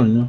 On 0.00 0.04
ligne. 0.04 0.26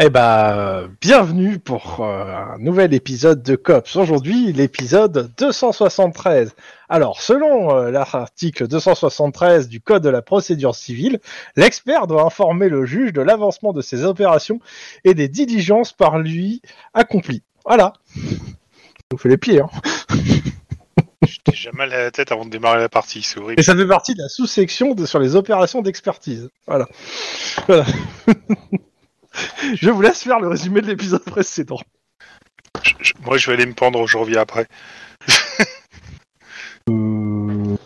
Eh 0.00 0.10
bah, 0.10 0.84
bienvenue 1.00 1.60
pour 1.60 1.98
euh, 2.00 2.24
un 2.34 2.58
nouvel 2.58 2.92
épisode 2.92 3.40
de 3.42 3.54
COPS. 3.54 3.94
Aujourd'hui, 3.94 4.52
l'épisode 4.52 5.30
273. 5.38 6.54
Alors, 6.88 7.20
selon 7.20 7.76
euh, 7.76 7.90
l'article 7.92 8.66
273 8.66 9.68
du 9.68 9.80
Code 9.80 10.02
de 10.02 10.08
la 10.08 10.22
procédure 10.22 10.74
civile, 10.74 11.20
l'expert 11.54 12.08
doit 12.08 12.24
informer 12.24 12.68
le 12.68 12.84
juge 12.84 13.12
de 13.12 13.20
l'avancement 13.20 13.72
de 13.72 13.80
ses 13.80 14.02
opérations 14.02 14.58
et 15.04 15.14
des 15.14 15.28
diligences 15.28 15.92
par 15.92 16.18
lui 16.18 16.60
accomplies. 16.92 17.44
Voilà. 17.64 17.92
Je 18.16 18.22
vous 19.12 19.18
fais 19.18 19.28
les 19.28 19.36
pieds, 19.38 19.60
hein. 19.60 19.68
J'ai 21.24 21.38
déjà 21.46 21.70
mal 21.74 21.92
à 21.92 22.02
la 22.02 22.10
tête 22.10 22.32
avant 22.32 22.44
de 22.44 22.50
démarrer 22.50 22.80
la 22.80 22.88
partie, 22.88 23.22
c'est 23.22 23.38
horrible. 23.38 23.60
Et 23.60 23.62
ça 23.62 23.76
fait 23.76 23.86
partie 23.86 24.14
de 24.14 24.22
la 24.22 24.28
sous-section 24.28 24.94
de- 24.94 25.06
sur 25.06 25.20
les 25.20 25.36
opérations 25.36 25.80
d'expertise. 25.80 26.48
Voilà. 26.66 26.88
Voilà. 27.68 27.84
Je 29.74 29.90
vous 29.90 30.02
laisse 30.02 30.22
faire 30.22 30.40
le 30.40 30.48
résumé 30.48 30.80
de 30.80 30.86
l'épisode 30.86 31.24
précédent. 31.24 31.78
Je- 32.82 32.94
je- 33.00 33.12
moi, 33.24 33.36
je 33.38 33.46
vais 33.48 33.54
aller 33.54 33.66
me 33.66 33.74
pendre, 33.74 34.06
je 34.06 34.18
reviens 34.18 34.40
après. 34.40 34.66
Euh... 36.90 37.76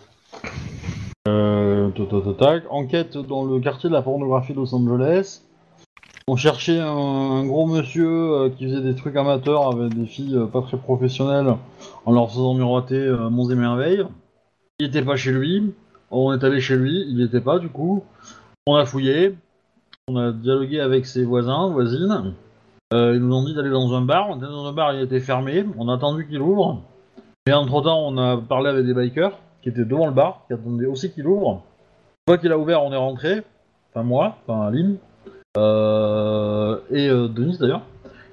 Euh... 1.29 1.91
tac, 1.91 2.09
tac, 2.09 2.25
tac, 2.25 2.37
tac. 2.39 2.63
Enquête 2.71 3.17
dans 3.17 3.45
le 3.45 3.61
quartier 3.61 3.89
de 3.89 3.95
la 3.95 4.03
pornographie 4.03 4.53
de 4.53 4.59
Los 4.59 4.75
Angeles. 4.75 5.43
On 6.29 6.35
cherchait 6.37 6.81
un, 6.81 6.89
un 6.89 7.45
gros 7.47 7.67
monsieur 7.67 8.09
euh, 8.09 8.51
qui 8.51 8.65
faisait 8.65 8.81
des 8.81 8.97
trucs 8.97 9.15
amateurs 9.17 9.73
avec 9.73 9.95
des 9.95 10.07
filles 10.07 10.35
euh, 10.37 10.47
pas 10.47 10.61
très 10.63 10.77
professionnelles 10.77 11.55
en 12.05 12.13
leur 12.13 12.29
faisant 12.31 12.55
miroiter 12.55 12.97
euh, 12.97 13.31
monts 13.31 13.49
et 13.51 13.55
merveilles. 13.55 14.05
Il 14.81 14.87
était 14.87 15.03
pas 15.03 15.15
chez 15.17 15.31
lui. 15.31 15.73
On 16.11 16.33
est 16.37 16.43
allé 16.45 16.61
chez 16.61 16.77
lui, 16.77 17.05
il 17.09 17.21
était 17.23 17.41
pas 17.41 17.59
du 17.61 17.69
coup. 17.69 18.05
On 18.67 18.75
a 18.75 18.85
fouillé. 18.87 19.37
On 20.09 20.17
a 20.17 20.31
dialogué 20.31 20.79
avec 20.81 21.05
ses 21.05 21.25
voisins, 21.25 21.69
voisines. 21.69 22.35
Euh, 22.93 23.17
ils 23.17 23.21
nous 23.21 23.35
ont 23.35 23.45
dit 23.45 23.55
d'aller 23.55 23.71
dans 23.71 23.93
un 23.93 24.03
bar. 24.03 24.31
On 24.31 24.37
était 24.37 24.47
dans 24.47 24.67
un 24.67 24.73
bar, 24.73 24.95
il 24.95 25.01
était 25.01 25.19
fermé. 25.19 25.65
On 25.79 25.89
a 25.89 25.95
attendu 25.95 26.29
qu'il 26.29 26.41
ouvre. 26.41 26.81
Et 27.49 27.53
entre 27.53 27.83
temps, 27.83 28.07
on 28.07 28.17
a 28.17 28.37
parlé 28.37 28.71
avec 28.71 28.87
des 28.87 28.95
bikers 28.95 29.33
qui 29.63 29.69
étaient 29.71 29.85
devant 29.85 30.07
le 30.07 30.13
bar, 30.13 30.43
qui 30.47 30.53
attendaient 30.53 30.87
aussi 30.87 31.11
qu'il 31.11 31.27
ouvre. 31.27 31.65
Une 32.29 32.35
fois 32.35 32.39
qu'il 32.39 32.53
a 32.53 32.59
ouvert, 32.59 32.85
on 32.85 32.93
est 32.93 32.97
rentré. 32.97 33.43
Enfin, 33.93 34.05
moi, 34.05 34.37
enfin, 34.47 34.71
Lynn. 34.71 34.97
Euh, 35.59 36.79
et 36.91 37.09
euh, 37.09 37.27
Denis 37.27 37.59
d'ailleurs. 37.59 37.83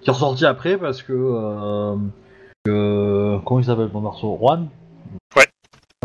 Qui 0.01 0.09
est 0.11 0.13
ressorti 0.13 0.45
après 0.45 0.77
parce 0.77 1.01
que. 1.01 1.13
euh, 1.13 1.95
que- 2.65 3.39
comment 3.45 3.59
il 3.59 3.65
s'appelle 3.65 3.89
ton 3.89 4.01
perso 4.03 4.37
Juan? 4.39 4.67
Ouais. 5.35 5.47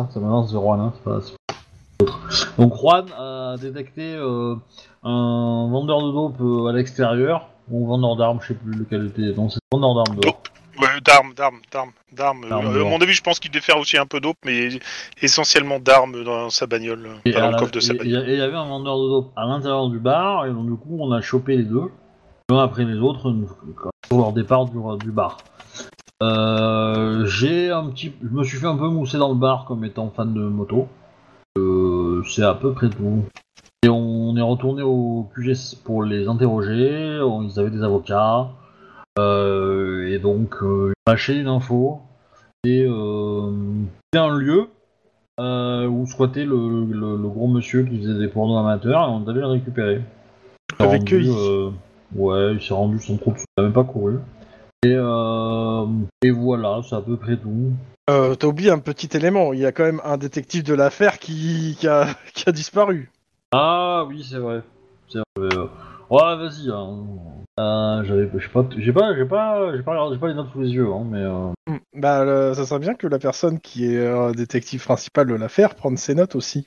Ah, 0.00 0.06
ça 0.08 0.18
maintenant 0.18 0.46
c'est 0.46 0.54
Juan, 0.56 0.80
hein, 0.80 0.92
c'est 0.96 1.04
pas. 1.04 1.20
Donc 2.58 2.74
Juan 2.76 3.06
a 3.16 3.56
détecté 3.60 4.14
euh, 4.14 4.54
un 5.02 5.68
vendeur 5.70 6.02
de 6.02 6.12
dope 6.12 6.40
euh, 6.40 6.68
à 6.68 6.72
l'extérieur. 6.72 7.48
Ou 7.70 7.86
vendeur 7.86 8.16
d'armes, 8.16 8.38
je 8.40 8.48
sais 8.48 8.54
plus 8.54 8.72
lequel 8.72 9.06
était. 9.06 9.32
Non, 9.36 9.50
c'est 9.50 9.60
vendeur 9.70 9.94
d'armes 9.94 10.18
dehors. 10.18 10.40
Ouais, 10.80 11.00
d'armes, 11.04 11.34
d'armes, 11.34 11.60
d'armes, 11.72 11.90
d'armes. 12.12 12.44
Euh, 12.50 12.86
à 12.86 12.88
mon 12.88 12.98
avis, 13.00 13.12
je 13.12 13.22
pense 13.22 13.40
qu'il 13.40 13.50
devait 13.50 13.60
faire 13.60 13.78
aussi 13.78 13.98
un 13.98 14.06
peu 14.06 14.20
d'aupe, 14.20 14.38
mais 14.44 14.68
essentiellement 15.20 15.80
d'armes 15.80 16.22
dans 16.22 16.50
sa 16.50 16.66
bagnole, 16.66 17.08
Et 17.24 17.32
dans 17.32 17.50
le 17.50 17.56
coffre 17.56 17.72
de 17.72 17.80
sa 17.80 17.94
bagnole. 17.94 18.28
et 18.28 18.34
il 18.34 18.38
y 18.38 18.42
avait 18.42 18.56
un 18.56 18.64
vendeur 18.64 18.96
de 18.96 19.08
dope 19.08 19.32
à 19.36 19.44
l'intérieur 19.44 19.88
du 19.88 19.98
bar, 19.98 20.46
et 20.46 20.50
donc 20.50 20.66
du 20.66 20.76
coup 20.76 20.96
on 21.00 21.10
a 21.10 21.20
chopé 21.20 21.56
les 21.56 21.64
deux, 21.64 21.90
l'un 22.48 22.60
après 22.60 22.84
les 22.84 22.96
autres, 22.98 23.34
pour 24.08 24.18
leur 24.20 24.32
départ 24.32 24.66
du, 24.66 24.78
du 25.00 25.10
bar. 25.10 25.38
Euh, 26.22 27.26
j'ai 27.26 27.70
un 27.70 27.88
petit, 27.90 28.12
je 28.22 28.28
me 28.28 28.44
suis 28.44 28.58
fait 28.58 28.66
un 28.66 28.76
peu 28.76 28.88
mousser 28.88 29.18
dans 29.18 29.28
le 29.28 29.34
bar 29.34 29.64
comme 29.66 29.84
étant 29.84 30.10
fan 30.10 30.32
de 30.32 30.40
moto. 30.40 30.88
C'est 32.26 32.42
à 32.42 32.54
peu 32.54 32.72
près 32.72 32.88
tout. 32.90 33.24
Et 33.84 33.88
on 33.88 34.36
est 34.36 34.42
retourné 34.42 34.82
au 34.82 35.28
QG 35.34 35.54
pour 35.84 36.02
les 36.02 36.26
interroger. 36.28 37.20
on- 37.22 37.42
ils 37.42 37.58
avaient 37.58 37.70
des 37.70 37.82
avocats. 37.82 38.48
Euh, 39.18 40.06
et 40.08 40.18
donc 40.18 40.56
euh, 40.62 40.92
ils 41.06 41.10
lâché 41.10 41.34
une 41.36 41.48
info. 41.48 42.00
Et 42.64 42.84
euh, 42.88 43.50
c'est 44.12 44.18
un 44.20 44.36
lieu 44.36 44.68
euh, 45.40 45.86
où 45.86 46.06
squattait 46.06 46.44
le, 46.44 46.84
le- 46.84 47.16
le 47.16 47.28
gros 47.28 47.46
monsieur 47.46 47.84
qui 47.84 47.98
faisait 47.98 48.18
des 48.18 48.28
pornos 48.28 48.58
amateurs 48.58 49.08
et 49.08 49.10
on 49.12 49.26
allé 49.28 49.40
le 49.40 49.46
récupérer. 49.46 50.00
Avec 50.80 51.00
rendu, 51.00 51.28
eux, 51.28 51.70
Ouais, 52.16 52.54
il 52.54 52.60
s'est 52.62 52.74
rendu 52.74 52.98
sans 53.00 53.16
trop 53.16 53.32
de 53.32 53.38
sous, 53.38 53.44
il 53.56 53.60
a 53.60 53.64
même 53.64 53.72
pas 53.72 53.84
couru. 53.84 54.18
Et, 54.84 54.94
euh, 54.94 55.86
et 56.22 56.30
voilà, 56.30 56.80
c'est 56.88 56.94
à 56.96 57.00
peu 57.00 57.16
près 57.16 57.36
tout. 57.36 57.72
Euh, 58.08 58.34
T'as 58.34 58.46
oublié 58.46 58.70
un 58.70 58.78
petit 58.78 59.14
élément. 59.16 59.52
Il 59.52 59.60
y 59.60 59.66
a 59.66 59.72
quand 59.72 59.84
même 59.84 60.00
un 60.04 60.16
détective 60.16 60.62
de 60.62 60.74
l'affaire 60.74 61.18
qui, 61.18 61.76
qui, 61.78 61.86
a, 61.88 62.06
qui 62.34 62.48
a 62.48 62.52
disparu. 62.52 63.10
Ah 63.52 64.04
oui, 64.08 64.26
c'est 64.28 64.38
vrai. 64.38 64.62
Euh, 65.38 65.66
Ouais, 66.10 66.36
vas-y. 66.36 66.70
Hein. 66.70 67.04
Euh, 67.60 68.02
j'avais, 68.04 68.30
j'ai 68.38 68.48
pas, 68.48 68.64
j'ai 68.78 68.92
pas, 68.92 69.14
j'ai 69.14 69.24
pas, 69.26 69.76
j'ai 69.76 69.82
pas, 69.82 69.90
regardé- 69.92 70.14
j'ai 70.14 70.20
pas 70.20 70.28
les 70.28 70.34
notes 70.34 70.50
sous 70.52 70.60
les 70.60 70.70
yeux, 70.70 70.88
hein, 70.90 71.04
mais. 71.10 71.18
euh, 71.22 71.52
Hmm. 71.68 71.76
Bah, 71.94 72.24
le- 72.24 72.54
ça 72.54 72.64
serait 72.64 72.78
bien 72.80 72.94
que 72.94 73.06
la 73.06 73.18
personne 73.18 73.60
qui 73.60 73.92
est 73.92 73.98
euh, 73.98 74.32
détective 74.32 74.82
principal 74.82 75.26
de 75.26 75.34
l'affaire 75.34 75.74
prenne 75.74 75.98
ses 75.98 76.14
notes 76.14 76.34
aussi. 76.34 76.66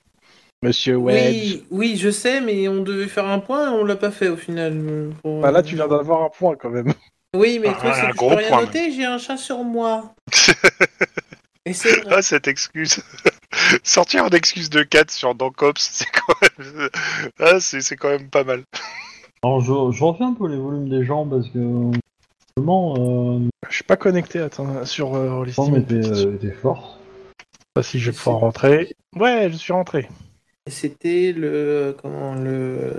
Monsieur 0.62 0.97
Wedge. 0.97 1.56
Oui, 1.56 1.63
oui, 1.72 1.96
je 1.97 2.12
sais, 2.12 2.40
mais 2.40 2.68
on 2.68 2.84
devait 2.84 3.07
faire 3.07 3.28
un 3.28 3.40
point 3.40 3.66
et 3.72 3.80
on 3.80 3.84
l'a 3.84 3.96
pas 3.96 4.12
fait 4.12 4.30
au 4.30 4.35
final. 4.38 5.09
pour- 5.24 5.41
Bah, 5.41 5.50
là, 5.50 5.63
tu 5.63 5.74
viens 5.75 5.88
d'avoir 5.88 6.22
un 6.22 6.30
point 6.30 6.56
quand 6.56 6.69
même. 6.69 6.94
Oui, 7.36 7.59
mais 7.59 7.69
Ah, 7.69 7.80
toi, 7.80 7.94
c'est 7.94 8.02
que 8.08 8.14
je 8.14 8.18
peux 8.19 8.25
rien 8.36 8.47
point, 8.50 8.62
noter, 8.62 8.92
j'ai 8.92 9.06
un 9.06 9.18
chat 9.18 9.38
sur 9.38 9.64
moi. 9.64 10.14
et 11.66 11.74
c'est 11.74 12.02
vrai. 12.02 12.16
Ah, 12.18 12.22
cette 12.22 12.47
excuse. 12.47 13.02
Sortir 13.84 14.25
une 14.28 14.34
excuse 14.36 14.69
de 14.69 14.84
4 14.84 15.12
sur 15.12 15.34
Dankops, 15.36 15.80
c'est 15.80 16.08
quand 16.12 16.34
même... 16.42 16.90
Ah, 17.40 17.59
c'est 17.59 17.96
quand 17.96 18.09
même 18.09 18.30
pas 18.30 18.44
mal. 18.44 18.64
Alors, 19.44 19.62
je, 19.62 19.96
je 19.97 20.03
refais 20.03 20.24
un 20.24 20.34
peu 20.34 20.47
les 20.47 20.58
volumes 20.58 20.90
des 20.90 21.06
gens 21.06 21.25
parce 21.25 21.47
que. 21.50 21.58
Euh, 22.59 23.40
Je 23.69 23.75
suis 23.75 23.84
pas 23.84 23.96
connecté 23.98 24.40
attends, 24.40 24.86
sur 24.86 25.16
euh, 25.16 25.44
le 25.46 25.50
était, 25.80 26.00
petite- 26.00 26.13
euh, 26.13 26.52
fort. 26.62 27.00
Je 27.40 27.44
sais 27.44 27.72
pas 27.74 27.84
si 27.84 28.00
je 28.00 28.12
vais 28.12 28.18
pouvoir 28.18 28.40
rentrer. 28.40 28.94
Ouais, 29.16 29.50
je 29.50 29.56
suis 29.56 29.74
rentré. 29.74 30.09
C'était 30.68 31.34
le. 31.36 31.96
Comment 32.02 32.36
le. 32.36 32.94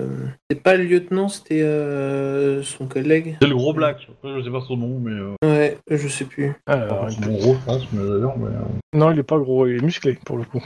C'est 0.51 0.61
pas 0.61 0.77
le 0.77 0.85
lieutenant, 0.85 1.29
c'était 1.29 1.63
euh, 1.63 2.63
son 2.63 2.87
collègue. 2.89 3.37
C'est 3.41 3.49
le 3.49 3.55
gros 3.55 3.73
black. 3.73 4.09
Après, 4.11 4.37
je 4.39 4.45
sais 4.45 4.51
pas 4.51 4.61
son 4.67 4.77
nom, 4.77 4.99
mais. 4.99 5.13
Euh, 5.13 5.35
Ouais, 5.45 5.79
je 5.89 6.09
sais 6.09 6.25
plus. 6.25 6.53
Alors, 6.67 7.07
gros, 7.21 7.55
je 7.55 7.65
pense, 7.65 7.93
mais 7.93 8.01
d'ailleurs, 8.03 8.37
mais. 8.37 8.47
euh, 8.47 8.61
Non, 8.99 9.13
il 9.13 9.19
est 9.21 9.23
pas 9.23 9.39
gros, 9.39 9.67
il 9.69 9.77
est 9.77 9.81
musclé 9.83 10.19
pour 10.27 10.39
le 10.39 10.45
coup. 10.45 10.63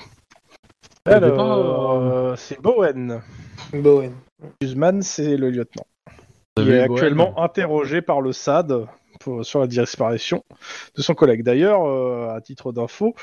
Il 1.07 1.13
Alors, 1.13 1.37
pas, 1.37 1.99
euh, 1.99 2.37
c'est 2.37 2.61
Bowen. 2.63 3.21
Bowen. 3.75 4.13
Guzman, 4.63 5.03
c'est 5.03 5.37
le 5.37 5.51
lieutenant. 5.51 5.87
Vous 6.57 6.63
Il 6.65 6.71
est 6.73 6.81
actuellement 6.81 7.39
interrogé 7.43 8.01
par 8.01 8.23
le 8.23 8.33
SAD 8.33 8.87
pour- 9.19 9.45
sur 9.45 9.61
la 9.61 9.67
disparition 9.67 10.45
de 10.97 11.03
son 11.03 11.15
collègue. 11.15 11.43
D'ailleurs, 11.43 11.87
euh, 11.87 12.35
à 12.35 12.41
titre 12.41 12.73
d'info, 12.73 13.15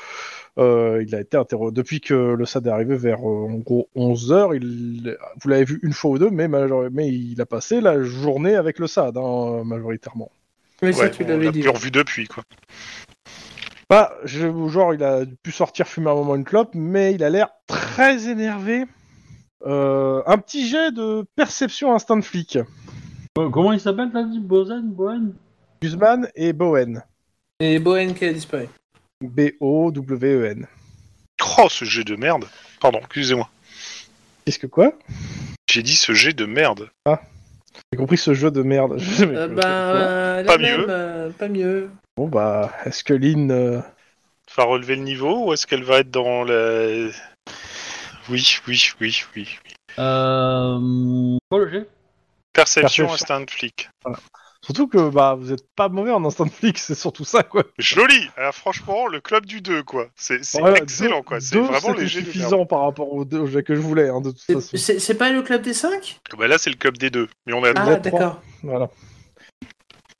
euh, 0.58 1.02
il 1.06 1.14
a 1.14 1.20
été 1.20 1.36
interrogé 1.36 1.72
depuis 1.72 2.00
que 2.00 2.14
le 2.14 2.44
SAD 2.44 2.66
est 2.66 2.70
arrivé 2.70 2.96
vers 2.96 3.18
euh, 3.20 3.48
en 3.50 3.54
gros 3.58 3.88
11 3.94 4.32
heures. 4.32 4.54
Il, 4.54 5.16
vous 5.42 5.48
l'avez 5.48 5.64
vu 5.64 5.80
une 5.82 5.92
fois 5.92 6.12
ou 6.12 6.18
deux, 6.18 6.30
mais, 6.30 6.48
major- 6.48 6.88
mais 6.92 7.08
il 7.08 7.40
a 7.40 7.46
passé 7.46 7.80
la 7.80 8.02
journée 8.02 8.54
avec 8.54 8.78
le 8.78 8.86
SAD 8.86 9.16
hein, 9.16 9.62
majoritairement. 9.64 10.30
Mais 10.82 10.92
ça, 10.92 11.04
Ouais, 11.04 11.10
tu 11.10 11.24
on 11.24 11.28
l'avais 11.28 11.46
l'a 11.46 11.50
dit. 11.52 11.60
plus 11.60 11.70
revu 11.70 11.90
depuis, 11.90 12.26
quoi. 12.26 12.42
Bah, 13.90 14.12
je, 14.24 14.48
genre, 14.68 14.94
il 14.94 15.02
a 15.04 15.20
pu 15.42 15.52
sortir 15.52 15.86
fumer 15.86 16.10
un 16.10 16.14
moment 16.14 16.34
une 16.36 16.44
clope, 16.44 16.70
mais 16.74 17.12
il 17.14 17.22
a 17.22 17.30
l'air 17.30 17.48
très 17.66 18.28
énervé. 18.28 18.84
Euh, 19.66 20.22
un 20.26 20.36
petit 20.38 20.66
jet 20.66 20.90
de 20.92 21.24
perception 21.36 21.94
instinct 21.94 22.16
de 22.16 22.24
flic. 22.24 22.58
Comment 23.34 23.72
il 23.72 23.80
s'appelle, 23.80 24.10
t'as 24.12 24.22
dit? 24.24 24.38
Bozen 24.40 24.90
Guzman 25.88 26.28
et 26.34 26.54
Bowen. 26.54 27.02
Et 27.60 27.78
Bowen 27.78 28.14
qui 28.14 28.24
a 28.24 28.32
disparu. 28.32 28.68
B-O-W-E-N. 29.22 30.66
Oh, 31.58 31.68
ce 31.68 31.84
jet 31.84 32.04
de 32.04 32.16
merde. 32.16 32.46
Pardon, 32.80 33.00
excusez-moi. 33.00 33.50
Qu'est-ce 34.46 34.58
que 34.58 34.66
quoi? 34.66 34.94
J'ai 35.70 35.82
dit 35.82 35.94
ce 35.94 36.12
jet 36.14 36.32
de 36.32 36.46
merde. 36.46 36.88
J'ai 37.06 37.98
compris 37.98 38.16
ce 38.16 38.32
jeu 38.32 38.50
de 38.50 38.62
merde. 38.62 38.98
Euh, 39.20 39.48
pas. 39.48 39.54
bah, 39.54 39.66
euh, 39.68 40.36
la 40.42 40.44
Pas 40.44 40.56
même, 40.58 40.80
mieux. 40.80 40.86
euh, 40.88 41.30
pas 41.30 41.48
mieux. 41.48 41.90
Bon 42.16 42.28
bah, 42.28 42.72
est-ce 42.86 43.04
que 43.04 43.12
Lynn... 43.12 43.50
euh, 43.50 43.80
Va 44.56 44.64
relever 44.64 44.96
le 44.96 45.02
niveau 45.02 45.46
ou 45.48 45.52
est-ce 45.52 45.66
qu'elle 45.66 45.84
va 45.84 45.98
être 45.98 46.10
dans 46.10 46.44
la... 46.44 47.08
Oui, 48.30 48.56
oui, 48.68 48.90
oui, 49.02 49.22
oui. 49.36 49.48
Euh. 49.98 51.38
Quoi 51.50 51.58
le 51.58 51.70
jet 51.70 51.88
Perception, 52.54 53.04
Perception. 53.06 53.12
instinct 53.12 53.40
de 53.44 53.50
flic. 53.50 53.90
Surtout 54.64 54.88
que 54.88 55.10
bah, 55.10 55.36
vous 55.38 55.52
êtes 55.52 55.66
pas 55.76 55.88
mauvais 55.90 56.10
en 56.10 56.24
instant 56.24 56.46
de 56.46 56.50
flic, 56.50 56.78
c'est 56.78 56.94
surtout 56.94 57.24
ça 57.24 57.42
quoi. 57.42 57.64
Joli 57.78 58.28
Alors 58.36 58.54
franchement, 58.54 59.06
le 59.06 59.20
club 59.20 59.44
du 59.46 59.60
2, 59.60 59.82
quoi. 59.82 60.06
C'est 60.16 60.42
c'est 60.42 60.58
Voilà, 60.58 60.78
excellent, 60.78 61.18
deux- 61.18 61.22
quoi. 61.22 61.40
C'est 61.40 61.58
vraiment 61.58 61.92
léger 61.92 62.20
suffisant 62.24 62.64
par 62.64 62.80
rapport 62.80 63.12
aux 63.12 63.24
deux 63.26 63.44
jets 63.46 63.62
que 63.62 63.74
je 63.74 63.80
voulais, 63.80 64.08
hein, 64.08 64.20
de 64.22 64.30
toute 64.30 64.40
C'est- 64.40 64.54
façon. 64.54 64.76
C'est 64.98 65.14
pas 65.18 65.30
le 65.30 65.42
club 65.42 65.60
des 65.62 65.74
5 65.74 66.20
Bah 66.38 66.48
là, 66.48 66.56
c'est 66.58 66.70
le 66.70 66.76
club 66.76 66.96
des 66.96 67.10
deux. 67.10 67.28
Mais 67.46 67.52
on 67.52 67.62
a... 67.62 67.68
Ah, 67.70 67.72
trois. 67.72 67.96
d'accord. 67.98 68.40
Voilà. 68.62 68.88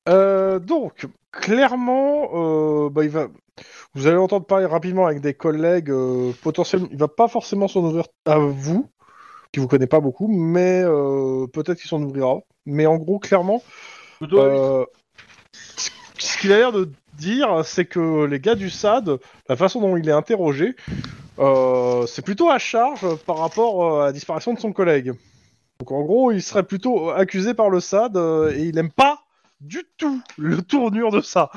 Euh, 0.07 0.59
donc, 0.59 1.07
clairement, 1.31 2.29
euh, 2.85 2.89
bah, 2.89 3.03
il 3.03 3.09
va... 3.09 3.27
vous 3.95 4.07
allez 4.07 4.17
entendre 4.17 4.45
parler 4.45 4.65
rapidement 4.65 5.07
avec 5.07 5.21
des 5.21 5.33
collègues 5.33 5.89
euh, 5.89 6.31
potentiellement. 6.43 6.87
Il 6.91 6.97
va 6.97 7.07
pas 7.07 7.27
forcément 7.27 7.67
s'en 7.67 7.81
ouvrir 7.83 8.05
à 8.25 8.37
vous, 8.37 8.89
qui 9.51 9.59
vous 9.59 9.67
connaît 9.67 9.87
pas 9.87 9.99
beaucoup, 10.01 10.27
mais 10.27 10.81
euh, 10.83 11.47
peut-être 11.47 11.79
qu'il 11.79 11.89
s'en 11.89 12.01
ouvrira. 12.03 12.37
Mais 12.67 12.85
en 12.85 12.97
gros, 12.97 13.19
clairement, 13.19 13.63
Plutôt, 14.27 14.41
euh, 14.41 14.85
ce- 16.17 16.37
qu'il 16.39 16.51
a 16.51 16.57
l'air 16.57 16.71
de 16.71 16.89
dire, 17.13 17.63
c'est 17.65 17.85
que 17.85 18.25
les 18.25 18.39
gars 18.39 18.55
du 18.55 18.69
SAD, 18.69 19.17
la 19.49 19.55
façon 19.55 19.81
dont 19.81 19.95
il 19.97 20.07
est 20.07 20.11
interrogé, 20.13 20.75
euh, 21.39 22.05
c'est 22.07 22.21
plutôt 22.23 22.49
à 22.49 22.57
charge 22.59 23.05
par 23.25 23.37
rapport 23.37 23.83
euh, 23.85 24.01
à 24.01 24.05
la 24.07 24.11
disparition 24.11 24.53
de 24.53 24.59
son 24.59 24.71
collègue. 24.73 25.13
Donc 25.79 25.91
en 25.91 26.01
gros, 26.03 26.31
il 26.31 26.41
serait 26.41 26.63
plutôt 26.63 27.09
accusé 27.09 27.53
par 27.53 27.69
le 27.69 27.79
SAD 27.79 28.17
euh, 28.17 28.53
et 28.55 28.63
il 28.63 28.77
aime 28.77 28.91
pas 28.91 29.19
du 29.61 29.83
tout 29.97 30.21
le 30.37 30.61
tournure 30.61 31.11
de 31.11 31.21
ça. 31.21 31.49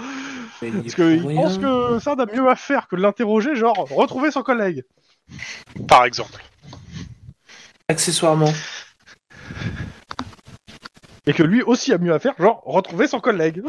Mais 0.62 0.70
Parce 0.70 0.94
qu'il 0.94 1.23
pense 1.35 1.59
que 1.59 1.93
le 1.94 2.00
SAD 2.00 2.20
a 2.20 2.26
mieux 2.26 2.49
à 2.49 2.56
faire 2.56 2.88
que 2.88 2.97
de 2.97 3.00
l'interroger, 3.03 3.55
genre 3.55 3.76
retrouver 3.91 4.31
son 4.31 4.43
collègue. 4.43 4.85
Par 5.87 6.05
exemple. 6.05 6.43
Accessoirement. 7.88 8.53
Et 11.29 11.33
que 11.35 11.43
lui 11.45 11.63
aussi 11.63 11.93
a 11.93 11.99
mieux 11.99 12.13
à 12.13 12.19
faire, 12.19 12.35
genre 12.39 12.63
retrouver 12.65 13.07
son 13.07 13.21
collègue. 13.21 13.63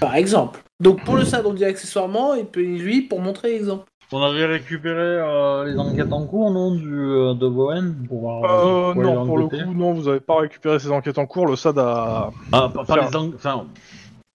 Par 0.00 0.14
exemple. 0.16 0.60
Donc 0.80 1.02
pour 1.04 1.16
le 1.16 1.24
SAD, 1.24 1.46
on 1.46 1.54
dit 1.54 1.64
accessoirement, 1.64 2.34
et 2.34 2.44
puis 2.44 2.78
lui, 2.78 3.02
pour 3.02 3.20
montrer 3.20 3.52
l'exemple. 3.52 3.84
on 4.12 4.20
avait 4.22 4.44
récupéré 4.44 4.98
euh, 5.00 5.64
les 5.64 5.78
enquêtes 5.78 6.12
en 6.12 6.26
cours, 6.26 6.50
non, 6.50 6.74
du, 6.74 6.92
euh, 6.92 7.34
de 7.34 7.48
Bowen 7.48 7.94
pour 8.08 8.20
voir, 8.20 8.44
Euh, 8.44 8.92
pour 8.92 9.02
aller 9.02 9.12
non, 9.14 9.26
pour 9.26 9.38
le 9.38 9.46
coup, 9.46 9.72
non, 9.74 9.92
vous 9.94 10.08
avez 10.08 10.20
pas 10.20 10.40
récupéré 10.40 10.78
ces 10.78 10.90
enquêtes 10.90 11.18
en 11.18 11.26
cours, 11.26 11.46
le 11.46 11.56
SAD 11.56 11.78
a... 11.78 12.30
Ah, 12.52 12.70
pas, 12.86 12.96
les 12.96 13.16
en- 13.16 13.32
enfin, 13.34 13.64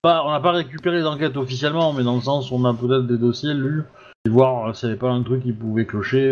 pas- 0.01 0.23
on 0.25 0.31
n'a 0.31 0.39
pas 0.39 0.53
récupéré 0.53 0.97
les 0.97 1.05
enquêtes 1.05 1.37
officiellement, 1.37 1.93
mais 1.93 2.03
dans 2.03 2.15
le 2.15 2.21
sens 2.21 2.49
où 2.49 2.55
on 2.55 2.65
a 2.65 2.73
peut-être 2.73 3.05
des 3.05 3.17
dossiers 3.17 3.53
lus 3.53 3.83
et 4.25 4.29
voir 4.29 4.69
euh, 4.69 4.73
s'il 4.73 4.87
n'y 4.87 4.93
avait 4.93 4.99
pas 4.99 5.09
un 5.11 5.21
truc 5.23 5.43
qui 5.43 5.51
pouvait 5.51 5.85
clocher. 5.85 6.31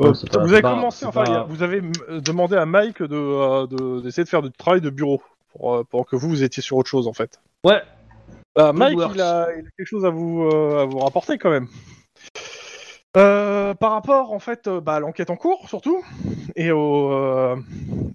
Euh, 0.00 0.12
pas- 0.32 0.44
vous 0.44 0.52
avez 0.52 0.62
commencé, 0.62 1.06
enfin, 1.06 1.24
pas- 1.24 1.42
vous 1.44 1.62
avez 1.62 1.82
euh, 2.08 2.20
demandé 2.20 2.56
à 2.56 2.66
Mike 2.66 3.02
de, 3.02 3.16
euh, 3.16 3.66
de- 3.66 4.00
d'essayer 4.00 4.24
de 4.24 4.28
faire 4.28 4.42
du 4.42 4.50
travail 4.52 4.80
de 4.80 4.90
bureau 4.90 5.20
pour, 5.52 5.84
pour 5.86 6.06
que 6.06 6.16
vous, 6.16 6.28
vous 6.28 6.42
étiez 6.42 6.62
sur 6.62 6.76
autre 6.76 6.88
chose 6.88 7.08
en 7.08 7.12
fait. 7.12 7.40
Ouais, 7.64 7.82
Bah, 8.54 8.72
Mike, 8.72 8.98
il 9.14 9.20
a, 9.20 9.48
il 9.56 9.66
a 9.66 9.70
quelque 9.76 9.86
chose 9.86 10.04
à 10.04 10.10
vous, 10.10 10.42
à 10.44 10.84
vous 10.84 10.98
rapporter 10.98 11.38
quand 11.38 11.50
même. 11.50 11.66
Euh, 13.16 13.74
par 13.74 13.92
rapport 13.92 14.32
en 14.32 14.38
fait 14.38 14.68
bah, 14.68 14.96
à 14.96 15.00
l'enquête 15.00 15.30
en 15.30 15.36
cours 15.36 15.66
surtout 15.68 16.04
et 16.56 16.70
au 16.70 17.10
euh, 17.10 17.56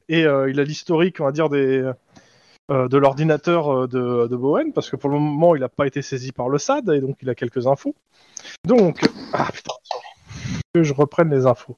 et 0.08 0.24
euh, 0.24 0.52
il 0.52 0.60
a 0.60 0.64
l'historique 0.64 1.20
on 1.20 1.26
va 1.26 1.32
dire 1.32 1.50
des 1.50 1.92
de 2.70 2.98
l'ordinateur 2.98 3.88
de, 3.88 4.28
de 4.28 4.36
Bowen 4.36 4.72
parce 4.72 4.90
que 4.92 4.96
pour 4.96 5.10
le 5.10 5.18
moment 5.20 5.56
il 5.56 5.62
n'a 5.62 5.68
pas 5.70 5.88
été 5.88 6.02
saisi 6.04 6.32
par 6.32 6.48
le 6.48 6.60
SAD 6.60 6.90
et 6.90 7.02
donc 7.02 7.18
il 7.22 7.30
a 7.30 7.36
quelques 7.36 7.66
infos. 7.68 7.96
Donc 8.66 9.02
ah 9.34 9.48
putain. 9.52 9.74
Que 10.74 10.84
je 10.84 10.94
reprenne 10.94 11.30
les 11.30 11.46
infos. 11.46 11.78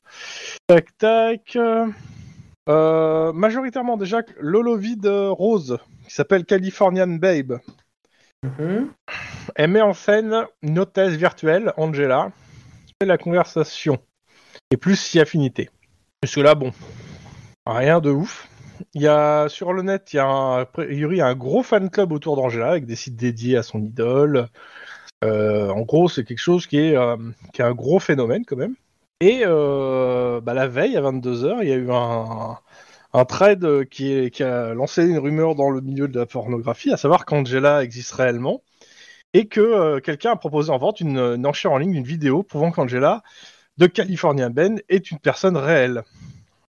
Tac 0.68 0.98
tac. 0.98 1.58
euh, 2.68 3.34
majoritairement 3.34 3.98
déjà 3.98 4.22
l'holovid 4.40 5.06
euh, 5.06 5.30
rose 5.30 5.78
qui 6.08 6.14
s'appelle 6.14 6.46
Californian 6.46 7.08
Babe. 7.08 7.60
Mhm. 8.44 8.90
Elle 9.56 9.72
met 9.72 9.82
en 9.82 9.94
scène 9.94 10.46
une 10.62 10.80
hôtesse 10.80 11.14
virtuelle, 11.14 11.74
Angela, 11.78 12.32
qui 12.86 12.94
fait 13.02 13.08
la 13.08 13.18
conversation. 13.18 13.98
Et 14.72 14.78
plus 14.78 14.96
si 14.96 15.20
affinité. 15.20 15.70
Jusque 16.24 16.38
là, 16.38 16.56
bon. 16.56 16.72
Rien 17.66 18.00
de 18.00 18.12
ouf. 18.12 18.48
Il 18.94 19.02
y 19.02 19.08
a, 19.08 19.48
sur 19.50 19.74
le 19.74 19.82
net, 19.82 20.14
il 20.14 20.18
y 20.18 20.20
a 20.20 20.26
un, 20.26 20.62
a 20.62 20.66
priori 20.66 21.22
un 21.22 21.34
gros 21.34 21.64
fan 21.64 21.90
club 21.90 22.12
autour 22.12 22.36
d'Angela 22.36 22.70
avec 22.70 22.86
des 22.86 22.96
sites 22.96 23.16
dédiés 23.16 23.58
à 23.58 23.64
son 23.64 23.82
idole. 23.82 24.50
Euh, 25.24 25.70
en 25.70 25.82
gros, 25.82 26.10
c'est 26.10 26.24
quelque 26.24 26.40
chose 26.40 26.68
qui 26.68 26.78
est, 26.78 26.96
euh, 26.96 27.18
qui 27.54 27.62
est 27.62 27.66
un 27.66 27.74
gros 27.74 28.00
phénomène 28.00 28.46
quand 28.46 28.58
même. 28.58 28.76
Et 29.22 29.42
euh, 29.46 30.42
bah, 30.42 30.54
la 30.54 30.68
veille, 30.68 30.98
à 30.98 31.02
22h, 31.02 31.60
il 31.62 31.70
y 31.70 31.72
a 31.72 31.76
eu 31.76 31.90
un, 31.92 33.26
trade 33.26 33.86
qui, 33.90 34.12
est- 34.12 34.30
qui 34.32 34.44
a 34.44 34.74
lancé 34.74 35.06
une 35.06 35.18
rumeur 35.20 35.56
dans 35.56 35.70
le 35.70 35.82
milieu 35.82 36.08
de 36.08 36.20
la 36.20 36.26
pornographie, 36.26 36.92
à 36.92 36.98
savoir 36.98 37.26
qu'Angela 37.26 37.84
existe 37.84 38.12
réellement 38.14 38.62
et 39.34 39.48
que 39.48 39.62
euh, 39.62 40.00
quelqu'un 40.02 40.32
a 40.34 40.38
proposé 40.38 40.72
en 40.72 40.80
vente 40.80 41.02
une, 41.02 41.46
enchère 41.48 41.72
en 41.74 41.80
ligne 41.80 41.94
d'une 41.94 42.06
vidéo 42.06 42.44
prouvant 42.44 42.72
qu'Angela 42.72 43.24
de 43.78 43.88
California 43.88 44.50
Ben 44.50 44.82
est 44.90 45.12
une 45.12 45.20
personne 45.20 45.58
réelle, 45.58 46.04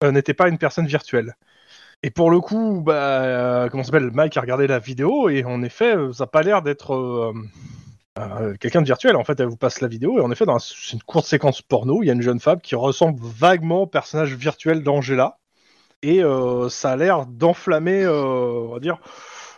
Euh, 0.05 0.13
n'était 0.13 0.35
pas 0.35 0.49
une 0.49 0.59
personne 0.59 0.87
virtuelle. 0.87 1.37
Et 2.03 2.11
pour 2.11 2.31
le 2.31 2.41
coup, 2.41 2.83
bah, 2.85 2.95
euh, 3.25 3.69
comment 3.71 3.85
s'appelle 3.85 4.11
Mike 4.13 4.37
a 4.39 4.43
regardé 4.43 4.67
la 4.69 4.79
vidéo 4.81 5.29
et 5.31 5.45
en 5.45 5.63
effet, 5.63 5.97
euh, 5.97 6.13
ça 6.15 6.25
n'a 6.25 6.29
pas 6.29 6.43
l'air 6.43 6.63
d'être 6.63 7.35
euh, 8.21 8.41
euh, 8.41 8.55
quelqu'un 8.59 8.83
de 8.83 8.87
virtuel. 8.87 9.17
En 9.17 9.25
fait, 9.25 9.39
elle 9.41 9.47
vous 9.47 9.57
passe 9.57 9.81
la 9.81 9.89
vidéo 9.89 10.19
et 10.19 10.23
en 10.23 10.31
effet, 10.31 10.47
dans 10.47 10.59
une 10.59 11.03
courte 11.03 11.27
séquence 11.27 11.63
porno, 11.63 12.03
il 12.03 12.07
y 12.07 12.11
a 12.11 12.13
une 12.13 12.23
jeune 12.23 12.41
femme 12.41 12.61
qui 12.61 12.75
ressemble 12.75 13.21
vaguement 13.21 13.83
au 13.83 13.87
personnage 13.87 14.35
virtuel 14.35 14.83
d'Angela 14.83 15.39
et 16.03 16.23
euh, 16.23 16.69
ça 16.69 16.93
a 16.93 16.97
l'air 16.97 17.27
d'enflammer, 17.27 18.05
euh, 18.05 18.69
on 18.69 18.75
va 18.75 18.81
dire, 18.81 18.99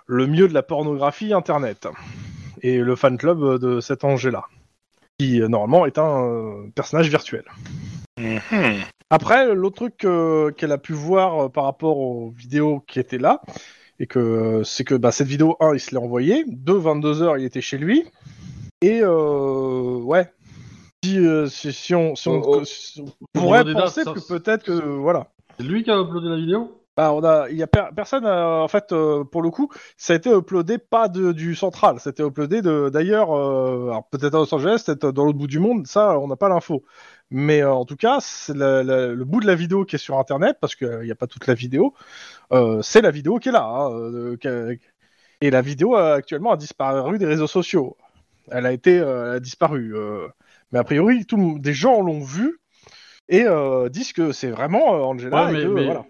le 0.07 0.27
milieu 0.27 0.49
de 0.49 0.55
la 0.55 0.63
pornographie 0.63 1.33
internet 1.33 1.89
et 2.63 2.79
le 2.79 2.97
fan 2.97 3.17
club 3.17 3.59
de 3.59 3.81
cette 3.81 4.05
Angela, 4.05 4.45
qui 5.19 5.41
normalement 5.41 5.87
est 5.87 5.99
un 5.99 6.67
personnage 6.75 7.09
virtuel. 7.09 7.45
Mhm. 8.19 8.83
Après, 9.11 9.55
l'autre 9.55 9.77
truc 9.77 9.97
qu'elle 10.57 10.73
a 10.73 10.79
pu 10.79 10.93
voir 10.93 11.51
par 11.51 11.65
rapport 11.65 11.99
aux 11.99 12.31
vidéos 12.31 12.81
qui 12.87 12.99
étaient 12.99 13.19
là, 13.19 13.41
et 14.03 14.07
que 14.07 14.19
euh, 14.19 14.65
c'est 14.65 14.85
que 14.85 14.95
bah, 14.95 15.13
cette 15.13 15.29
vidéo, 15.29 15.57
1, 15.61 15.75
il 15.75 15.81
se 15.81 15.93
l'est 15.93 15.97
envoyée, 15.97 16.45
2, 16.49 16.73
22h, 16.75 17.39
il 17.39 17.47
était 17.47 17.63
chez 17.63 17.79
lui, 17.79 18.05
et 18.83 19.01
euh, 19.03 19.99
ouais. 20.03 20.31
Si, 21.05 21.19
euh, 21.19 21.47
si, 21.47 21.73
si 21.73 21.95
on, 21.95 22.15
si 22.15 22.29
on, 22.29 22.41
Oh, 22.45 22.63
oh. 22.63 23.03
on 23.35 23.41
pourrait 23.41 23.65
penser 23.73 24.05
dates, 24.05 24.15
que 24.15 24.21
peut-être 24.29 24.65
que 24.65 24.73
voilà. 24.73 25.29
C'est 25.59 25.65
lui 25.67 25.83
qui 25.83 25.91
a 25.91 25.99
uploadé 26.01 26.29
la 26.29 26.37
vidéo? 26.37 26.79
Bah, 26.97 27.13
on 27.15 27.25
a, 27.25 27.49
il 27.49 27.57
y 27.57 27.63
a 27.63 27.67
per- 27.67 27.89
personne, 27.97 28.27
euh, 28.27 28.61
en 28.61 28.69
fait, 28.69 28.93
euh, 28.93 29.25
pour 29.25 29.41
le 29.41 29.51
coup, 29.51 29.71
ça 29.97 30.13
a 30.13 30.17
été 30.17 30.31
uploadé 30.31 30.77
pas 30.77 31.09
de, 31.09 31.33
du 31.33 31.55
central, 31.55 31.97
c'était 32.01 32.23
uploadé 32.23 32.61
d'ailleurs, 32.61 33.33
euh, 33.35 33.95
peut-être 34.11 34.35
à 34.35 34.39
Los 34.39 34.55
Angeles, 34.55 34.83
peut-être 34.85 35.11
dans 35.11 35.25
l'autre 35.25 35.39
bout 35.39 35.47
du 35.47 35.59
monde, 35.59 35.87
ça, 35.87 36.19
on 36.19 36.29
n'a 36.29 36.37
pas 36.37 36.51
l'info. 36.51 36.83
Mais 37.33 37.63
euh, 37.63 37.73
en 37.73 37.85
tout 37.87 37.97
cas, 37.97 38.19
c'est 38.21 38.55
la- 38.57 38.83
la- 38.85 39.09
le 39.09 39.25
bout 39.25 39.41
de 39.41 39.47
la 39.47 39.55
vidéo 39.57 39.85
qui 39.87 39.97
est 39.97 39.99
sur 39.99 40.19
Internet, 40.19 40.59
parce 40.61 40.75
qu'il 40.77 41.01
n'y 41.01 41.11
a 41.11 41.15
pas 41.17 41.27
toute 41.27 41.47
la 41.47 41.55
vidéo, 41.55 41.95
euh, 42.53 42.83
c'est 42.83 43.03
la 43.03 43.11
vidéo 43.13 43.39
qui 43.39 43.51
est 43.51 43.53
là. 43.53 43.65
hein, 43.65 43.91
euh, 43.93 44.77
et 45.43 45.51
la 45.51 45.63
vidéo 45.63 45.97
euh, 45.97 46.17
actuellement 46.17 46.53
a 46.53 46.57
disparu 46.57 47.19
des 47.19 47.27
réseaux 47.27 47.47
sociaux. 47.49 47.97
Elle 48.51 48.67
a 48.67 48.73
été, 48.73 48.99
euh, 49.01 49.31
elle 49.33 49.37
a 49.37 49.41
disparu. 49.41 49.97
euh, 49.97 50.29
mais 50.73 50.79
a 50.81 50.85
priori, 50.85 51.27
tout, 51.27 51.59
des 51.61 51.75
gens 51.75 52.03
l'ont 52.03 52.21
vue 52.23 52.61
et 53.29 53.45
euh, 53.45 53.89
disent 53.91 54.13
que 54.15 54.33
c'est 54.33 54.51
vraiment 54.51 54.95
euh, 54.97 55.01
Angela. 55.01 55.47
Ouais, 55.47 55.53
et 55.53 55.55
mais- 55.55 55.63
que, 55.65 55.69
mais- 55.69 55.85
voilà. 55.85 56.07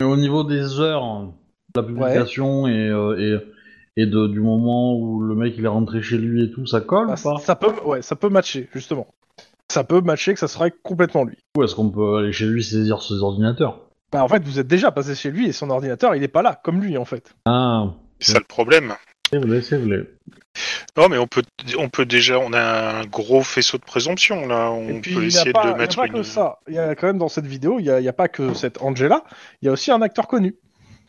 Mais 0.00 0.06
au 0.06 0.16
niveau 0.16 0.44
des 0.44 0.80
heures 0.80 1.04
hein, 1.04 1.34
de 1.74 1.80
la 1.80 1.86
publication 1.86 2.66
et, 2.68 2.88
euh, 2.88 3.40
et, 3.96 4.02
et 4.02 4.06
de, 4.06 4.28
du 4.28 4.40
moment 4.40 4.96
où 4.98 5.20
le 5.22 5.34
mec 5.36 5.54
il 5.58 5.64
est 5.64 5.68
rentré 5.68 6.02
chez 6.02 6.18
lui 6.18 6.44
et 6.44 6.50
tout, 6.52 6.66
ça 6.66 6.80
colle 6.80 7.08
Bah, 7.08 7.14
ou 7.14 7.18
pas? 7.22 7.40
ça 7.44 7.56
peut, 7.56 7.78
ouais, 7.84 8.02
ça 8.02 8.16
peut 8.16 8.28
matcher 8.28 8.68
justement. 8.72 9.06
Ça 9.70 9.84
peut 9.84 10.00
matcher 10.00 10.34
que 10.34 10.40
ça 10.40 10.48
serait 10.48 10.72
complètement 10.82 11.22
lui. 11.24 11.36
Ou 11.56 11.62
est-ce 11.62 11.74
qu'on 11.76 11.90
peut 11.90 12.16
aller 12.18 12.32
chez 12.32 12.46
lui 12.46 12.64
saisir 12.64 13.02
ses 13.02 13.22
ordinateurs? 13.22 13.78
Bah, 14.10 14.24
en 14.24 14.28
fait, 14.28 14.42
vous 14.42 14.58
êtes 14.58 14.66
déjà 14.66 14.90
passé 14.90 15.14
chez 15.14 15.30
lui 15.30 15.46
et 15.46 15.52
son 15.52 15.70
ordinateur, 15.70 16.16
il 16.16 16.22
est 16.24 16.28
pas 16.28 16.42
là, 16.42 16.60
comme 16.64 16.80
lui 16.80 16.98
en 16.98 17.04
fait. 17.04 17.32
Ah, 17.44 17.84
C'est 18.18 18.32
ça 18.32 18.38
le 18.38 18.44
problème. 18.44 18.94
c'est 19.30 19.38
vrai, 19.38 19.62
c'est 19.62 19.76
vrai. 19.76 20.06
Non, 20.96 21.08
mais 21.08 21.18
on 21.18 21.28
peut, 21.28 21.42
on 21.78 21.88
peut 21.88 22.04
déjà, 22.04 22.40
on 22.40 22.52
a 22.52 22.98
un 23.02 23.04
gros 23.06 23.42
faisceau 23.42 23.78
de 23.78 23.84
présomption 23.84 24.48
là. 24.48 24.72
On 24.72 24.88
et 24.88 25.00
puis, 25.00 25.14
peut 25.14 25.22
il 25.22 25.28
n'y 25.28 25.36
a 25.36 25.40
essayer 25.42 25.52
pas, 25.52 25.62
de 25.62 25.68
il 25.68 25.70
y 25.70 25.74
a 25.74 25.76
mettre 25.78 25.96
pas 25.96 26.06
une. 26.08 26.12
que 26.14 26.22
ça. 26.24 26.58
Il 26.66 26.74
y 26.74 26.78
a 26.78 26.96
quand 26.96 27.06
même 27.06 27.18
dans 27.18 27.28
cette 27.28 27.46
vidéo, 27.46 27.78
il 27.78 27.84
n'y 27.84 27.90
a, 27.90 28.00
il 28.00 28.04
y 28.04 28.08
a 28.08 28.12
pas 28.12 28.26
que 28.26 28.52
cette 28.54 28.82
Angela, 28.82 29.22
il 29.62 29.66
y 29.66 29.68
a 29.68 29.72
aussi 29.72 29.92
un 29.92 30.02
acteur 30.02 30.26
connu. 30.26 30.56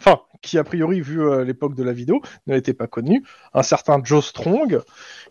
Enfin, 0.04 0.22
qui 0.42 0.58
a 0.58 0.64
priori, 0.64 1.00
vu 1.00 1.22
euh, 1.22 1.44
l'époque 1.44 1.76
de 1.76 1.84
la 1.84 1.94
vidéo, 1.94 2.24
n'était 2.48 2.74
pas 2.74 2.88
connu. 2.88 3.24
Un 3.54 3.62
certain 3.62 4.02
Joe 4.04 4.26
Strong, 4.26 4.82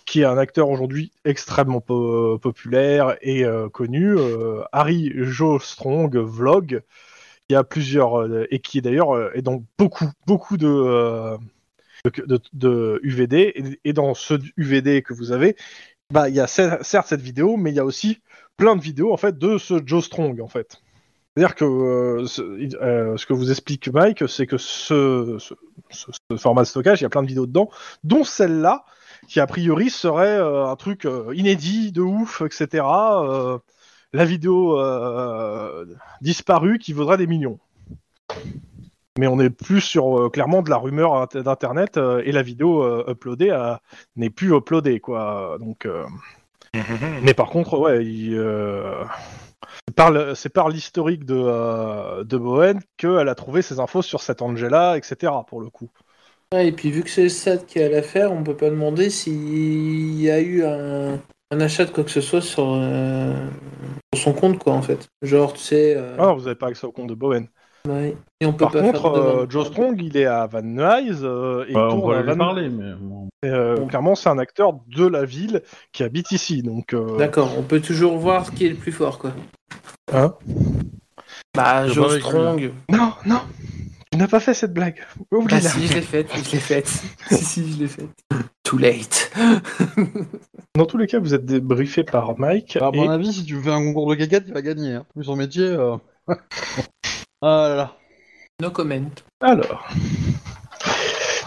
qui 0.06 0.20
est 0.20 0.24
un 0.24 0.38
acteur 0.38 0.68
aujourd'hui 0.68 1.10
extrêmement 1.24 1.80
po- 1.80 2.38
populaire 2.38 3.16
et 3.20 3.44
euh, 3.44 3.68
connu. 3.68 4.16
euh, 4.16 4.62
Harry 4.70 5.10
Joe 5.16 5.60
Strong 5.64 6.16
Vlog, 6.16 6.82
qui 7.48 7.56
a 7.56 7.64
plusieurs 7.64 8.28
et 8.52 8.60
qui 8.60 8.80
d'ailleurs 8.80 9.36
est 9.36 9.42
dans 9.42 9.64
beaucoup 9.76 10.08
beaucoup 10.28 10.56
de 10.56 11.36
UVD 13.02 13.34
et, 13.34 13.80
et 13.84 13.92
dans 13.92 14.14
ce 14.14 14.34
UVD 14.56 15.02
que 15.02 15.14
vous 15.14 15.32
avez, 15.32 15.56
bah 16.12 16.28
il 16.28 16.36
y 16.36 16.40
a 16.40 16.46
cer- 16.46 16.82
certes 16.84 17.08
cette 17.08 17.22
vidéo, 17.22 17.56
mais 17.56 17.70
il 17.70 17.76
y 17.76 17.80
a 17.80 17.84
aussi 17.84 18.20
plein 18.56 18.76
de 18.76 18.80
vidéos 18.80 19.12
en 19.12 19.16
fait 19.16 19.36
de 19.36 19.58
ce 19.58 19.82
Joe 19.84 20.04
Strong 20.04 20.40
en 20.40 20.48
fait. 20.48 20.80
C'est-à-dire 21.40 21.54
que 21.56 21.64
euh, 21.64 22.26
ce, 22.26 22.42
euh, 22.82 23.16
ce 23.16 23.24
que 23.24 23.32
vous 23.32 23.50
explique 23.50 23.88
Mike, 23.88 24.28
c'est 24.28 24.46
que 24.46 24.58
ce, 24.58 25.36
ce, 25.38 25.54
ce- 25.88 26.10
ce 26.30 26.36
format 26.36 26.60
de 26.60 26.66
stockage, 26.66 27.00
il 27.00 27.04
y 27.04 27.06
a 27.06 27.08
plein 27.08 27.22
de 27.22 27.28
vidéos 27.28 27.46
dedans, 27.46 27.70
dont 28.04 28.24
celle-là, 28.24 28.84
qui 29.26 29.40
a 29.40 29.46
priori 29.46 29.88
serait 29.88 30.36
euh, 30.36 30.66
un 30.66 30.76
truc 30.76 31.08
inédit, 31.32 31.92
de 31.92 32.02
ouf, 32.02 32.42
etc. 32.42 32.84
la 34.12 34.24
vidéo 34.26 34.78
disparue 36.20 36.78
qui 36.78 36.92
vaudrait 36.92 37.16
des 37.16 37.26
millions. 37.26 37.58
Mais 39.18 39.26
on 39.26 39.40
est 39.40 39.48
plus 39.48 39.80
sur 39.80 40.30
clairement 40.30 40.60
de 40.60 40.68
la 40.68 40.76
rumeur 40.76 41.12
int- 41.14 41.42
d'internet 41.42 41.96
et 41.96 42.32
la 42.32 42.42
vidéo 42.42 43.08
uploadée 43.08 43.56
n'est 44.16 44.28
plus 44.30 44.54
uploadée 44.54 45.00
quoi. 45.00 45.56
Donc, 45.58 45.88
mais 47.22 47.32
par 47.32 47.48
contre, 47.48 47.78
ouais, 47.78 48.04
il, 48.04 48.38
c'est 50.34 50.48
par 50.50 50.68
l'historique 50.68 51.24
de, 51.24 51.34
euh, 51.36 52.24
de 52.24 52.36
Bowen 52.36 52.80
qu'elle 52.96 53.28
a 53.28 53.34
trouvé 53.34 53.62
ces 53.62 53.80
infos 53.80 54.02
sur 54.02 54.22
cette 54.22 54.42
Angela, 54.42 54.96
etc. 54.96 55.44
pour 55.44 55.60
le 55.60 55.68
coup. 55.70 55.90
Ouais, 56.52 56.68
et 56.68 56.72
puis 56.72 56.90
vu 56.90 57.02
que 57.04 57.10
c'est 57.10 57.26
SAT 57.26 57.58
qui 57.66 57.80
a 57.80 57.88
l'affaire, 57.88 58.32
on 58.32 58.42
peut 58.42 58.56
pas 58.56 58.70
demander 58.70 59.08
s'il 59.10 60.20
y 60.20 60.30
a 60.30 60.40
eu 60.40 60.64
un, 60.64 61.20
un 61.52 61.60
achat 61.60 61.84
de 61.84 61.90
quoi 61.92 62.02
que 62.02 62.10
ce 62.10 62.20
soit 62.20 62.42
sur, 62.42 62.72
euh, 62.74 63.32
sur 64.14 64.22
son 64.24 64.32
compte, 64.32 64.58
quoi, 64.58 64.72
en 64.72 64.82
fait. 64.82 65.08
Genre, 65.22 65.52
tu 65.52 65.60
sais. 65.60 65.94
euh, 65.96 66.16
Ah, 66.18 66.32
vous 66.32 66.42
n'avez 66.42 66.56
pas 66.56 66.68
accès 66.68 66.86
au 66.86 66.92
compte 66.92 67.08
de 67.08 67.14
Bowen. 67.14 67.48
Ouais. 67.88 68.16
Et 68.40 68.46
on 68.46 68.52
peut 68.52 68.64
Par 68.64 68.72
pas 68.72 68.80
contre, 68.80 69.00
faire 69.02 69.14
euh. 69.14 69.46
Joe 69.48 69.66
Strong, 69.66 70.00
il 70.02 70.16
est 70.16 70.26
à 70.26 70.46
Van 70.46 70.62
Nuys 70.62 71.20
euh, 71.22 71.64
et 71.66 71.70
il 71.70 71.74
Bah, 71.74 71.88
on 71.92 72.06
va 72.08 72.22
lui 72.22 72.28
Van 72.28 72.36
parler, 72.36 72.68
mais 72.68 72.92
bon. 72.98 73.28
Euh, 73.44 73.86
clairement, 73.86 74.14
c'est 74.14 74.28
un 74.28 74.38
acteur 74.38 74.74
de 74.88 75.06
la 75.06 75.24
ville 75.24 75.62
qui 75.92 76.02
habite 76.02 76.30
ici, 76.32 76.62
donc. 76.62 76.92
euh, 76.94 77.16
D'accord, 77.16 77.52
on 77.58 77.62
peut 77.62 77.80
toujours 77.80 78.18
voir 78.18 78.52
qui 78.52 78.66
est 78.66 78.70
le 78.70 78.74
plus 78.76 78.92
fort, 78.92 79.18
quoi. 79.18 79.32
Hein? 80.12 80.34
Bah, 81.54 81.86
Joe 81.88 82.18
Strong. 82.18 82.72
Non, 82.90 83.12
non, 83.26 83.40
tu 84.12 84.18
n'as 84.18 84.28
pas 84.28 84.40
fait 84.40 84.54
cette 84.54 84.72
blague. 84.72 85.00
Bah, 85.30 85.60
si, 85.60 85.86
je 85.86 85.94
l'ai 85.94 86.02
faite, 86.02 86.30
je 86.34 86.52
l'ai 86.52 86.58
faite. 86.58 86.88
si, 87.30 87.44
si, 87.44 87.72
je 87.72 87.78
l'ai 87.78 87.88
faite. 87.88 88.10
Too 88.62 88.78
late. 88.78 89.32
Dans 90.76 90.86
tous 90.86 90.96
les 90.98 91.06
cas, 91.06 91.18
vous 91.18 91.34
êtes 91.34 91.44
débriefé 91.44 92.04
par 92.04 92.38
Mike. 92.38 92.78
Bah, 92.80 92.88
à 92.88 92.96
mon 92.96 93.08
avis, 93.08 93.32
si 93.32 93.44
tu 93.44 93.60
fais 93.60 93.70
un 93.70 93.82
concours 93.82 94.08
de 94.10 94.14
caquette, 94.16 94.46
tu 94.46 94.52
vas 94.52 94.62
gagner. 94.62 94.94
Hein. 94.94 95.06
Plus 95.14 95.24
son 95.24 95.36
métier. 95.36 95.76
ah 97.42 97.68
là 97.68 97.76
là. 97.76 97.96
No 98.60 98.70
comment. 98.70 99.10
Alors. 99.40 99.88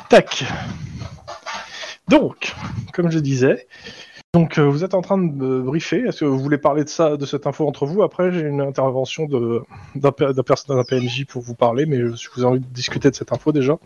Tac. 0.09 0.43
Donc, 2.07 2.53
comme 2.93 3.09
je 3.11 3.19
disais, 3.19 3.67
donc 4.33 4.57
euh, 4.57 4.63
vous 4.63 4.83
êtes 4.83 4.93
en 4.93 5.01
train 5.01 5.17
de 5.17 5.23
me 5.23 5.61
briefer. 5.61 6.01
Est-ce 6.07 6.21
que 6.21 6.25
vous 6.25 6.39
voulez 6.39 6.57
parler 6.57 6.83
de 6.83 6.89
ça, 6.89 7.17
de 7.17 7.25
cette 7.25 7.47
info 7.47 7.67
entre 7.67 7.85
vous? 7.85 8.03
Après, 8.03 8.31
j'ai 8.31 8.41
une 8.41 8.61
intervention 8.61 9.25
de 9.25 9.61
d'un 9.95 10.11
P- 10.11 10.33
d'un 10.33 10.83
PNJ 10.83 11.25
pour 11.25 11.41
vous 11.41 11.55
parler, 11.55 11.85
mais 11.85 11.97
je, 11.97 12.29
vous 12.35 12.41
avez 12.41 12.45
envie 12.45 12.59
de 12.59 12.65
discuter 12.65 13.09
de 13.09 13.15
cette 13.15 13.31
info 13.31 13.51
déjà. 13.51 13.77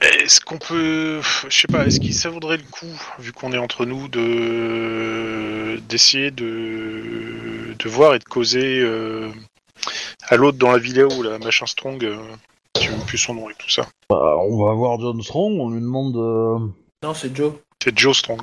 Est-ce 0.00 0.40
qu'on 0.40 0.56
peut, 0.58 1.20
je 1.48 1.60
sais 1.60 1.68
pas, 1.68 1.86
est-ce 1.86 2.00
que 2.00 2.10
ça 2.12 2.30
vaudrait 2.30 2.56
le 2.56 2.62
coup, 2.70 2.86
vu 3.18 3.32
qu'on 3.32 3.52
est 3.52 3.58
entre 3.58 3.84
nous, 3.84 4.08
de 4.08 5.78
d'essayer 5.88 6.30
de 6.30 7.74
de 7.78 7.88
voir 7.88 8.14
et 8.14 8.18
de 8.18 8.24
causer 8.24 8.80
euh, 8.80 9.28
à 10.28 10.36
l'autre 10.36 10.58
dans 10.58 10.70
la 10.72 10.78
vidéo, 10.78 11.08
la 11.22 11.38
machin 11.38 11.66
strong, 11.66 12.02
euh, 12.04 12.16
sais 12.78 12.88
même 12.90 13.00
plus 13.06 13.18
son 13.18 13.34
nom 13.34 13.50
et 13.50 13.54
tout 13.54 13.70
ça. 13.70 13.86
bah, 14.08 14.36
on 14.38 14.64
va 14.64 14.72
voir 14.74 14.98
John 15.00 15.20
Strong, 15.22 15.58
on 15.60 15.70
lui 15.70 15.80
demande. 15.80 16.16
euh, 16.16 16.58
Non, 17.02 17.14
c'est 17.14 17.34
Joe. 17.34 17.52
C'est 17.82 17.96
Joe 17.98 18.16
Strong. 18.16 18.40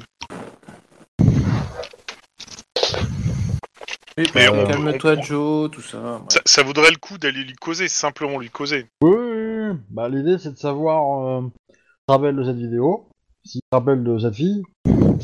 Oui, 4.19 4.25
Mais 4.33 4.45
pardon, 4.47 4.61
on- 4.63 4.65
calme-toi, 4.67 5.15
on- 5.17 5.21
Joe, 5.21 5.71
tout 5.71 5.81
ça. 5.81 5.97
ouais. 5.99 6.19
Ça, 6.29 6.41
ça 6.45 6.63
vaudrait 6.63 6.89
le 6.89 6.97
coup 6.97 7.17
d'aller 7.19 7.43
lui 7.43 7.53
causer, 7.53 7.87
simplement 7.87 8.39
lui 8.39 8.49
causer. 8.49 8.87
Oui, 9.03 9.11
oui, 9.11 9.69
oui. 9.71 9.77
Bah, 9.91 10.09
l'idée 10.09 10.37
c'est 10.39 10.51
de 10.53 10.57
savoir 10.57 11.27
euh, 11.27 11.41
s'il 11.69 11.75
se 12.09 12.11
rappelle 12.13 12.35
de 12.35 12.43
cette 12.43 12.55
vidéo, 12.57 13.07
s'il 13.45 13.61
se 13.61 13.75
rappelle 13.75 14.03
de 14.03 14.17
cette 14.17 14.33
fille, 14.33 14.63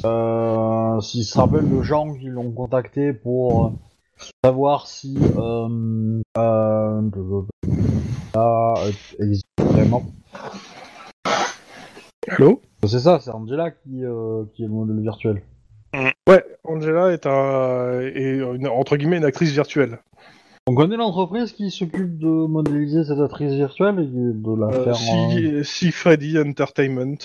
euh, 0.06 1.02
s'il 1.02 1.24
se 1.26 1.38
rappelle 1.38 1.68
de 1.70 1.82
gens 1.82 2.14
qui 2.14 2.26
l'ont 2.28 2.52
contacté 2.52 3.14
pour 3.14 3.66
euh, 3.66 3.70
savoir 4.44 4.88
si 4.88 5.18
euh, 5.38 6.22
euh, 6.38 7.02
ça 8.34 8.74
existe 9.20 9.46
vraiment. 9.60 10.04
Allô? 12.28 12.62
C'est 12.86 13.00
ça, 13.00 13.20
c'est 13.20 13.32
Angela 13.32 13.72
qui, 13.72 14.04
euh, 14.04 14.44
qui 14.54 14.64
est 14.64 14.68
le 14.68 14.74
modèle 14.74 15.00
virtuel. 15.02 15.42
Ouais, 16.28 16.44
Angela 16.64 17.12
est, 17.14 17.28
un, 17.28 18.00
est 18.02 18.38
une- 18.56 18.68
entre 18.68 18.98
guillemets 18.98 19.18
une 19.18 19.26
actrice 19.26 19.52
virtuelle. 19.52 20.00
On 20.66 20.74
connaît 20.76 20.96
l'entreprise 20.98 21.52
qui 21.52 21.70
s'occupe 21.70 22.18
de 22.18 22.28
modéliser 22.48 23.04
cette 23.04 23.20
actrice 23.20 23.52
virtuelle 23.54 24.00
et 24.00 24.08
de 24.08 24.60
la 24.60 24.68
Euh, 24.68 24.84
faire. 24.86 24.96
si, 24.96 25.64
si 25.64 25.92
Freddy 25.92 26.40
Entertainment. 26.40 27.18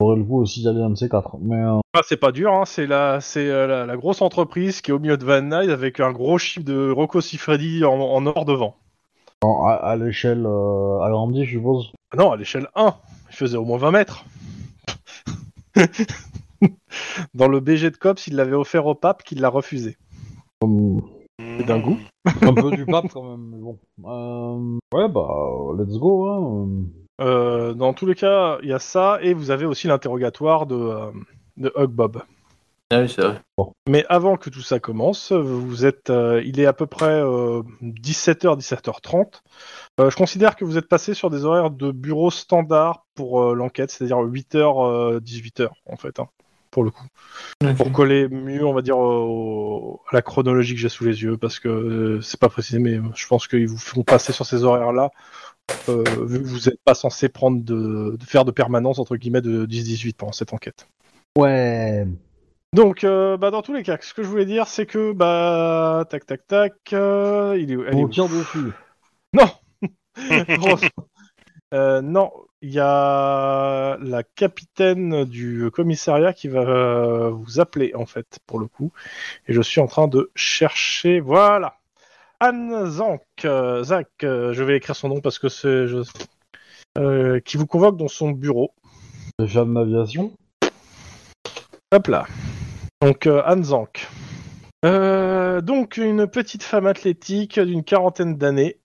Aurait 0.00 0.16
le 0.16 0.24
coup 0.24 0.40
aussi 0.40 0.62
d'aller 0.64 0.80
un 0.82 0.90
de 0.90 0.96
ces 0.96 1.08
quatre. 1.08 1.36
Mais 1.40 1.56
euh, 1.62 1.78
Ah, 1.94 2.00
c'est 2.06 2.16
pas 2.16 2.32
dur, 2.32 2.52
hein, 2.52 2.64
c'est 2.66 2.86
la, 2.86 3.20
c'est 3.20 3.48
euh, 3.48 3.66
la, 3.66 3.86
la 3.86 3.96
grosse 3.96 4.22
entreprise 4.22 4.80
qui 4.80 4.90
est 4.90 4.94
au 4.94 4.98
milieu 4.98 5.16
de 5.16 5.24
Van 5.24 5.40
Nuys 5.40 5.70
avec 5.70 6.00
un 6.00 6.12
gros 6.12 6.36
chiffre 6.38 6.64
de 6.66 6.90
Rocco 6.90 7.20
Siffredi 7.20 7.84
en, 7.84 7.94
en 8.00 8.26
or 8.26 8.44
devant. 8.44 8.76
en- 9.42 9.64
à, 9.66 9.72
à 9.74 9.96
l'échelle 9.96 10.44
euh, 10.46 11.00
agrandie, 11.00 11.44
je 11.44 11.58
suppose. 11.58 11.92
Ah 12.12 12.16
non, 12.16 12.32
à 12.32 12.36
l'échelle 12.36 12.66
1, 12.74 12.94
il 13.30 13.36
faisait 13.36 13.56
au 13.56 13.64
moins 13.64 13.78
20 13.78 13.90
mètres. 13.92 14.24
Dans 17.34 17.48
le 17.48 17.60
BG 17.60 17.90
de 17.90 17.96
Cops, 17.96 18.26
il 18.26 18.36
l'avait 18.36 18.54
offert 18.56 18.86
au 18.86 18.94
pape 18.94 19.22
qui 19.22 19.34
l'a 19.36 19.48
refusé. 19.48 19.96
Comme- 20.60 21.02
d'un 21.66 21.78
goût. 21.80 21.98
un 22.42 22.54
peu 22.54 22.70
du 22.70 22.86
pape 22.86 23.06
quand 23.12 23.22
même, 23.22 23.50
mais 23.52 23.58
bon. 23.58 23.78
Euh, 24.04 24.78
ouais, 24.96 25.08
bah, 25.08 25.28
let's 25.78 25.98
go. 25.98 26.26
Hein. 26.28 26.68
Euh, 27.20 27.74
dans 27.74 27.92
tous 27.92 28.06
les 28.06 28.14
cas, 28.14 28.58
il 28.62 28.68
y 28.68 28.72
a 28.72 28.78
ça, 28.78 29.18
et 29.22 29.34
vous 29.34 29.50
avez 29.50 29.66
aussi 29.66 29.86
l'interrogatoire 29.86 30.66
de, 30.66 30.74
euh, 30.74 31.10
de 31.56 31.72
Hug 31.76 31.90
Bob. 31.90 32.22
Ah 32.90 33.00
oui, 33.00 33.08
c'est 33.08 33.22
vrai. 33.22 33.40
Mais 33.88 34.04
avant 34.08 34.36
que 34.36 34.50
tout 34.50 34.60
ça 34.60 34.78
commence, 34.78 35.32
vous 35.32 35.86
êtes, 35.86 36.10
euh, 36.10 36.42
il 36.44 36.60
est 36.60 36.66
à 36.66 36.72
peu 36.72 36.86
près 36.86 37.22
17h, 37.82 38.56
17h30. 38.56 39.42
Euh, 40.00 40.10
je 40.10 40.16
considère 40.16 40.54
que 40.54 40.64
vous 40.64 40.76
êtes 40.76 40.88
passé 40.88 41.14
sur 41.14 41.30
des 41.30 41.44
horaires 41.44 41.70
de 41.70 41.92
bureau 41.92 42.30
standard 42.30 43.04
pour 43.14 43.42
euh, 43.42 43.54
l'enquête, 43.54 43.90
c'est-à-dire 43.90 44.18
8h, 44.18 45.20
18h 45.20 45.68
en 45.86 45.96
fait, 45.96 46.20
hein, 46.20 46.28
pour 46.70 46.84
le 46.84 46.90
coup. 46.90 47.06
Pour 47.76 47.90
coller 47.92 48.28
mieux, 48.28 48.64
on 48.66 48.74
va 48.74 48.82
dire, 48.82 48.98
au- 48.98 50.02
à 50.10 50.14
la 50.14 50.22
chronologie 50.22 50.74
que 50.74 50.80
j'ai 50.80 50.88
sous 50.88 51.04
les 51.04 51.22
yeux, 51.22 51.36
parce 51.36 51.58
que 51.60 51.68
euh, 51.68 52.20
c'est 52.20 52.38
pas 52.38 52.48
précisé, 52.48 52.78
mais 52.78 53.00
je 53.14 53.26
pense 53.26 53.48
qu'ils 53.48 53.68
vous 53.68 53.78
font 53.78 54.02
passer 54.02 54.32
sur 54.32 54.44
ces 54.46 54.62
horaires-là, 54.64 55.10
vu 55.88 56.42
que 56.42 56.46
vous 56.46 56.68
n'êtes 56.68 56.80
pas 56.84 56.94
censé 56.94 57.28
prendre 57.28 57.62
de, 57.62 58.16
de 58.18 58.24
faire 58.24 58.44
de 58.44 58.50
permanence, 58.50 58.98
entre 58.98 59.16
guillemets, 59.16 59.40
de 59.40 59.66
10-18 59.66 60.14
pendant 60.16 60.32
cette 60.32 60.52
enquête. 60.52 60.88
Ouais. 61.38 62.06
Donc, 62.74 63.04
euh, 63.04 63.36
bah, 63.36 63.50
dans 63.50 63.62
tous 63.62 63.72
les 63.72 63.82
cas, 63.82 63.98
ce 64.00 64.14
que 64.14 64.22
je 64.22 64.28
voulais 64.28 64.46
dire, 64.46 64.66
c'est 64.66 64.86
que, 64.86 65.12
bah, 65.12 66.04
tac, 66.10 66.26
tac, 66.26 66.46
tac, 66.46 66.72
euh, 66.92 67.56
il 67.58 67.70
est, 67.70 67.76
où- 67.76 67.84
elle 67.84 67.98
est 67.98 68.04
On 68.04 68.08
tire 68.08 68.28
dessus. 68.28 68.72
Non. 69.32 69.48
Euh, 71.72 72.02
Non, 72.02 72.30
il 72.62 72.72
y 72.72 72.78
a 72.78 73.96
la 74.00 74.22
capitaine 74.22 75.24
du 75.24 75.70
commissariat 75.72 76.32
qui 76.32 76.46
va 76.46 76.60
euh, 76.60 77.30
vous 77.30 77.58
appeler, 77.58 77.92
en 77.96 78.06
fait, 78.06 78.38
pour 78.46 78.60
le 78.60 78.68
coup. 78.68 78.92
Et 79.48 79.52
je 79.52 79.60
suis 79.60 79.80
en 79.80 79.88
train 79.88 80.06
de 80.06 80.30
chercher, 80.36 81.18
voilà 81.18 81.74
Anne 82.40 82.90
Zank, 82.90 83.22
euh, 83.44 83.82
Zach, 83.84 84.08
euh, 84.22 84.52
je 84.52 84.62
vais 84.62 84.76
écrire 84.76 84.96
son 84.96 85.08
nom 85.08 85.20
parce 85.20 85.38
que 85.38 85.48
c'est... 85.48 85.86
je- 85.86 86.02
euh, 86.96 87.40
qui 87.40 87.56
vous 87.56 87.66
convoque 87.66 87.96
dans 87.96 88.06
son 88.08 88.30
bureau. 88.30 88.72
Les 89.40 89.48
femmes 89.48 89.74
d'aviation. 89.74 90.32
Hop 91.92 92.06
là. 92.06 92.26
Donc 93.02 93.26
euh, 93.26 93.42
Anne 93.44 93.64
Zank. 93.64 94.08
Euh, 94.84 95.60
donc 95.60 95.96
une 95.96 96.28
petite 96.28 96.62
femme 96.62 96.86
athlétique 96.86 97.58
d'une 97.58 97.82
quarantaine 97.82 98.36
d'années 98.36 98.78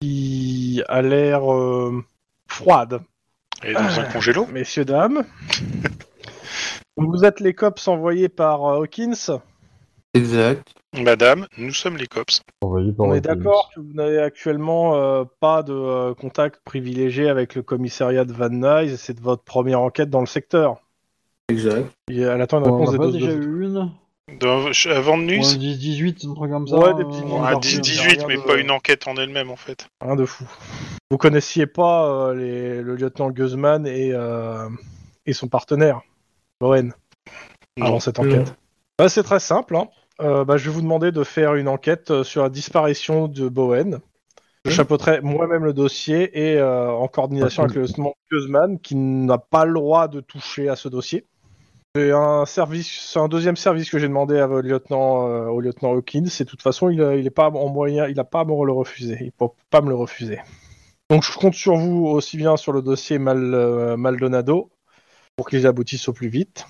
qui 0.00 0.82
a 0.88 1.02
l'air 1.02 1.52
euh, 1.52 2.02
froide. 2.48 3.02
Et 3.64 3.74
dans 3.74 4.00
un 4.00 4.04
congélo 4.04 4.46
Messieurs, 4.46 4.84
dames. 4.86 5.24
Vous 6.96 7.24
êtes 7.24 7.40
les 7.40 7.54
cops 7.54 7.86
envoyés 7.88 8.28
par 8.28 8.64
euh, 8.64 8.78
Hawkins. 8.82 9.40
Exact. 10.14 10.72
Madame, 10.94 11.46
nous 11.56 11.72
sommes 11.72 11.96
les 11.96 12.06
cops. 12.06 12.42
On 12.60 13.14
est 13.14 13.20
d'accord 13.22 13.70
que 13.74 13.80
vous 13.80 13.94
n'avez 13.94 14.18
actuellement 14.18 14.94
euh, 14.96 15.24
pas 15.40 15.62
de 15.62 15.72
euh, 15.72 16.14
contact 16.14 16.60
privilégié 16.64 17.28
avec 17.30 17.54
le 17.54 17.62
commissariat 17.62 18.24
de 18.26 18.32
Van 18.34 18.50
Nuys 18.50 18.92
et 18.92 18.96
c'est 18.98 19.18
votre 19.18 19.42
première 19.42 19.80
enquête 19.80 20.10
dans 20.10 20.20
le 20.20 20.26
secteur. 20.26 20.82
Exact. 21.48 21.86
Et 22.10 22.20
Elle 22.20 22.40
attend 22.42 22.58
une 22.62 22.70
On 22.70 22.74
en 22.74 22.78
réponse 22.84 22.88
a 22.90 22.92
des 22.92 22.98
pas 22.98 23.06
deux. 23.06 23.12
déjà 23.12 23.32
eu 23.32 23.62
une 23.64 23.90
Dans- 24.38 24.66
avant 24.94 25.16
de 25.16 25.22
Ou 25.22 25.26
nuit 25.26 25.38
un 25.38 25.56
10-18, 25.56 26.28
un 26.30 26.34
truc 26.34 26.50
comme 26.50 26.68
ça 26.68 26.76
Ouais, 26.76 26.94
des 26.94 27.04
petits 27.04 27.22
euh, 27.22 27.26
noms. 27.26 27.42
Un 27.42 27.46
Alors, 27.46 27.60
10-18, 27.60 28.26
mais 28.28 28.36
pas 28.36 28.52
euh, 28.52 28.60
une 28.60 28.70
enquête 28.70 29.08
en 29.08 29.16
elle-même 29.16 29.50
en 29.50 29.56
fait. 29.56 29.86
Rien 30.02 30.16
de 30.16 30.26
fou. 30.26 30.44
Vous 31.10 31.16
connaissiez 31.18 31.66
pas 31.66 32.06
euh, 32.06 32.34
les- 32.34 32.82
le 32.82 32.96
lieutenant 32.96 33.30
Guzman 33.30 33.86
et, 33.86 34.10
euh, 34.12 34.68
et 35.24 35.32
son 35.32 35.48
partenaire, 35.48 36.02
Bowen, 36.60 36.92
avant 37.80 37.98
cette 38.00 38.18
enquête 38.18 38.54
Bah, 38.98 39.08
C'est 39.08 39.22
très 39.22 39.40
simple. 39.40 39.74
hein. 39.76 39.88
Euh, 40.22 40.44
bah, 40.44 40.56
je 40.56 40.66
vais 40.66 40.74
vous 40.74 40.82
demander 40.82 41.10
de 41.10 41.24
faire 41.24 41.54
une 41.54 41.68
enquête 41.68 42.10
euh, 42.10 42.22
sur 42.22 42.42
la 42.42 42.48
disparition 42.48 43.26
de 43.26 43.48
Bowen. 43.48 43.98
Je 44.64 44.70
chapeauterai 44.70 45.20
moi-même 45.22 45.64
le 45.64 45.72
dossier 45.72 46.30
et 46.38 46.56
euh, 46.58 46.88
en 46.88 47.08
coordination 47.08 47.64
avec 47.64 47.74
le 47.74 47.82
lieutenant 47.82 48.14
Guzman 48.30 48.78
qui 48.78 48.94
n'a 48.94 49.38
pas 49.38 49.64
le 49.64 49.74
droit 49.74 50.06
de 50.06 50.20
toucher 50.20 50.68
à 50.68 50.76
ce 50.76 50.88
dossier. 50.88 51.26
C'est 51.96 52.12
un 52.12 52.46
service, 52.46 53.10
c'est 53.10 53.18
un 53.18 53.26
deuxième 53.26 53.56
service 53.56 53.90
que 53.90 53.98
j'ai 53.98 54.06
demandé 54.06 54.38
à 54.38 54.46
lieutenant, 54.46 55.28
euh, 55.28 55.46
au 55.46 55.60
lieutenant 55.60 55.92
Hawkins. 55.92 56.28
Et 56.38 56.44
de 56.44 56.48
toute 56.48 56.62
façon, 56.62 56.90
il, 56.90 57.00
il 57.18 57.26
est 57.26 57.30
pas 57.30 57.50
en 57.50 57.68
moyen, 57.68 58.06
il 58.06 58.20
a 58.20 58.24
pas 58.24 58.40
à 58.40 58.44
me 58.44 58.64
le 58.64 58.72
refuser. 58.72 59.18
Il 59.20 59.32
peut 59.32 59.48
pas 59.70 59.80
me 59.80 59.88
le 59.88 59.96
refuser. 59.96 60.38
Donc 61.10 61.24
je 61.24 61.36
compte 61.36 61.54
sur 61.54 61.74
vous 61.74 62.06
aussi 62.06 62.36
bien 62.36 62.56
sur 62.56 62.72
le 62.72 62.82
dossier 62.82 63.18
Mal, 63.18 63.96
Maldonado 63.96 64.70
pour 65.36 65.48
qu'ils 65.48 65.66
aboutissent 65.66 66.08
au 66.08 66.12
plus 66.12 66.28
vite. 66.28 66.66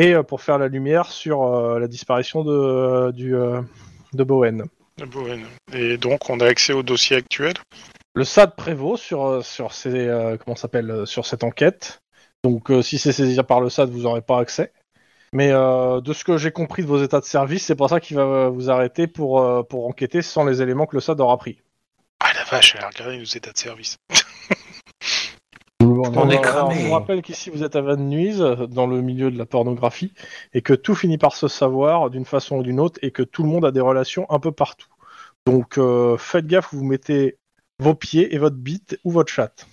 Et 0.00 0.14
euh, 0.14 0.22
pour 0.22 0.42
faire 0.42 0.58
la 0.58 0.68
lumière 0.68 1.06
sur 1.06 1.42
euh, 1.42 1.78
la 1.78 1.86
disparition 1.86 2.42
de, 2.42 3.12
du, 3.12 3.34
euh, 3.34 3.60
de 4.12 4.24
Bowen. 4.24 4.64
de 4.98 5.04
Bowen. 5.04 5.44
Et 5.72 5.96
donc, 5.96 6.28
on 6.30 6.40
a 6.40 6.46
accès 6.46 6.72
au 6.72 6.82
dossier 6.82 7.16
actuel. 7.16 7.54
Le 8.14 8.24
SAD 8.24 8.56
prévaut 8.56 8.96
sur, 8.96 9.44
sur, 9.44 9.72
ces, 9.72 10.10
comment 10.44 10.56
s'appelle, 10.56 11.06
sur 11.06 11.26
cette 11.26 11.44
enquête. 11.44 12.00
Donc 12.42 12.72
si 12.82 12.98
c'est 12.98 13.12
saisi 13.12 13.40
par 13.44 13.60
le 13.60 13.68
SAD, 13.68 13.90
vous 13.90 14.02
n'aurez 14.02 14.22
pas 14.22 14.40
accès. 14.40 14.72
Mais 15.32 15.52
euh, 15.52 16.00
de 16.00 16.12
ce 16.12 16.24
que 16.24 16.36
j'ai 16.38 16.50
compris 16.50 16.82
de 16.82 16.88
vos 16.88 17.02
états 17.02 17.20
de 17.20 17.24
service, 17.24 17.64
c'est 17.64 17.76
pour 17.76 17.88
ça 17.88 18.00
qu'il 18.00 18.16
va 18.16 18.48
vous 18.48 18.68
arrêter 18.68 19.06
pour, 19.06 19.40
euh, 19.40 19.62
pour 19.62 19.86
enquêter 19.86 20.22
sans 20.22 20.44
les 20.44 20.60
éléments 20.60 20.86
que 20.86 20.96
le 20.96 21.00
SAD 21.00 21.20
aura 21.20 21.38
pris. 21.38 21.62
Ah 22.18 22.32
la 22.34 22.44
vache, 22.44 22.74
elle 22.76 22.84
a 22.84 22.88
regardé 22.88 23.16
nos 23.16 23.24
états 23.24 23.52
de 23.52 23.58
service. 23.58 23.96
On 25.82 26.28
est 26.28 26.36
Alors, 26.36 26.42
cramé. 26.42 26.74
Je 26.80 26.86
vous 26.86 26.92
rappelle 26.92 27.22
qu'ici 27.22 27.50
vous 27.50 27.62
êtes 27.62 27.74
à 27.76 27.80
Van 27.80 27.96
Nuys, 27.96 28.38
dans 28.68 28.86
le 28.86 29.00
milieu 29.00 29.30
de 29.30 29.38
la 29.38 29.46
pornographie, 29.46 30.12
et 30.52 30.60
que 30.62 30.74
tout 30.74 30.94
finit 30.94 31.18
par 31.18 31.34
se 31.34 31.48
savoir 31.48 32.10
d'une 32.10 32.24
façon 32.26 32.56
ou 32.58 32.62
d'une 32.62 32.80
autre, 32.80 32.98
et 33.02 33.10
que 33.10 33.22
tout 33.22 33.42
le 33.42 33.48
monde 33.48 33.64
a 33.64 33.70
des 33.70 33.80
relations 33.80 34.26
un 34.30 34.38
peu 34.38 34.52
partout. 34.52 34.88
Donc 35.46 35.78
euh, 35.78 36.16
faites 36.18 36.46
gaffe 36.46 36.72
où 36.72 36.78
vous 36.78 36.84
mettez 36.84 37.38
vos 37.78 37.94
pieds 37.94 38.34
et 38.34 38.38
votre 38.38 38.56
bite 38.56 38.98
ou 39.04 39.10
votre 39.10 39.32
chatte. 39.32 39.66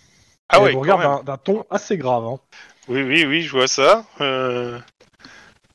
Ah 0.49 0.59
Et 0.59 0.61
ouais, 0.63 0.71
vous 0.71 0.79
regarde 0.79 1.01
d'un 1.01 1.23
d'un 1.23 1.37
ton 1.37 1.65
assez 1.69 1.97
grave. 1.97 2.23
hein. 2.23 2.39
Oui, 2.87 3.03
oui, 3.03 3.25
oui, 3.25 3.41
je 3.41 3.51
vois 3.51 3.67
ça. 3.67 4.05
Euh, 4.21 4.79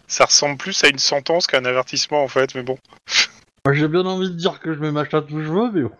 Ça 0.07 0.25
ressemble 0.25 0.57
plus 0.57 0.83
à 0.83 0.89
une 0.89 0.99
sentence 0.99 1.47
qu'à 1.47 1.59
un 1.59 1.65
avertissement 1.67 2.23
en 2.23 2.29
fait, 2.29 2.55
mais 2.55 2.63
bon. 2.63 2.79
Moi, 3.67 3.75
J'ai 3.75 3.87
bien 3.87 4.07
envie 4.07 4.31
de 4.31 4.35
dire 4.37 4.61
que 4.61 4.73
je 4.73 4.79
mets 4.81 4.91
ma 4.93 5.05
chatte 5.07 5.31
où 5.31 5.41
je 5.43 5.49
veux, 5.49 5.71
mais 5.73 5.83
bon. 5.83 5.93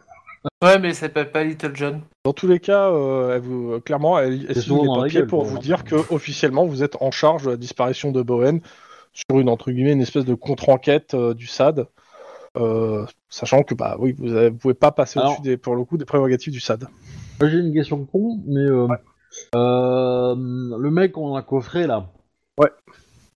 Ouais, 0.63 0.79
mais 0.79 0.93
ça 0.95 1.01
s'appelle 1.03 1.31
pas 1.31 1.45
Little 1.45 1.73
John. 1.75 2.01
Dans 2.25 2.33
tous 2.33 2.47
les 2.49 2.61
cas, 2.61 2.91
euh, 2.91 3.35
elle 3.37 3.43
vous, 3.43 3.81
clairement, 3.81 4.19
elle, 4.19 4.47
elle 4.49 4.57
signe 4.63 4.83
les 4.83 4.89
papiers 5.01 5.21
gueule, 5.21 5.27
pour 5.29 5.45
vous 5.45 5.59
dire 5.59 5.85
que 5.85 5.97
officiellement 6.13 6.65
vous 6.67 6.83
êtes 6.83 6.97
en 7.01 7.11
charge 7.11 7.45
de 7.45 7.51
la 7.51 7.57
disparition 7.57 8.13
de 8.13 8.23
Bowen 8.23 8.61
sur 9.13 9.39
une 9.41 9.49
entre 9.49 9.71
guillemets 9.71 9.93
une 9.93 10.01
espèce 10.01 10.25
de 10.25 10.35
contre-enquête 10.35 11.15
euh, 11.15 11.35
du 11.35 11.47
SAD, 11.47 11.87
euh, 12.57 13.05
sachant 13.29 13.63
que 13.63 13.75
bah 13.75 13.97
oui, 13.99 14.15
vous, 14.19 14.33
avez- 14.35 14.51
vous 14.51 14.57
pouvez 14.59 14.75
pas 14.75 14.91
passer 14.93 15.19
Alors- 15.19 15.33
au-dessus 15.33 15.43
des 15.43 15.57
pour 15.57 15.77
le 15.77 15.85
coup 15.85 15.97
des 15.97 16.05
prérogatives 16.05 16.53
du 16.53 16.61
SAD. 16.61 16.87
J'ai 17.41 17.59
une 17.59 17.73
question 17.75 18.05
con, 18.05 18.41
mais 18.47 18.61
euh, 18.61 18.87
euh, 19.55 20.35
le 20.37 20.91
mec 20.91 21.13
qu'on 21.13 21.35
a 21.35 21.43
coffré 21.43 21.87
là. 21.87 22.07
Ouais. 22.59 22.71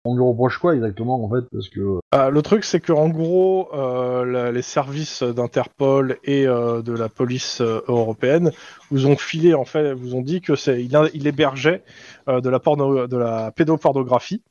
On 0.07 0.15
lui 0.15 0.23
reproche 0.23 0.59
quoi 0.59 0.75
exactement 0.75 1.23
en 1.25 1.29
fait 1.29 1.45
Parce 1.53 1.69
que 1.69 1.99
Euh, 2.15 2.31
le 2.31 2.43
truc, 2.43 2.65
c'est 2.65 2.81
que 2.81 2.93
en 2.93 3.09
gros, 3.09 3.69
euh, 3.75 4.53
les 4.53 4.63
services 4.63 5.23
d'Interpol 5.23 6.17
et 6.25 6.47
euh, 6.47 6.81
de 6.83 6.93
la 6.93 7.09
police 7.09 7.61
euh, 7.61 7.81
européenne 7.89 8.53
vous 8.91 9.07
ont 9.07 9.17
filé, 9.17 9.55
en 9.55 9.65
fait, 9.65 9.93
vous 9.93 10.15
ont 10.15 10.23
dit 10.23 10.41
que 10.41 10.55
c'est 10.55 10.83
il, 10.85 11.27
hébergeait 11.27 11.83
euh, 12.29 12.41
de 12.41 12.49
la 12.49 12.61
porno, 12.61 13.07
de 13.07 13.17
la 13.17 13.51
pédopornographie. 13.51 14.43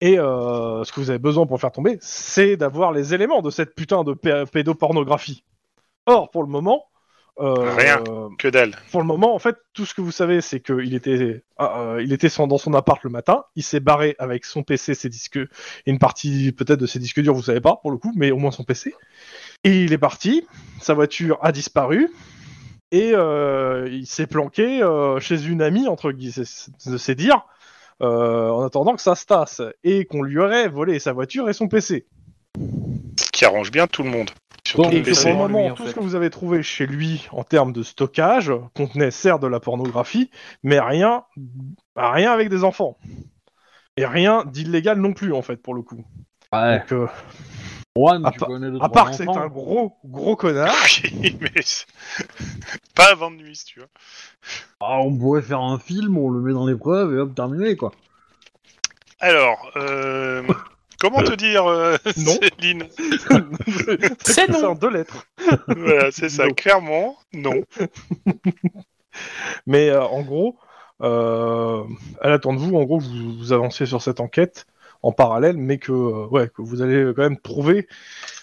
Et 0.00 0.18
euh, 0.18 0.84
ce 0.84 0.92
que 0.92 1.00
vous 1.00 1.10
avez 1.10 1.18
besoin 1.18 1.46
pour 1.46 1.60
faire 1.60 1.72
tomber, 1.72 1.98
c'est 2.00 2.56
d'avoir 2.56 2.92
les 2.92 3.14
éléments 3.14 3.42
de 3.42 3.50
cette 3.50 3.74
putain 3.74 4.04
de 4.04 4.14
pé- 4.14 4.44
pédopornographie. 4.52 5.44
Or, 6.06 6.30
pour 6.30 6.42
le 6.42 6.48
moment, 6.48 6.86
euh, 7.40 7.74
Rien. 7.76 8.02
Que 8.38 8.48
dalle. 8.48 8.74
pour 8.90 9.00
le 9.00 9.06
moment, 9.06 9.34
en 9.34 9.38
fait, 9.38 9.56
tout 9.72 9.86
ce 9.86 9.94
que 9.94 10.00
vous 10.00 10.12
savez, 10.12 10.40
c'est 10.40 10.60
qu'il 10.60 10.94
était, 10.94 11.42
euh, 11.60 12.00
il 12.04 12.12
était 12.12 12.28
son- 12.28 12.46
dans 12.46 12.58
son 12.58 12.74
appart 12.74 13.02
le 13.04 13.10
matin. 13.10 13.44
Il 13.56 13.62
s'est 13.62 13.80
barré 13.80 14.14
avec 14.18 14.44
son 14.44 14.62
PC, 14.62 14.94
ses 14.94 15.08
disques, 15.08 15.36
et 15.38 15.48
une 15.90 15.98
partie 15.98 16.52
peut-être 16.52 16.80
de 16.80 16.86
ses 16.86 16.98
disques 16.98 17.20
durs, 17.20 17.34
vous 17.34 17.42
savez 17.42 17.60
pas 17.60 17.76
pour 17.82 17.90
le 17.90 17.96
coup, 17.96 18.12
mais 18.16 18.30
au 18.30 18.36
moins 18.36 18.50
son 18.50 18.64
PC. 18.64 18.94
Et 19.64 19.84
il 19.84 19.92
est 19.92 19.98
parti. 19.98 20.46
Sa 20.80 20.94
voiture 20.94 21.38
a 21.42 21.52
disparu. 21.52 22.10
Et 22.90 23.12
euh, 23.14 23.88
il 23.90 24.06
s'est 24.06 24.26
planqué 24.26 24.82
euh, 24.82 25.18
chez 25.18 25.46
une 25.46 25.62
amie, 25.62 25.88
entre 25.88 26.12
guillemets, 26.12 26.44
de 26.86 26.96
ses 26.98 27.14
dires, 27.14 27.46
euh, 28.02 28.50
en 28.50 28.62
attendant 28.64 28.94
que 28.94 29.00
ça 29.00 29.14
se 29.14 29.24
tasse. 29.24 29.62
Et 29.82 30.04
qu'on 30.04 30.22
lui 30.22 30.38
aurait 30.38 30.68
volé 30.68 30.98
sa 30.98 31.14
voiture 31.14 31.48
et 31.48 31.54
son 31.54 31.68
PC. 31.68 32.06
Qui 33.42 33.46
arrange 33.46 33.72
bien 33.72 33.88
tout 33.88 34.04
le 34.04 34.10
monde. 34.10 34.30
Surtout 34.64 34.82
pour 34.82 35.28
le 35.28 35.34
moment, 35.34 35.74
tout 35.74 35.82
fait. 35.82 35.90
ce 35.90 35.94
que 35.96 36.00
vous 36.00 36.14
avez 36.14 36.30
trouvé 36.30 36.62
chez 36.62 36.86
lui 36.86 37.26
en 37.32 37.42
termes 37.42 37.72
de 37.72 37.82
stockage 37.82 38.52
contenait 38.76 39.10
certes 39.10 39.42
de 39.42 39.48
la 39.48 39.58
pornographie, 39.58 40.30
mais 40.62 40.78
rien, 40.78 41.24
rien 41.96 42.30
avec 42.30 42.50
des 42.50 42.62
enfants. 42.62 42.98
Et 43.96 44.06
rien 44.06 44.44
d'illégal 44.44 45.00
non 45.00 45.12
plus, 45.12 45.32
en 45.32 45.42
fait, 45.42 45.56
pour 45.56 45.74
le 45.74 45.82
coup. 45.82 46.04
ouais, 46.52 46.78
Donc, 46.78 46.92
euh, 46.92 47.08
Juan, 47.96 48.24
à 48.24 48.30
tu 48.30 48.38
pa- 48.38 48.46
connais 48.46 48.70
le 48.70 48.80
à 48.80 48.88
part 48.88 49.10
que 49.10 49.16
c'est 49.16 49.28
un 49.28 49.48
gros, 49.48 49.98
gros 50.04 50.36
connard, 50.36 50.72
Oui, 51.20 51.36
mais 51.40 51.50
pas 52.94 53.10
avant 53.10 53.32
de 53.32 53.38
nuit, 53.38 53.56
si 53.56 53.64
tu 53.64 53.80
vois. 53.80 53.88
Ah, 54.78 55.00
on 55.00 55.18
pourrait 55.18 55.42
faire 55.42 55.60
un 55.62 55.80
film, 55.80 56.16
on 56.16 56.30
le 56.30 56.40
met 56.42 56.52
dans 56.52 56.64
l'épreuve 56.64 57.12
et 57.12 57.18
hop, 57.18 57.34
terminé 57.34 57.74
quoi. 57.74 57.90
Alors, 59.18 59.72
euh, 59.74 60.44
comment 61.02 61.22
te 61.24 61.34
dire, 61.34 61.66
euh, 61.66 61.96
Non. 62.16 62.32
Céline 62.60 62.84
C'est 64.24 64.48
non. 64.48 64.70
en 64.70 64.74
deux 64.76 64.90
lettres. 64.90 65.26
Voilà, 65.66 66.12
c'est 66.12 66.28
ça. 66.28 66.46
Non. 66.46 66.54
Clairement, 66.54 67.16
non. 67.32 67.64
Mais 69.66 69.90
euh, 69.90 70.02
en 70.04 70.22
gros, 70.22 70.56
euh, 71.02 71.82
à 72.20 72.28
l'attente 72.28 72.56
de 72.56 72.62
vous, 72.62 72.76
en 72.76 72.84
gros, 72.84 73.00
vous, 73.00 73.36
vous 73.36 73.52
avancez 73.52 73.84
sur 73.84 74.00
cette 74.00 74.20
enquête 74.20 74.66
en 75.02 75.10
parallèle, 75.10 75.56
mais 75.56 75.78
que, 75.78 75.90
euh, 75.90 76.26
ouais, 76.28 76.48
que 76.48 76.62
vous 76.62 76.80
allez 76.80 77.12
quand 77.16 77.22
même 77.22 77.40
trouver 77.40 77.88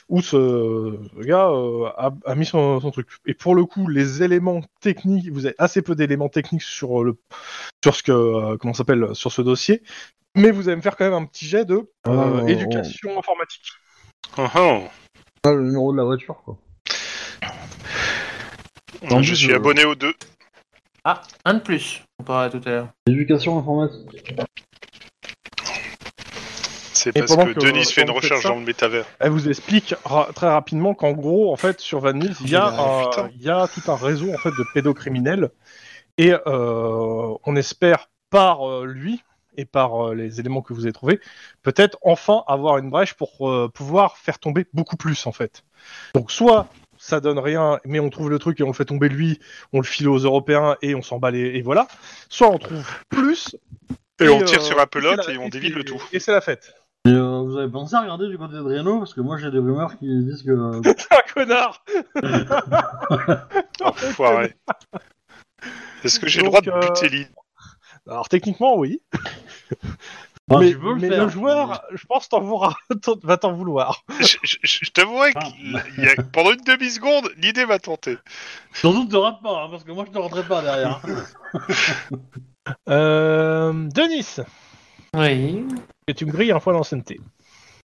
où 0.10 0.22
ce 0.22 1.00
gars 1.22 1.50
euh, 1.50 1.86
a, 1.98 2.12
a 2.26 2.36
mis 2.36 2.46
son, 2.46 2.80
son 2.82 2.92
truc. 2.92 3.08
Et 3.26 3.34
pour 3.34 3.56
le 3.56 3.66
coup, 3.66 3.88
les 3.88 4.24
éléments 4.24 4.62
techniques, 4.82 5.32
vous 5.32 5.46
avez 5.46 5.56
assez 5.60 5.82
peu 5.82 5.96
d'éléments 5.96 6.30
techniques 6.30 6.64
sur 6.64 7.04
le, 7.04 7.16
sur 7.84 7.96
ce 7.96 8.04
que, 8.04 8.12
euh, 8.12 8.58
comment 8.58 8.74
s'appelle, 8.74 9.10
sur 9.14 9.32
ce 9.32 9.42
dossier, 9.42 9.84
mais 10.36 10.52
vous 10.52 10.68
allez 10.68 10.78
me 10.78 10.82
faire 10.82 10.98
quand 10.98 11.06
même 11.06 11.14
un 11.14 11.26
petit 11.26 11.46
jet 11.46 11.64
de 11.64 11.90
euh, 12.08 12.42
Ah, 12.42 12.50
éducation 12.50 13.18
informatique. 13.18 13.72
Oh, 14.38 14.48
oh. 14.56 14.84
Ah, 15.44 15.54
le 15.54 15.64
numéro 15.64 15.92
de 15.92 15.98
la 15.98 16.04
voiture 16.04 16.42
quoi. 16.44 16.58
En 19.10 19.22
Je 19.22 19.34
suis 19.34 19.52
euh, 19.52 19.56
abonné 19.56 19.86
aux 19.86 19.96
deux. 19.96 20.14
Ah, 21.06 21.22
un 21.46 21.54
de 21.54 21.60
plus, 21.60 22.04
on 22.20 22.24
parlait 22.24 22.50
tout 22.50 22.62
à 22.68 22.70
l'heure. 22.70 22.88
Éducation 23.08 23.58
informatique. 23.58 24.36
C'est 27.00 27.16
Et 27.16 27.20
parce 27.22 27.36
que, 27.36 27.54
que- 27.54 27.60
Denis 27.60 27.86
fait 27.86 28.02
une 28.02 28.12
recherche 28.12 28.44
ça- 28.44 28.50
dans 28.50 28.56
le 28.60 28.66
métavers. 28.66 29.06
Elle 29.20 29.32
vous 29.32 29.48
explique 29.48 29.96
ra- 30.04 30.30
très 30.36 30.48
rapidement 30.50 30.94
qu'en 30.94 31.12
gros, 31.14 31.52
en 31.54 31.56
fait, 31.56 31.80
sur 31.80 32.00
Van 32.02 32.14
Nuys, 32.14 32.36
il 32.42 32.50
y, 32.50 32.56
a 32.56 32.66
Ah, 32.66 32.82
un- 33.04 33.10
putain. 33.10 33.30
il 33.36 33.42
y 33.42 33.50
a 33.50 33.68
tout 33.68 33.90
un 33.90 33.96
réseau 33.96 34.34
en 34.34 34.38
fait 34.38 34.50
de 34.52 34.66
pédocriminels 34.74 35.50
et 36.18 36.34
euh, 36.34 37.34
on 37.46 37.56
espère 37.56 38.10
par 38.30 38.70
euh, 38.70 38.86
lui 38.86 39.22
et 39.58 39.66
par 39.66 40.10
euh, 40.10 40.14
les 40.16 40.40
éléments 40.40 40.62
que 40.62 40.74
vous 40.74 40.84
avez 40.84 40.94
trouvés, 40.94 41.20
peut-être 41.64 41.98
enfin 42.02 42.44
avoir 42.48 42.78
une 42.78 42.90
brèche 42.90 43.14
pour 43.14 43.50
euh, 43.50 43.70
pouvoir 43.74 44.18
faire 44.18 44.38
tomber 44.40 44.66
beaucoup 44.74 44.98
plus 44.98 45.26
en 45.26 45.32
fait. 45.32 45.64
Donc 46.14 46.32
soit 46.32 46.68
ça 46.98 47.22
donne 47.22 47.40
rien, 47.40 47.80
mais 47.86 48.00
on 48.02 48.10
trouve 48.10 48.30
le 48.30 48.40
truc 48.40 48.60
et 48.60 48.64
on 48.64 48.68
le 48.68 48.74
fait 48.74 48.84
tomber 48.86 49.08
lui, 49.08 49.40
on 49.72 49.80
le 49.80 49.86
file 49.86 50.10
aux 50.10 50.18
Européens 50.18 50.76
et 50.82 50.96
on 50.96 51.02
s'en 51.02 51.18
bat 51.18 51.32
les... 51.32 51.56
et 51.58 51.62
voilà. 51.62 51.88
Soit 52.28 52.50
on 52.50 52.58
trouve 52.58 52.86
plus 53.10 53.56
Et, 54.22 54.28
on 54.28 54.44
tire 54.44 54.60
euh, 54.60 54.64
sur 54.64 54.78
un 54.78 54.82
c'est 54.82 54.90
pelote 54.90 55.26
la- 55.28 55.34
et 55.34 55.38
on 55.38 55.48
dévide 55.48 55.76
le 55.76 55.86
tout. 55.86 56.02
Et 56.12 56.20
c'est 56.20 56.34
la 56.34 56.42
fête. 56.42 56.74
Et 57.06 57.12
euh, 57.12 57.42
vous 57.44 57.58
avez 57.58 57.72
pensé 57.72 57.96
à 57.96 58.02
regarder 58.02 58.28
du 58.28 58.38
côté 58.38 58.54
de 58.56 58.60
Reno 58.62 59.00
Parce 59.00 59.14
que 59.14 59.22
moi 59.22 59.38
j'ai 59.38 59.50
des 59.52 59.58
rumeurs 59.60 59.98
qui 59.98 60.06
disent 60.26 60.44
que. 60.44 60.52
euh, 60.52 60.82
T'es 60.84 60.96
un 61.12 61.34
connard 61.34 61.84
Enfoiré. 63.82 64.56
Est-ce 66.04 66.20
que 66.20 66.28
j'ai 66.28 66.42
le 66.42 66.48
droit 66.48 66.62
de 66.62 66.70
euh, 66.72 66.80
buter 66.80 67.10
Lynn 67.10 67.28
Alors 68.08 68.28
techniquement 68.28 68.78
oui. 68.78 69.02
mais 70.50 70.72
le 70.72 70.96
mais 70.96 71.10
faire. 71.10 71.24
le 71.26 71.30
joueur, 71.30 71.84
je 71.94 72.06
pense, 72.08 72.28
t'en 72.28 72.42
voudra- 72.42 72.76
t'en- 73.02 73.16
va 73.24 73.38
t'en 73.38 73.54
vouloir. 73.54 74.04
Je, 74.20 74.38
je- 74.44 74.58
je- 74.64 74.80
je 74.84 74.92
t'avouerai 74.92 75.32
que 75.34 75.40
Ah. 75.42 75.48
il 75.98 76.04
y 76.04 76.08
a- 76.08 76.24
pendant 76.34 76.52
une 76.52 76.62
demi-seconde, 76.62 77.30
l'idée 77.38 77.66
m'a 77.66 77.80
tenté. 77.80 78.18
Surtout 78.74 79.06
te 79.06 79.16
rate 79.16 79.42
pas, 79.42 79.64
hein, 79.64 79.68
parce 79.72 79.84
que 79.84 79.92
moi 79.92 80.06
je 80.08 80.12
te 80.12 80.18
raterai 80.18 80.44
pas 80.44 80.62
derrière. 80.62 81.02
Euh, 82.90 83.72
Denis, 83.94 84.38
Oui. 85.16 85.66
que 86.08 86.14
tu 86.14 86.26
me 86.26 86.32
grilles 86.32 86.52
un 86.52 86.60
fois 86.60 86.74
d'ancienneté. 86.74 87.20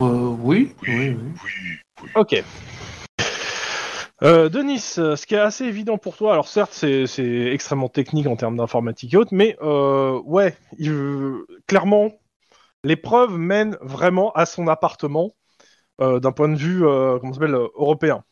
Euh, 0.02 0.34
oui. 0.40 0.74
Oui, 0.82 0.94
oui. 1.10 1.16
oui. 1.44 2.08
Ok. 2.14 2.42
Euh, 4.22 4.48
Denis, 4.48 4.94
euh, 4.98 5.14
ce 5.14 5.26
qui 5.26 5.34
est 5.34 5.38
assez 5.38 5.64
évident 5.64 5.98
pour 5.98 6.16
toi, 6.16 6.32
alors 6.32 6.48
certes 6.48 6.72
c'est 6.72 7.06
c'est 7.06 7.52
extrêmement 7.52 7.90
technique 7.90 8.26
en 8.26 8.36
termes 8.36 8.56
d'informatique 8.56 9.12
et 9.12 9.16
autres, 9.18 9.34
mais 9.34 9.58
euh, 9.60 10.18
ouais, 10.24 10.56
il- 10.78 11.34
clairement, 11.66 12.12
l'épreuve 12.82 13.36
mène 13.36 13.76
vraiment 13.82 14.32
à 14.32 14.46
son 14.46 14.68
appartement 14.68 15.34
euh, 16.00 16.18
d'un 16.20 16.32
point 16.32 16.48
de 16.48 16.56
vue, 16.56 16.80
comment 17.20 17.32
s'appelle, 17.32 17.54
européen. 17.54 18.24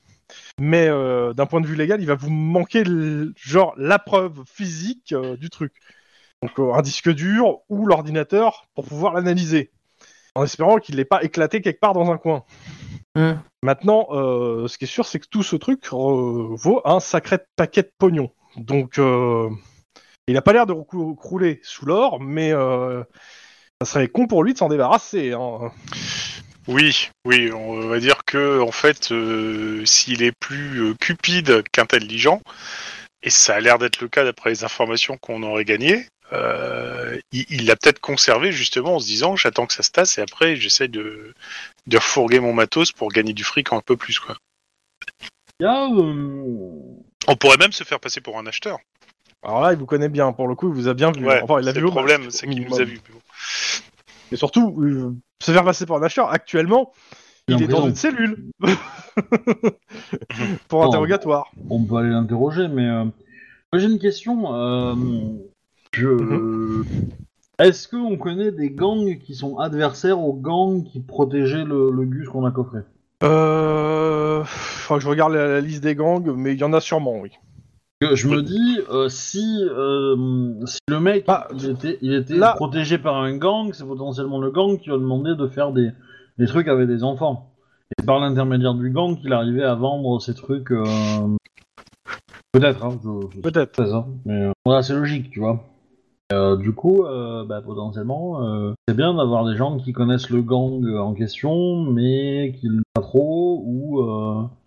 Mais 0.58 0.88
d'un 0.88 1.46
point 1.46 1.60
de 1.60 1.66
vue 1.66 1.76
légal, 1.76 2.00
il 2.00 2.06
va 2.06 2.14
vous 2.14 2.30
manquer 2.30 2.82
le- 2.84 3.32
genre 3.36 3.74
la 3.76 3.98
preuve 3.98 4.42
physique 4.46 5.14
du 5.38 5.50
truc. 5.50 5.74
Donc 6.44 6.58
euh, 6.58 6.74
un 6.74 6.82
disque 6.82 7.08
dur 7.08 7.60
ou 7.70 7.86
l'ordinateur 7.86 8.66
pour 8.74 8.84
pouvoir 8.84 9.14
l'analyser. 9.14 9.70
En 10.34 10.44
espérant 10.44 10.76
qu'il 10.76 10.96
n'ait 10.96 11.06
pas 11.06 11.24
éclaté 11.24 11.62
quelque 11.62 11.80
part 11.80 11.94
dans 11.94 12.10
un 12.10 12.18
coin. 12.18 12.44
Hmm. 13.14 13.34
Maintenant, 13.62 14.08
euh, 14.10 14.68
ce 14.68 14.76
qui 14.76 14.84
est 14.84 14.88
sûr, 14.88 15.06
c'est 15.06 15.20
que 15.20 15.26
tout 15.26 15.42
ce 15.42 15.56
truc 15.56 15.86
euh, 15.92 16.48
vaut 16.50 16.82
un 16.84 17.00
sacré 17.00 17.38
paquet 17.56 17.82
de 17.82 17.90
pognon. 17.96 18.30
Donc, 18.56 18.98
euh, 18.98 19.48
il 20.28 20.34
n'a 20.34 20.42
pas 20.42 20.52
l'air 20.52 20.66
de 20.66 20.74
crouler 21.14 21.60
sous 21.62 21.86
l'or, 21.86 22.20
mais 22.20 22.52
euh, 22.52 23.02
ça 23.80 23.90
serait 23.90 24.08
con 24.08 24.26
pour 24.26 24.44
lui 24.44 24.52
de 24.52 24.58
s'en 24.58 24.68
débarrasser. 24.68 25.32
Hein. 25.32 25.72
Oui, 26.66 27.08
oui, 27.24 27.52
on 27.52 27.88
va 27.88 28.00
dire 28.00 28.18
que 28.26 28.60
en 28.60 28.72
fait, 28.72 29.12
euh, 29.12 29.82
s'il 29.86 30.22
est 30.22 30.32
plus 30.32 30.82
euh, 30.82 30.94
cupide 31.00 31.62
qu'intelligent, 31.72 32.42
et 33.22 33.30
ça 33.30 33.54
a 33.54 33.60
l'air 33.60 33.78
d'être 33.78 34.02
le 34.02 34.08
cas 34.08 34.24
d'après 34.24 34.50
les 34.50 34.64
informations 34.64 35.16
qu'on 35.16 35.42
aurait 35.42 35.64
gagnées, 35.64 36.06
euh, 36.32 37.18
il 37.32 37.66
l'a 37.66 37.76
peut-être 37.76 38.00
conservé 38.00 38.50
justement 38.52 38.96
en 38.96 38.98
se 38.98 39.06
disant 39.06 39.36
j'attends 39.36 39.66
que 39.66 39.74
ça 39.74 39.82
se 39.82 39.90
tasse 39.90 40.18
et 40.18 40.22
après 40.22 40.56
j'essaie 40.56 40.88
de, 40.88 41.34
de 41.86 41.96
refourguer 41.96 42.40
mon 42.40 42.52
matos 42.54 42.92
pour 42.92 43.10
gagner 43.10 43.32
du 43.34 43.44
fric 43.44 43.72
un 43.72 43.80
peu 43.80 43.96
plus 43.96 44.18
quoi. 44.18 44.36
Il 45.60 45.64
y 45.64 45.66
a, 45.66 45.84
euh, 45.86 46.72
On 47.28 47.36
pourrait 47.36 47.58
même 47.58 47.72
se 47.72 47.84
faire 47.84 48.00
passer 48.00 48.20
pour 48.20 48.38
un 48.38 48.46
acheteur. 48.46 48.78
Alors 49.44 49.60
là, 49.60 49.72
il 49.72 49.78
vous 49.78 49.86
connaît 49.86 50.08
bien. 50.08 50.32
Pour 50.32 50.48
le 50.48 50.54
coup, 50.54 50.68
il 50.68 50.74
vous 50.74 50.88
a 50.88 50.94
bien 50.94 51.12
vu. 51.12 51.26
Ouais, 51.26 51.42
enfin, 51.42 51.60
il 51.60 51.68
a 51.68 51.72
c'est 51.72 51.78
vu 51.78 51.84
le 51.84 51.90
problème, 51.90 52.30
c'est 52.30 52.46
qu'il 52.48 52.66
nous 52.66 52.80
a 52.80 52.84
vu. 52.84 52.98
Et 54.32 54.36
surtout, 54.36 54.74
euh, 54.82 55.14
se 55.42 55.52
faire 55.52 55.64
passer 55.64 55.84
pour 55.84 55.96
un 55.96 56.02
acheteur, 56.02 56.30
actuellement, 56.30 56.92
Il 57.46 57.62
est 57.62 57.68
dans 57.68 57.86
une 57.86 57.94
cellule 57.94 58.46
pour 60.68 60.80
Non. 60.82 60.88
interrogatoire. 60.88 61.50
on 61.70 61.84
peut 61.84 61.96
aller 61.96 62.08
l'interroger, 62.10 62.68
mais 62.68 62.86
euh, 62.88 63.04
moi, 63.04 63.78
j'ai 63.78 63.86
une 63.86 63.98
question. 63.98 64.54
euh, 64.54 64.94
je... 65.94 66.08
Mhm. 66.08 66.84
Est-ce 67.58 67.86
qu'on 67.88 68.16
connaît 68.16 68.50
des 68.50 68.70
gangs 68.70 69.18
qui 69.18 69.34
sont 69.34 69.58
adversaires 69.58 70.20
aux 70.20 70.32
gangs 70.34 70.82
qui 70.84 71.00
protégeaient 71.00 71.64
le, 71.64 71.90
le 71.90 72.04
Gus 72.04 72.28
qu'on 72.28 72.44
a 72.44 72.50
coffré? 72.50 72.80
Euh... 73.22 74.42
Que 74.88 75.00
je 75.00 75.08
regarde 75.08 75.32
la, 75.32 75.46
la 75.46 75.60
liste 75.60 75.82
des 75.82 75.94
gangs, 75.94 76.30
mais 76.36 76.52
il 76.52 76.58
y 76.60 76.64
en 76.64 76.72
a 76.72 76.80
sûrement, 76.80 77.18
oui. 77.20 77.30
Je 78.02 78.28
me 78.28 78.42
dis, 78.42 78.80
euh, 78.90 79.08
si, 79.08 79.62
euh, 79.70 80.66
si 80.66 80.78
le 80.88 81.00
mec 81.00 81.26
Bah, 81.26 81.48
il 81.54 81.70
était, 81.70 81.98
il 82.02 82.12
était 82.12 82.34
là- 82.36 82.52
protégé 82.54 82.98
par 82.98 83.16
un 83.16 83.34
gang, 83.36 83.70
c'est 83.72 83.86
potentiellement 83.86 84.40
le 84.40 84.50
gang 84.50 84.76
qui 84.78 84.90
va 84.90 84.96
demander 84.96 85.34
de 85.36 85.46
faire 85.48 85.72
des, 85.72 85.88
des 86.38 86.46
trucs 86.46 86.68
avec 86.68 86.86
des 86.86 87.02
enfants. 87.02 87.54
Et 87.90 87.94
c'est 87.98 88.04
par 88.06 88.18
l'intermédiaire 88.20 88.74
du 88.74 88.90
gang 88.90 89.18
qu'il 89.18 89.32
arrivait 89.32 89.62
à 89.62 89.74
vendre 89.74 90.20
ces 90.20 90.34
trucs. 90.34 90.70
euh, 90.70 90.84
Peut-être, 92.52 92.84
hein, 92.84 92.98
je, 93.02 93.40
Peut-être. 93.40 93.80
Mais 94.26 94.50
c'est 94.82 94.94
logique, 94.94 95.30
tu 95.30 95.40
vois. 95.40 95.64
Euh, 96.32 96.56
du 96.56 96.72
coup, 96.72 97.04
euh, 97.04 97.44
bah, 97.44 97.60
potentiellement, 97.60 98.42
euh, 98.42 98.72
c'est 98.88 98.96
bien 98.96 99.14
d'avoir 99.14 99.44
des 99.44 99.56
gens 99.56 99.78
qui 99.78 99.92
connaissent 99.92 100.30
le 100.30 100.42
gang 100.42 100.84
en 100.96 101.12
question, 101.14 101.82
mais 101.84 102.56
qui 102.58 102.68
ne 102.70 102.80
pas 102.94 103.02
trop, 103.02 103.62
ou 103.66 104.02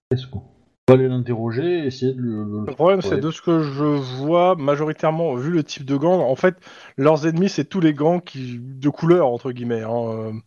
qu'est-ce 0.10 0.28
qu'on 0.28 0.42
on 0.90 0.94
va 0.94 1.00
aller 1.00 1.10
l'interroger, 1.10 1.86
essayer 1.86 2.14
de 2.14 2.22
le. 2.22 2.44
le- 2.46 2.60
Le 2.68 2.74
problème, 2.74 3.02
c'est 3.02 3.18
de 3.20 3.30
ce 3.32 3.42
que 3.42 3.62
je 3.62 3.84
vois, 3.84 4.56
majoritairement, 4.56 5.36
vu 5.36 5.52
le 5.52 5.64
type 5.64 5.84
de 5.84 5.98
gang, 5.98 6.22
en 6.22 6.36
fait, 6.36 6.56
leurs 6.96 7.28
ennemis, 7.28 7.50
c'est 7.50 7.66
tous 7.66 7.82
les 7.82 7.94
gangs 7.94 8.22
qui... 8.24 8.60
de 8.62 8.90
couleur, 8.90 9.28
entre 9.28 9.52
guillemets. 9.52 9.84
hein. 9.84 10.40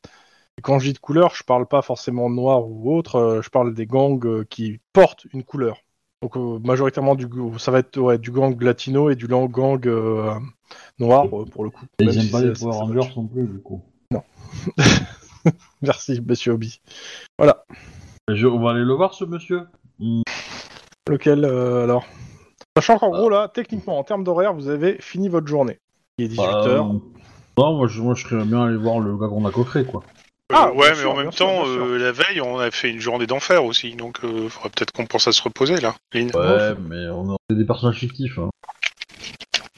Et 0.58 0.62
quand 0.62 0.78
je 0.78 0.86
dis 0.88 0.92
de 0.94 0.98
couleur, 0.98 1.34
je 1.34 1.44
parle 1.44 1.66
pas 1.66 1.82
forcément 1.82 2.30
de 2.30 2.36
noir 2.36 2.66
ou 2.68 2.96
autre, 2.96 3.40
je 3.42 3.50
parle 3.50 3.74
des 3.74 3.86
gangs 3.86 4.44
qui 4.46 4.80
portent 4.92 5.26
une 5.32 5.44
couleur. 5.44 5.76
Donc, 6.22 6.36
euh, 6.36 6.58
majoritairement, 6.64 7.14
du... 7.14 7.26
ça 7.58 7.70
va 7.70 7.78
être 7.78 7.96
ouais, 7.98 8.18
du 8.18 8.30
gang 8.30 8.60
latino 8.60 9.08
et 9.10 9.16
du 9.16 9.26
gang 9.26 9.86
euh, 9.86 10.34
noir, 10.98 11.24
euh, 11.26 11.44
pour 11.46 11.64
le 11.64 11.70
coup. 11.70 11.86
Et 11.98 12.04
ils 12.04 12.08
aiment 12.14 12.20
si 12.24 12.30
pas 12.30 12.40
les 12.42 12.52
Power 12.52 12.72
Rangers 12.72 13.12
non 13.16 13.26
plus, 13.26 13.46
du 13.46 13.58
coup. 13.58 13.80
Merci, 15.82 16.20
monsieur 16.20 16.52
Obi. 16.52 16.80
Voilà. 17.38 17.64
Je- 18.28 18.46
on 18.46 18.60
va 18.60 18.72
aller 18.72 18.84
le 18.84 18.92
voir, 18.92 19.14
ce 19.14 19.24
monsieur. 19.24 19.62
Hmm. 19.98 20.22
Lequel, 21.08 21.44
alors? 21.44 22.04
Sachant 22.76 22.98
qu'en 22.98 23.10
gros, 23.10 23.30
là, 23.30 23.48
techniquement, 23.48 23.98
en 23.98 24.04
termes 24.04 24.24
d'horaire, 24.24 24.54
vous 24.54 24.68
avez 24.68 24.96
fini 25.00 25.28
votre 25.28 25.46
journée. 25.46 25.78
Il 26.18 26.26
est 26.26 26.36
18h. 26.36 26.66
Euh, 26.66 26.82
Non, 27.58 27.74
moi 27.76 27.88
je, 27.88 28.00
moi 28.00 28.14
je 28.14 28.26
serais 28.26 28.44
bien 28.44 28.64
aller 28.64 28.76
voir 28.76 29.00
le 29.00 29.16
gars 29.16 29.28
qu'on 29.28 29.44
a 29.46 29.50
coffré, 29.50 29.84
quoi. 29.84 30.02
Ah, 30.52 30.72
ouais, 30.72 30.90
mais 30.90 30.94
sûr, 30.96 31.10
en 31.12 31.16
même 31.16 31.30
temps, 31.30 31.64
sûr. 31.64 31.84
euh, 31.84 31.98
la 31.98 32.12
veille, 32.12 32.40
on 32.40 32.58
a 32.58 32.70
fait 32.70 32.90
une 32.90 33.00
journée 33.00 33.26
d'enfer 33.26 33.64
aussi, 33.64 33.94
donc 33.94 34.18
euh, 34.24 34.48
faudrait 34.48 34.70
peut-être 34.70 34.92
qu'on 34.92 35.06
pense 35.06 35.28
à 35.28 35.32
se 35.32 35.42
reposer 35.42 35.76
là. 35.80 35.94
Lynn. 36.12 36.30
Ouais, 36.34 36.74
mais 36.88 37.08
on 37.08 37.34
a 37.34 37.36
des 37.54 37.64
personnages 37.64 37.98
fictifs. 37.98 38.38
Hein. 38.38 38.50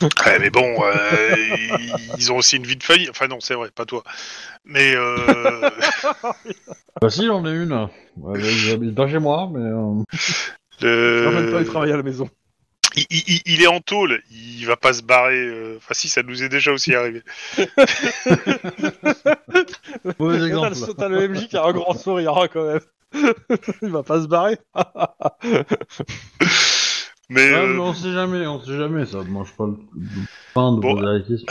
Ouais, 0.03 0.39
mais 0.41 0.51
bon, 0.51 0.67
euh, 0.85 1.37
ils 2.19 2.33
ont 2.33 2.37
aussi 2.37 2.57
une 2.57 2.67
vie 2.67 2.77
de 2.77 2.83
famille. 2.83 3.09
Enfin 3.11 3.29
non, 3.29 3.39
c'est 3.41 3.55
vrai, 3.55 3.71
pas 3.75 3.85
toi. 3.85 4.03
Mais 4.65 4.95
euh, 4.97 5.71
Bah 7.01 7.11
si, 7.11 7.27
j'en 7.27 7.45
ai 7.47 7.51
une. 7.51 7.89
Ouais, 8.17 8.39
pas 8.95 9.09
chez 9.09 9.19
moi, 9.19 9.49
mais... 9.53 9.61
euh, 9.61 10.03
le- 10.81 11.31
même 11.31 11.51
temps, 11.51 11.59
il 11.59 11.67
travaille 11.67 11.93
à 11.93 11.97
la 11.97 12.03
maison. 12.03 12.29
Il, 12.97 13.07
il- 13.11 13.43
il 13.47 13.63
est 13.63 13.67
en 13.67 13.81
tôle, 13.81 14.21
il 14.31 14.65
va 14.67 14.77
pas 14.77 14.93
se 14.93 15.03
barrer. 15.03 15.39
euh, 15.39 15.77
Enfin 15.79 15.95
si, 15.95 16.09
ça 16.09 16.23
nous 16.23 16.43
est 16.43 16.49
déjà 16.49 16.73
aussi 16.73 16.95
arrivé. 16.95 17.23
Mauvais 20.19 20.39
T'as 20.39 20.47
exemple. 20.47 20.77
le- 20.89 20.95
T'as 20.95 21.09
le 21.09 21.29
MJ 21.29 21.49
qui 21.49 21.57
a 21.57 21.65
un 21.65 21.73
grand 21.73 21.95
sourire 21.95 22.37
hein, 22.37 22.49
quand 22.53 22.65
même. 22.67 22.81
il 23.83 23.89
va 23.91 24.03
pas 24.03 24.23
se 24.23 24.27
barrer. 24.27 24.59
Mais 27.29 27.51
Ouais, 27.51 27.57
euh, 27.57 27.67
mais 27.75 27.79
on 27.81 27.95
sait 27.95 28.13
jamais, 28.13 28.47
on 28.47 28.61
sait 28.61 28.77
jamais, 28.77 29.07
ça 29.07 29.23
mange 29.23 29.53
pas 29.53 29.65
le 29.67 29.77
pain 30.53 30.73
de 30.75 30.81
Bon. 30.81 30.97
poser 30.97 31.07
la 31.07 31.21
question. 31.21 31.47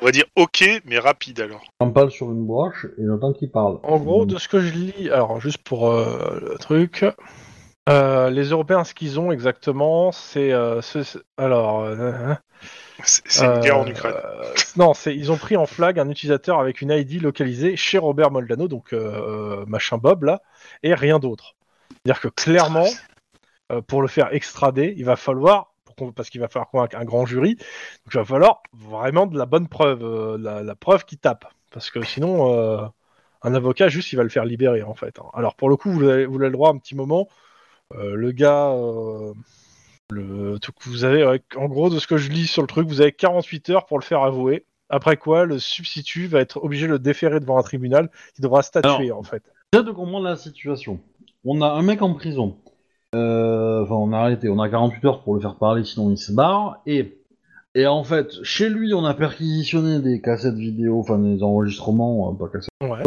on 0.00 0.04
va 0.06 0.10
dire 0.10 0.24
ok, 0.34 0.64
mais 0.86 0.98
rapide 0.98 1.40
alors. 1.40 1.62
On 1.78 1.90
parle 1.92 2.10
sur 2.10 2.32
une 2.32 2.44
broche 2.44 2.86
et 2.98 3.02
le 3.02 3.16
temps 3.20 3.32
qu'il 3.32 3.48
parle. 3.50 3.78
En 3.84 3.98
gros, 3.98 4.26
de 4.26 4.38
ce 4.38 4.48
que 4.48 4.58
je 4.60 4.72
lis, 4.72 5.10
alors 5.10 5.40
juste 5.40 5.58
pour 5.62 5.88
euh, 5.90 6.40
le 6.40 6.58
truc, 6.58 7.04
euh, 7.88 8.30
les 8.30 8.44
Européens, 8.44 8.84
ce 8.84 8.94
qu'ils 8.94 9.20
ont 9.20 9.30
exactement, 9.30 10.12
c'est, 10.12 10.52
euh, 10.52 10.80
alors, 11.36 11.82
euh, 11.82 12.34
C'est 13.02 13.22
c'est 13.26 13.44
une 13.44 13.60
guerre 13.60 13.78
en 13.78 13.86
Ukraine. 13.86 14.14
non, 14.76 14.92
ils 15.06 15.30
ont 15.30 15.36
pris 15.36 15.56
en 15.56 15.66
flag 15.66 15.98
un 15.98 16.08
utilisateur 16.08 16.58
avec 16.60 16.80
une 16.80 16.90
ID 16.90 17.20
localisée 17.20 17.76
chez 17.76 17.98
Robert 17.98 18.30
Moldano, 18.30 18.68
donc 18.68 18.92
machin 19.66 19.98
Bob 19.98 20.24
là, 20.24 20.42
et 20.82 20.94
rien 20.94 21.18
d'autre. 21.18 21.54
C'est-à-dire 21.90 22.20
que 22.20 22.28
clairement, 22.28 22.88
pour 23.86 24.02
le 24.02 24.08
faire 24.08 24.32
extrader, 24.32 24.94
il 24.96 25.04
va 25.04 25.16
falloir, 25.16 25.72
pour 25.96 26.12
parce 26.14 26.30
qu'il 26.30 26.40
va 26.40 26.48
falloir 26.48 26.70
convaincre 26.70 26.96
un 26.96 27.04
grand 27.04 27.26
jury, 27.26 27.56
donc 27.56 28.14
il 28.14 28.18
va 28.18 28.24
falloir 28.24 28.62
vraiment 28.72 29.26
de 29.26 29.36
la 29.36 29.46
bonne 29.46 29.68
preuve, 29.68 30.36
la, 30.36 30.62
la 30.62 30.74
preuve 30.74 31.04
qui 31.04 31.18
tape, 31.18 31.44
parce 31.70 31.90
que 31.90 32.02
sinon, 32.02 32.90
un 33.44 33.54
avocat 33.54 33.88
juste 33.88 34.12
il 34.12 34.16
va 34.16 34.22
le 34.22 34.30
faire 34.30 34.44
libérer 34.46 34.82
en 34.82 34.94
fait. 34.94 35.18
hein. 35.18 35.26
Alors 35.34 35.54
pour 35.54 35.68
le 35.68 35.76
coup, 35.76 35.90
vous 35.90 36.08
avez, 36.08 36.24
vous 36.24 36.36
avez 36.36 36.46
le 36.46 36.52
droit 36.52 36.70
à 36.70 36.72
un 36.72 36.78
petit 36.78 36.94
moment. 36.96 37.28
Euh, 37.94 38.14
le 38.14 38.32
gars, 38.32 38.70
euh, 38.70 39.32
le 40.10 40.58
tout 40.58 40.72
que 40.72 40.88
vous 40.88 41.04
avez, 41.04 41.24
en 41.56 41.66
gros 41.66 41.90
de 41.90 41.98
ce 41.98 42.06
que 42.06 42.16
je 42.16 42.30
lis 42.30 42.46
sur 42.46 42.62
le 42.62 42.68
truc, 42.68 42.88
vous 42.88 43.00
avez 43.00 43.12
48 43.12 43.70
heures 43.70 43.86
pour 43.86 43.98
le 43.98 44.04
faire 44.04 44.22
avouer. 44.22 44.66
Après 44.90 45.16
quoi, 45.16 45.44
le 45.44 45.58
substitut 45.58 46.26
va 46.26 46.40
être 46.40 46.62
obligé 46.62 46.86
de 46.86 46.92
le 46.92 46.98
déférer 46.98 47.40
devant 47.40 47.58
un 47.58 47.62
tribunal 47.62 48.10
qui 48.34 48.42
devra 48.42 48.62
statuer 48.62 49.12
en 49.12 49.22
fait. 49.22 49.42
J'essaie 49.72 49.84
de 49.84 49.90
comprendre 49.92 50.24
la 50.24 50.36
situation. 50.36 51.00
On 51.44 51.62
a 51.62 51.68
un 51.68 51.82
mec 51.82 52.02
en 52.02 52.14
prison. 52.14 52.56
Euh, 53.14 53.82
Enfin, 53.82 53.94
on 53.94 54.12
a 54.12 54.18
arrêté. 54.18 54.48
On 54.48 54.58
a 54.60 54.68
48 54.68 55.04
heures 55.04 55.22
pour 55.22 55.34
le 55.34 55.40
faire 55.40 55.56
parler, 55.56 55.84
sinon 55.84 56.10
il 56.10 56.18
se 56.18 56.32
barre. 56.32 56.80
Et, 56.86 57.18
et 57.74 57.86
en 57.86 58.04
fait, 58.04 58.42
chez 58.42 58.68
lui, 58.68 58.94
on 58.94 59.04
a 59.04 59.14
perquisitionné 59.14 60.00
des 60.00 60.20
cassettes 60.20 60.54
vidéo, 60.54 61.00
enfin 61.00 61.18
des 61.18 61.42
enregistrements, 61.42 62.30
euh, 62.30 62.34
pas 62.34 62.48
cassettes. 62.48 62.70
Ouais. 62.82 63.02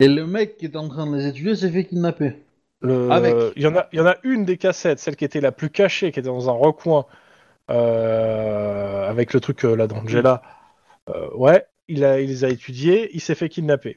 Et 0.00 0.08
le 0.08 0.26
mec 0.26 0.56
qui 0.56 0.66
était 0.66 0.76
en 0.76 0.88
train 0.88 1.06
de 1.10 1.16
les 1.16 1.26
étudier 1.26 1.54
s'est 1.54 1.70
fait 1.70 1.84
kidnapper. 1.84 2.34
Le- 2.84 3.10
Avec. 3.10 3.34
Il 3.56 3.62
y 3.62 3.66
en 3.66 3.74
a, 3.76 3.86
il 3.92 3.98
y 3.98 4.00
en 4.02 4.06
a 4.06 4.16
une 4.22 4.44
des 4.44 4.56
cassettes, 4.58 4.98
celle 4.98 5.16
qui 5.16 5.24
était 5.24 5.40
la 5.40 5.52
plus 5.52 5.70
cachée, 5.70 6.12
qui 6.12 6.20
était 6.20 6.28
dans 6.28 6.48
un 6.48 6.52
recoin 6.52 7.06
euh, 7.70 9.08
avec 9.08 9.32
le 9.32 9.40
truc 9.40 9.64
euh, 9.64 9.74
là 9.74 9.86
d'Angela. 9.86 10.42
Euh, 11.10 11.28
ouais, 11.34 11.64
il, 11.88 12.04
a, 12.04 12.20
il 12.20 12.28
les 12.28 12.44
a 12.44 12.48
étudiés, 12.48 13.10
il 13.14 13.20
s'est 13.20 13.34
fait 13.34 13.48
kidnapper. 13.48 13.96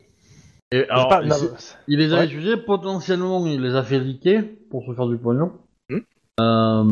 Et 0.71 0.80
C'est 0.80 0.89
alors, 0.89 1.08
pas- 1.10 1.21
il, 1.23 1.30
non, 1.30 1.36
s'est- 1.36 1.76
il 1.88 2.00
les 2.00 2.13
a 2.13 2.17
Ouais. 2.17 2.26
étudiés, 2.26 2.58
potentiellement 2.58 3.45
il 3.45 3.62
les 3.62 3.76
a 3.76 3.84
fait 3.84 4.00
liquer 4.00 4.41
pour 4.41 4.86
se 4.86 4.93
faire 4.93 5.08
du 5.08 5.17
pognon. 5.17 5.52
Hmm. 5.89 6.00
Euh, 6.41 6.84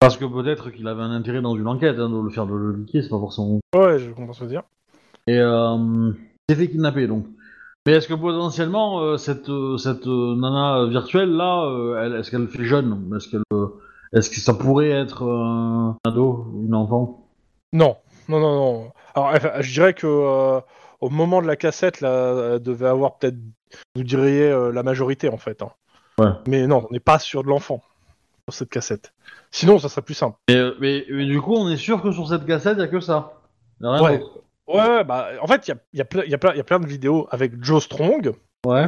parce 0.00 0.16
que 0.18 0.26
peut-être 0.26 0.70
qu'il 0.70 0.86
avait 0.88 1.02
un 1.02 1.10
intérêt 1.10 1.40
dans 1.40 1.56
une 1.56 1.66
enquête, 1.66 1.98
hein, 1.98 2.10
de 2.10 2.22
le 2.22 2.30
faire 2.30 2.46
de 2.46 2.54
le 2.54 2.72
liquer, 2.76 3.02
c'est 3.02 3.08
pas 3.08 3.18
forcément 3.18 3.58
ouais, 3.74 3.98
je 3.98 4.10
comprends 4.10 4.32
ce 4.34 4.40
que 4.40 4.44
tu 4.44 4.48
veux 4.48 4.50
dire. 4.50 4.62
Et 5.26 5.38
euh, 5.38 6.12
il 6.48 6.54
s'est 6.54 6.60
fait 6.60 6.68
kidnapper 6.70 7.06
donc. 7.06 7.24
Mais 7.86 7.92
est-ce 7.92 8.08
que 8.08 8.14
potentiellement 8.14 9.00
euh, 9.00 9.18
cette 9.18 9.48
euh, 9.50 9.76
cette 9.76 10.06
euh, 10.06 10.34
nana 10.36 10.86
virtuelle 10.86 11.30
là, 11.30 11.68
est-ce 12.18 12.30
qu'elle 12.30 12.48
fait 12.48 12.64
jeune? 12.64 13.10
Est-ce 13.14 13.28
qu'elle 13.28 13.42
est-ce 14.12 14.30
que 14.30 14.36
ça 14.36 14.54
pourrait 14.54 14.90
être 14.90 15.24
un 15.24 15.96
ado, 16.04 16.46
une 16.64 16.74
enfant? 16.74 17.28
Non, 17.72 17.96
non, 18.28 18.38
non, 18.40 18.54
non. 18.54 18.92
Alors, 19.14 19.32
je 19.60 19.72
dirais 19.72 19.92
que 19.92 20.06
au 21.00 21.10
moment 21.10 21.42
de 21.42 21.46
la 21.48 21.56
cassette, 21.56 22.00
là, 22.00 22.52
elle 22.54 22.62
devait 22.62 22.86
avoir 22.86 23.18
peut-être, 23.18 23.36
vous 23.96 24.04
diriez, 24.04 24.70
la 24.72 24.82
majorité 24.84 25.28
en 25.28 25.36
fait. 25.36 25.62
hein. 25.62 25.70
Ouais. 26.18 26.30
Mais 26.46 26.66
non, 26.68 26.86
on 26.88 26.92
n'est 26.92 27.00
pas 27.00 27.18
sûr 27.18 27.42
de 27.42 27.48
l'enfant 27.48 27.82
sur 28.48 28.54
cette 28.54 28.70
cassette. 28.70 29.12
Sinon, 29.50 29.80
ça 29.80 29.88
serait 29.88 30.02
plus 30.02 30.14
simple. 30.14 30.36
mais, 30.48 30.62
mais, 30.80 31.04
mais 31.10 31.26
du 31.26 31.40
coup, 31.40 31.54
on 31.54 31.68
est 31.68 31.76
sûr 31.76 32.00
que 32.00 32.12
sur 32.12 32.28
cette 32.28 32.46
cassette, 32.46 32.76
il 32.78 32.80
y 32.80 32.84
a 32.84 32.88
que 32.88 33.00
ça. 33.00 33.40
Y 33.80 33.86
a 33.86 33.92
rien 33.94 34.02
Ouais. 34.02 34.22
Ouais, 34.66 35.04
bah, 35.04 35.28
en 35.42 35.46
fait, 35.46 35.68
il 35.68 35.70
y 35.70 35.74
a, 35.74 35.76
y, 35.92 36.00
a 36.02 36.24
y, 36.26 36.34
a 36.34 36.56
y 36.56 36.60
a 36.60 36.64
plein 36.64 36.80
de 36.80 36.86
vidéos 36.86 37.26
avec 37.30 37.62
Joe 37.62 37.82
Strong. 37.82 38.34
Ouais. 38.66 38.86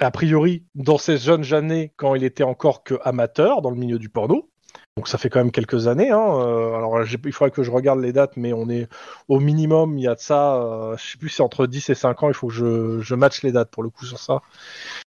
A 0.00 0.10
priori, 0.10 0.64
dans 0.74 0.98
ses 0.98 1.18
jeunes 1.18 1.54
années, 1.54 1.92
quand 1.96 2.14
il 2.14 2.24
était 2.24 2.42
encore 2.42 2.82
que 2.82 2.98
amateur 3.02 3.62
dans 3.62 3.70
le 3.70 3.76
milieu 3.76 3.98
du 3.98 4.08
porno. 4.08 4.50
Donc 4.96 5.08
ça 5.08 5.18
fait 5.18 5.28
quand 5.28 5.38
même 5.40 5.50
quelques 5.52 5.86
années. 5.88 6.10
Hein. 6.10 6.38
euh, 6.40 6.74
alors 6.74 7.00
il 7.02 7.32
faudrait 7.32 7.50
que 7.50 7.62
je 7.62 7.70
regarde 7.70 8.00
les 8.00 8.12
dates, 8.12 8.36
mais 8.36 8.52
on 8.52 8.68
est 8.68 8.88
au 9.28 9.40
minimum, 9.40 9.98
il 9.98 10.04
y 10.04 10.08
a 10.08 10.14
de 10.14 10.20
ça, 10.20 10.56
euh, 10.56 10.96
je 10.96 11.12
sais 11.12 11.18
plus, 11.18 11.28
c'est 11.30 11.42
entre 11.42 11.66
10 11.66 11.90
et 11.90 11.94
5 11.94 12.22
ans, 12.22 12.28
il 12.28 12.34
faut 12.34 12.46
que 12.48 12.52
je, 12.54 13.00
je 13.00 13.14
matche 13.14 13.42
les 13.42 13.50
dates 13.52 13.70
pour 13.70 13.82
le 13.82 13.90
coup 13.90 14.04
sur 14.04 14.18
ça. 14.18 14.40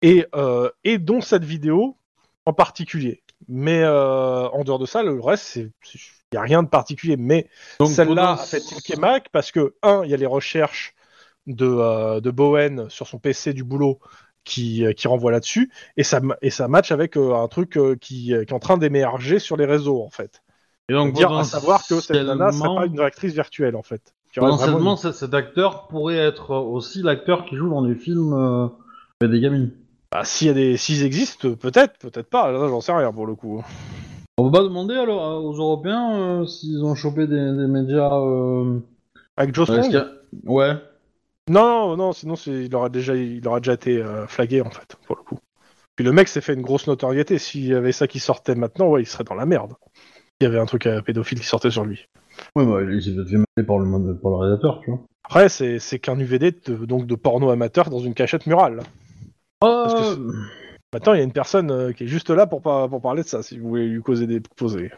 Et, 0.01 0.25
euh, 0.35 0.69
et 0.83 0.97
dont 0.99 1.21
cette 1.21 1.43
vidéo 1.45 1.95
en 2.45 2.53
particulier. 2.53 3.21
Mais 3.47 3.81
euh, 3.83 4.47
en 4.49 4.63
dehors 4.63 4.79
de 4.79 4.85
ça, 4.85 5.01
le 5.03 5.19
reste, 5.19 5.43
c'est 5.45 5.71
c'est- 5.83 5.99
il 6.31 6.35
n'y 6.35 6.39
a 6.39 6.43
rien 6.43 6.63
de 6.63 6.69
particulier. 6.69 7.17
Mais 7.17 7.47
celle-là 7.85 8.33
a 8.33 8.37
fait 8.45 8.59
tilquer 8.61 8.95
Mac 8.95 9.27
parce 9.31 9.51
que, 9.51 9.75
un, 9.83 10.03
il 10.05 10.11
y 10.11 10.13
a 10.13 10.17
les 10.17 10.25
recherches 10.25 10.93
de, 11.47 11.65
euh, 11.65 12.21
de 12.21 12.31
Bowen 12.31 12.89
sur 12.89 13.07
son 13.07 13.19
PC 13.19 13.53
du 13.53 13.63
boulot 13.63 13.99
qui, 14.43 14.85
euh, 14.85 14.93
qui 14.93 15.07
renvoient 15.07 15.31
là-dessus, 15.31 15.71
et 15.97 16.03
ça, 16.03 16.19
et 16.41 16.49
ça 16.49 16.67
match 16.67 16.91
avec 16.91 17.15
euh, 17.15 17.35
un 17.35 17.47
truc 17.47 17.77
euh, 17.77 17.95
qui, 17.95 18.25
qui 18.27 18.33
est 18.33 18.53
en 18.53 18.59
train 18.59 18.77
d'émerger 18.77 19.37
sur 19.39 19.55
les 19.57 19.65
réseaux, 19.65 20.01
en 20.01 20.09
fait. 20.09 20.41
Et 20.89 20.93
donc, 20.93 21.13
dire 21.13 21.31
à 21.31 21.43
savoir 21.43 21.85
que 21.87 21.99
cette 21.99 22.15
nana 22.15 22.51
serait 22.51 22.69
pas 22.75 22.85
une 22.85 22.93
directrice 22.93 23.33
virtuelle, 23.33 23.75
en 23.75 23.83
fait. 23.83 24.13
Potentiellement, 24.33 24.95
vraiment 24.95 24.95
cet- 24.95 25.33
acteur 25.33 25.87
pourrait 25.87 26.17
être 26.17 26.55
aussi 26.55 27.01
l'acteur 27.01 27.45
qui 27.45 27.55
joue 27.55 27.69
dans 27.69 27.81
des 27.83 27.95
films 27.95 28.71
des 29.21 29.39
gamines. 29.39 29.61
une- 29.63 29.71
Bah, 30.11 30.25
s'il 30.25 30.47
y 30.47 30.49
a 30.49 30.53
des, 30.53 30.75
s'ils 30.77 31.03
existent, 31.03 31.53
peut-être, 31.53 31.97
peut-être 31.99 32.29
pas. 32.29 32.51
J'en 32.51 32.81
sais 32.81 32.93
rien 32.93 33.13
pour 33.13 33.27
le 33.27 33.35
coup. 33.35 33.63
On 34.41 34.49
va 34.49 34.59
pas 34.59 34.63
demander 34.63 34.95
alors 34.95 35.23
euh, 35.23 35.35
aux 35.39 35.53
Européens 35.53 36.41
euh, 36.41 36.45
s'ils 36.47 36.83
ont 36.83 36.95
chopé 36.95 37.27
des, 37.27 37.35
des 37.35 37.67
médias. 37.67 38.11
Euh... 38.19 38.79
Avec 39.37 39.53
Joe 39.53 39.69
est-ce 39.69 39.77
Strong 39.83 39.91
qu'il 39.91 39.99
y 39.99 40.49
a- 40.49 40.51
Ouais. 40.51 40.73
Non, 41.49 41.89
non, 41.89 41.97
non, 41.97 42.11
sinon 42.13 42.35
c'est- 42.35 42.65
il 42.65 42.75
aura 42.75 42.89
déjà, 42.89 43.15
il 43.15 43.47
aura 43.47 43.59
déjà 43.59 43.73
été 43.73 44.01
euh, 44.01 44.25
flagué 44.27 44.61
en 44.61 44.69
fait, 44.71 44.95
pour 45.05 45.15
le 45.15 45.23
coup. 45.23 45.37
Puis 45.95 46.03
le 46.05 46.11
mec 46.11 46.27
s'est 46.27 46.41
fait 46.41 46.53
une 46.55 46.61
grosse 46.63 46.87
notoriété. 46.87 47.37
S'il 47.37 47.65
y 47.67 47.73
avait 47.75 47.91
ça 47.91 48.07
qui 48.07 48.19
sortait 48.19 48.55
maintenant, 48.55 48.87
ouais, 48.89 49.03
il 49.03 49.05
serait 49.05 49.23
dans 49.25 49.35
la 49.35 49.45
merde. 49.45 49.73
Il 50.39 50.45
y 50.45 50.47
avait 50.47 50.59
un 50.59 50.65
truc 50.65 50.87
euh, 50.87 51.01
pédophile 51.01 51.39
qui 51.39 51.45
sortait 51.45 51.69
sur 51.69 51.85
lui. 51.85 52.05
Ouais, 52.55 52.65
bah, 52.65 52.79
il 52.81 53.01
s'est 53.03 53.11
peut-être 53.13 53.29
fait 53.29 53.37
mater 53.37 53.67
par 53.67 53.77
le, 53.77 54.15
par 54.15 54.31
le 54.31 54.37
réalisateur, 54.37 54.79
tu 54.83 54.89
vois. 54.89 55.01
Après, 55.25 55.49
c'est 55.49 55.77
c'est 55.77 55.99
qu'un 55.99 56.17
UVD 56.17 56.55
de, 56.65 56.85
donc 56.85 57.05
de 57.05 57.15
porno 57.15 57.51
amateur 57.51 57.89
dans 57.91 57.99
une 57.99 58.15
cachette 58.15 58.47
murale. 58.47 58.81
Parce 59.59 59.93
que 60.15 60.19
Euh, 60.21 60.33
Maintenant, 60.93 61.13
il 61.13 61.17
y 61.17 61.21
a 61.21 61.23
une 61.23 61.31
personne 61.31 61.71
euh, 61.71 61.93
qui 61.93 62.03
est 62.03 62.07
juste 62.07 62.29
là 62.29 62.45
pour, 62.47 62.61
pas, 62.61 62.87
pour 62.87 63.01
parler 63.01 63.23
de 63.23 63.27
ça, 63.27 63.43
si 63.43 63.57
vous 63.57 63.69
voulez 63.69 63.87
lui 63.87 64.01
causer 64.01 64.27
des 64.27 64.41
poser. 64.41 64.91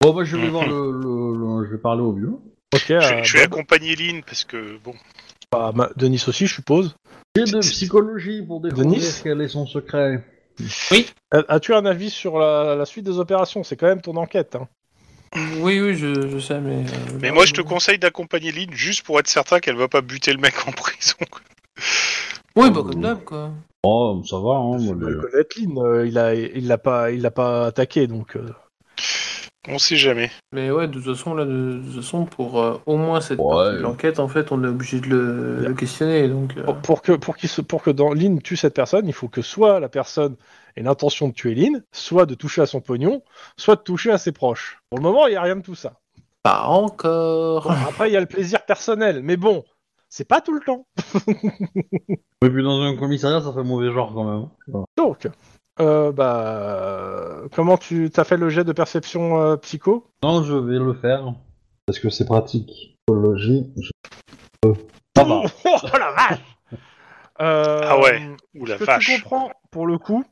Bon, 0.00 0.12
bah, 0.12 0.24
je 0.24 0.36
vais 0.36 0.48
voir 0.48 0.66
le, 0.66 0.90
le- 0.90 1.60
le- 1.60 1.66
Je 1.66 1.72
vais 1.72 1.78
parler 1.78 2.02
au 2.02 2.12
vieux. 2.12 2.32
Ok, 2.74 2.84
Je, 2.88 2.92
euh, 2.94 3.22
je 3.22 3.36
vais 3.38 3.44
Bob. 3.46 3.54
accompagner 3.54 3.94
Lynn 3.96 4.22
parce 4.24 4.44
que 4.44 4.78
bon. 4.84 4.94
Bah, 5.52 5.72
ma- 5.74 5.90
Denis 5.96 6.22
aussi, 6.26 6.46
je 6.46 6.54
suppose. 6.54 6.96
J'ai 7.36 7.44
de 7.44 7.58
psychologie 7.60 8.42
pour 8.42 8.60
découvrir 8.60 9.02
quel 9.22 9.40
est 9.40 9.48
son 9.48 9.66
secret. 9.66 10.24
Euh, 11.34 11.42
As-tu 11.48 11.72
un 11.72 11.86
avis 11.86 12.10
sur 12.10 12.38
la, 12.38 12.74
la 12.74 12.84
suite 12.84 13.04
des 13.04 13.18
opérations? 13.18 13.62
C'est 13.62 13.76
quand 13.76 13.86
même 13.86 14.00
ton 14.00 14.16
enquête. 14.16 14.56
Hein. 14.56 14.68
Oui, 15.60 15.78
oui, 15.80 15.94
je, 15.94 16.28
je 16.28 16.38
sais, 16.40 16.60
mais. 16.60 16.78
euh, 16.84 17.18
Mais 17.22 17.30
moi, 17.30 17.46
je 17.46 17.52
te 17.52 17.60
conseille 17.60 17.98
d'accompagner 17.98 18.50
Lynn 18.50 18.72
juste 18.72 19.02
pour 19.04 19.18
être 19.20 19.28
certain 19.28 19.60
qu'elle 19.60 19.76
va 19.76 19.86
pas 19.88 20.00
buter 20.00 20.32
le 20.32 20.38
mec 20.38 20.54
en 20.66 20.72
prison. 20.72 21.16
Oui, 22.58 22.70
bah 22.70 22.82
comme 22.82 23.00
d'hab, 23.00 23.24
quoi. 23.24 23.50
Oh, 23.84 24.20
ça 24.28 24.36
va, 24.38 24.50
hein. 24.56 24.78
moi, 24.78 24.94
Lynn, 24.94 25.78
euh, 25.78 26.06
il 26.06 26.18
a, 26.18 26.34
il 26.34 26.66
l'a 26.66 26.78
pas, 26.78 27.10
il 27.12 27.22
l'a 27.22 27.30
pas 27.30 27.66
attaqué, 27.66 28.06
donc. 28.06 28.36
euh, 28.36 28.48
On 29.68 29.78
sait 29.78 29.96
jamais. 29.96 30.30
Mais 30.52 30.70
ouais, 30.70 30.88
de 30.88 30.94
toute 30.94 31.04
façon, 31.04 31.34
là, 31.34 31.44
de, 31.44 31.80
toute 31.84 31.96
façon, 32.02 32.24
pour 32.24 32.60
euh, 32.60 32.78
au 32.86 32.96
moins 32.96 33.20
cette 33.20 33.38
Ouais. 33.38 33.46
partie 33.54 33.76
de 33.76 33.82
l'enquête, 33.82 34.18
en 34.18 34.26
fait, 34.28 34.50
on 34.50 34.64
est 34.64 34.68
obligé 34.68 35.00
de 35.00 35.06
le, 35.08 35.66
le 35.68 35.74
questionner, 35.74 36.26
donc. 36.28 36.56
euh, 36.56 36.64
Pour, 36.64 36.76
pour 36.78 37.02
que 37.02 37.12
pour 37.12 37.36
qu'il 37.36 37.48
se 37.48 37.60
pour 37.60 37.82
que 37.82 37.90
dans 37.90 38.12
Lynn 38.12 38.40
tue 38.42 38.56
cette 38.56 38.74
personne, 38.74 39.06
il 39.06 39.12
faut 39.12 39.28
que 39.28 39.42
soit 39.42 39.78
la 39.78 39.88
personne 39.88 40.36
ait 40.76 40.82
l'intention 40.82 41.28
de 41.28 41.34
tuer 41.34 41.54
Lynn, 41.54 41.84
soit 41.92 42.26
de 42.26 42.34
toucher 42.34 42.62
à 42.62 42.66
son 42.66 42.80
pognon, 42.80 43.22
soit 43.56 43.76
de 43.76 43.82
toucher 43.82 44.10
à 44.10 44.18
ses 44.18 44.32
proches. 44.32 44.78
Pour 44.90 44.98
le 44.98 45.02
moment, 45.04 45.26
il 45.28 45.34
y 45.34 45.36
a 45.36 45.42
rien 45.42 45.56
de 45.56 45.62
tout 45.62 45.74
ça. 45.76 45.92
Pas 46.42 46.64
encore. 46.64 47.70
Après, 47.70 48.08
il 48.10 48.12
y 48.12 48.16
a 48.16 48.20
le 48.20 48.26
plaisir 48.26 48.64
personnel, 48.64 49.20
mais 49.22 49.36
bon, 49.36 49.64
c'est 50.08 50.26
pas 50.28 50.40
tout 50.40 50.52
le 50.52 50.60
temps. 50.60 50.86
Et 52.44 52.50
puis 52.50 52.62
dans 52.62 52.80
un 52.82 52.96
commissariat, 52.96 53.40
ça 53.40 53.52
fait 53.52 53.62
mauvais 53.64 53.92
genre 53.92 54.12
quand 54.14 54.24
même. 54.24 54.84
Donc, 54.96 55.28
euh, 55.80 56.12
bah, 56.12 57.42
comment 57.54 57.76
tu 57.76 58.10
t'as 58.10 58.24
fait 58.24 58.36
le 58.36 58.48
jet 58.48 58.64
de 58.64 58.72
perception 58.72 59.40
euh, 59.40 59.56
psycho? 59.56 60.06
Non, 60.22 60.42
je 60.42 60.54
vais 60.54 60.78
le 60.78 60.94
faire. 60.94 61.34
Parce 61.86 61.98
que 61.98 62.10
c'est 62.10 62.26
pratique. 62.26 62.96
Psychologie. 63.06 63.72
je- 63.76 63.90
Euh, 64.66 64.74
Ça 65.16 65.24
va. 65.24 65.42
Oh 65.64 65.98
la 65.98 66.12
vache 66.12 66.40
Euh, 67.40 67.80
Ah 67.84 67.98
ouais. 68.00 68.20
Ouh 68.54 68.66
la 68.66 68.78
Ce 68.78 68.84
que 68.84 68.98
tu 68.98 69.12
comprends, 69.22 69.50
pour 69.70 69.86
le 69.86 69.98
coup, 69.98 70.24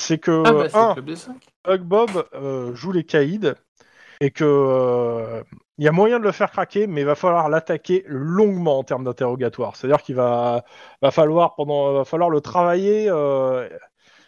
c'est 0.00 0.18
que 0.18 0.42
Ah, 0.46 0.52
bah, 0.52 0.66
un, 0.74 0.88
le 0.88 0.92
club 0.94 1.04
des 1.06 1.16
5. 1.16 1.36
Hug 1.68 1.82
Bob 1.82 2.10
euh, 2.34 2.74
joue 2.74 2.92
les 2.92 3.04
caïds 3.04 3.52
et 4.20 4.30
que 4.30 4.44
euh, 4.44 5.42
il 5.78 5.84
y 5.84 5.88
a 5.88 5.92
moyen 5.92 6.18
de 6.18 6.24
le 6.24 6.32
faire 6.32 6.50
craquer, 6.50 6.88
mais 6.88 7.02
il 7.02 7.06
va 7.06 7.14
falloir 7.14 7.48
l'attaquer 7.48 8.04
longuement 8.08 8.78
en 8.78 8.84
termes 8.84 9.04
d'interrogatoire. 9.04 9.76
C'est-à-dire 9.76 10.02
qu'il 10.02 10.16
va, 10.16 10.64
va 11.02 11.10
falloir 11.12 11.54
pendant, 11.54 11.92
va 11.92 12.04
falloir 12.04 12.30
le 12.30 12.40
travailler 12.40 13.08
euh, 13.08 13.68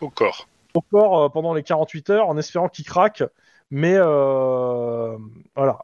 Au 0.00 0.10
corps. 0.10 0.46
au 0.74 0.80
corps 0.80 1.24
euh, 1.24 1.28
pendant 1.28 1.52
les 1.52 1.64
48 1.64 2.10
heures 2.10 2.28
en 2.28 2.38
espérant 2.38 2.68
qu'il 2.68 2.84
craque. 2.84 3.24
Mais 3.70 3.94
euh, 3.96 5.18
voilà. 5.56 5.80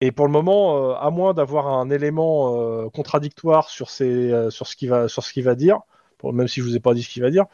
Et 0.00 0.10
pour 0.10 0.26
le 0.26 0.32
moment, 0.32 0.94
à 0.96 1.10
moins 1.10 1.32
d'avoir 1.32 1.68
un 1.68 1.88
élément 1.90 2.90
contradictoire 2.90 3.70
sur, 3.70 3.90
ses, 3.90 4.50
sur 4.50 4.66
ce 4.66 4.76
qu'il 4.76 4.90
va, 4.90 5.08
sur 5.08 5.22
ce 5.22 5.32
qu'il 5.32 5.44
va 5.44 5.54
dire, 5.54 5.80
même 6.24 6.48
si 6.48 6.60
je 6.60 6.66
vous 6.66 6.76
ai 6.76 6.80
pas 6.80 6.92
dit 6.94 7.02
ce 7.02 7.08
qu'il 7.08 7.22
va 7.22 7.30
dire, 7.30 7.46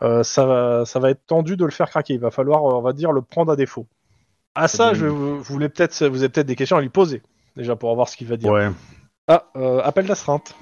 ça, 0.00 0.46
va, 0.46 0.84
ça 0.86 0.98
va 0.98 1.10
être 1.10 1.26
tendu 1.26 1.56
de 1.56 1.64
le 1.64 1.70
faire 1.70 1.90
craquer. 1.90 2.14
Il 2.14 2.20
va 2.20 2.30
falloir, 2.30 2.64
on 2.64 2.80
va 2.80 2.92
dire, 2.92 3.12
le 3.12 3.20
prendre 3.22 3.52
à 3.52 3.56
défaut. 3.56 3.86
À 4.54 4.68
ça, 4.68 4.92
bien. 4.92 5.00
je 5.00 5.06
vous, 5.06 5.36
vous 5.38 5.42
voulez 5.42 5.68
peut-être, 5.68 6.06
vous 6.06 6.22
avez 6.22 6.28
peut-être 6.28 6.46
des 6.46 6.56
questions 6.56 6.76
à 6.76 6.80
lui 6.80 6.88
poser 6.88 7.22
déjà 7.56 7.76
pour 7.76 7.94
voir 7.94 8.08
ce 8.08 8.16
qu'il 8.16 8.26
va 8.26 8.36
dire. 8.36 8.50
Ouais. 8.50 8.68
Ah, 9.28 9.44
euh, 9.56 9.80
appel 9.82 10.06
d'astreinte. 10.06 10.54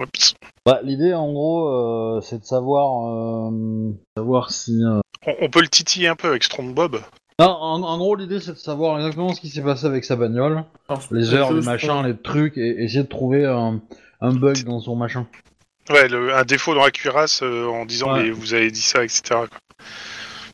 Oups. 0.00 0.34
Bah, 0.64 0.80
l'idée, 0.82 1.12
en 1.14 1.32
gros, 1.32 1.68
euh, 1.68 2.20
c'est 2.22 2.40
de 2.40 2.44
savoir, 2.44 3.06
euh, 3.50 3.90
savoir 4.16 4.50
si. 4.50 4.82
euh, 4.84 5.00
On, 5.26 5.34
on 5.42 5.50
peut 5.50 5.60
le 5.60 5.68
titiller 5.68 6.08
un 6.08 6.16
peu 6.16 6.28
avec 6.28 6.44
Strong 6.44 6.74
Bob. 6.74 7.00
Non, 7.40 7.46
en, 7.48 7.82
en 7.82 7.98
gros, 7.98 8.16
l'idée, 8.16 8.40
c'est 8.40 8.52
de 8.52 8.56
savoir 8.58 8.98
exactement 8.98 9.32
ce 9.32 9.40
qui 9.40 9.48
s'est 9.48 9.62
passé 9.62 9.86
avec 9.86 10.04
sa 10.04 10.16
bagnole, 10.16 10.64
Alors, 10.88 11.02
les 11.10 11.34
heures, 11.34 11.52
les 11.52 11.60
machins, 11.64 12.02
les 12.04 12.16
trucs, 12.16 12.56
et 12.58 12.82
essayer 12.82 13.02
de 13.04 13.08
trouver 13.08 13.44
un, 13.46 13.80
un 14.20 14.32
bug 14.32 14.64
dans 14.64 14.80
son 14.80 14.96
machin. 14.96 15.26
Ouais, 15.90 16.08
le- 16.08 16.34
un 16.34 16.44
défaut 16.44 16.74
dans 16.74 16.84
la 16.84 16.90
cuirasse 16.90 17.42
euh, 17.42 17.66
en 17.68 17.86
disant 17.86 18.12
Ouais. 18.14 18.24
mais 18.24 18.30
vous 18.30 18.54
avez 18.54 18.70
dit 18.70 18.80
ça, 18.82 19.04
etc. 19.04 19.22
quoi. 19.30 19.48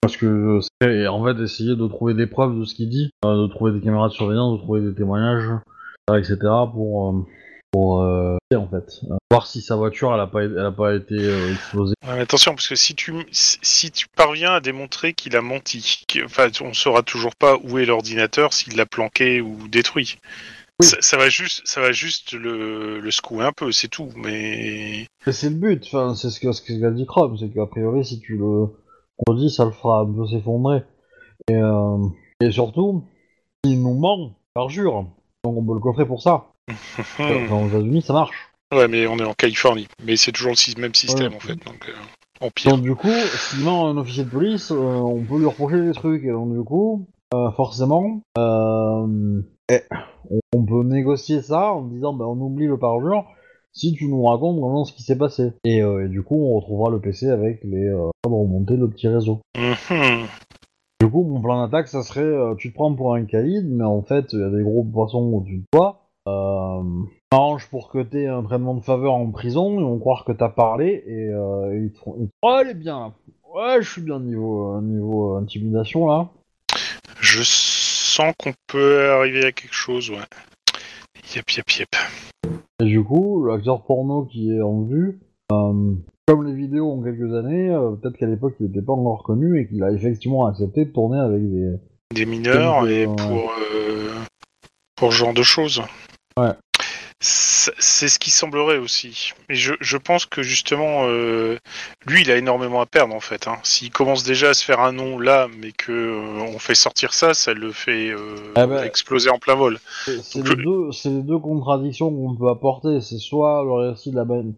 Parce 0.05 0.17
que 0.17 0.27
euh, 0.27 0.61
c'est 0.81 1.07
en 1.07 1.25
fait 1.25 1.41
essayer 1.43 1.77
de 1.77 1.87
trouver 1.89 2.15
des 2.15 2.27
preuves 2.27 2.59
de 2.59 2.65
ce 2.65 2.75
qu'il 2.75 2.89
dit, 2.91 3.11
euh, 3.25 3.47
de 3.47 3.47
trouver 3.53 3.73
des 3.73 3.81
caméras 3.81 4.09
de 4.09 4.13
surveillance, 4.13 4.59
de 4.59 4.63
trouver 4.63 4.81
des 4.83 4.95
témoignages, 4.95 5.49
etc. 6.11 6.37
pour 6.73 7.09
euh, 7.11 7.27
pour 7.73 8.03
euh, 8.03 8.37
en 8.55 8.69
fait 8.69 9.01
euh, 9.11 9.17
voir 9.31 9.47
si 9.47 9.63
sa 9.63 9.77
voiture 9.77 10.13
elle 10.15 10.21
a 10.21 10.27
pas 10.27 10.45
elle 10.45 10.59
a 10.59 10.71
pas 10.71 10.95
été 10.95 11.15
euh, 11.17 11.53
explosée. 11.53 11.95
Ouais, 12.07 12.15
mais 12.17 12.21
attention, 12.21 12.53
parce 12.55 12.69
que 12.69 12.77
si 12.77 12.95
tu, 12.95 13.13
si 13.33 13.91
tu 13.91 14.07
parviens 14.15 14.53
à 14.53 14.61
démontrer 14.61 15.15
qu'il 15.15 15.35
a 15.37 15.41
menti, 15.41 16.05
que- 16.07 16.25
enfin, 16.25 16.49
on 16.61 16.75
saura 16.75 17.03
toujours 17.03 17.35
pas 17.35 17.57
où 17.65 17.79
est 17.79 17.87
l'ordinateur, 17.87 18.53
s'il 18.53 18.77
l'a 18.77 18.87
planqué 18.87 19.41
ou 19.41 19.69
détruit. 19.69 20.19
Oui. 20.81 20.87
Ça, 20.87 20.97
ça 21.01 21.17
va 21.17 21.29
juste, 21.31 21.63
ça 21.65 21.81
va 21.81 21.93
juste 21.93 22.33
le, 22.33 23.01
le 23.01 23.11
secouer 23.11 23.45
un 23.45 23.53
peu, 23.53 23.73
c'est 23.73 23.89
tout. 23.89 24.11
Mais 24.17 25.07
c'est 25.31 25.49
le 25.49 25.57
but, 25.57 25.83
enfin 25.87 26.15
c'est 26.15 26.31
ce 26.31 26.41
que 26.41 26.53
ce 26.53 26.61
qu'a 26.63 26.91
dit 26.91 27.07
Chrome, 27.07 27.37
c'est 27.39 27.49
qu'a 27.49 27.67
priori 27.67 28.05
si 28.05 28.21
tu 28.21 28.37
le 28.37 28.67
redis 29.27 29.51
ça 29.51 29.65
le 29.65 29.71
fera 29.71 30.01
un 30.01 30.13
peu 30.13 30.27
s'effondrer. 30.27 30.83
Et 31.51 31.57
euh, 31.57 31.99
et 32.41 32.51
surtout 32.51 33.05
il 33.65 33.83
nous 33.83 33.95
ment, 33.95 34.33
parjure. 34.55 35.07
Donc 35.45 35.57
on 35.57 35.65
peut 35.65 35.75
le 35.75 35.81
coffrer 35.81 36.07
pour 36.07 36.23
ça. 36.23 36.47
Enfin, 37.19 37.57
aux 37.57 37.69
États-Unis 37.69 38.03
ça 38.03 38.13
marche. 38.13 38.51
ouais, 38.75 38.89
mais 38.89 39.07
on 39.07 39.17
est 39.19 39.25
en 39.25 39.35
Californie, 39.35 39.87
mais 40.05 40.17
c'est 40.17 40.33
toujours 40.33 40.53
le 40.53 40.81
même 40.81 40.95
système 40.95 41.33
Ouais. 41.33 41.37
en 41.37 41.41
fait, 41.41 41.55
donc 41.57 41.89
euh, 41.89 42.47
en 42.47 42.51
pire. 42.51 42.73
Donc 42.73 42.83
du 42.83 42.95
coup, 42.95 43.11
s'il 43.11 43.65
ment 43.65 43.89
un 43.89 43.97
officier 43.99 44.25
de 44.25 44.31
police, 44.31 44.71
euh, 44.71 44.77
on 44.77 45.23
peut 45.23 45.39
lui 45.39 45.47
reprocher 45.47 45.81
des 45.81 45.93
trucs. 45.93 46.25
Et 46.25 46.31
donc 46.31 46.53
du 46.55 46.63
coup, 46.63 47.07
euh, 47.35 47.51
forcément, 47.53 48.21
eh, 48.37 49.81
on, 50.31 50.41
on 50.55 50.65
peut 50.65 50.83
négocier 50.85 51.43
ça 51.43 51.73
en 51.73 51.83
disant, 51.83 52.13
ben, 52.15 52.25
on 52.25 52.41
oublie 52.41 52.67
le 52.67 52.79
parjure 52.79 53.25
si 53.75 53.93
tu 53.93 54.07
nous 54.09 54.23
racontes 54.25 54.59
vraiment 54.59 54.85
ce 54.85 54.93
qui 54.93 55.03
s'est 55.03 55.19
passé. 55.19 55.53
Et, 55.65 55.83
euh, 55.83 56.07
et 56.07 56.09
du 56.09 56.23
coup, 56.23 56.37
on 56.37 56.57
retrouvera 56.57 56.91
le 56.91 57.01
PC 57.01 57.29
avec 57.29 57.63
les 57.65 57.87
euh, 57.89 58.09
de 58.25 58.31
remonter 58.31 58.77
le 58.77 58.89
petit 58.89 59.09
réseau. 59.09 59.41
Mhm. 59.57 60.27
Du 61.01 61.11
coup, 61.11 61.25
mon 61.25 61.41
plan 61.43 61.63
d'attaque, 61.67 61.89
ça 61.89 62.03
serait, 62.03 62.21
euh, 62.23 62.55
tu 62.55 62.71
te 62.71 62.75
prends 62.75 62.95
pour 62.95 63.15
un 63.15 63.25
caïd, 63.25 63.67
mais 63.69 63.85
en 63.85 64.03
fait, 64.03 64.33
il 64.33 64.39
y 64.39 64.43
a 64.43 64.49
des 64.49 64.63
gros 64.63 64.85
poissons 64.85 65.33
au-dessus 65.35 65.59
de 65.59 65.65
toi. 65.73 66.01
Euh, 66.27 66.83
arrange 67.33 67.69
pour 67.69 67.91
que 67.91 67.99
t'aies 68.03 68.29
un 68.29 68.43
traitement 68.43 68.75
de 68.75 68.81
faveur 68.81 69.13
en 69.13 69.31
prison, 69.31 69.79
ils 69.79 69.85
vont 69.85 69.99
croire 69.99 70.25
que 70.25 70.33
t'as 70.33 70.49
parlé, 70.49 71.05
et 71.07 71.29
euh, 71.29 71.79
ils 71.85 71.93
te 71.93 71.99
font... 71.99 72.15
ils 72.19 72.29
te- 72.29 72.33
Oh, 72.43 72.57
elle 72.61 72.71
est 72.71 72.75
bien. 72.75 73.13
Ouais, 73.55 73.83
je 73.83 73.91
suis 73.91 74.01
bien 74.01 74.21
niveau, 74.21 74.81
niveau 74.81 75.35
intimidation, 75.35 76.07
là. 76.07 76.29
Je 77.21 77.43
sens 77.45 78.33
qu'on 78.39 78.53
peut 78.69 79.11
arriver 79.11 79.45
à 79.45 79.53
quelque 79.53 79.75
chose, 79.75 80.11
ouais. 80.11 80.17
Yep, 81.35 81.51
yep, 81.51 81.71
yep. 81.73 81.89
Et 82.83 82.87
du 82.87 83.05
coup, 83.05 83.45
l'acteur 83.47 83.85
porno 83.85 84.25
qui 84.25 84.51
est 84.51 84.61
en 84.61 84.83
vue, 84.83 85.21
euh, 85.53 85.95
comme 86.27 86.47
les 86.47 86.55
vidéos 86.55 86.91
ont 86.91 87.03
quelques 87.03 87.35
années, 87.35 87.71
euh, 87.71 87.93
peut-être 87.93 88.17
qu'à 88.17 88.27
l'époque 88.27 88.55
il 88.59 88.67
n'était 88.67 88.83
pas 88.83 88.95
encore 88.95 89.23
connu 89.23 89.61
et 89.61 89.69
qu'il 89.69 89.83
a 89.85 89.93
effectivement 89.93 90.47
accepté 90.47 90.87
de 90.87 90.91
tourner 90.91 91.21
avec 91.21 91.43
des, 91.49 91.75
des 92.15 92.27
mineurs 92.27 92.83
euh, 92.83 92.89
et 92.89 93.07
ouais. 93.07 93.15
pour, 93.17 93.53
euh, 93.53 94.09
pour 94.97 95.13
ce 95.13 95.19
genre 95.19 95.35
de 95.35 95.43
choses. 95.43 95.83
Ouais. 96.37 96.51
C'est 97.21 98.09
ce 98.09 98.19
qui 98.19 98.31
semblerait 98.31 98.77
aussi. 98.77 99.33
Mais 99.49 99.55
je, 99.55 99.73
je 99.81 99.97
pense 99.97 100.27
que 100.27 100.43
justement, 100.43 101.05
euh, 101.07 101.57
lui, 102.07 102.21
il 102.21 102.31
a 102.31 102.37
énormément 102.37 102.83
à 102.83 102.87
perdre 102.87 103.15
en 103.15 103.21
fait. 103.21 103.49
hein. 103.49 103.57
S'il 103.63 103.91
commence 103.91 104.25
déjà 104.25 104.51
à 104.51 104.55
se 104.55 104.63
faire 104.63 104.81
un 104.81 104.93
nom 104.93 105.19
là, 105.19 105.49
mais 105.59 105.73
que 105.73 105.91
euh, 105.93 106.41
on 106.55 106.59
fait 106.59 106.75
sortir 106.75 107.15
ça, 107.15 107.33
ça 107.33 107.55
le 107.55 107.73
fait 107.73 108.11
euh, 108.11 108.37
Ah 108.57 108.67
bah. 108.67 108.85
exploser 108.85 109.31
en 109.31 109.39
plein 109.39 109.55
vol. 109.55 109.79
C'est 110.23 110.43
les, 110.47 110.57
deux- 110.57 110.93
c'est 110.93 111.09
les 111.09 111.23
deux 111.23 111.39
contradictions 111.39 112.11
qu'on 112.11 112.37
peut 112.37 112.49
apporter. 112.51 113.01
C'est 113.01 113.19
soit 113.19 113.63
le 113.65 113.91
récit 113.91 114.11
de 114.11 114.17
la 114.17 114.25
bagnole, 114.27 114.53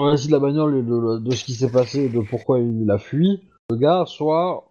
le 0.00 0.04
récit 0.04 0.26
de 0.26 0.32
la 0.32 0.40
bagnole 0.40 0.78
et 0.78 0.82
de, 0.82 1.18
de 1.18 1.30
ce 1.36 1.44
qui 1.44 1.54
s'est 1.54 1.70
passé 1.70 2.00
et 2.04 2.08
de 2.08 2.20
pourquoi 2.20 2.58
il 2.58 2.90
a 2.90 2.98
fui, 2.98 3.40
le 3.70 3.76
gars, 3.76 4.04
soit 4.06 4.64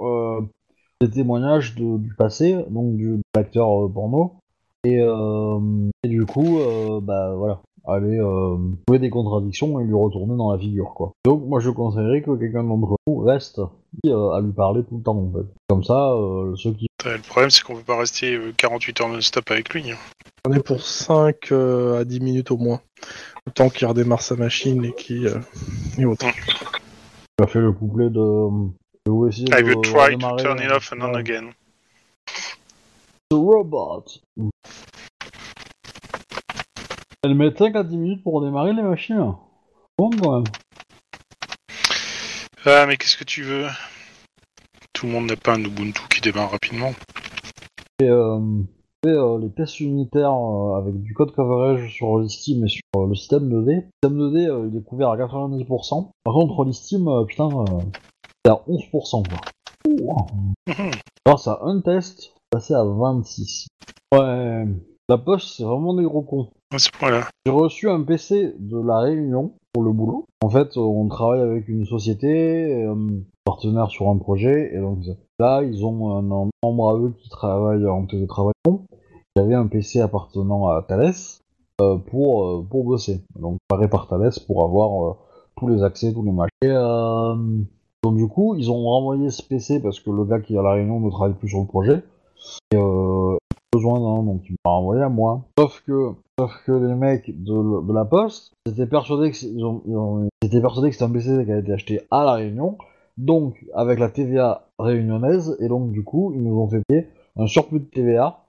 des 1.00 1.10
témoignages 1.10 1.76
de- 1.76 1.98
du 2.00 2.14
passé, 2.16 2.58
donc 2.70 2.98
du, 2.98 3.12
de 3.18 3.22
l'acteur 3.34 3.68
porno. 3.94 4.39
Et, 4.86 5.00
euh, 5.02 5.60
et 6.04 6.08
du 6.08 6.26
coup, 6.26 6.60
euh, 6.60 7.00
bah 7.02 7.34
voilà, 7.36 7.62
aller 7.86 8.18
euh, 8.18 8.56
trouver 8.88 9.00
des 9.00 9.10
contradictions 9.10 9.80
et 9.80 9.84
lui 9.84 9.94
retourner 9.94 10.36
dans 10.38 10.52
la 10.52 10.58
figure, 10.58 10.94
quoi. 10.96 11.12
Donc 11.26 11.46
moi 11.46 11.60
je 11.60 11.70
conseillerais 11.70 12.22
que 12.22 12.32
quelqu'un 12.38 12.64
d'entre 12.64 12.96
nous 13.08 13.20
reste 13.20 13.60
euh, 14.06 14.30
à 14.32 14.40
lui 14.42 14.54
parler 14.54 14.84
tout 14.88 14.98
le 14.98 15.04
temps, 15.04 15.18
en 15.18 15.32
fait. 15.34 15.46
Comme 15.68 15.84
ça, 15.84 16.12
euh, 16.14 16.56
ceux 16.56 16.72
qui 16.72 16.88
Le 17.06 17.18
problème, 17.28 17.50
c'est 17.50 17.64
qu'on 17.64 17.76
peut 17.76 17.84
pas 17.84 17.98
rester 17.98 18.36
euh, 18.36 18.54
48 18.56 19.02
heures 19.02 19.10
non-stop 19.10 19.52
avec 19.52 19.74
lui. 19.74 19.92
hein. 19.92 19.98
On 20.48 20.54
est 20.54 20.64
pour 20.64 20.82
5 20.82 21.52
à 21.52 22.06
10 22.06 22.20
minutes 22.22 22.52
au 22.52 22.58
moins. 22.58 22.80
Le 23.46 23.52
temps 23.52 23.70
qu'il 23.70 23.86
redémarre 23.88 24.22
sa 24.22 24.36
machine 24.36 24.86
et 24.86 24.94
qui 24.94 25.28
euh, 25.28 25.40
et 25.98 26.06
autres. 26.06 26.26
a 27.42 27.48
fait 27.48 27.60
le 27.60 27.74
couplet 27.74 28.10
de... 28.10 28.16
de 28.16 29.12
I 29.12 29.62
de 29.62 29.64
will 29.64 29.82
try 29.82 30.18
to 30.18 30.36
turn 30.38 30.60
it 30.60 30.72
off 30.72 30.94
and 30.94 31.02
on 31.02 31.14
ouais. 31.14 31.20
again. 31.20 31.50
The 33.32 33.36
robot. 33.36 34.06
Elle 37.22 37.36
met 37.36 37.56
5 37.56 37.76
à 37.76 37.84
10 37.84 37.96
minutes 37.96 38.24
pour 38.24 38.34
redémarrer 38.34 38.74
les 38.74 38.82
machines. 38.82 39.34
Bon, 40.00 40.10
quand 40.10 40.38
même. 40.38 40.44
Ah, 42.66 42.88
mais 42.88 42.98
qu'est-ce 42.98 43.18
que 43.18 43.24
tu 43.24 43.44
veux? 43.44 43.68
Tout 44.94 45.06
le 45.06 45.12
monde 45.12 45.28
n'a 45.28 45.36
pas 45.36 45.54
un 45.54 45.64
Ubuntu 45.64 46.02
qui 46.10 46.22
démarre 46.22 46.50
rapidement. 46.50 46.92
Et, 48.00 48.10
euh, 48.10 48.40
et, 49.06 49.10
euh, 49.10 49.38
les 49.40 49.52
tests 49.52 49.80
unitaires 49.80 50.34
euh, 50.34 50.78
avec 50.80 51.00
du 51.04 51.14
code 51.14 51.32
coverage 51.32 51.94
sur 51.94 52.18
l'Steam 52.18 52.66
et 52.66 52.68
sur 52.68 52.82
euh, 52.96 53.08
le 53.08 53.14
système 53.14 53.48
2D. 53.48 53.76
Le 53.76 53.82
système 53.82 54.18
2D, 54.18 54.50
euh, 54.50 54.70
il 54.72 54.78
est 54.80 54.84
couvert 54.84 55.10
à 55.10 55.18
90%. 55.18 56.10
Par 56.24 56.34
contre, 56.34 56.66
l'Steam, 56.66 57.08
euh, 57.08 57.26
putain, 57.26 57.50
euh, 57.50 57.80
c'est 58.44 58.52
à 58.52 58.64
11%. 58.68 59.24
Quoi. 59.30 59.40
Mhm. 59.88 60.92
Grâce 61.28 61.48
à 61.48 61.60
un 61.62 61.80
test, 61.82 62.34
passé 62.50 62.74
à 62.74 62.84
26. 62.84 63.68
Ouais, 64.14 64.66
la 65.08 65.18
poste, 65.18 65.56
c'est 65.56 65.64
vraiment 65.64 65.94
des 65.94 66.04
gros 66.04 66.22
cons. 66.22 66.50
À 66.74 66.80
ce 66.80 66.90
point-là. 66.92 67.28
J'ai 67.46 67.52
reçu 67.52 67.90
un 67.90 68.04
PC 68.04 68.56
de 68.60 68.80
la 68.80 69.00
Réunion 69.00 69.54
pour 69.74 69.84
le 69.84 69.92
boulot. 69.92 70.26
En 70.44 70.50
fait, 70.50 70.78
on 70.78 71.08
travaille 71.08 71.42
avec 71.42 71.68
une 71.68 71.86
société, 71.86 72.86
euh, 72.86 72.96
partenaire 73.44 73.90
sur 73.90 74.10
un 74.10 74.18
projet, 74.18 74.74
et 74.74 74.80
donc 74.80 75.00
là, 75.40 75.64
ils 75.64 75.86
ont 75.86 76.16
un, 76.18 76.32
un 76.32 76.50
membre 76.64 76.90
à 76.90 76.94
eux 76.96 77.14
qui 77.18 77.30
travaille 77.30 77.86
en 77.88 78.06
télétravail. 78.06 78.54
Il 78.68 79.42
y 79.42 79.46
avait 79.46 79.56
un 79.56 79.68
PC 79.68 80.02
appartenant 80.02 80.68
à 80.68 80.82
Thales 80.82 81.14
euh, 81.82 81.98
pour, 81.98 82.46
euh, 82.46 82.68
pour 82.70 82.84
bosser. 82.84 83.22
Donc, 83.40 83.58
paré 83.68 83.90
par 83.90 84.08
Thales 84.08 84.34
pour 84.48 84.64
avoir 84.64 85.12
euh, 85.12 85.14
tous 85.58 85.68
les 85.68 85.84
accès, 85.84 86.14
tous 86.14 86.24
les 86.24 86.32
machins. 86.32 86.50
Et, 86.62 86.70
euh, 86.70 87.36
donc, 88.04 88.16
du 88.16 88.28
coup, 88.28 88.56
ils 88.56 88.72
ont 88.72 88.84
renvoyé 88.84 89.30
ce 89.30 89.44
PC 89.44 89.82
parce 89.82 90.00
que 90.00 90.10
le 90.10 90.26
gars 90.26 90.40
qui 90.40 90.56
est 90.56 90.58
à 90.60 90.62
la 90.62 90.74
Réunion 90.74 91.00
ne 91.00 91.10
travaille 91.10 91.36
plus 91.36 91.50
sur 91.50 91.60
le 91.60 91.68
projet. 91.68 92.04
Et, 92.72 92.78
euh, 92.78 93.38
besoin 93.72 94.00
d'un, 94.00 94.24
donc 94.24 94.42
il 94.50 94.56
m'a 94.66 94.72
renvoyé 94.72 95.02
à 95.02 95.10
moi. 95.10 95.44
Sauf 95.58 95.84
que, 95.86 96.12
sauf 96.40 96.52
que 96.66 96.72
les 96.72 96.96
mecs 96.96 97.32
de, 97.44 97.94
la 97.94 98.06
poste 98.06 98.54
étaient 98.68 98.88
persuadés 98.88 99.32
que 99.32 99.38
c'était 99.38 101.04
un 101.04 101.10
PC 101.10 101.46
qui 101.46 101.52
avait 101.52 101.62
été 101.62 101.74
acheté 101.74 102.02
à 102.12 102.24
la 102.24 102.34
Réunion, 102.34 102.78
donc 103.18 103.64
avec 103.74 104.00
la 104.00 104.10
TVA 104.10 104.68
réunionnaise, 104.80 105.58
et 105.60 105.68
donc 105.68 105.92
du 105.92 106.04
coup 106.04 106.32
ils 106.36 106.42
nous 106.44 106.60
ont 106.60 106.68
fait 106.68 106.82
payer 106.88 107.08
un 107.36 107.48
surplus 107.48 107.80
de 107.80 107.86
TVA 107.86 108.46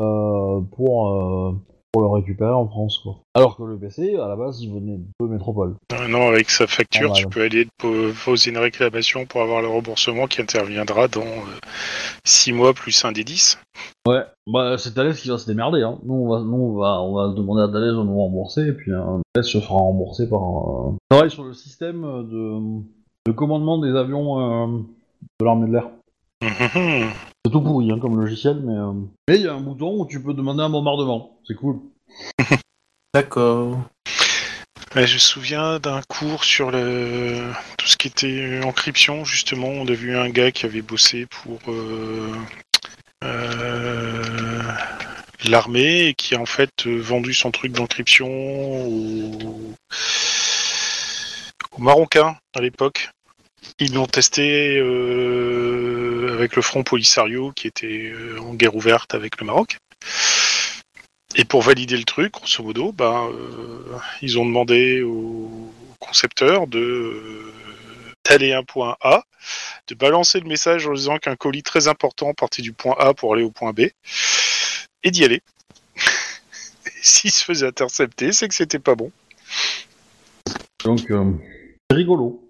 euh, 0.00 0.60
pour 0.72 1.10
euh, 1.10 1.52
pour 1.94 2.02
le 2.02 2.08
récupérer 2.08 2.50
en 2.50 2.66
France 2.66 2.98
quoi. 2.98 3.20
Alors 3.34 3.56
que 3.56 3.62
le 3.62 3.78
PC 3.78 4.16
à 4.16 4.26
la 4.26 4.34
base 4.34 4.60
il 4.60 4.72
venait 4.74 4.98
de 5.20 5.26
métropole. 5.26 5.76
Euh, 5.92 6.08
non, 6.08 6.26
avec 6.28 6.50
sa 6.50 6.66
facture, 6.66 7.12
tu 7.12 7.26
peux 7.28 7.42
aller 7.42 7.68
po- 7.78 8.10
poser 8.24 8.50
une 8.50 8.58
réclamation 8.58 9.26
pour 9.26 9.42
avoir 9.42 9.62
le 9.62 9.68
remboursement 9.68 10.26
qui 10.26 10.40
interviendra 10.42 11.06
dans 11.06 11.22
6 12.24 12.52
mois 12.52 12.74
plus 12.74 13.04
un 13.04 13.12
des 13.12 13.22
10. 13.22 13.58
Ouais, 14.08 14.22
bah 14.52 14.76
c'est 14.76 14.92
Thales 14.94 15.14
qui 15.14 15.28
va 15.28 15.38
se 15.38 15.46
démerder. 15.46 15.82
Hein. 15.82 15.98
Nous, 16.04 16.14
on 16.14 16.28
va, 16.28 16.40
nous 16.40 16.56
on, 16.56 16.76
va, 16.78 17.00
on 17.00 17.14
va 17.14 17.28
demander 17.32 17.62
à 17.62 17.68
Thales 17.68 17.94
de 17.96 18.02
nous 18.02 18.16
rembourser, 18.18 18.62
et 18.66 18.72
puis 18.72 18.90
euh, 18.92 19.18
Thales 19.32 19.44
se 19.44 19.60
fera 19.60 19.74
rembourser 19.76 20.28
par. 20.28 20.40
Euh... 20.40 20.42
on 20.90 20.96
Travaille 21.10 21.30
sur 21.30 21.44
le 21.44 21.52
système 21.52 22.02
de, 22.02 22.58
de 23.26 23.32
commandement 23.32 23.78
des 23.78 23.94
avions 23.96 24.40
euh, 24.40 24.78
de 25.40 25.44
l'armée 25.44 25.68
de 25.68 25.72
l'air. 25.74 25.88
C'est 27.44 27.52
tout 27.52 27.60
pourri 27.60 27.90
hein, 27.90 27.98
comme 28.00 28.18
logiciel, 28.18 28.60
mais 28.64 28.72
euh, 28.72 28.92
mais 29.28 29.36
il 29.36 29.42
y 29.42 29.48
a 29.48 29.52
un 29.52 29.60
bouton 29.60 30.00
où 30.00 30.06
tu 30.06 30.22
peux 30.22 30.32
demander 30.32 30.62
un 30.62 30.70
bombardement. 30.70 31.38
C'est 31.46 31.54
cool. 31.54 31.78
D'accord. 33.14 33.78
Ouais, 34.96 35.06
je 35.06 35.14
me 35.14 35.18
souviens 35.18 35.80
d'un 35.80 36.00
cours 36.02 36.44
sur 36.44 36.70
le... 36.70 37.50
tout 37.76 37.86
ce 37.86 37.96
qui 37.96 38.08
était 38.08 38.60
encryption, 38.64 39.24
justement. 39.24 39.66
On 39.66 39.86
a 39.88 39.92
vu 39.92 40.16
un 40.16 40.30
gars 40.30 40.52
qui 40.52 40.66
avait 40.66 40.82
bossé 40.82 41.26
pour 41.26 41.58
euh, 41.68 42.32
euh, 43.24 44.62
l'armée 45.44 46.06
et 46.06 46.14
qui 46.14 46.34
a 46.34 46.40
en 46.40 46.46
fait 46.46 46.86
euh, 46.86 47.00
vendu 47.00 47.34
son 47.34 47.50
truc 47.50 47.72
d'encryption 47.72 48.28
aux... 48.28 49.74
aux 51.72 51.82
Marocains 51.82 52.36
à 52.54 52.60
l'époque. 52.60 53.10
Ils 53.80 53.94
l'ont 53.94 54.06
testé 54.06 54.78
euh, 54.78 56.03
avec 56.32 56.56
le 56.56 56.62
Front 56.62 56.82
Polisario 56.82 57.52
qui 57.52 57.66
était 57.66 58.12
euh, 58.14 58.38
en 58.40 58.54
guerre 58.54 58.74
ouverte 58.74 59.14
avec 59.14 59.40
le 59.40 59.46
Maroc. 59.46 59.78
Et 61.36 61.44
pour 61.44 61.62
valider 61.62 61.96
le 61.96 62.04
truc, 62.04 62.32
grosso 62.32 62.62
modo, 62.62 62.92
ben, 62.92 63.28
euh, 63.32 63.98
ils 64.22 64.38
ont 64.38 64.46
demandé 64.46 65.02
au 65.02 65.72
concepteur 65.98 66.66
de 66.66 66.78
euh, 66.78 68.54
un 68.56 68.64
point 68.64 68.96
A, 69.00 69.22
de 69.88 69.94
balancer 69.94 70.40
le 70.40 70.48
message 70.48 70.86
en 70.86 70.92
disant 70.92 71.18
qu'un 71.18 71.36
colis 71.36 71.62
très 71.62 71.86
important 71.88 72.34
partait 72.34 72.62
du 72.62 72.72
point 72.72 72.96
A 72.98 73.14
pour 73.14 73.34
aller 73.34 73.44
au 73.44 73.50
point 73.50 73.72
B, 73.72 73.82
et 75.02 75.10
d'y 75.10 75.24
aller. 75.24 75.40
S'il 77.02 77.30
se 77.30 77.44
faisait 77.44 77.66
intercepter, 77.66 78.32
c'est 78.32 78.48
que 78.48 78.54
c'était 78.54 78.78
pas 78.78 78.94
bon. 78.96 79.12
Donc 80.84 81.10
euh, 81.10 81.32
c'est 81.88 81.96
rigolo. 81.96 82.42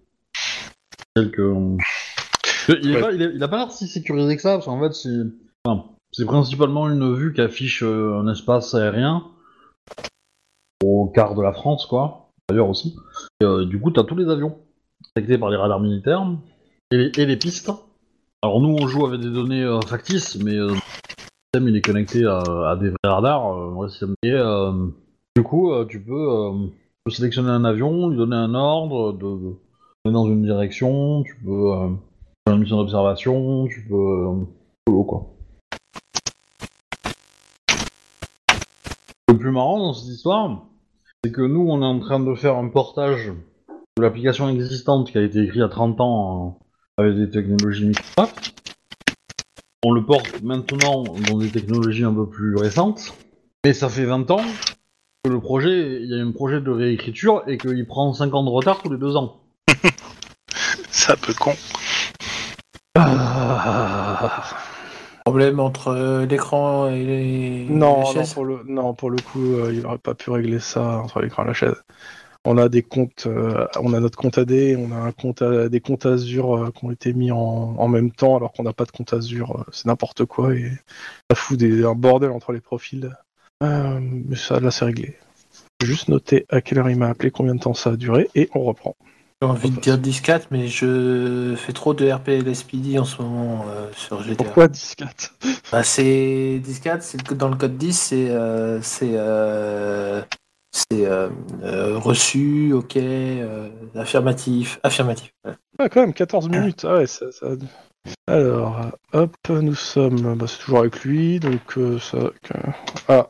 Il, 2.69 2.95
Ouais. 2.95 3.01
pas, 3.01 3.57
l'air 3.57 3.71
si 3.73 3.87
sécurisé 3.89 4.37
que 4.37 4.43
ça, 4.43 4.55
parce 4.55 4.67
qu'en 4.67 4.81
fait 4.81 4.93
c'est. 4.95 5.21
enfin, 5.65 5.85
principalement 6.27 6.89
une 6.89 7.15
vue 7.15 7.33
qui 7.33 7.41
affiche 7.41 7.83
euh, 7.83 8.19
un 8.19 8.31
espace 8.31 8.75
aérien 8.75 9.25
au 10.83 11.07
quart 11.15 11.35
de 11.35 11.43
la 11.43 11.53
France, 11.53 11.87
quoi. 11.87 12.31
D'ailleurs 12.49 12.69
aussi. 12.69 12.97
Et, 13.41 13.45
euh, 13.45 13.65
du 13.65 13.81
coup, 13.81 13.91
t'as 13.91 14.05
tous 14.05 14.17
les 14.17 14.29
avions 14.29 14.59
détectés 15.15 15.39
par 15.39 15.51
les 15.51 15.57
radars 15.57 15.81
militaires 15.81 16.27
et 16.91 16.97
les, 16.97 17.13
et 17.19 17.27
les 17.27 17.37
pistes. 17.37 17.71
Alors 18.43 18.61
nous, 18.61 18.77
on 18.79 18.87
joue 18.87 19.07
avec 19.07 19.21
des 19.21 19.31
données 19.31 19.63
euh, 19.63 19.81
factices, 19.81 20.37
mais 20.37 20.53
le 20.53 20.75
système 20.75 21.69
il 21.69 21.77
est 21.77 21.81
connecté 21.81 22.25
à, 22.27 22.41
à 22.71 22.77
des 22.77 22.91
vrais 22.91 22.97
radars. 23.05 23.55
Et 24.23 24.33
du 25.37 25.43
coup, 25.43 25.73
tu 25.87 26.01
peux, 26.01 26.51
tu 26.53 27.03
peux 27.05 27.11
sélectionner 27.11 27.51
un 27.51 27.65
avion, 27.65 28.09
lui 28.09 28.19
donner 28.19 28.37
un 28.37 28.55
ordre, 28.55 29.13
de, 29.13 29.57
dans 30.11 30.27
une 30.27 30.43
direction, 30.43 31.23
tu 31.25 31.37
peux 31.43 31.97
une 32.53 32.61
mission 32.61 32.77
d'observation, 32.77 33.67
tu 33.69 33.87
peux... 33.89 33.95
Euh, 33.95 34.45
solo, 34.87 35.05
quoi. 35.05 35.31
Le 39.29 39.39
plus 39.39 39.51
marrant 39.51 39.79
dans 39.79 39.95
cette 39.95 40.09
histoire, 40.09 40.67
c'est 41.23 41.33
que 41.33 41.41
nous, 41.41 41.67
on 41.69 41.81
est 41.81 41.87
en 41.87 42.01
train 42.01 42.21
de 42.21 42.35
faire 42.35 42.57
un 42.57 42.69
portage 42.69 43.33
de 43.97 44.03
l'application 44.03 44.49
existante 44.51 45.11
qui 45.11 45.19
a 45.19 45.23
été 45.23 45.41
écrite 45.41 45.57
il 45.57 45.61
y 45.61 45.63
a 45.63 45.69
30 45.69 46.01
ans 46.01 46.59
euh, 46.99 47.03
avec 47.03 47.17
des 47.17 47.31
technologies 47.31 47.87
Microsoft. 47.87 48.55
On 49.83 49.93
le 49.93 50.05
porte 50.05 50.43
maintenant 50.43 51.03
dans 51.03 51.39
des 51.39 51.49
technologies 51.49 52.05
un 52.05 52.15
peu 52.15 52.29
plus 52.29 52.57
récentes. 52.57 53.15
Mais 53.65 53.73
ça 53.73 53.89
fait 53.89 54.05
20 54.05 54.31
ans 54.31 54.43
que 55.25 55.31
le 55.31 55.41
projet, 55.41 56.03
il 56.03 56.11
y 56.11 56.21
a 56.21 56.23
un 56.23 56.33
projet 56.33 56.61
de 56.61 56.71
réécriture 56.71 57.43
et 57.47 57.57
qu'il 57.57 57.87
prend 57.87 58.13
5 58.13 58.35
ans 58.35 58.45
de 58.45 58.51
retard 58.51 58.83
tous 58.83 58.93
les 58.93 58.99
2 58.99 59.17
ans. 59.17 59.41
C'est 60.91 61.13
un 61.13 61.17
peu 61.17 61.33
con. 61.33 61.53
Problème 65.25 65.59
entre 65.59 65.89
euh, 65.89 66.27
l'écran 66.27 66.89
et 66.89 67.03
les, 67.03 67.67
Non, 67.69 68.13
non, 68.13 68.25
pour 68.27 68.45
le, 68.45 68.63
non, 68.67 68.93
pour 68.93 69.11
le 69.11 69.17
coup, 69.17 69.55
euh, 69.55 69.73
il 69.73 69.87
aurait 69.87 69.97
pas 69.97 70.15
pu 70.15 70.31
régler 70.31 70.61
ça 70.61 70.99
entre 70.99 71.21
l'écran 71.23 71.45
et 71.45 71.47
la 71.47 71.55
chaise. 71.55 71.83
On 72.45 72.59
a 72.59 72.69
des 72.69 72.83
comptes, 72.83 73.25
euh, 73.27 73.67
on 73.81 73.95
a 73.95 74.01
notre 74.01 74.19
compte 74.19 74.37
AD, 74.37 74.77
on 74.79 74.93
a 74.93 74.97
un 74.97 75.13
compte 75.13 75.41
à- 75.41 75.71
des 75.71 75.81
comptes 75.81 76.05
Azure 76.05 76.57
euh, 76.57 76.71
qui 76.71 76.85
ont 76.85 76.91
été 76.91 77.15
mis 77.15 77.31
en, 77.33 77.39
en 77.39 77.89
même 77.89 78.11
temps 78.11 78.37
alors 78.37 78.53
qu'on 78.53 78.65
n'a 78.65 78.75
pas 78.75 78.85
de 78.85 78.91
compte 78.91 79.15
Azure. 79.15 79.65
c'est 79.73 79.87
n'importe 79.87 80.27
quoi 80.27 80.55
et 80.55 80.71
ça 81.31 81.37
fout 81.37 81.59
des, 81.59 81.85
un 81.87 81.95
bordel 81.95 82.31
entre 82.31 82.53
les 82.53 82.61
profils. 82.61 83.11
Mais 83.63 84.37
ça, 84.37 84.61
là, 84.61 84.71
c'est 84.71 84.85
réglé. 84.85 85.17
Juste 85.83 86.09
noter 86.09 86.45
à 86.51 86.61
quelle 86.61 86.79
heure 86.79 86.91
il 86.91 86.99
m'a 86.99 87.09
appelé, 87.09 87.31
combien 87.31 87.55
de 87.55 87.61
temps 87.61 87.73
ça 87.73 87.91
a 87.91 87.97
duré 87.97 88.29
et 88.35 88.51
on 88.55 88.63
reprend. 88.63 88.95
J'ai 89.45 89.51
envie 89.51 89.71
de 89.71 89.79
dire 89.79 89.99
10-4, 89.99 90.45
mais 90.51 90.69
je 90.69 91.55
fais 91.59 91.75
trop 91.75 91.93
de 91.93 92.11
RPLSPD 92.11 92.99
en 92.99 93.05
ce 93.05 93.21
moment 93.21 93.67
euh, 93.69 93.91
sur 93.95 94.23
GTA. 94.23 94.43
Pourquoi 94.43 94.69
10-4 94.69 95.33
Bah, 95.71 95.83
c'est 95.83 96.63
10-4, 96.65 97.03
c'est 97.03 97.35
dans 97.35 97.51
le 97.51 97.57
code 97.57 97.77
10, 97.77 97.93
c'est 97.95 98.31
euh, 98.31 98.81
c'est 98.81 99.13
euh, 101.05 101.99
reçu, 101.99 102.73
ok, 102.73 102.99
affirmatif, 103.95 104.81
affirmatif. 104.83 105.31
ouais. 105.45 105.53
Ah, 105.79 105.91
quand 105.91 106.01
même, 106.01 106.15
14 106.15 106.49
minutes. 106.49 106.87
Ah 106.89 106.97
ouais, 106.97 107.07
ça, 107.07 107.31
ça... 107.31 107.49
Alors, 108.27 108.81
hop, 109.13 109.37
nous 109.51 109.75
sommes. 109.75 110.37
Bah, 110.37 110.47
c'est 110.49 110.59
toujours 110.59 110.79
avec 110.79 111.05
lui, 111.05 111.39
donc 111.39 111.79
ça. 112.01 112.31
À 113.09 113.29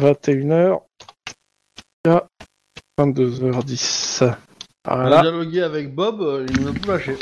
21h. 0.00 0.80
À 2.08 2.26
22h10. 2.98 4.34
On 4.86 4.92
a 5.12 5.20
dialogué 5.22 5.62
avec 5.62 5.94
Bob, 5.94 6.20
euh, 6.22 6.46
il 6.48 6.60
nous 6.62 6.68
a 6.68 6.72
tout 6.72 6.88
lâché. 6.88 7.16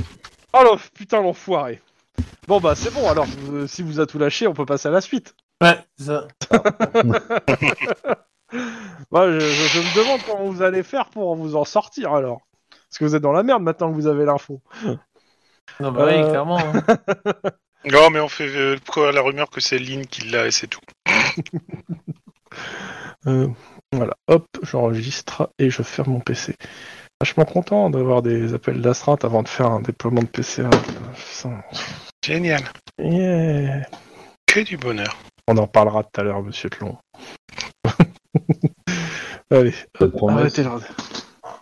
Oh 0.52 0.62
là, 0.62 0.76
putain, 0.94 1.20
l'enfoiré. 1.22 1.80
Bon, 2.46 2.60
bah, 2.60 2.74
c'est 2.74 2.92
bon, 2.92 3.08
alors, 3.10 3.26
euh, 3.52 3.66
si 3.66 3.82
vous 3.82 4.00
a 4.00 4.06
tout 4.06 4.18
lâché, 4.18 4.46
on 4.46 4.54
peut 4.54 4.64
passer 4.64 4.88
à 4.88 4.92
la 4.92 5.00
suite. 5.00 5.34
Ouais, 5.62 5.78
c'est 5.98 6.04
ça. 6.06 6.28
Bah, 9.10 9.30
je, 9.30 9.40
je- 9.40 9.68
je 9.68 9.78
me 9.80 9.94
demande 10.02 10.20
comment 10.26 10.44
vous 10.50 10.62
allez 10.62 10.82
faire 10.82 11.10
pour 11.10 11.36
vous 11.36 11.54
en 11.56 11.64
sortir, 11.66 12.14
alors. 12.14 12.40
Parce 12.70 12.98
que 12.98 13.04
vous 13.04 13.14
êtes 13.14 13.22
dans 13.22 13.32
la 13.32 13.42
merde 13.42 13.62
maintenant 13.62 13.90
que 13.90 13.94
vous 13.94 14.06
avez 14.06 14.24
l'info. 14.24 14.62
Non, 15.80 15.92
bah 15.92 16.06
oui, 16.06 16.14
Euh. 16.14 16.28
clairement. 16.30 16.58
hein. 16.58 16.82
Non, 17.84 18.10
mais 18.10 18.20
on 18.20 18.28
fait 18.28 18.48
euh, 18.48 18.76
la 19.12 19.20
rumeur 19.20 19.50
que 19.50 19.60
c'est 19.60 19.78
Lynn 19.78 20.06
qui 20.06 20.28
l'a 20.28 20.46
et 20.46 20.50
c'est 20.50 20.66
tout. 20.68 20.80
Euh, 23.26 23.48
voilà, 23.92 24.14
hop, 24.28 24.46
j'enregistre 24.62 25.50
et 25.58 25.70
je 25.70 25.82
ferme 25.82 26.12
mon 26.12 26.20
PC. 26.20 26.54
Vachement 27.20 27.44
content 27.44 27.90
d'avoir 27.90 28.22
des 28.22 28.54
appels 28.54 28.80
d'astreinte 28.80 29.24
avant 29.24 29.42
de 29.42 29.48
faire 29.48 29.66
un 29.72 29.80
déploiement 29.80 30.22
de 30.22 30.28
PC. 30.28 30.62
Putain. 31.16 31.62
Génial. 32.24 32.62
Yeah. 33.00 33.86
Que 34.46 34.60
du 34.60 34.76
bonheur. 34.76 35.16
On 35.48 35.56
en 35.56 35.66
parlera 35.66 36.04
tout 36.04 36.20
à 36.20 36.22
l'heure, 36.22 36.42
monsieur 36.42 36.70
Tlon. 36.70 36.96
Allez, 39.50 39.74
arrêtez 40.28 40.62
le... 40.62 40.70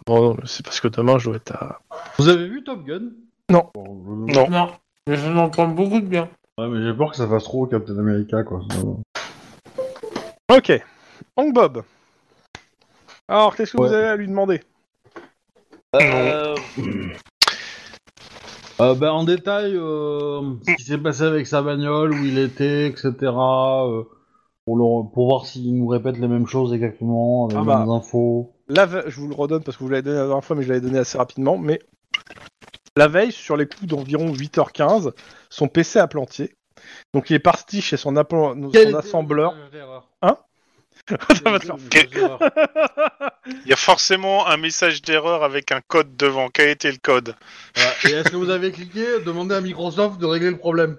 Bon, 0.06 0.20
non, 0.22 0.34
mais 0.34 0.42
c'est 0.46 0.64
parce 0.64 0.80
que 0.80 0.88
demain 0.88 1.18
je 1.18 1.26
dois 1.26 1.36
être 1.36 1.52
à... 1.52 1.80
Vous 2.18 2.28
avez 2.28 2.48
vu 2.48 2.62
Top 2.62 2.84
Gun? 2.84 3.10
Non. 3.50 3.70
Bon, 3.74 4.26
je- 4.28 4.34
Non. 4.34 4.50
non, 4.50 4.70
mais 5.06 5.16
je 5.16 5.26
n'entends 5.28 5.68
beaucoup 5.68 6.00
de 6.00 6.06
bien. 6.06 6.28
Ouais, 6.58 6.68
mais 6.68 6.82
j'ai 6.82 6.92
peur 6.94 7.10
que 7.10 7.16
ça 7.16 7.26
fasse 7.28 7.44
trop 7.44 7.66
Captain 7.66 7.96
America, 7.98 8.42
quoi. 8.42 8.60
Ok, 10.52 10.72
Hank 11.36 11.54
Bob. 11.54 11.82
Alors, 13.28 13.56
qu'est-ce 13.56 13.72
que 13.72 13.78
Ouais. 13.80 13.88
vous 13.88 13.94
avez 13.94 14.06
à 14.06 14.16
lui 14.16 14.26
demander? 14.28 14.60
Euh... 16.02 16.54
euh, 18.80 18.94
ben, 18.94 19.10
en 19.10 19.24
détail, 19.24 19.74
euh, 19.76 20.40
ce 20.66 20.74
qui 20.74 20.82
s'est 20.84 20.98
passé 20.98 21.22
avec 21.22 21.46
sa 21.46 21.62
bagnole, 21.62 22.12
où 22.12 22.24
il 22.24 22.38
était, 22.38 22.86
etc. 22.88 23.10
euh, 23.22 24.02
pour, 24.64 24.76
le- 24.76 25.10
pour 25.12 25.26
voir 25.26 25.46
s'il 25.46 25.74
nous 25.76 25.86
répète 25.88 26.18
les 26.18 26.28
mêmes 26.28 26.46
choses 26.46 26.72
exactement, 26.74 27.48
les 27.48 27.54
Ah 27.56 27.58
mêmes 27.58 27.66
bah. 27.66 27.86
infos. 27.88 28.52
La 28.68 28.86
ve- 28.86 29.04
je 29.06 29.20
vous 29.20 29.28
le 29.28 29.34
redonne 29.34 29.62
parce 29.62 29.76
que 29.76 29.84
vous 29.84 29.90
l'avez 29.90 30.02
donné 30.02 30.16
la 30.18 30.24
dernière 30.26 30.44
fois, 30.44 30.56
mais 30.56 30.62
je 30.62 30.68
l'avais 30.68 30.80
donné 30.80 30.98
assez 30.98 31.16
rapidement. 31.16 31.56
Mais 31.56 31.78
la 32.96 33.08
veille, 33.08 33.32
sur 33.32 33.56
les 33.56 33.66
coups 33.66 33.86
d'environ 33.86 34.32
8h15, 34.32 35.12
son 35.50 35.68
PC 35.68 35.98
a 36.00 36.08
planté. 36.08 36.56
Donc 37.14 37.30
il 37.30 37.34
est 37.34 37.38
parti 37.40 37.80
chez 37.80 37.96
son, 37.96 38.16
appel- 38.16 38.38
son 38.72 38.94
assembleur. 38.94 39.54
Hein? 40.22 40.36
Va 41.44 41.58
te 41.58 41.66
faire 41.66 42.38
Il 43.46 43.68
y 43.68 43.72
a 43.72 43.76
forcément 43.76 44.46
un 44.48 44.56
message 44.56 45.02
d'erreur 45.02 45.44
avec 45.44 45.70
un 45.72 45.80
code 45.80 46.16
devant. 46.16 46.48
Quel 46.48 46.68
était 46.70 46.90
le 46.90 46.98
code. 47.00 47.34
Et 48.04 48.10
est-ce 48.10 48.30
que 48.30 48.36
vous 48.36 48.50
avez 48.50 48.72
cliqué 48.72 49.04
Demandez 49.24 49.54
à 49.54 49.60
Microsoft 49.60 50.18
de 50.18 50.26
régler 50.26 50.50
le 50.50 50.58
problème. 50.58 50.96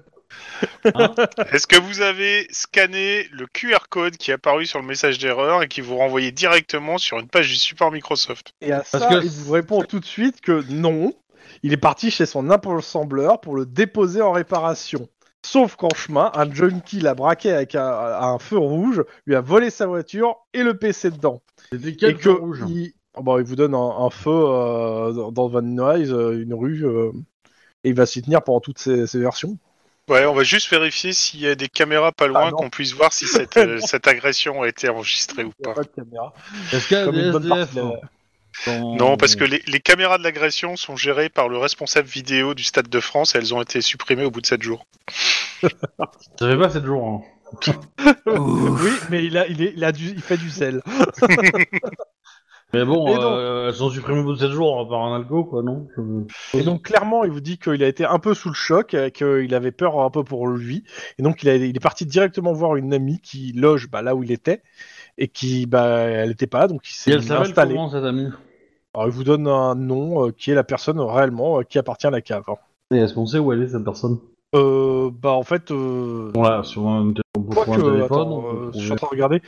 Est-ce 1.51 1.67
que 1.67 1.79
vous 1.79 2.01
avez 2.01 2.47
scanné 2.51 3.27
le 3.31 3.47
QR 3.47 3.87
code 3.89 4.17
qui 4.17 4.31
est 4.31 4.35
apparu 4.35 4.65
sur 4.65 4.79
le 4.79 4.85
message 4.85 5.17
d'erreur 5.19 5.63
et 5.63 5.67
qui 5.67 5.81
vous 5.81 5.97
renvoyait 5.97 6.31
directement 6.31 6.97
sur 6.97 7.19
une 7.19 7.27
page 7.27 7.47
du 7.49 7.55
support 7.55 7.91
Microsoft 7.91 8.53
Et 8.61 8.71
à 8.71 8.83
ça, 8.83 8.99
Parce 8.99 9.19
que- 9.21 9.25
il 9.25 9.31
vous 9.31 9.51
répond 9.51 9.83
tout 9.83 9.99
de 9.99 10.05
suite 10.05 10.41
que 10.41 10.63
non. 10.69 11.13
Il 11.63 11.73
est 11.73 11.77
parti 11.77 12.11
chez 12.11 12.25
son 12.25 12.49
assembleur 12.49 13.39
pour 13.41 13.55
le 13.55 13.65
déposer 13.65 14.21
en 14.21 14.31
réparation. 14.31 15.07
Sauf 15.49 15.77
qu'en 15.77 15.93
chemin, 15.95 16.29
un 16.33 16.51
junkie 16.53 16.99
l'a 16.99 17.15
braqué 17.15 17.51
avec 17.53 17.75
un, 17.75 17.87
un 17.87 18.37
feu 18.37 18.57
rouge, 18.57 19.03
lui 19.25 19.33
a 19.35 19.39
volé 19.41 19.69
sa 19.69 19.87
voiture 19.87 20.35
et 20.53 20.61
le 20.61 20.77
PC 20.77 21.09
dedans. 21.11 21.41
C'était 21.71 21.95
quel 21.95 22.09
et 22.11 22.13
que 22.15 22.23
feu 22.23 22.31
rouge 22.33 22.63
il... 22.67 22.91
oh, 23.15 23.23
bah, 23.23 23.35
il 23.39 23.45
vous 23.45 23.55
donne 23.55 23.73
un, 23.73 23.79
un 24.05 24.09
feu 24.09 24.29
euh, 24.29 25.31
dans- 25.31 25.47
Van 25.47 25.61
Nuys, 25.61 26.11
euh, 26.11 26.41
une 26.43 26.53
rue, 26.53 26.85
euh, 26.85 27.11
et 27.85 27.89
il 27.89 27.95
va 27.95 28.05
s'y 28.05 28.21
tenir 28.21 28.43
pendant 28.43 28.59
toutes 28.59 28.79
ces, 28.79 29.07
ces 29.07 29.19
versions. 29.19 29.57
Ouais, 30.09 30.25
on 30.25 30.33
va 30.33 30.43
juste 30.43 30.69
vérifier 30.69 31.13
s'il 31.13 31.39
y 31.41 31.47
a 31.47 31.55
des 31.55 31.69
caméras 31.69 32.11
pas 32.11 32.27
loin 32.27 32.47
Ah, 32.47 32.51
qu'on 32.51 32.69
puisse 32.69 32.93
voir 32.93 33.13
si 33.13 33.25
cette, 33.25 33.55
euh, 33.57 33.79
cette 33.81 34.07
agression 34.07 34.63
a 34.63 34.67
été 34.67 34.89
enregistrée 34.89 35.43
ou 35.45 35.51
Il 35.59 35.65
n'y 35.65 35.71
a 35.71 35.73
pas. 35.73 35.81
pas 35.81 35.83
de 35.83 35.95
caméra. 35.95 36.33
Est-ce 36.73 36.87
qu'il 36.87 36.97
y 36.97 36.99
a 36.99 37.05
Comme 37.05 37.15
des 37.15 37.21
une 37.25 37.31
bonne 37.31 37.51
SDF 37.51 37.73
dans- 38.65 38.95
Non, 38.95 39.17
parce 39.17 39.35
que 39.35 39.43
les, 39.43 39.61
les 39.67 39.79
caméras 39.79 40.17
de 40.17 40.23
l'agression 40.23 40.75
sont 40.75 40.95
gérées 40.95 41.29
par 41.29 41.47
le 41.49 41.57
responsable 41.57 42.07
vidéo 42.07 42.53
du 42.53 42.63
Stade 42.63 42.89
de 42.89 42.99
France 42.99 43.35
et 43.35 43.37
elles 43.37 43.53
ont 43.53 43.61
été 43.61 43.81
supprimées 43.81 44.25
au 44.25 44.31
bout 44.31 44.41
de 44.41 44.45
7 44.47 44.61
jours. 44.61 44.85
Ça 45.61 45.69
fait 46.49 46.57
pas 46.57 46.69
7 46.69 46.83
jours. 46.85 47.07
Hein. 47.07 47.21
Oui, 48.27 48.91
mais 49.09 49.23
il, 49.23 49.37
a, 49.37 49.47
il, 49.47 49.61
est, 49.63 49.73
il, 49.75 49.83
a 49.85 49.91
du, 49.93 50.09
il 50.09 50.21
fait 50.21 50.35
du 50.37 50.49
sel. 50.49 50.81
Mais 52.73 52.83
bon, 52.83 53.05
donc 53.05 53.23
euh, 53.23 53.69
elles 53.69 53.73
sont 53.75 53.89
supprimées 53.89 54.19
au 54.19 54.23
bout 54.23 54.33
de 54.33 54.39
7 54.39 54.51
jours 54.51 54.85
par 54.89 55.01
un 55.05 55.15
alco, 55.15 55.45
quoi, 55.45 55.63
non? 55.63 55.87
Je- 55.95 56.57
Et 56.59 56.63
donc 56.63 56.83
clairement, 56.83 57.23
il 57.23 57.31
vous 57.31 57.39
dit 57.39 57.57
qu'il 57.57 57.81
a 57.81 57.87
été 57.87 58.03
un 58.03 58.19
peu 58.19 58.33
sous 58.33 58.49
le 58.49 58.55
choc, 58.55 58.93
euh, 58.93 59.09
qu'il 59.09 59.55
avait 59.55 59.71
peur 59.71 59.97
un 60.01 60.09
peu 60.09 60.25
pour 60.25 60.47
lui, 60.49 60.83
et 61.17 61.23
donc 61.23 61.43
il, 61.43 61.49
a- 61.49 61.55
il 61.55 61.77
est 61.77 61.79
parti 61.79 62.05
directement 62.05 62.51
voir 62.51 62.75
une 62.75 62.93
amie 62.93 63.21
qui 63.21 63.53
loge 63.53 63.87
bah, 63.89 64.01
là 64.01 64.15
où 64.15 64.23
il 64.23 64.33
était, 64.33 64.61
et 65.17 65.27
qui, 65.27 65.65
bah, 65.65 65.85
elle 66.01 66.29
n'était 66.29 66.47
pas, 66.47 66.67
donc 66.67 66.81
il 66.89 66.93
s'est 66.93 67.13
installé. 67.15 67.73
comment 67.73 67.89
cette 67.89 68.03
amie 68.03 68.27
Alors 68.93 69.07
il 69.07 69.11
vous 69.13 69.23
donne 69.23 69.47
un 69.47 69.75
nom 69.75 70.27
euh, 70.27 70.31
qui 70.31 70.51
est 70.51 70.55
la 70.55 70.63
personne 70.63 70.99
réellement 70.99 71.59
euh, 71.59 71.63
qui 71.63 71.77
appartient 71.79 72.07
à 72.07 72.11
la 72.11 72.21
cave. 72.21 72.43
hein. 72.47 72.55
Et 72.91 72.97
est-ce 72.97 73.13
qu'on 73.13 73.25
sait 73.25 73.39
où 73.39 73.51
elle 73.51 73.63
est 73.63 73.67
cette 73.69 73.83
personne 73.83 74.19
Euh, 74.55 75.09
bah 75.11 75.31
en 75.31 75.43
fait, 75.43 75.71
euh, 75.71 76.31
Bon 76.33 76.43
là, 76.43 76.63
sur 76.63 76.87
un, 76.87 77.13
on 77.37 77.41
peut 77.41 77.55
trouver 77.55 77.61
un 77.61 77.65
quoique, 77.65 77.81
téléphone, 77.81 78.03
attends, 78.05 78.31
on 78.31 78.41
peut 78.41 78.47
euh, 78.47 78.65
je 78.65 78.69
trouver- 78.69 78.79
suis 78.83 78.91
en 78.91 78.95
train 78.95 79.07
de 79.07 79.11
regarder. 79.11 79.41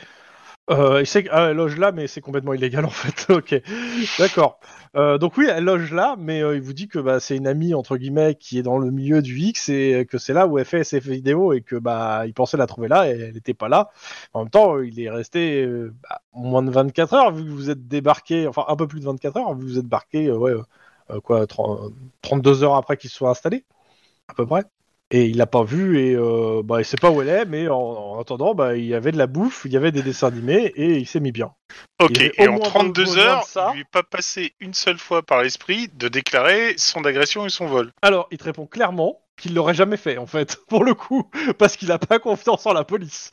Euh, 0.70 1.02
ah, 1.32 1.48
elle 1.50 1.56
loge 1.56 1.76
là, 1.78 1.90
mais 1.90 2.06
c'est 2.06 2.20
complètement 2.20 2.54
illégal 2.54 2.84
en 2.84 2.90
fait. 2.90 3.32
ok, 3.32 3.60
d'accord. 4.18 4.60
Euh, 4.96 5.18
donc 5.18 5.36
oui, 5.36 5.46
elle 5.50 5.64
loge 5.64 5.92
là, 5.92 6.14
mais 6.18 6.42
euh, 6.42 6.54
il 6.54 6.62
vous 6.62 6.72
dit 6.72 6.86
que 6.86 6.98
bah, 6.98 7.18
c'est 7.18 7.36
une 7.36 7.46
amie 7.48 7.74
entre 7.74 7.96
guillemets 7.96 8.36
qui 8.36 8.58
est 8.58 8.62
dans 8.62 8.78
le 8.78 8.90
milieu 8.90 9.20
du 9.20 9.36
X 9.38 9.68
et 9.68 10.06
que 10.08 10.18
c'est 10.18 10.32
là 10.32 10.46
où 10.46 10.58
elle 10.58 10.64
fait 10.64 10.84
ses 10.84 11.00
vidéos 11.00 11.52
et 11.52 11.60
que 11.62 11.76
bah 11.76 12.24
il 12.26 12.34
pensait 12.34 12.56
la 12.56 12.66
trouver 12.66 12.88
là 12.88 13.08
et 13.08 13.18
elle 13.18 13.34
n'était 13.34 13.54
pas 13.54 13.68
là. 13.68 13.90
En 14.32 14.40
même 14.40 14.50
temps, 14.50 14.80
il 14.80 15.00
est 15.00 15.10
resté 15.10 15.64
euh, 15.64 15.92
bah, 16.02 16.22
moins 16.34 16.62
de 16.62 16.70
24 16.70 17.14
heures 17.14 17.32
vu 17.32 17.44
que 17.44 17.50
vous 17.50 17.70
êtes 17.70 17.88
débarqué, 17.88 18.46
enfin 18.46 18.64
un 18.68 18.76
peu 18.76 18.86
plus 18.86 19.00
de 19.00 19.06
24 19.06 19.36
heures 19.38 19.54
vu 19.54 19.66
que 19.66 19.70
vous 19.72 19.78
êtes 19.78 19.84
débarqué, 19.84 20.30
ouais, 20.30 20.54
quoi, 21.24 21.46
30 21.46 21.92
32 22.22 22.62
heures 22.64 22.76
après 22.76 22.96
qu'il 22.96 23.10
soit 23.10 23.30
installé, 23.30 23.64
à 24.28 24.34
peu 24.34 24.46
près. 24.46 24.64
Et 25.12 25.24
il 25.26 25.36
l'a 25.38 25.46
pas 25.46 25.64
vu 25.64 25.98
et 25.98 26.14
euh, 26.14 26.62
bah, 26.64 26.80
il 26.80 26.84
sait 26.84 26.96
pas 26.96 27.10
où 27.10 27.20
elle 27.20 27.28
est, 27.28 27.44
mais 27.44 27.68
en, 27.68 27.76
en 27.76 28.20
attendant, 28.20 28.54
bah, 28.54 28.76
il 28.76 28.84
y 28.84 28.94
avait 28.94 29.10
de 29.10 29.18
la 29.18 29.26
bouffe, 29.26 29.62
il 29.64 29.72
y 29.72 29.76
avait 29.76 29.90
des 29.90 30.02
dessins 30.02 30.28
animés 30.28 30.72
et 30.76 30.98
il 30.98 31.06
s'est 31.06 31.18
mis 31.18 31.32
bien. 31.32 31.52
Ok, 32.00 32.20
et 32.20 32.46
en 32.46 32.52
moins 32.52 32.60
32 32.60 33.02
besoin 33.02 33.16
de 33.16 33.20
heures, 33.20 33.42
ça. 33.42 33.70
il 33.72 33.74
lui 33.74 33.80
est 33.82 33.90
pas 33.90 34.04
passé 34.04 34.54
une 34.60 34.74
seule 34.74 34.98
fois 34.98 35.22
par 35.22 35.42
l'esprit 35.42 35.88
de 35.94 36.06
déclarer 36.06 36.74
son 36.76 37.04
agression 37.04 37.44
et 37.44 37.50
son 37.50 37.66
vol. 37.66 37.90
Alors, 38.02 38.28
il 38.30 38.38
te 38.38 38.44
répond 38.44 38.66
clairement 38.66 39.20
qu'il 39.36 39.54
l'aurait 39.54 39.74
jamais 39.74 39.96
fait, 39.96 40.16
en 40.16 40.26
fait, 40.26 40.60
pour 40.68 40.84
le 40.84 40.94
coup, 40.94 41.28
parce 41.58 41.76
qu'il 41.76 41.90
a 41.90 41.98
pas 41.98 42.20
confiance 42.20 42.64
en 42.66 42.72
la 42.72 42.84
police. 42.84 43.32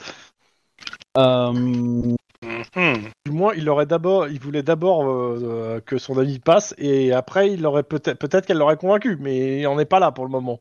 Euh, 1.17 2.15
Mhm. 2.43 3.11
Du 3.25 3.31
moins, 3.31 3.53
il 3.55 3.67
aurait 3.69 3.85
d'abord, 3.85 4.27
il 4.27 4.39
voulait 4.39 4.63
d'abord 4.63 5.07
euh, 5.09 5.39
euh, 5.43 5.81
que 5.81 5.97
son 5.97 6.17
ami 6.17 6.39
passe 6.39 6.75
et 6.77 7.11
après, 7.11 7.51
il 7.51 7.65
aurait 7.65 7.83
peut-être, 7.83 8.17
peut-être 8.19 8.45
qu'elle 8.45 8.57
l'aurait 8.57 8.77
convaincu, 8.77 9.17
mais 9.19 9.59
il 9.61 9.67
en 9.67 9.79
est 9.79 9.85
pas 9.85 9.99
là 9.99 10.11
pour 10.11 10.25
le 10.25 10.31
moment. 10.31 10.59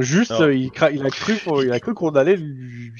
Juste, 0.00 0.32
euh, 0.32 0.54
il, 0.54 0.70
cra- 0.70 0.92
il 0.92 1.04
a 1.06 1.10
cru, 1.10 1.38
il 1.62 1.72
a 1.72 1.78
cru 1.78 1.94
qu'on 1.94 2.10
allait 2.16 2.36
lui, 2.36 2.92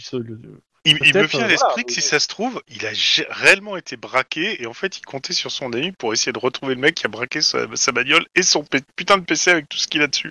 Il, 0.84 0.98
il 1.04 1.14
me 1.14 1.24
vient 1.24 1.40
à 1.40 1.44
euh, 1.44 1.48
l'esprit 1.48 1.82
voilà, 1.82 1.84
que 1.86 1.92
si 1.92 1.98
euh, 2.00 2.02
ça 2.02 2.20
se 2.20 2.28
trouve, 2.28 2.62
il 2.68 2.86
a 2.86 2.90
réellement 3.30 3.76
été 3.76 3.96
braqué 3.96 4.62
et 4.62 4.66
en 4.66 4.74
fait 4.74 4.98
il 4.98 5.02
comptait 5.02 5.32
sur 5.32 5.50
son 5.50 5.72
ami 5.72 5.90
pour 5.90 6.12
essayer 6.12 6.32
de 6.32 6.38
retrouver 6.38 6.76
le 6.76 6.80
mec 6.80 6.94
qui 6.94 7.06
a 7.06 7.08
braqué 7.08 7.40
sa, 7.40 7.66
sa 7.74 7.90
bagnole 7.90 8.24
et 8.36 8.42
son 8.42 8.62
p- 8.62 8.78
putain 8.94 9.18
de 9.18 9.24
PC 9.24 9.50
avec 9.50 9.68
tout 9.68 9.78
ce 9.78 9.88
qu'il 9.88 10.02
a 10.02 10.06
dessus. 10.06 10.30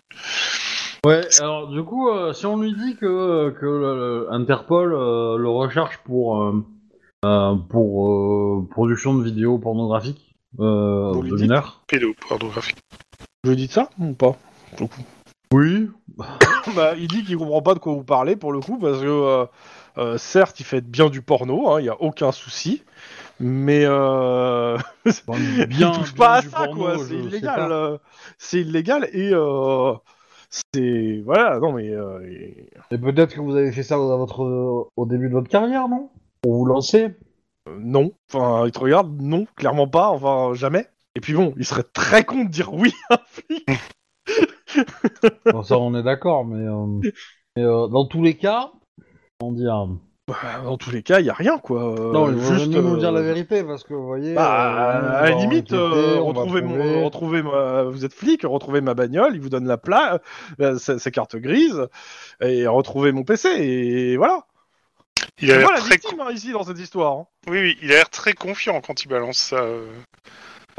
Ouais, 1.06 1.28
alors 1.40 1.68
du 1.68 1.84
coup, 1.84 2.10
euh, 2.10 2.32
si 2.32 2.46
on 2.46 2.58
lui 2.62 2.74
dit 2.74 2.96
que, 2.96 3.50
que 3.60 3.66
le- 3.66 3.96
le- 3.96 4.28
Interpol 4.32 4.94
euh, 4.94 5.38
le 5.38 5.50
recherche 5.50 5.98
pour, 6.06 6.42
euh, 6.44 6.66
euh, 7.26 7.56
pour 7.56 8.10
euh, 8.10 8.68
production 8.72 9.16
de 9.16 9.24
vidéos 9.24 9.58
pornographiques, 9.58 10.34
euh, 10.60 11.14
de 11.16 11.30
dites 11.32 11.42
mineurs. 11.42 11.84
Pédopornographie. 11.88 12.76
Je 13.44 13.50
lui 13.50 13.58
dis 13.58 13.68
ça 13.68 13.90
ou 14.00 14.14
pas 14.14 14.38
le 14.80 14.88
coup? 14.88 15.02
Oui. 15.54 15.90
Bah, 16.76 16.94
il 16.98 17.08
dit 17.10 17.24
qu'il 17.26 17.38
comprend 17.38 17.62
pas 17.62 17.74
de 17.74 17.80
quoi 17.80 17.94
vous 17.94 18.04
parlez 18.06 18.36
pour 18.38 18.54
le 18.54 18.60
coup, 18.62 18.78
parce 18.80 19.00
que 19.02 19.06
euh, 19.06 19.46
euh, 19.98 20.18
certes, 20.18 20.60
il 20.62 20.66
fait 20.66 20.80
bien 20.82 21.10
du 21.10 21.22
porno, 21.22 21.70
hein, 21.70 21.82
il 21.82 21.86
y 21.86 21.90
a 21.90 22.02
aucun 22.02 22.32
souci, 22.32 22.84
mais 23.40 23.84
euh, 23.86 24.78
Bon, 25.28 25.34
il 25.38 25.68
bien, 25.68 25.92
touche 25.92 26.14
bien 26.14 26.26
pas 26.26 26.34
à 26.36 26.42
ça, 26.42 26.50
porno, 26.66 26.76
quoi. 26.76 26.98
C'est 27.06 27.16
illégal. 27.16 27.72
euh, 27.72 27.98
c'est 28.38 28.62
illégal 28.62 29.10
et 29.12 29.32
euh, 29.34 29.94
c'est 30.74 31.22
voilà, 31.26 31.60
non 31.60 31.74
mais 31.74 31.90
euh, 31.90 32.26
et- 32.30 32.70
Et 32.92 32.98
peut-être 32.98 33.36
que 33.36 33.42
vous 33.42 33.56
avez 33.58 33.72
fait 33.74 33.84
ça 33.84 33.96
à 33.96 33.98
votre, 33.98 34.90
au 34.96 35.06
début 35.06 35.28
de 35.28 35.34
votre 35.34 35.50
carrière, 35.50 35.90
non? 35.90 36.10
Pour 36.42 36.54
vous 36.56 36.66
lancer? 36.66 37.10
Euh, 37.68 37.78
non. 37.80 38.14
Enfin, 38.34 38.66
il 38.66 38.72
te 38.72 38.80
regarde, 38.80 39.22
non, 39.22 39.46
clairement 39.58 39.88
pas, 39.90 40.10
enfin 40.10 40.54
jamais. 40.54 40.88
Et 41.16 41.20
puis 41.20 41.34
bon, 41.34 41.54
il 41.58 41.66
serait 41.66 41.84
très 41.84 42.24
con 42.24 42.46
de 42.46 42.50
dire 42.50 42.74
oui 42.74 42.94
à 43.10 43.16
un 43.16 43.20
flic. 43.28 43.68
Bon, 45.52 45.64
Ça, 45.64 45.78
on 45.78 45.96
est 45.96 46.04
d'accord, 46.04 46.46
mais, 46.46 46.66
euh, 46.68 47.12
mais, 47.56 47.64
euh, 47.64 47.88
dans 47.88 48.06
tous 48.06 48.22
les 48.22 48.36
cas, 48.38 48.72
comment 49.40 49.52
dire 49.52 49.88
Bah, 50.28 50.36
dans 50.64 50.78
tous 50.78 50.92
les 50.92 51.04
cas, 51.04 51.20
il 51.20 51.26
y 51.26 51.30
a 51.30 51.34
rien 51.34 51.58
quoi. 51.58 52.00
Euh, 52.00 52.12
Non, 52.14 52.30
il 52.32 52.38
faut 52.40 52.54
juste 52.54 52.72
nous 52.72 52.96
euh, 52.96 52.98
dire 52.98 53.12
la 53.12 53.22
vérité, 53.22 53.64
parce 53.64 53.84
que 53.84 53.94
vous 53.94 54.06
voyez. 54.08 54.36
Bah, 54.36 54.96
euh, 54.96 55.16
à 55.18 55.24
la 55.24 55.32
limite, 55.32 55.74
enquêter, 55.74 55.76
euh, 55.76 56.20
retrouvez, 56.22 56.62
mon- 56.62 57.04
retrouvez 57.06 57.44
ma- 57.44 57.84
vous 57.84 58.06
êtes 58.06 58.14
flic, 58.14 58.42
retrouvez 58.44 58.82
ma 58.82 58.94
bagnole, 58.94 59.36
il 59.36 59.42
vous 59.42 59.50
donne 59.50 59.68
la 59.68 59.78
pla, 59.78 60.20
euh, 60.62 60.78
sa, 60.78 60.98
sa 60.98 61.12
carte 61.12 61.36
grise, 61.36 61.88
et 62.42 62.66
retrouvez 62.68 63.12
mon 63.12 63.24
PC, 63.24 63.50
et 63.50 64.18
voilà. 64.18 64.46
Il 65.40 65.52
a 65.52 65.58
l'air 65.58 65.68
très 65.76 65.90
victime 65.92 66.22
hein, 66.22 66.32
ici 66.32 66.52
dans 66.52 66.64
cette 66.64 66.80
histoire. 66.80 67.14
hein. 67.18 67.28
Oui, 67.48 67.60
oui, 67.60 67.78
il 67.82 67.92
a 67.92 67.96
l'air 67.96 68.10
très 68.10 68.34
confiant 68.34 68.80
quand 68.82 69.04
il 69.04 69.08
balance 69.08 69.38
ça. 69.38 69.66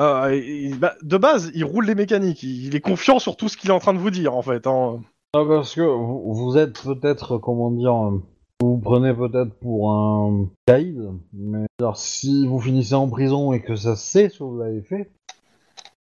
Euh. 0.00 0.30
Et- 0.30 0.70
bah, 0.74 0.94
de 1.02 1.16
base, 1.16 1.50
il 1.54 1.64
roule 1.64 1.86
les 1.86 1.94
mécaniques, 1.94 2.42
il, 2.42 2.66
il 2.66 2.76
est 2.76 2.80
confiant 2.80 3.18
sur 3.18 3.36
tout 3.36 3.48
ce 3.48 3.56
qu'il 3.56 3.70
est 3.70 3.74
en 3.74 3.78
train 3.80 3.94
de 3.94 3.98
vous 3.98 4.10
dire 4.10 4.34
en 4.34 4.42
fait. 4.42 4.66
hein. 4.66 5.00
Non, 5.34 5.48
parce 5.48 5.74
que 5.74 5.80
vous, 5.82 6.32
vous 6.34 6.56
êtes 6.56 6.80
peut-être, 6.82 7.38
comment 7.38 7.70
dire, 7.70 7.92
euh, 7.94 8.22
vous 8.60 8.74
vous 8.76 8.78
prenez 8.78 9.12
peut-être 9.12 9.52
pour 9.58 9.90
un 9.92 10.46
caïd, 10.66 11.10
mais 11.32 11.66
alors, 11.80 11.96
si 11.96 12.46
vous 12.46 12.60
finissez 12.60 12.94
en 12.94 13.08
prison 13.08 13.52
et 13.52 13.60
que 13.60 13.74
ça 13.76 13.96
sait 13.96 14.28
ce 14.28 14.38
que 14.38 14.44
vous 14.44 14.60
avez 14.60 14.82
fait, 14.82 15.10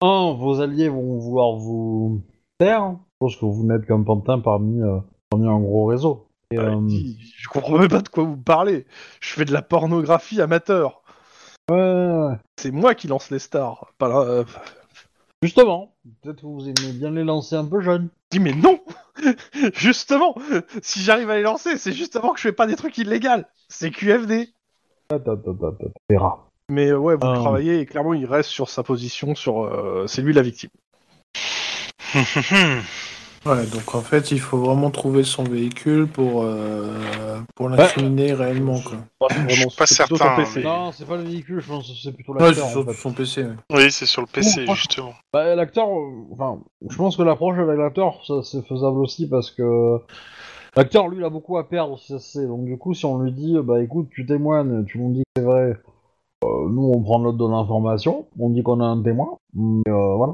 un, 0.02 0.34
vos 0.34 0.60
alliés 0.62 0.90
vont 0.90 1.18
vouloir 1.20 1.56
vous 1.56 2.22
taire, 2.58 2.82
hein. 2.84 3.00
je 3.14 3.18
pense 3.20 3.36
que 3.38 3.46
vous 3.46 3.66
n'êtes 3.66 3.86
qu'un 3.86 4.04
pantin 4.04 4.40
parmi, 4.40 4.82
euh, 4.82 4.98
parmi 5.30 5.48
un 5.48 5.60
gros 5.60 5.86
réseau. 5.86 6.28
Et, 6.52 6.58
Euh, 6.58 6.82
je 6.90 7.48
comprends 7.48 7.78
même 7.78 7.88
pas 7.88 8.02
de 8.02 8.10
quoi 8.10 8.26
vous 8.26 8.36
parlez. 8.36 8.86
Je 9.22 9.30
fais 9.34 9.46
de 9.46 9.54
la 9.54 9.62
pornographie 9.62 10.42
amateur. 10.42 11.01
Ouais. 11.72 12.36
C'est 12.58 12.72
moi 12.72 12.96
qui 12.96 13.08
lance 13.08 13.30
les 13.32 13.40
stars. 13.40 13.92
Pas 13.98 14.08
la- 14.08 14.20
euh, 14.20 14.44
Justement, 15.44 15.94
peut-être 16.22 16.42
que 16.42 16.46
vous 16.46 16.64
aimez 16.68 16.92
bien 16.94 17.10
les 17.12 17.24
lancer 17.24 17.56
un 17.56 17.66
peu 17.66 17.82
jeunes. 17.82 18.10
Je 18.32 18.38
dis 18.38 18.44
mais 18.44 18.54
non 18.54 18.80
Justement, 19.76 20.36
si 20.82 21.02
j'arrive 21.02 21.30
à 21.32 21.36
les 21.36 21.42
lancer, 21.42 21.78
c'est 21.78 21.94
justement 21.94 22.32
que 22.34 22.38
je 22.38 22.44
fais 22.44 22.52
pas 22.52 22.68
des 22.68 22.76
trucs 22.76 22.98
illégaux. 22.98 23.44
C'est 23.68 23.90
QFD. 23.92 24.50
Attends, 25.10 25.34
attends, 25.34 25.52
attends, 25.52 25.68
attends, 25.70 25.86
on 25.88 26.14
verra. 26.14 26.48
Mais 26.70 26.88
euh, 26.92 26.98
ouais, 26.98 27.16
vous 27.16 27.26
Ah. 27.28 27.34
travaillez 27.36 27.80
et 27.80 27.86
clairement 27.86 28.14
il 28.14 28.26
reste 28.26 28.50
sur 28.50 28.70
sa 28.70 28.84
position, 28.84 29.34
sur 29.36 29.64
euh, 29.66 30.06
c'est 30.08 30.22
lui 30.22 30.32
la 30.34 30.42
victime. 30.44 30.70
Ouais, 33.44 33.66
donc 33.74 33.96
en 33.96 34.02
fait, 34.02 34.30
il 34.32 34.40
faut 34.40 34.58
vraiment 34.60 34.92
trouver 34.92 35.24
son 35.24 35.44
véhicule 35.44 36.06
pour, 36.08 36.44
euh, 36.44 37.40
pour 37.56 37.70
l'incriminer 37.70 38.34
réellement, 38.34 38.80
quoi. 38.80 39.00
Je 39.48 39.56
suis 39.56 39.66
pas 39.76 39.88
c'est 39.88 39.96
certain, 39.96 40.36
mais- 40.56 40.64
Non, 40.64 40.92
c'est 40.92 41.08
pas 41.08 41.18
le 41.18 41.24
véhicule, 41.24 41.60
je 41.60 41.68
pense 41.68 41.88
que 41.90 41.96
c'est 41.98 42.12
plutôt 42.12 42.34
Ouais, 42.34 42.40
l'acteur. 42.42 42.66
c'est 42.68 42.78
en 42.78 42.84
sur 42.84 42.86
fait. 42.86 42.94
son 42.94 43.12
PC. 43.14 43.44
ouais. 43.44 43.56
Oui, 43.72 43.92
c'est 43.92 44.06
sur 44.06 44.22
le 44.22 44.28
PC, 44.28 44.66
Oh, 44.70 44.76
justement. 44.76 45.14
Bah, 45.34 45.56
l'acteur, 45.56 45.88
euh, 45.90 46.28
enfin, 46.34 46.60
je 46.88 46.96
pense 46.96 47.18
que 47.18 47.24
l'approche 47.24 47.58
avec 47.58 47.80
l'acteur, 47.80 48.24
ça, 48.28 48.44
c'est 48.44 48.64
faisable 48.68 49.00
aussi 49.00 49.28
parce 49.28 49.50
que 49.50 49.98
l'acteur, 50.76 51.08
lui, 51.08 51.18
il 51.18 51.24
a 51.24 51.30
beaucoup 51.32 51.58
à 51.58 51.68
perdre 51.68 51.98
si 51.98 52.10
ça 52.14 52.20
se 52.20 52.32
sait. 52.42 52.46
Donc, 52.46 52.66
du 52.66 52.78
coup, 52.78 52.94
si 52.94 53.06
on 53.08 53.18
lui 53.18 53.32
dit, 53.32 53.58
bah 53.64 53.82
écoute, 53.82 54.10
tu 54.12 54.24
témoignes, 54.28 54.86
tu 54.86 55.00
nous 55.00 55.14
dis 55.14 55.24
que 55.36 55.42
c'est 55.42 55.44
vrai, 55.48 55.78
euh, 56.44 56.70
nous, 56.70 56.92
on 56.96 57.02
prend 57.02 57.18
note 57.18 57.38
de 57.38 57.48
l'information, 57.48 58.28
on 58.40 58.52
dit 58.52 58.62
qu'on 58.62 58.82
a 58.82 58.86
un 58.86 59.02
témoin, 59.02 59.38
mais 59.56 59.82
euh, 59.88 60.16
voilà. 60.16 60.34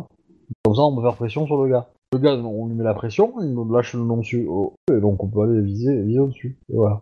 Comme 0.66 0.76
ça, 0.76 0.82
on 0.82 0.94
peut 0.94 1.02
faire 1.04 1.16
pression 1.16 1.46
sur 1.46 1.64
le 1.64 1.70
gars. 1.70 1.88
Le 2.14 2.20
gars, 2.20 2.36
on 2.36 2.68
lui 2.68 2.76
met 2.76 2.86
la 2.86 2.94
pression, 2.94 3.34
il 3.42 3.54
nous 3.54 3.70
lâche 3.70 3.94
le 3.94 4.00
nom 4.00 4.18
dessus, 4.18 4.46
oh, 4.50 4.76
et 4.96 5.00
donc 5.02 5.22
on 5.22 5.28
peut 5.28 5.42
aller 5.42 5.62
viser, 5.62 6.02
viser 6.04 6.20
au-dessus. 6.20 6.58
Et 6.70 6.76
voilà. 6.76 7.02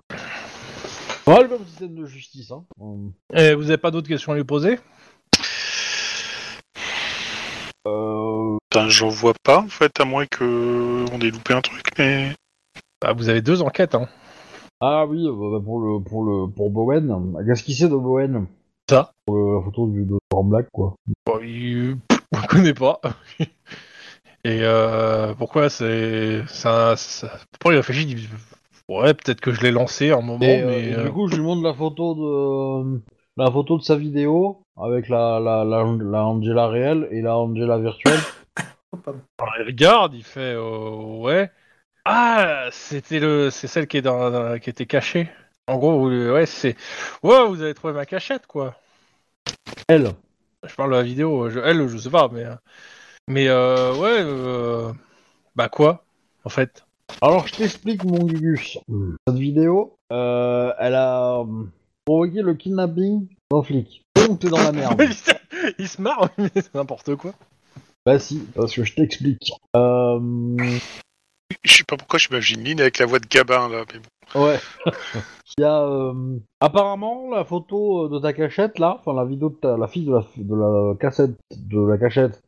Voilà 1.27 1.43
le 1.43 1.49
même 1.49 1.65
système 1.67 1.93
de 1.93 2.05
justice, 2.07 2.49
hein. 2.51 2.63
Euh, 2.81 3.51
Et 3.51 3.53
vous 3.53 3.65
avez 3.69 3.77
pas 3.77 3.91
d'autres 3.91 4.07
questions 4.07 4.31
à 4.31 4.35
lui 4.35 4.43
poser? 4.43 4.79
Euh, 7.87 8.57
Ben, 8.73 8.87
j'en 8.89 9.09
vois 9.09 9.33
pas, 9.43 9.59
en 9.59 9.67
fait, 9.67 9.91
à 9.99 10.05
moins 10.05 10.25
que 10.25 11.05
on 11.13 11.19
ait 11.19 11.29
loupé 11.29 11.53
un 11.53 11.61
truc, 11.61 11.83
mais... 11.99 12.33
bah, 12.99 13.13
Vous 13.13 13.29
avez 13.29 13.43
deux 13.43 13.61
enquêtes. 13.61 13.93
Hein. 13.93 14.07
Ah 14.81 15.05
oui, 15.05 15.23
euh, 15.27 15.31
bah, 15.31 15.63
pour 15.63 15.79
le 15.81 15.99
pour 16.03 16.23
le 16.23 16.47
pour 16.51 16.69
Bowen. 16.71 17.35
Qu'est-ce 17.45 17.63
qu'il 17.63 17.75
sait 17.75 17.87
de 17.89 17.95
Bowen? 17.95 18.47
Ça. 18.89 19.11
Pour 19.25 19.35
le- 19.35 19.55
la 19.57 19.61
photo 19.63 19.87
du 19.87 20.03
de 20.03 20.15
Grand 20.31 20.43
Black 20.43 20.65
quoi. 20.73 20.95
Bon, 21.27 21.39
il... 21.43 21.97
On 22.35 22.41
connaît 22.47 22.73
pas. 22.73 22.99
Et 24.45 24.59
euh, 24.61 25.33
pourquoi 25.33 25.69
c'est 25.69 26.43
ça, 26.47 26.95
ça... 26.97 27.31
Pourquoi 27.51 27.73
il 27.73 27.77
réfléchit 27.77 28.03
il 28.03 28.15
dit, 28.15 28.29
Ouais, 28.87 29.15
peut-être 29.15 29.41
que 29.41 29.51
je 29.51 29.61
l'ai 29.61 29.71
lancé 29.71 30.11
à 30.11 30.17
un 30.17 30.21
moment, 30.21 30.45
et, 30.45 30.61
euh, 30.61 30.67
mais... 30.67 30.89
et 30.89 30.93
euh, 30.93 31.03
du 31.05 31.11
coup, 31.11 31.27
je 31.27 31.35
lui 31.35 31.41
montre 31.41 31.63
la 31.63 31.73
photo 31.73 32.13
de 32.13 33.01
la 33.37 33.49
photo 33.49 33.79
de 33.79 33.83
sa 33.83 33.95
vidéo 33.95 34.61
avec 34.77 35.09
la 35.09 35.39
la, 35.39 35.63
la, 35.63 35.83
la 35.83 36.25
Angela 36.25 36.67
réelle 36.67 37.07
et 37.09 37.21
la 37.21 37.35
Angela 37.35 37.79
virtuelle. 37.79 38.19
Alors, 39.39 39.53
il 39.59 39.65
regarde, 39.65 40.13
il 40.13 40.23
fait 40.23 40.53
euh, 40.53 40.91
ouais. 41.21 41.49
Ah, 42.05 42.67
c'était 42.71 43.19
le, 43.19 43.49
c'est 43.49 43.65
celle 43.65 43.87
qui 43.87 43.97
est 43.97 44.03
dans, 44.03 44.29
dans- 44.29 44.59
qui 44.59 44.69
était 44.69 44.85
cachée. 44.85 45.27
En 45.67 45.77
gros, 45.79 45.97
vous- 45.97 46.31
ouais, 46.31 46.45
c'est, 46.45 46.75
ouais, 47.23 47.47
vous 47.47 47.63
avez 47.63 47.73
trouvé 47.73 47.93
ma 47.93 48.05
cachette, 48.05 48.45
quoi. 48.45 48.75
Elle. 49.87 50.11
Je 50.63 50.75
parle 50.75 50.91
de 50.91 50.95
la 50.97 51.01
vidéo. 51.01 51.49
Je... 51.49 51.59
Elle, 51.59 51.87
je 51.87 51.97
sais 51.97 52.11
pas, 52.11 52.29
mais, 52.31 52.45
euh, 52.45 52.53
mais 53.27 53.47
euh, 53.47 53.93
ouais, 53.95 54.19
euh, 54.21 54.91
bah 55.55 55.69
quoi, 55.69 56.03
en 56.43 56.49
fait? 56.49 56.85
Alors 57.21 57.47
je 57.47 57.53
t'explique 57.55 58.03
mon 58.03 58.23
Gugus. 58.25 58.77
Cette 59.27 59.37
vidéo, 59.37 59.97
euh, 60.11 60.71
elle 60.79 60.95
a 60.95 61.39
euh, 61.39 61.45
provoqué 62.05 62.41
le 62.41 62.53
kidnapping 62.55 63.27
d'un 63.51 63.61
flic. 63.63 64.01
Donc 64.15 64.39
t'es 64.39 64.49
dans 64.49 64.57
la 64.57 64.71
merde. 64.73 65.01
il, 65.03 65.13
se... 65.13 65.31
il 65.79 65.87
se 65.87 66.01
marre, 66.01 66.29
mais 66.37 66.49
c'est 66.55 66.73
n'importe 66.75 67.15
quoi. 67.15 67.33
bah 68.05 68.19
si, 68.19 68.39
parce 68.55 68.73
que 68.73 68.83
je 68.83 68.93
t'explique. 68.95 69.53
Euh, 69.75 70.19
Je 71.63 71.73
sais 71.73 71.83
pas 71.83 71.97
pourquoi 71.97 72.19
j'imagine 72.19 72.63
Lynn 72.63 72.79
avec 72.81 72.97
la 72.99 73.05
voix 73.05 73.19
de 73.19 73.27
Gabin, 73.27 73.69
là, 73.69 73.83
mais 73.93 73.99
bon. 73.99 74.41
Ouais. 74.41 74.59
Il 75.57 75.61
y 75.61 75.63
a 75.63 75.83
euh, 75.83 76.37
apparemment 76.59 77.29
la 77.29 77.45
photo 77.45 78.05
euh, 78.05 78.09
de 78.09 78.19
ta 78.19 78.33
cachette 78.33 78.79
là, 78.79 78.97
enfin 78.99 79.13
la 79.13 79.23
vidéo 79.23 79.49
de 79.49 79.55
ta, 79.55 79.77
la 79.77 79.87
fille 79.87 80.05
de 80.05 80.11
la, 80.13 80.25
de 80.35 80.55
la 80.55 80.95
cassette 80.99 81.35
de 81.55 81.79
la 81.79 81.97
cachette. 81.99 82.41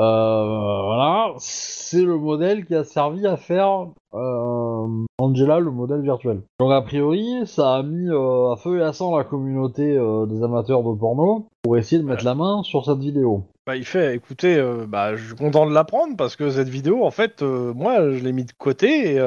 Euh, 0.00 0.82
voilà, 0.82 1.34
c'est 1.38 2.02
le 2.02 2.16
modèle 2.16 2.64
qui 2.64 2.74
a 2.74 2.84
servi 2.84 3.26
à 3.26 3.36
faire 3.36 3.88
euh, 4.14 4.86
Angela, 5.18 5.60
le 5.60 5.70
modèle 5.70 6.00
virtuel. 6.00 6.40
Donc 6.58 6.72
a 6.72 6.80
priori, 6.80 7.42
ça 7.44 7.74
a 7.74 7.82
mis 7.82 8.08
euh, 8.08 8.52
à 8.52 8.56
feu 8.56 8.78
et 8.78 8.82
à 8.82 8.94
sang 8.94 9.14
la 9.14 9.24
communauté 9.24 9.92
des 10.28 10.42
amateurs 10.42 10.82
de 10.82 10.98
porno 10.98 11.48
pour 11.62 11.76
essayer 11.76 12.00
de 12.00 12.06
mettre 12.06 12.24
la 12.24 12.34
main 12.34 12.62
sur 12.62 12.86
cette 12.86 13.00
vidéo. 13.00 13.44
Bah, 13.66 13.76
il 13.76 13.84
fait, 13.84 14.16
écoutez, 14.16 14.58
bah, 14.88 15.16
je 15.16 15.26
suis 15.26 15.34
content 15.34 15.66
de 15.66 15.74
l'apprendre 15.74 16.16
parce 16.16 16.34
que 16.34 16.48
cette 16.48 16.70
vidéo, 16.70 17.04
en 17.04 17.10
fait, 17.10 17.42
moi, 17.42 18.10
je 18.10 18.24
l'ai 18.24 18.32
mis 18.32 18.44
de 18.44 18.52
côté 18.52 19.16
et, 19.16 19.20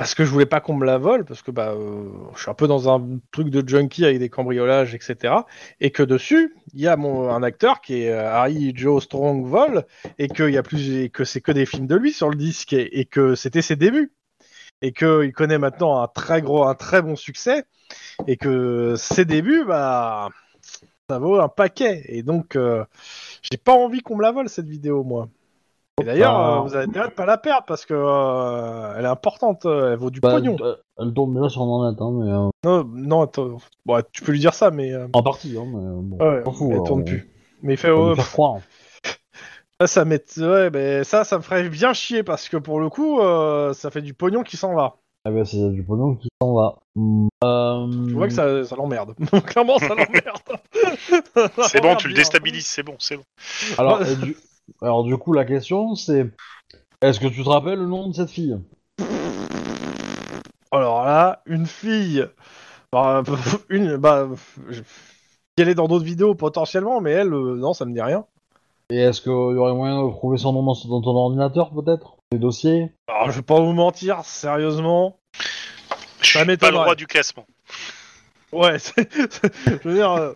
parce 0.00 0.14
que 0.14 0.24
je 0.24 0.30
voulais 0.30 0.46
pas 0.46 0.60
qu'on 0.60 0.72
me 0.72 0.86
la 0.86 0.96
vole, 0.96 1.26
parce 1.26 1.42
que 1.42 1.50
bah, 1.50 1.74
euh, 1.76 2.08
je 2.34 2.40
suis 2.40 2.50
un 2.50 2.54
peu 2.54 2.66
dans 2.66 2.88
un 2.88 3.20
truc 3.32 3.50
de 3.50 3.62
junkie 3.68 4.06
avec 4.06 4.18
des 4.18 4.30
cambriolages, 4.30 4.94
etc. 4.94 5.34
Et 5.78 5.90
que 5.90 6.02
dessus, 6.02 6.56
il 6.72 6.80
y 6.80 6.88
a 6.88 6.96
mon, 6.96 7.28
un 7.28 7.42
acteur 7.42 7.82
qui 7.82 8.04
est 8.04 8.10
euh, 8.10 8.32
Harry 8.32 8.72
Joe 8.74 9.04
Strong 9.04 9.44
Vol 9.44 9.84
et 10.18 10.28
qu'il 10.28 10.48
y 10.48 10.56
a 10.56 10.62
plus, 10.62 10.96
et 10.96 11.10
que 11.10 11.24
c'est 11.24 11.42
que 11.42 11.52
des 11.52 11.66
films 11.66 11.86
de 11.86 11.96
lui 11.96 12.14
sur 12.14 12.30
le 12.30 12.36
disque 12.36 12.72
et, 12.72 12.98
et 12.98 13.04
que 13.04 13.34
c'était 13.34 13.60
ses 13.60 13.76
débuts 13.76 14.10
et 14.80 14.92
qu'il 14.92 15.32
connaît 15.34 15.58
maintenant 15.58 16.00
un 16.00 16.08
très 16.08 16.40
gros, 16.40 16.64
un 16.64 16.74
très 16.74 17.02
bon 17.02 17.14
succès 17.14 17.64
et 18.26 18.38
que 18.38 18.94
ses 18.96 19.26
débuts, 19.26 19.66
bah, 19.66 20.30
ça 21.10 21.18
vaut 21.18 21.38
un 21.38 21.48
paquet. 21.48 22.04
Et 22.06 22.22
donc, 22.22 22.56
euh, 22.56 22.86
j'ai 23.42 23.58
pas 23.58 23.74
envie 23.74 24.00
qu'on 24.00 24.16
me 24.16 24.22
la 24.22 24.32
vole 24.32 24.48
cette 24.48 24.68
vidéo, 24.68 25.04
moi. 25.04 25.28
Et 26.00 26.04
d'ailleurs, 26.04 26.38
euh, 26.38 26.60
vous 26.60 26.74
avez 26.74 26.84
intérêt 26.86 27.08
de 27.08 27.12
pas 27.14 27.26
la 27.26 27.38
perdre 27.38 27.64
parce 27.66 27.84
que 27.86 27.94
euh, 27.94 28.94
elle 28.98 29.04
est 29.04 29.08
importante, 29.08 29.66
euh, 29.66 29.92
elle 29.92 29.98
vaut 29.98 30.10
du 30.10 30.20
Bah, 30.20 30.30
pognon. 30.32 30.56
elle, 30.60 30.76
elle 30.98 31.12
tourne 31.14 31.34
déjà 31.34 31.48
sur 31.48 31.64
mon 31.66 31.90
net, 31.90 32.00
hein, 32.00 32.10
mais 32.12 32.30
euh, 32.30 32.48
Non, 32.64 32.84
non, 32.94 33.22
attends, 33.22 33.56
bon, 33.86 34.02
tu 34.12 34.22
peux 34.22 34.32
lui 34.32 34.40
dire 34.40 34.54
ça, 34.54 34.70
mais 34.70 34.92
euh, 34.92 35.06
en 35.12 35.22
partie, 35.22 35.56
hein, 35.58 35.64
mais 35.66 35.80
bon, 36.02 36.16
ouais, 36.18 36.42
on 36.46 36.52
fout, 36.52 36.68
elle 36.72 36.82
tourne 36.84 37.00
on- 37.00 37.04
plus. 37.04 37.30
Mais 37.62 37.74
il 37.74 37.76
fait, 37.76 37.90
on 37.90 38.14
faire 38.14 38.30
croire. 38.30 38.56
ça, 39.80 39.86
ça 39.86 40.04
m'est, 40.04 40.38
ouais, 40.38 40.70
mais 40.70 41.04
ça, 41.04 41.24
ça 41.24 41.36
me 41.36 41.42
ferait 41.42 41.68
bien 41.68 41.92
chier 41.92 42.22
parce 42.22 42.48
que 42.48 42.56
pour 42.56 42.80
le 42.80 42.88
coup, 42.88 43.20
euh, 43.20 43.72
ça 43.74 43.90
fait 43.90 44.02
du 44.02 44.14
pognon 44.14 44.42
qui 44.42 44.56
s'en 44.56 44.74
va. 44.74 44.96
Ah 45.26 45.30
bah 45.30 45.44
c'est 45.44 45.68
du 45.70 45.82
pognon 45.82 46.14
qui 46.16 46.28
s'en 46.40 46.54
va. 46.54 46.78
Euh, 47.44 47.86
Je 48.08 48.14
vois 48.14 48.26
que 48.26 48.32
ça, 48.32 48.64
ça 48.64 48.74
l'emmerde. 48.74 49.14
Clairement, 49.46 49.78
ça 49.78 49.88
l'emmerde. 49.88 50.40
C'est 51.68 51.80
bon, 51.82 51.94
tu 51.96 52.08
le 52.08 52.14
déstabilises, 52.14 52.66
c'est 52.66 52.82
bon, 52.82 52.96
c'est 52.98 53.18
bon. 53.18 53.22
Alors, 53.76 54.00
du... 54.16 54.34
Alors 54.82 55.04
du 55.04 55.16
coup 55.16 55.32
la 55.32 55.44
question 55.44 55.94
c'est 55.94 56.26
est-ce 57.02 57.20
que 57.20 57.26
tu 57.28 57.42
te 57.42 57.48
rappelles 57.48 57.78
le 57.78 57.86
nom 57.86 58.08
de 58.08 58.14
cette 58.14 58.30
fille? 58.30 58.58
Alors 60.72 61.04
là, 61.04 61.42
une 61.46 61.66
fille. 61.66 62.26
Bah, 62.92 63.22
une. 63.68 63.96
Bah. 63.96 64.28
je- 64.68 64.82
Elle 65.56 65.68
est 65.68 65.74
dans 65.74 65.88
d'autres 65.88 66.04
vidéos 66.04 66.34
potentiellement, 66.34 67.00
mais 67.00 67.10
elle, 67.12 67.32
euh, 67.34 67.56
non, 67.56 67.74
ça 67.74 67.84
me 67.84 67.92
dit 67.92 68.00
rien. 68.00 68.24
Et 68.90 68.98
est-ce 68.98 69.20
qu'il 69.20 69.32
y 69.32 69.34
aurait 69.34 69.74
moyen 69.74 70.02
de 70.04 70.10
trouver 70.10 70.38
son 70.38 70.52
nom 70.52 70.62
dans, 70.62 70.74
dans 70.88 71.00
ton 71.02 71.16
ordinateur 71.16 71.70
peut-être? 71.70 72.16
Les 72.32 72.38
dossiers? 72.38 72.92
Alors, 73.08 73.30
je 73.30 73.36
vais 73.36 73.42
pas 73.42 73.60
vous 73.60 73.72
mentir, 73.72 74.24
sérieusement. 74.24 75.18
Je 76.20 76.38
suis 76.38 76.56
pas 76.56 76.70
le 76.70 76.76
roi 76.76 76.94
du 76.94 77.06
classement. 77.06 77.46
Ouais, 78.52 78.78
c'est- 78.78 79.08
je 79.66 79.88
veux 79.88 79.94
dire, 79.94 80.12
euh, 80.12 80.32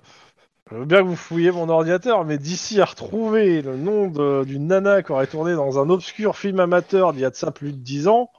je 0.70 0.76
veux 0.76 0.84
bien 0.86 1.02
que 1.02 1.08
vous 1.08 1.16
fouillez 1.16 1.50
mon 1.50 1.68
ordinateur, 1.68 2.24
mais 2.24 2.38
d'ici 2.38 2.80
à 2.80 2.86
retrouver 2.86 3.60
le 3.62 3.76
nom 3.76 4.08
de- 4.08 4.44
d'une 4.44 4.66
nana 4.66 5.02
qui 5.02 5.12
aurait 5.12 5.26
tourné 5.26 5.52
dans 5.54 5.78
un 5.78 5.90
obscur 5.90 6.36
film 6.36 6.58
amateur 6.60 7.12
d'il 7.12 7.20
y 7.20 7.24
a 7.24 7.30
de 7.30 7.34
ça 7.36 7.50
plus 7.50 7.72
de 7.72 7.76
10 7.76 8.08
ans, 8.08 8.30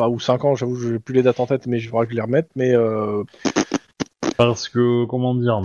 enfin, 0.00 0.10
ou 0.10 0.18
5 0.18 0.44
ans, 0.44 0.54
j'avoue, 0.56 0.76
je 0.76 0.88
n'ai 0.94 0.98
plus 0.98 1.14
les 1.14 1.22
dates 1.22 1.38
en 1.40 1.46
tête, 1.46 1.66
mais 1.66 1.78
je 1.78 1.88
voudrais 1.90 2.06
que 2.06 2.12
je 2.12 2.16
les 2.16 2.22
remette, 2.22 2.50
mais 2.56 2.74
euh, 2.74 3.22
Parce 4.38 4.68
que, 4.68 5.04
comment 5.04 5.34
dire 5.36 5.60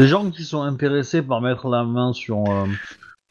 Les 0.00 0.06
gens 0.08 0.30
qui 0.30 0.42
sont 0.44 0.62
intéressés 0.62 1.22
par 1.22 1.40
mettre 1.40 1.68
la 1.68 1.84
main 1.84 2.12
sur, 2.12 2.38
euh, 2.48 2.66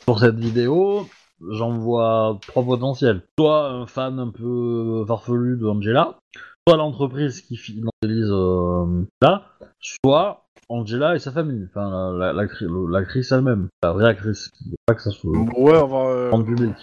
sur 0.06 0.20
cette 0.20 0.36
vidéo, 0.40 1.06
j'en 1.52 1.78
vois 1.78 2.40
trois 2.48 2.64
potentiels. 2.64 3.24
Soit 3.38 3.68
un 3.68 3.88
fan 3.88 4.20
un 4.20 4.30
peu 4.30 5.04
farfelu 5.06 5.58
d'Angela, 5.58 6.18
soit 6.66 6.78
l'entreprise 6.78 7.42
qui 7.42 7.58
finalise 7.58 7.92
euh, 8.32 9.04
là, 9.22 9.44
soit 9.82 10.45
Angela 10.70 11.16
et 11.16 11.20
sa 11.20 11.32
famille, 11.32 11.68
enfin 11.70 12.14
la- 12.18 12.34
la- 12.34 12.48
l'actrice 12.90 13.32
elle-même, 13.32 13.68
la 13.84 13.92
vraie 13.92 14.10
actrice, 14.10 14.52
pas 14.86 14.96
que 14.96 15.02
ça 15.02 15.12
soit 15.12 15.32
ouais, 15.32 15.78
on 15.78 15.88
va... 15.88 16.10
euh, 16.10 16.32
en 16.32 16.44
public. 16.44 16.76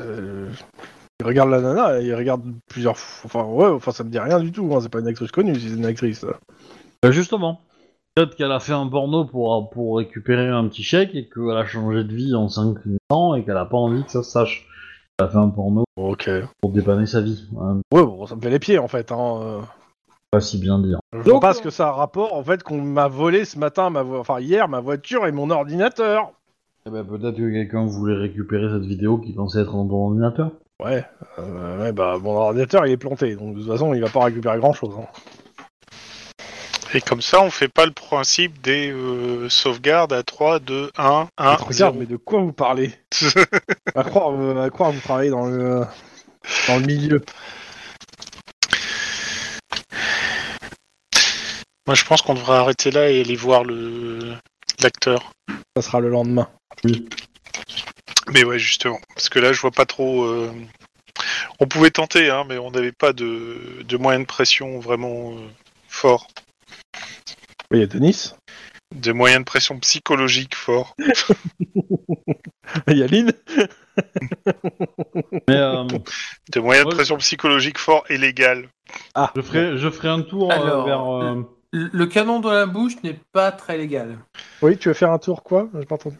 euh, 0.00 0.48
il 1.20 1.26
regarde 1.26 1.50
la 1.50 1.60
nana, 1.60 2.00
il 2.00 2.14
regarde 2.14 2.42
plusieurs 2.68 2.96
fois, 2.98 3.30
enfin, 3.42 3.48
ouais, 3.48 3.68
enfin, 3.68 3.92
ça 3.92 4.02
me 4.04 4.10
dit 4.10 4.18
rien 4.18 4.40
du 4.40 4.50
tout, 4.50 4.68
hein, 4.74 4.80
c'est 4.80 4.88
pas 4.88 4.98
une 5.00 5.06
actrice 5.06 5.30
connue, 5.30 5.54
c'est 5.58 5.68
une 5.74 5.86
actrice. 5.86 6.24
Euh, 7.04 7.12
justement, 7.12 7.60
peut-être 8.14 8.34
qu'elle 8.34 8.50
a 8.52 8.60
fait 8.60 8.72
un 8.72 8.88
porno 8.88 9.24
pour, 9.24 9.70
pour 9.70 9.98
récupérer 9.98 10.48
un 10.48 10.66
petit 10.68 10.82
chèque 10.82 11.14
et 11.14 11.28
qu'elle 11.28 11.56
a 11.56 11.66
changé 11.66 12.02
de 12.02 12.12
vie 12.12 12.34
en 12.34 12.48
5 12.48 12.78
ans 13.10 13.34
et 13.34 13.44
qu'elle 13.44 13.56
a 13.56 13.64
pas 13.64 13.76
envie 13.76 14.04
que 14.04 14.10
ça 14.10 14.22
se 14.22 14.30
sache. 14.30 14.66
Elle 15.18 15.26
a 15.26 15.28
fait 15.28 15.38
un 15.38 15.50
porno. 15.50 15.84
Ouais, 15.96 16.42
pour 16.60 16.72
dépanner 16.72 17.06
sa 17.06 17.20
vie. 17.20 17.48
hein, 17.60 17.80
bon, 17.92 18.26
ça 18.26 18.34
me 18.34 18.40
fait 18.40 18.50
les 18.50 18.58
pieds, 18.58 18.78
en 18.78 18.88
fait, 18.88 19.12
hein. 19.12 19.60
Pas 20.34 20.40
si 20.40 20.58
bien 20.58 20.78
dire. 20.78 20.98
Je 21.12 21.18
vois 21.18 21.32
Donc, 21.34 21.42
pas 21.42 21.54
ce 21.54 21.62
que 21.62 21.70
ça 21.70 21.88
a 21.88 21.92
rapport, 21.92 22.34
en 22.34 22.42
fait, 22.42 22.62
qu'on 22.62 22.80
m'a 22.80 23.08
volé 23.08 23.44
ce 23.44 23.58
matin, 23.58 23.90
ma 23.90 24.02
vo- 24.02 24.18
enfin 24.18 24.40
hier, 24.40 24.68
ma 24.68 24.80
voiture 24.80 25.26
et 25.26 25.32
mon 25.32 25.50
ordinateur. 25.50 26.32
Eh 26.86 26.90
ben, 26.90 27.04
peut-être 27.04 27.36
que 27.36 27.50
quelqu'un 27.50 27.86
voulait 27.86 28.16
récupérer 28.16 28.68
cette 28.70 28.84
vidéo 28.86 29.18
qui 29.18 29.32
pensait 29.32 29.60
être 29.60 29.72
dans 29.72 29.86
ton 29.86 30.06
ordinateur. 30.08 30.50
Ouais, 30.82 31.04
euh, 31.38 31.80
ouais, 31.82 31.92
bah 31.92 32.18
mon 32.20 32.32
ordinateur 32.36 32.84
il 32.84 32.90
est 32.92 32.96
planté, 32.96 33.36
donc 33.36 33.54
de 33.54 33.60
toute 33.60 33.70
façon 33.70 33.94
il 33.94 34.00
va 34.02 34.08
pas 34.08 34.24
récupérer 34.24 34.58
grand 34.58 34.72
chose. 34.72 34.92
Et 36.94 37.00
comme 37.00 37.22
ça, 37.22 37.40
on 37.42 37.50
fait 37.50 37.68
pas 37.68 37.86
le 37.86 37.92
principe 37.92 38.60
des 38.60 38.90
euh, 38.92 39.48
sauvegardes 39.48 40.12
à 40.12 40.22
3, 40.24 40.58
2, 40.58 40.90
1, 40.98 41.28
1, 41.38 41.54
Regarde, 41.54 41.96
mais 41.98 42.06
de 42.06 42.16
quoi 42.16 42.40
vous 42.40 42.52
parlez? 42.52 42.92
À 43.94 44.02
croire, 44.02 44.32
euh, 44.32 44.64
à 44.64 44.70
croire 44.70 44.90
vous 44.90 45.00
travaillez 45.00 45.30
dans 45.30 45.46
le, 45.46 45.82
dans 46.68 46.78
le 46.78 46.86
milieu. 46.86 47.22
Moi, 51.86 51.94
je 51.94 52.04
pense 52.04 52.22
qu'on 52.22 52.34
devrait 52.34 52.56
arrêter 52.56 52.90
là 52.90 53.10
et 53.10 53.20
aller 53.20 53.36
voir 53.36 53.64
le 53.64 54.34
l'acteur. 54.80 55.32
Ça 55.76 55.82
sera 55.82 56.00
le 56.00 56.08
lendemain. 56.08 56.48
Mais 58.32 58.44
ouais, 58.44 58.58
justement, 58.58 58.98
parce 59.14 59.28
que 59.28 59.38
là, 59.38 59.52
je 59.52 59.60
vois 59.60 59.70
pas 59.70 59.84
trop. 59.86 60.24
euh, 60.24 60.50
On 61.60 61.66
pouvait 61.66 61.90
tenter, 61.90 62.30
hein, 62.30 62.44
mais 62.48 62.58
on 62.58 62.70
n'avait 62.70 62.92
pas 62.92 63.12
de, 63.12 63.82
de 63.86 63.96
moyen 63.96 64.20
de 64.20 64.24
pression 64.24 64.78
vraiment 64.80 65.32
euh, 65.32 65.46
fort, 65.88 66.26
Oui, 67.70 67.78
il 67.78 67.80
y 67.80 67.82
a 67.82 67.86
Denis, 67.86 68.32
de 68.94 69.12
moyen 69.12 69.40
de 69.40 69.44
pression 69.44 69.78
psychologique 69.80 70.54
fort. 70.56 70.94
il 72.88 72.96
y 72.98 73.02
a 73.02 73.06
Lynn. 73.06 73.32
Mais 75.48 75.56
euh, 75.56 75.84
De 76.52 76.60
moyen 76.60 76.84
de 76.84 76.88
pression 76.90 77.16
psychologique 77.18 77.78
fort 77.78 78.04
et 78.08 78.16
légal. 78.16 78.68
je, 79.36 79.42
ferai, 79.42 79.78
je 79.78 79.90
ferai 79.90 80.08
un 80.08 80.22
tour 80.22 80.50
euh, 80.50 80.54
Alors, 80.54 80.84
vers. 80.86 81.44
Euh, 81.74 81.88
Le 81.92 82.06
canon 82.06 82.40
dans 82.40 82.52
la 82.52 82.66
bouche 82.66 83.02
n'est 83.02 83.18
pas 83.32 83.52
très 83.52 83.76
légal. 83.78 84.18
Oui, 84.62 84.76
tu 84.78 84.88
veux 84.88 84.94
faire 84.94 85.10
un 85.12 85.18
tour 85.18 85.42
quoi? 85.42 85.68
J'ai 85.78 85.84
pas 85.86 85.96
entendu. 85.96 86.16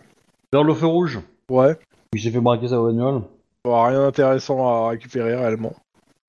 vers 0.52 0.64
le 0.64 0.74
feu 0.74 0.86
rouge? 0.86 1.20
Ouais, 1.50 1.78
Il 2.14 2.20
s'est 2.20 2.30
fait 2.30 2.40
braquer 2.40 2.68
sa 2.68 2.80
bagnole? 2.80 3.22
Bon, 3.64 3.82
rien 3.82 4.00
d'intéressant 4.00 4.66
à 4.66 4.88
récupérer 4.90 5.34
réellement. 5.36 5.74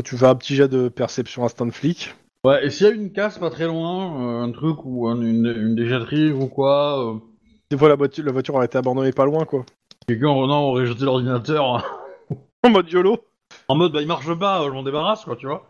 Tu 0.04 0.18
fais 0.18 0.26
un 0.26 0.36
petit 0.36 0.56
jet 0.56 0.68
de 0.68 0.90
perception 0.90 1.44
instant 1.46 1.70
flic. 1.72 2.14
Ouais, 2.46 2.66
et 2.66 2.70
s'il 2.70 2.86
y 2.88 2.90
a 2.90 2.94
une 2.94 3.12
casse 3.12 3.38
pas 3.40 3.50
très 3.50 3.66
loin, 3.66 4.22
euh, 4.22 4.44
un 4.44 4.52
truc 4.52 4.78
ou 4.86 5.08
un- 5.08 5.20
une, 5.22 5.48
une 5.48 5.76
déchetterie 5.76 6.32
ou 6.32 6.48
quoi, 6.48 7.14
euh, 7.16 7.18
Des 7.72 7.78
fois 7.78 7.90
la 7.90 7.96
voiture, 7.96 8.24
la 8.24 8.32
voiture 8.32 8.54
aurait 8.56 8.68
été 8.68 8.78
abandonnée 8.78 9.12
pas 9.12 9.26
loin 9.26 9.46
quoi. 9.46 9.66
quelqu'un 10.08 10.28
en 10.28 10.36
revenant 10.38 10.62
aurait 10.66 10.86
jeté 10.86 11.06
l'ordinateur 11.06 11.84
En 12.64 12.70
mode 12.70 12.90
YOLO. 12.92 13.18
en 13.68 13.76
mode 13.76 13.94
bah 13.94 14.02
il 14.02 14.08
marche 14.08 14.32
pas, 14.38 14.62
euh, 14.62 14.68
je 14.68 14.74
m'en 14.74 14.84
débarrasse 14.84 15.26
quoi, 15.26 15.36
tu 15.36 15.48
vois. 15.48 15.68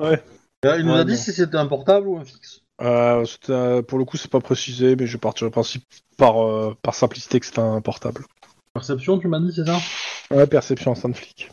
Ouais. 0.00 0.22
Et, 0.64 0.66
euh, 0.66 0.78
il 0.78 0.84
nous 0.84 0.92
Ouais, 0.92 0.98
a 1.00 1.04
dit 1.04 1.16
si 1.16 1.32
c'était 1.32 1.56
un 1.56 1.66
portable 1.66 2.08
ou 2.08 2.18
un 2.18 2.24
fixe. 2.24 2.62
Euh, 2.80 3.24
euh, 3.50 3.82
pour 3.82 3.98
le 3.98 4.04
coup, 4.04 4.16
c'est 4.16 4.30
pas 4.30 4.40
précisé, 4.40 4.94
mais 4.94 5.06
je 5.06 5.14
vais 5.14 5.18
partir 5.18 5.46
du 5.46 5.50
principe 5.50 5.84
par, 6.16 6.44
euh, 6.44 6.76
par 6.82 6.94
simplicité 6.94 7.40
que 7.40 7.46
c'est 7.46 7.58
un 7.58 7.80
portable. 7.80 8.24
Perception, 8.72 9.18
tu 9.18 9.28
m'as 9.28 9.40
dit, 9.40 9.52
c'est 9.52 9.64
ça? 9.64 9.78
Ouais, 10.30 10.46
perception 10.46 10.92
instant 10.92 11.12
flic. 11.12 11.50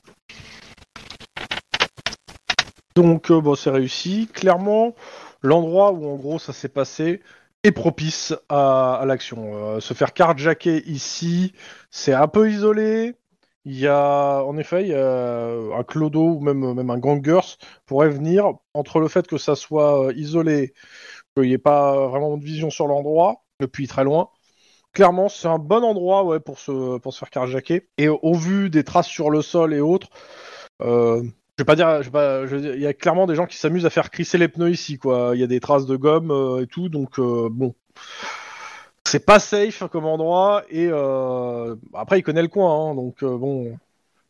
Donc, 2.95 3.31
euh, 3.31 3.41
bon, 3.41 3.55
c'est 3.55 3.71
réussi. 3.71 4.29
Clairement, 4.33 4.95
l'endroit 5.41 5.91
où 5.91 6.07
en 6.07 6.15
gros 6.15 6.39
ça 6.39 6.53
s'est 6.53 6.69
passé 6.69 7.21
est 7.63 7.71
propice 7.71 8.33
à, 8.47 8.95
à 8.95 9.05
l'action. 9.05 9.79
Se 9.81 9.95
faire 9.95 10.13
carjacker 10.13 10.83
ici, 10.85 11.53
c'est 11.89 12.13
un 12.13 12.27
peu 12.27 12.51
isolé. 12.51 13.15
Il 13.67 13.79
y 13.79 13.87
a, 13.87 14.43
en 14.43 14.55
effet, 14.59 14.83
il 14.83 14.89
y 14.89 14.93
a 14.93 15.47
un 15.47 15.83
clodo 15.83 16.35
ou 16.35 16.39
même, 16.39 16.75
même 16.75 16.91
un 16.91 16.99
gangers 16.99 17.57
pourrait 17.87 18.09
venir 18.09 18.53
entre 18.75 18.99
le 18.99 19.07
fait 19.07 19.25
que 19.25 19.39
ça 19.39 19.55
soit 19.55 20.11
isolé, 20.15 20.75
qu'il 21.35 21.47
n'y 21.47 21.53
ait 21.53 21.57
pas 21.57 22.07
vraiment 22.07 22.37
de 22.37 22.43
vision 22.43 22.69
sur 22.69 22.87
l'endroit 22.87 23.43
depuis 23.59 23.87
très 23.87 24.03
loin. 24.03 24.29
Clairement, 24.93 25.27
c'est 25.27 25.49
un 25.49 25.59
bon 25.59 25.83
endroit 25.83 26.23
ouais, 26.23 26.39
pour, 26.39 26.57
se, 26.57 26.99
faire 27.11 27.29
carjacker. 27.29 27.89
Et 27.97 28.07
au, 28.07 28.33
vu 28.33 28.69
des 28.69 28.85
traces 28.85 29.07
sur 29.07 29.29
le 29.29 29.41
sol 29.41 29.73
et 29.73 29.81
autres, 29.81 30.07
euh, 30.81 31.21
je 31.21 31.63
vais 31.63 31.65
pas 31.65 31.75
dire, 31.75 31.99
vais 31.99 32.09
pas, 32.09 32.45
dire, 32.45 32.75
il 32.75 32.81
y 32.81 32.87
a 32.87 32.93
clairement 32.93 33.27
des 33.27 33.35
gens 33.35 33.45
qui 33.45 33.57
s'amusent 33.57 33.85
à 33.85 33.89
faire 33.89 34.09
crisser 34.09 34.37
les 34.37 34.47
pneus 34.47 34.71
ici, 34.71 34.97
quoi. 34.97 35.31
Il 35.33 35.41
y 35.41 35.43
a 35.43 35.47
des 35.47 35.59
traces 35.59 35.85
de 35.85 35.97
gomme 35.97 36.31
euh, 36.31 36.63
et 36.63 36.67
tout, 36.67 36.87
donc 36.87 37.19
euh, 37.19 37.49
bon, 37.51 37.75
c'est 39.05 39.25
pas 39.25 39.39
safe 39.39 39.83
comme 39.91 40.05
endroit. 40.05 40.63
Et 40.69 40.89
après, 41.93 42.19
il 42.19 42.23
connaît 42.23 42.41
le 42.41 42.47
coin, 42.47 42.91
hein, 42.91 42.95
donc 42.95 43.23
bon. 43.23 43.77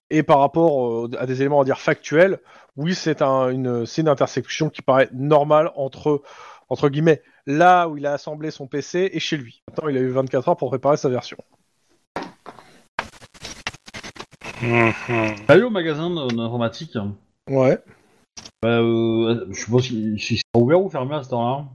Et 0.10 0.24
par 0.24 0.40
rapport 0.40 1.10
à 1.18 1.26
des 1.26 1.42
éléments 1.42 1.62
à 1.62 1.66
dire 1.66 1.80
factuels, 1.80 2.40
oui, 2.78 2.96
c'est 2.96 3.22
un, 3.22 3.50
une 3.50 3.86
intersection 4.08 4.70
qui 4.70 4.82
paraît 4.82 5.10
normale 5.14 5.72
entre 5.76 6.22
entre 6.70 6.90
guillemets 6.90 7.22
là 7.46 7.88
où 7.88 7.98
il 7.98 8.06
a 8.06 8.14
assemblé 8.14 8.52
son 8.52 8.68
PC 8.68 9.10
et 9.14 9.20
chez 9.20 9.38
lui. 9.38 9.62
Maintenant, 9.68 9.90
il 9.90 9.98
a 9.98 10.02
eu 10.02 10.10
24 10.10 10.50
heures 10.50 10.58
pour 10.58 10.70
préparer 10.70 10.98
sa 10.98 11.10
version. 11.10 11.38
Mhm. 14.62 15.36
Allez 15.48 15.64
au 15.64 15.70
magasin 15.70 16.10
d'informatique. 16.28 16.98
Ouais. 17.50 17.78
Bah, 18.62 18.80
euh, 18.80 19.46
je 19.52 19.60
suppose 19.60 19.88
qu'il 19.88 20.20
sera 20.20 20.42
ouvert 20.56 20.82
ou 20.82 20.90
fermé 20.90 21.16
à 21.16 21.24
ce 21.24 21.30
temps-là. 21.30 21.66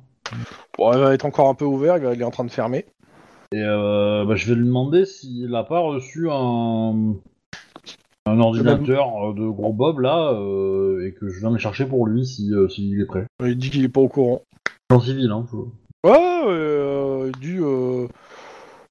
Bon, 0.79 0.93
il 0.93 0.99
va 0.99 1.15
être 1.15 1.25
encore 1.25 1.49
un 1.49 1.55
peu 1.55 1.65
ouvert, 1.65 1.99
il, 1.99 2.21
est 2.21 2.25
en 2.25 2.31
train 2.31 2.45
de 2.45 2.51
fermer. 2.51 2.87
Et 3.53 3.63
euh, 3.63 4.25
bah, 4.25 4.35
je 4.37 4.49
vais 4.49 4.55
lui 4.55 4.67
demander 4.67 5.05
s'il 5.05 5.55
a 5.55 5.65
pas 5.65 5.81
reçu 5.81 6.29
un, 6.31 7.15
un 8.27 8.41
ordinateur 8.41 9.31
euh, 9.31 9.35
de 9.35 9.49
gros 9.49 9.73
Bob 9.73 10.01
là, 10.01 10.33
euh, 10.33 11.07
et 11.07 11.13
que 11.13 11.29
je 11.29 11.41
viens 11.41 11.51
le 11.51 11.59
chercher 11.59 11.87
pour 11.87 12.07
lui 12.07 12.27
si, 12.27 12.53
euh, 12.53 12.69
s'il 12.69 13.01
est 13.01 13.07
prêt. 13.07 13.27
Il 13.45 13.57
dit 13.57 13.71
qu'il 13.71 13.85
est 13.85 13.89
pas 13.89 14.01
au 14.01 14.09
courant. 14.09 14.43
En 14.91 15.01
civil, 15.01 15.31
hein. 15.31 15.47
faut- 15.51 15.73
Ouais, 16.05 16.43
euh, 16.47 17.31
il 17.35 17.41
dit 17.41 17.59
euh, 17.61 18.07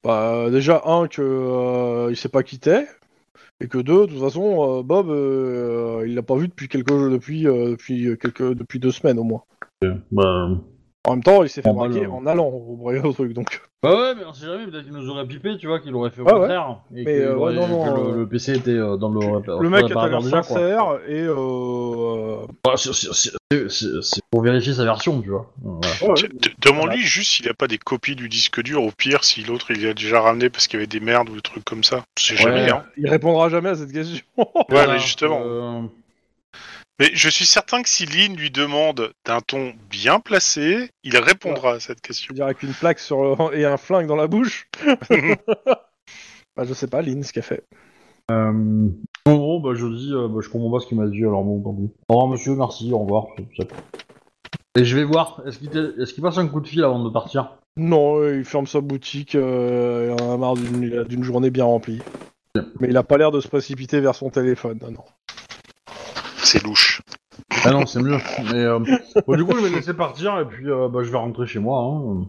bah, 0.03 0.49
déjà 0.51 0.81
un 0.85 1.07
que 1.07 1.21
euh, 1.21 2.07
il 2.11 2.15
sait 2.15 2.29
pas 2.29 2.43
qui 2.43 2.59
t'es 2.59 2.85
et 3.61 3.67
que 3.67 3.77
deux, 3.79 4.05
de 4.07 4.11
toute 4.13 4.21
façon, 4.21 4.79
euh, 4.79 4.83
Bob, 4.83 5.09
euh, 5.09 6.03
il 6.07 6.15
l'a 6.15 6.21
pas 6.21 6.35
vu 6.35 6.47
depuis 6.47 6.67
quelques 6.67 6.87
depuis 7.11 7.47
euh, 7.47 7.71
depuis 7.71 8.15
quelques 8.21 8.53
depuis 8.53 8.79
deux 8.79 8.91
semaines 8.91 9.19
au 9.19 9.23
moins. 9.23 9.41
Bah, 10.11 10.49
En 11.09 11.15
même 11.15 11.23
temps, 11.23 11.43
il 11.43 11.49
s'est 11.49 11.61
fait 11.61 11.73
braquer 11.73 12.05
en 12.05 12.25
allant 12.27 12.47
au, 12.47 12.77
au 13.03 13.13
truc, 13.13 13.33
donc. 13.33 13.61
Bah 13.81 13.91
ouais, 13.95 14.13
mais 14.15 14.23
on 14.27 14.33
sait 14.33 14.45
jamais, 14.45 14.65
peut-être 14.67 14.83
qu'il 14.83 14.93
nous 14.93 15.09
aurait 15.09 15.25
pipé, 15.25 15.57
tu 15.57 15.67
vois, 15.67 15.79
qu'il 15.79 15.95
aurait 15.95 16.09
fait 16.11 16.21
au 16.21 16.25
Ouais, 16.25 16.33
ouais. 16.33 16.39
contraire. 16.41 16.77
Et 16.93 17.03
Mais, 17.03 17.03
qu'il 17.05 17.13
euh, 17.23 17.35
ouais, 17.37 17.53
non, 17.53 17.67
non, 17.67 17.83
que 17.85 17.89
le, 17.99 18.07
euh, 18.07 18.15
le 18.17 18.27
PC 18.27 18.55
était 18.57 18.71
euh, 18.71 18.97
dans 18.97 19.09
le 19.09 19.19
réparateur 19.19 19.61
Le 19.61 19.69
mec 19.69 19.85
a 19.95 20.07
l'air 20.09 20.21
sincère 20.21 20.99
et 21.07 21.21
euh... 21.27 22.35
Bah, 22.63 22.73
c'est- 22.75 22.93
c'est- 22.93 23.13
c'est- 23.13 23.31
c'est 23.69 23.87
c'est 24.03 24.21
pour 24.29 24.41
vérifier 24.43 24.73
sa 24.73 24.83
version, 24.83 25.21
tu 25.21 25.29
vois. 25.29 25.49
Voilà. 25.63 25.87
ouais, 26.03 26.13
Tiens, 26.15 26.27
de- 26.31 26.69
Demande-lui 26.69 27.01
juste 27.01 27.31
s'il 27.31 27.49
a 27.49 27.53
pas 27.53 27.67
des 27.67 27.77
copies 27.79 28.15
du 28.15 28.29
disque 28.29 28.61
dur, 28.61 28.83
au 28.83 28.91
pire, 28.91 29.23
si 29.23 29.41
l'autre 29.43 29.71
il 29.71 29.83
l'a 29.83 29.93
déjà 29.95 30.21
ramené 30.21 30.49
parce 30.49 30.67
qu'il 30.67 30.77
y 30.77 30.81
avait 30.83 30.87
des 30.87 30.99
merdes 30.99 31.29
ou 31.29 31.35
des 31.35 31.41
trucs 31.41 31.63
comme 31.65 31.83
ça. 31.83 32.03
C'est 32.19 32.35
jamais, 32.35 32.65
Ouais. 32.65 32.69
hein. 32.71 32.83
il 32.97 33.09
répondra 33.09 33.49
jamais 33.49 33.69
à 33.69 33.75
cette 33.75 33.91
question. 33.91 34.23
Ouais, 34.37 34.45
Voilà, 34.69 34.93
mais 34.93 34.99
justement. 34.99 35.41
euh, 35.43 35.81
Mais 36.99 37.09
je 37.13 37.29
suis 37.29 37.45
certain 37.45 37.81
que 37.81 37.87
si 37.89 38.05
Lynn 38.05 38.35
lui 38.35 38.51
demande 38.51 39.11
d'un 39.25 39.39
ton 39.39 39.73
bien 39.89 40.19
placé, 40.19 40.89
il 41.03 41.17
répondra 41.17 41.73
à 41.73 41.79
cette 41.79 42.01
question. 42.01 42.33
dire, 42.33 42.45
avec 42.45 42.61
une 42.63 42.73
plaque 42.73 42.99
sur 42.99 43.23
le- 43.23 43.57
et 43.57 43.65
un 43.65 43.77
flingue 43.77 44.07
dans 44.07 44.17
la 44.17 44.27
bouche. 44.27 44.67
bah, 45.09 46.63
je 46.65 46.73
sais 46.73 46.87
pas, 46.87 47.01
Lynn, 47.01 47.23
ce 47.23 47.31
qu'elle 47.31 47.43
fait. 47.43 47.63
euh, 48.31 48.89
En 49.25 49.35
gros, 49.35 49.61
bah, 49.61 49.71
je 49.75 49.85
dis, 49.87 50.11
euh, 50.13 50.27
bah, 50.27 50.39
je 50.43 50.49
comprends 50.49 50.71
pas 50.71 50.79
ce 50.81 50.87
qu'il 50.87 50.97
m'a 50.99 51.07
dit, 51.07 51.21
alors 51.23 51.43
bon, 51.43 51.61
tant 51.61 51.73
pis. 51.73 51.89
Au 52.09 52.15
revoir, 52.15 52.27
monsieur, 52.27 52.55
merci, 52.55 52.91
au 52.91 52.99
revoir. 52.99 53.27
Et 54.75 54.83
je 54.85 54.95
vais 54.95 55.03
voir, 55.03 55.41
est-ce 55.47 55.57
qu'il 55.59 55.93
est-ce 55.99 56.13
qu'il 56.13 56.21
passe 56.23 56.37
un 56.37 56.47
coup 56.47 56.59
de 56.61 56.67
fil 56.67 56.83
avant 56.83 57.03
de 57.03 57.09
partir? 57.09 57.55
Non, 57.77 58.19
euh, 58.19 58.37
il 58.37 58.45
ferme 58.45 58.67
sa 58.67 58.81
boutique, 58.81 59.35
euh, 59.35 60.13
il 60.17 60.21
en 60.23 60.33
a 60.33 60.37
marre 60.37 60.55
d'une 60.55 61.23
journée 61.23 61.49
bien 61.49 61.63
remplie. 61.65 62.01
Mais 62.81 62.89
il 62.89 62.97
a 62.97 63.03
pas 63.03 63.17
l'air 63.17 63.31
de 63.31 63.39
se 63.39 63.47
précipiter 63.47 63.99
vers 64.01 64.15
son 64.15 64.29
téléphone, 64.29 64.79
non. 64.81 65.03
C'est 66.51 66.63
louche. 66.63 67.03
Ah 67.63 67.69
non, 67.71 67.85
c'est 67.85 68.01
mieux. 68.01 68.17
Mais 68.51 68.55
euh, 68.57 68.79
bon, 69.27 69.35
du 69.35 69.45
coup, 69.45 69.55
je 69.55 69.65
vais 69.65 69.69
laisser 69.75 69.93
partir 69.93 70.39
et 70.39 70.45
puis 70.45 70.67
euh, 70.67 70.87
bah, 70.89 71.03
je 71.03 71.11
vais 71.11 71.17
rentrer 71.17 71.45
chez 71.45 71.59
moi. 71.59 71.79
Hein. 71.83 72.25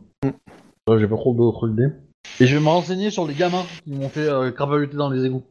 Euh, 0.91 0.99
J'ai 0.99 1.07
pas 1.09 1.16
trop 1.16 1.33
d'autres 1.33 1.71
idées. 1.71 1.89
Et 2.39 2.47
je 2.47 2.55
vais 2.55 2.61
me 2.62 2.68
renseigner 2.68 3.11
sur 3.11 3.27
les 3.27 3.33
gamins 3.33 3.64
qui 3.83 3.93
m'ont 3.93 4.11
fait 4.11 4.29
euh, 4.29 4.51
cravaluter 4.51 4.97
dans 4.99 5.09
les 5.09 5.25
égouts. 5.25 5.45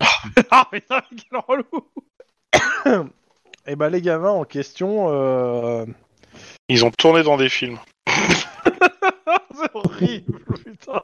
Ah 0.52 0.68
putain, 0.72 1.02
quel 1.10 1.40
relou 1.48 3.02
Et 3.66 3.76
bah 3.76 3.90
les 3.90 4.02
gamins 4.02 4.30
en 4.30 4.44
question, 4.44 5.08
euh... 5.10 5.86
Ils 6.68 6.86
ont 6.86 6.92
tourné 6.92 7.24
dans 7.24 7.38
des 7.38 7.50
films. 7.50 7.80
c'est 8.08 9.72
horrible, 9.74 10.40
putain. 10.64 11.02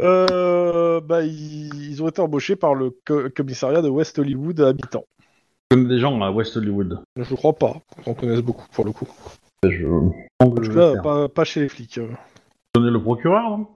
Euh, 0.00 1.00
bah 1.02 1.22
ils, 1.22 1.90
ils 1.90 2.02
ont 2.02 2.08
été 2.08 2.22
embauchés 2.22 2.56
par 2.56 2.74
le 2.74 2.96
co- 3.06 3.28
commissariat 3.34 3.82
de 3.82 3.88
West 3.90 4.18
Hollywood 4.18 4.58
habitant. 4.60 5.04
Connais 5.72 5.88
des 5.88 5.98
gens 6.00 6.20
à 6.20 6.30
West 6.30 6.54
Hollywood. 6.58 7.00
Je 7.16 7.34
crois 7.34 7.54
pas 7.54 7.76
qu'on 8.04 8.12
connaisse 8.12 8.42
beaucoup 8.42 8.66
pour 8.72 8.84
le 8.84 8.92
coup. 8.92 9.08
Je... 9.64 9.86
En 10.38 10.50
tout 10.50 10.74
cas, 10.74 11.00
pas, 11.00 11.30
pas 11.30 11.44
chez 11.44 11.60
les 11.60 11.68
flics. 11.70 11.96
euh. 11.96 12.08
Je 12.74 12.80
connais 12.80 12.90
le 12.90 13.00
procureur, 13.00 13.56
non? 13.56 13.68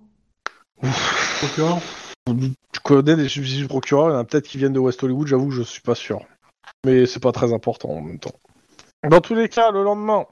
Procureur? 1.38 1.78
Tu 2.26 2.80
connais 2.82 3.16
des 3.16 3.28
substituts 3.30 3.62
de 3.62 3.68
procureur, 3.68 4.10
il 4.10 4.12
y 4.12 4.16
en 4.16 4.18
a 4.18 4.24
peut-être 4.24 4.46
qui 4.46 4.58
viennent 4.58 4.74
de 4.74 4.78
West 4.78 5.02
Hollywood, 5.02 5.26
j'avoue 5.26 5.46
que 5.48 5.54
je 5.54 5.62
suis 5.62 5.80
pas 5.80 5.94
sûr. 5.94 6.20
Mais 6.84 7.06
c'est 7.06 7.22
pas 7.22 7.32
très 7.32 7.54
important 7.54 7.88
en 7.88 8.02
même 8.02 8.18
temps. 8.18 8.34
Dans 9.08 9.22
tous 9.22 9.34
les 9.34 9.48
cas, 9.48 9.70
le 9.70 9.82
lendemain, 9.82 10.26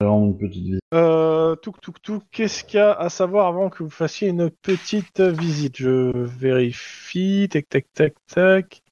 Vraiment 0.00 0.26
une 0.26 0.36
petite 0.36 0.52
visite. 0.62 0.80
euh, 0.94 1.56
touk 1.56 1.80
touk 1.80 2.00
touk, 2.02 2.22
qu'est-ce 2.30 2.62
qu'il 2.62 2.78
y 2.78 2.82
a 2.82 2.92
à 2.92 3.08
savoir 3.08 3.48
avant 3.48 3.68
que 3.68 3.82
vous 3.82 3.90
fassiez 3.90 4.28
une 4.28 4.48
petite 4.50 5.20
visite? 5.20 5.76
Je 5.78 6.12
vérifie, 6.14 7.48
tac 7.50 7.68
tac 7.68 7.86
tac 7.94 8.14
tac. 8.32 8.82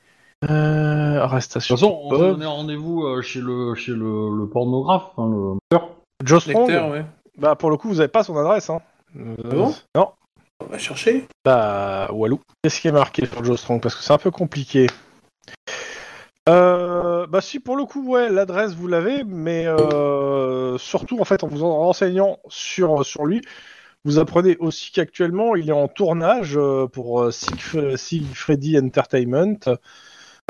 Euh, 0.45 1.15
De 1.15 1.19
arrestation. 1.19 1.77
toute 1.77 1.81
façon, 1.85 2.01
on 2.05 2.09
Bob. 2.11 2.21
donné 2.33 2.47
rendez-vous 2.47 3.05
euh, 3.05 3.23
chez 3.23 3.41
le 3.41 3.75
chez 3.75 3.93
le, 3.93 4.37
le 4.37 4.47
pornographe, 4.49 5.11
hein, 5.19 5.31
le 5.31 5.79
Joe 6.25 6.43
Strong, 6.43 6.69
Lecteur, 6.69 6.91
ouais. 6.91 7.05
bah 7.39 7.55
pour 7.57 7.71
le 7.71 7.77
coup, 7.77 7.89
vous 7.89 8.01
avez 8.01 8.09
pas 8.09 8.23
son 8.25 8.37
adresse, 8.37 8.71
hein. 8.71 8.81
Euh, 9.17 9.37
Ah 9.45 9.49
bon 9.55 9.75
Non. 9.97 10.09
On 10.65 10.67
va 10.71 10.79
chercher. 10.79 11.27
Bah, 11.45 12.09
Walou. 12.13 12.41
Qu'est-ce 12.63 12.81
qui 12.81 12.89
est 12.89 12.93
marqué 12.93 13.27
sur 13.27 13.45
Joe 13.45 13.59
Strong? 13.59 13.81
Parce 13.81 13.95
que 13.97 14.03
c'est 14.03 14.13
un 14.13 14.19
peu 14.19 14.31
compliqué. 14.31 14.87
Euh, 16.49 17.27
bah 17.29 17.41
si, 17.41 17.61
pour 17.61 17.77
le 17.77 17.85
coup, 17.85 18.05
ouais, 18.09 18.29
l'adresse, 18.31 18.75
vous 18.75 18.89
l'avez, 18.89 19.23
mais 19.25 19.67
euh, 19.67 20.77
surtout, 20.79 21.21
en 21.21 21.25
fait, 21.25 21.45
en 21.45 21.49
vous 21.49 21.63
en 21.65 21.77
renseignant 21.79 22.39
sur, 22.49 23.05
sur 23.05 23.27
lui, 23.27 23.43
vous 24.05 24.19
apprenez 24.19 24.57
aussi 24.59 24.91
qu'actuellement, 24.93 25.55
il 25.55 25.69
est 25.69 25.73
en 25.73 25.87
tournage 25.89 26.57
euh, 26.57 26.87
pour 26.89 27.29
Sig- 27.31 27.97
Sigfredi 27.97 28.77
Entertainment, 28.79 29.59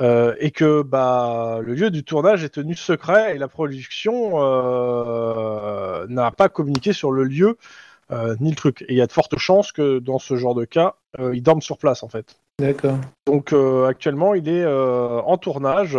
euh, 0.01 0.35
et 0.39 0.51
que 0.51 0.83
bah, 0.83 1.61
le 1.63 1.75
lieu 1.75 1.91
du 1.91 2.03
tournage 2.03 2.45
est 2.45 2.55
tenu 2.55 2.75
secret, 2.75 3.35
et 3.35 3.39
la 3.39 3.49
production 3.49 4.33
euh, 4.43 6.07
n'a 6.09 6.31
pas 6.31 6.49
communiqué 6.49 6.93
sur 6.93 7.13
le 7.13 7.25
lieu 7.25 7.59
euh, 8.11 8.35
ni 8.41 8.51
le 8.51 8.57
truc. 8.57 8.83
Et 8.83 8.93
il 8.93 8.97
y 8.97 9.03
a 9.03 9.07
de 9.07 9.13
fortes 9.13 9.37
chances 9.39 9.73
que 9.73 9.99
dans 9.99 10.19
ce 10.19 10.37
genre 10.37 10.55
de 10.55 10.65
cas, 10.65 10.95
euh, 11.19 11.35
il 11.35 11.43
dorme 11.43 11.61
sur 11.61 11.79
place 11.79 12.03
en 12.03 12.09
fait. 12.09 12.37
D'accord. 12.59 12.99
Donc 13.27 13.55
actuellement, 13.89 14.35
il 14.35 14.49
est 14.49 14.65
en 14.67 15.37
tournage 15.39 15.99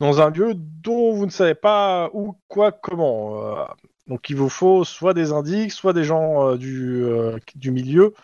dans 0.00 0.20
un 0.20 0.30
lieu 0.30 0.52
dont 0.54 1.12
vous 1.12 1.26
ne 1.26 1.30
savez 1.30 1.54
pas 1.54 2.10
où, 2.12 2.36
quoi, 2.46 2.70
comment. 2.70 3.66
Donc 4.06 4.30
il 4.30 4.36
vous 4.36 4.50
faut 4.50 4.84
soit 4.84 5.14
des 5.14 5.32
indices, 5.32 5.74
soit 5.74 5.94
des 5.94 6.04
gens 6.04 6.54
du, 6.54 7.04
du 7.56 7.70
milieu 7.72 8.14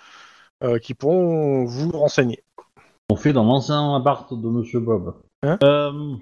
qui 0.82 0.94
pourront 0.94 1.64
vous 1.64 1.90
renseigner. 1.90 2.44
On 3.10 3.16
fait 3.16 3.32
dans 3.32 3.44
l'ancien 3.44 3.94
appart 3.94 4.32
de 4.32 4.48
Monsieur 4.48 4.80
Bob. 4.80 5.14
Hein 5.42 5.58
euh, 5.62 6.14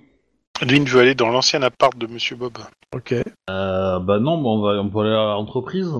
Lynn 0.62 0.84
veut 0.84 1.00
aller 1.00 1.14
dans 1.14 1.28
l'ancien 1.28 1.62
appart 1.62 1.96
de 1.96 2.06
Monsieur 2.06 2.36
Bob. 2.36 2.58
Ok. 2.94 3.12
euh, 3.12 3.98
bah 4.00 4.18
non, 4.18 4.38
bah 4.38 4.48
on, 4.48 4.60
va, 4.60 4.82
on 4.82 4.88
peut 4.90 5.00
aller 5.00 5.10
à 5.14 5.34
l'entreprise. 5.34 5.92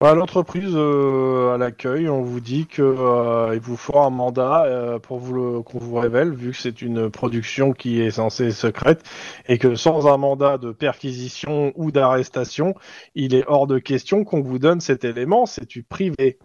À 0.00 0.14
l'entreprise, 0.14 0.72
euh, 0.74 1.54
à 1.54 1.58
l'accueil, 1.58 2.08
on 2.08 2.20
vous 2.22 2.40
dit 2.40 2.66
que 2.66 2.82
euh, 2.82 3.54
il 3.54 3.60
vous 3.60 3.76
faut 3.78 3.98
un 3.98 4.10
mandat 4.10 4.64
euh, 4.64 4.98
pour 4.98 5.18
vous 5.18 5.32
le- 5.32 5.62
qu'on 5.62 5.78
vous 5.78 5.94
révèle, 5.94 6.34
vu 6.34 6.50
que 6.50 6.58
c'est 6.58 6.82
une 6.82 7.08
production 7.08 7.72
qui 7.72 8.02
est 8.02 8.10
censée 8.10 8.50
secrète, 8.50 9.04
et 9.48 9.56
que 9.56 9.74
sans 9.74 10.06
un 10.06 10.18
mandat 10.18 10.58
de 10.58 10.70
perquisition 10.72 11.72
ou 11.76 11.92
d'arrestation, 11.92 12.74
il 13.14 13.34
est 13.34 13.44
hors 13.46 13.66
de 13.66 13.78
question 13.78 14.24
qu'on 14.24 14.42
vous 14.42 14.58
donne 14.58 14.80
cet 14.80 15.04
élément, 15.04 15.46
c'est 15.46 15.66
du 15.70 15.82
privé? 15.82 16.38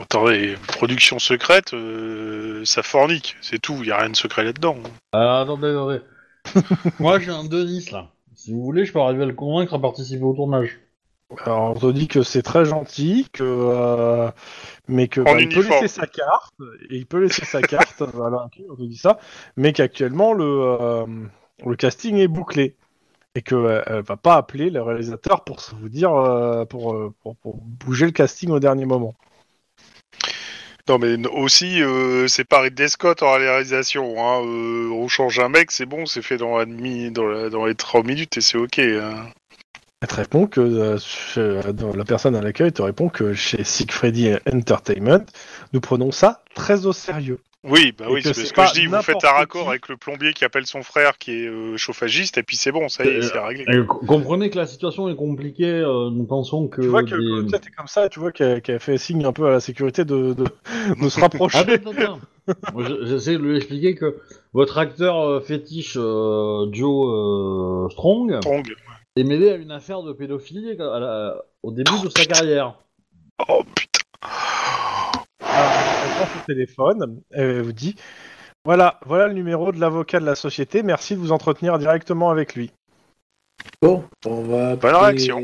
Attendez, 0.00 0.54
production 0.68 1.18
secrète, 1.18 1.74
euh, 1.74 2.64
ça 2.64 2.82
fornique, 2.82 3.36
c'est 3.40 3.58
tout, 3.58 3.78
il 3.80 3.88
y 3.88 3.90
a 3.90 3.98
rien 3.98 4.10
de 4.10 4.16
secret 4.16 4.44
là-dedans. 4.44 4.76
Ah, 5.12 5.40
attendez, 5.40 5.70
attendez. 5.70 6.00
Moi, 7.00 7.18
j'ai 7.18 7.30
un 7.30 7.44
Denis 7.44 7.88
là. 7.90 8.10
Si 8.34 8.52
vous 8.52 8.62
voulez, 8.62 8.84
je 8.84 8.92
peux 8.92 9.00
arriver 9.00 9.24
à 9.24 9.26
le 9.26 9.34
convaincre 9.34 9.74
à 9.74 9.80
participer 9.80 10.22
au 10.22 10.34
tournage. 10.34 10.78
Alors 11.44 11.72
on 11.72 11.74
te 11.74 11.92
dit 11.92 12.08
que 12.08 12.22
c'est 12.22 12.42
très 12.42 12.64
gentil, 12.64 13.28
que 13.32 13.42
euh, 13.44 14.30
mais 14.86 15.08
que 15.08 15.20
bah, 15.20 15.38
il 15.38 15.48
peut 15.50 15.62
laisser 15.62 15.88
sa 15.88 16.06
carte, 16.06 16.54
et 16.88 16.96
il 16.96 17.06
peut 17.06 17.20
laisser 17.20 17.44
sa 17.44 17.60
carte, 17.60 18.02
voilà, 18.14 18.48
on 18.70 18.76
te 18.76 18.82
dit 18.82 18.96
ça, 18.96 19.18
mais 19.56 19.74
qu'actuellement 19.74 20.32
le 20.32 20.44
euh, 20.46 21.06
le 21.66 21.76
casting 21.76 22.16
est 22.16 22.28
bouclé 22.28 22.76
et 23.34 23.42
que 23.42 23.54
euh, 23.54 23.82
elle 23.86 24.02
va 24.02 24.16
pas 24.16 24.36
appeler 24.36 24.70
le 24.70 24.80
réalisateur 24.80 25.44
pour 25.44 25.60
se 25.60 25.74
vous 25.74 25.90
dire 25.90 26.10
pour, 26.70 27.12
pour 27.20 27.36
pour 27.36 27.56
bouger 27.56 28.06
le 28.06 28.12
casting 28.12 28.50
au 28.50 28.60
dernier 28.60 28.86
moment. 28.86 29.14
Non 30.88 30.98
mais 30.98 31.26
aussi, 31.28 31.82
euh, 31.82 32.28
c'est 32.28 32.44
pas 32.44 32.60
Ridley 32.60 32.88
Scott 32.88 33.22
en 33.22 33.32
réalisation. 33.32 34.14
Hein. 34.24 34.42
euh, 34.46 34.88
on 34.90 35.06
change 35.06 35.38
un 35.38 35.50
mec, 35.50 35.70
c'est 35.70 35.84
bon, 35.84 36.06
c'est 36.06 36.22
fait 36.22 36.38
dans, 36.38 36.58
demi, 36.60 37.10
dans, 37.10 37.66
les 37.66 37.74
3 37.74 38.02
minutes 38.04 38.38
et 38.38 38.40
c'est 38.40 38.56
ok. 38.56 38.78
hein. 38.78 39.26
Elle 40.00 40.08
te 40.08 40.14
répond 40.14 40.46
que 40.46 40.60
euh, 41.36 41.72
dans 41.72 41.94
la 41.94 42.04
personne 42.04 42.36
à 42.36 42.40
l'accueil 42.40 42.72
te 42.72 42.80
répond 42.80 43.08
que 43.08 43.34
chez 43.34 43.64
Sigfredi 43.64 44.30
Entertainment, 44.50 45.26
nous 45.72 45.80
prenons 45.80 46.10
ça 46.10 46.42
très 46.54 46.86
au 46.86 46.92
sérieux. 46.92 47.40
Oui, 47.64 47.92
bah 47.98 48.04
Et 48.08 48.12
oui, 48.12 48.20
c'est 48.22 48.34
ce 48.34 48.52
que 48.52 48.64
je 48.66 48.72
dis, 48.72 48.86
vous 48.86 49.02
faites 49.02 49.24
un 49.24 49.32
raccord 49.32 49.64
qui. 49.64 49.68
avec 49.70 49.88
le 49.88 49.96
plombier 49.96 50.32
qui 50.32 50.44
appelle 50.44 50.64
son 50.66 50.82
frère 50.82 51.18
qui 51.18 51.32
est 51.32 51.48
euh, 51.48 51.76
chauffagiste 51.76 52.38
et 52.38 52.44
puis 52.44 52.56
c'est 52.56 52.70
bon, 52.70 52.88
ça 52.88 53.04
y 53.04 53.08
est, 53.08 53.16
Euh, 53.16 53.22
c'est 53.22 53.38
réglé. 53.40 53.64
Et 53.68 53.84
co- 53.84 53.98
comprenez 54.06 54.48
que 54.48 54.56
la 54.56 54.66
situation 54.66 55.08
est 55.08 55.16
compliquée. 55.16 55.66
euh, 55.66 56.08
nous 56.10 56.24
pensons 56.24 56.68
que. 56.68 56.80
Tu 56.80 56.86
vois 56.86 57.02
que 57.02 57.10
des- 57.16 57.16
le 57.16 57.46
est 57.52 57.76
comme 57.76 57.88
ça, 57.88 58.08
tu 58.08 58.20
vois 58.20 58.30
qu'elle 58.30 58.62
qu'elle 58.62 58.78
fait 58.78 58.96
signe 58.96 59.24
un 59.24 59.32
peu 59.32 59.46
à 59.46 59.50
la 59.50 59.58
sécurité 59.60 60.04
de, 60.04 60.34
de, 60.34 60.44
de 61.02 61.08
se 61.08 61.18
rapprocher. 61.20 61.58
Attends, 61.58 61.90
attends, 61.90 62.20
attends. 62.46 62.78
J'essaie 63.02 63.32
de 63.32 63.38
lui 63.42 63.56
expliquer 63.56 63.96
que 63.96 64.18
votre 64.52 64.78
acteur 64.78 65.18
euh, 65.20 65.40
fétiche 65.40 65.96
euh, 65.96 66.68
Joe 66.72 67.08
euh, 67.08 67.88
Strong 67.90 68.36
Strong. 68.40 68.72
est 69.16 69.24
mêlé 69.24 69.50
à 69.50 69.56
une 69.56 69.72
affaire 69.72 70.04
de 70.04 70.12
pédophilie 70.12 70.76
à 70.80 70.98
la- 71.00 71.36
au 71.64 71.72
début 71.72 71.90
de 72.04 72.08
sa 72.08 72.24
carrière. 72.24 72.74
Oh 73.48 73.62
putain. 73.74 73.87
Prend 76.18 76.38
son 76.38 76.44
téléphone, 76.46 77.20
elle 77.30 77.62
vous 77.62 77.72
dit 77.72 77.94
voilà, 78.64 78.98
voilà 79.06 79.28
le 79.28 79.34
numéro 79.34 79.72
de 79.72 79.80
l'avocat 79.80 80.20
de 80.20 80.26
la 80.26 80.34
société, 80.34 80.82
merci 80.82 81.14
de 81.14 81.20
vous 81.20 81.32
entretenir 81.32 81.78
directement 81.78 82.30
avec 82.30 82.54
lui. 82.54 82.70
Bon, 83.82 84.04
on 84.26 84.42
va 84.42 84.76
Bonne 84.76 84.94
appeler- 84.94 85.06
réaction. 85.06 85.42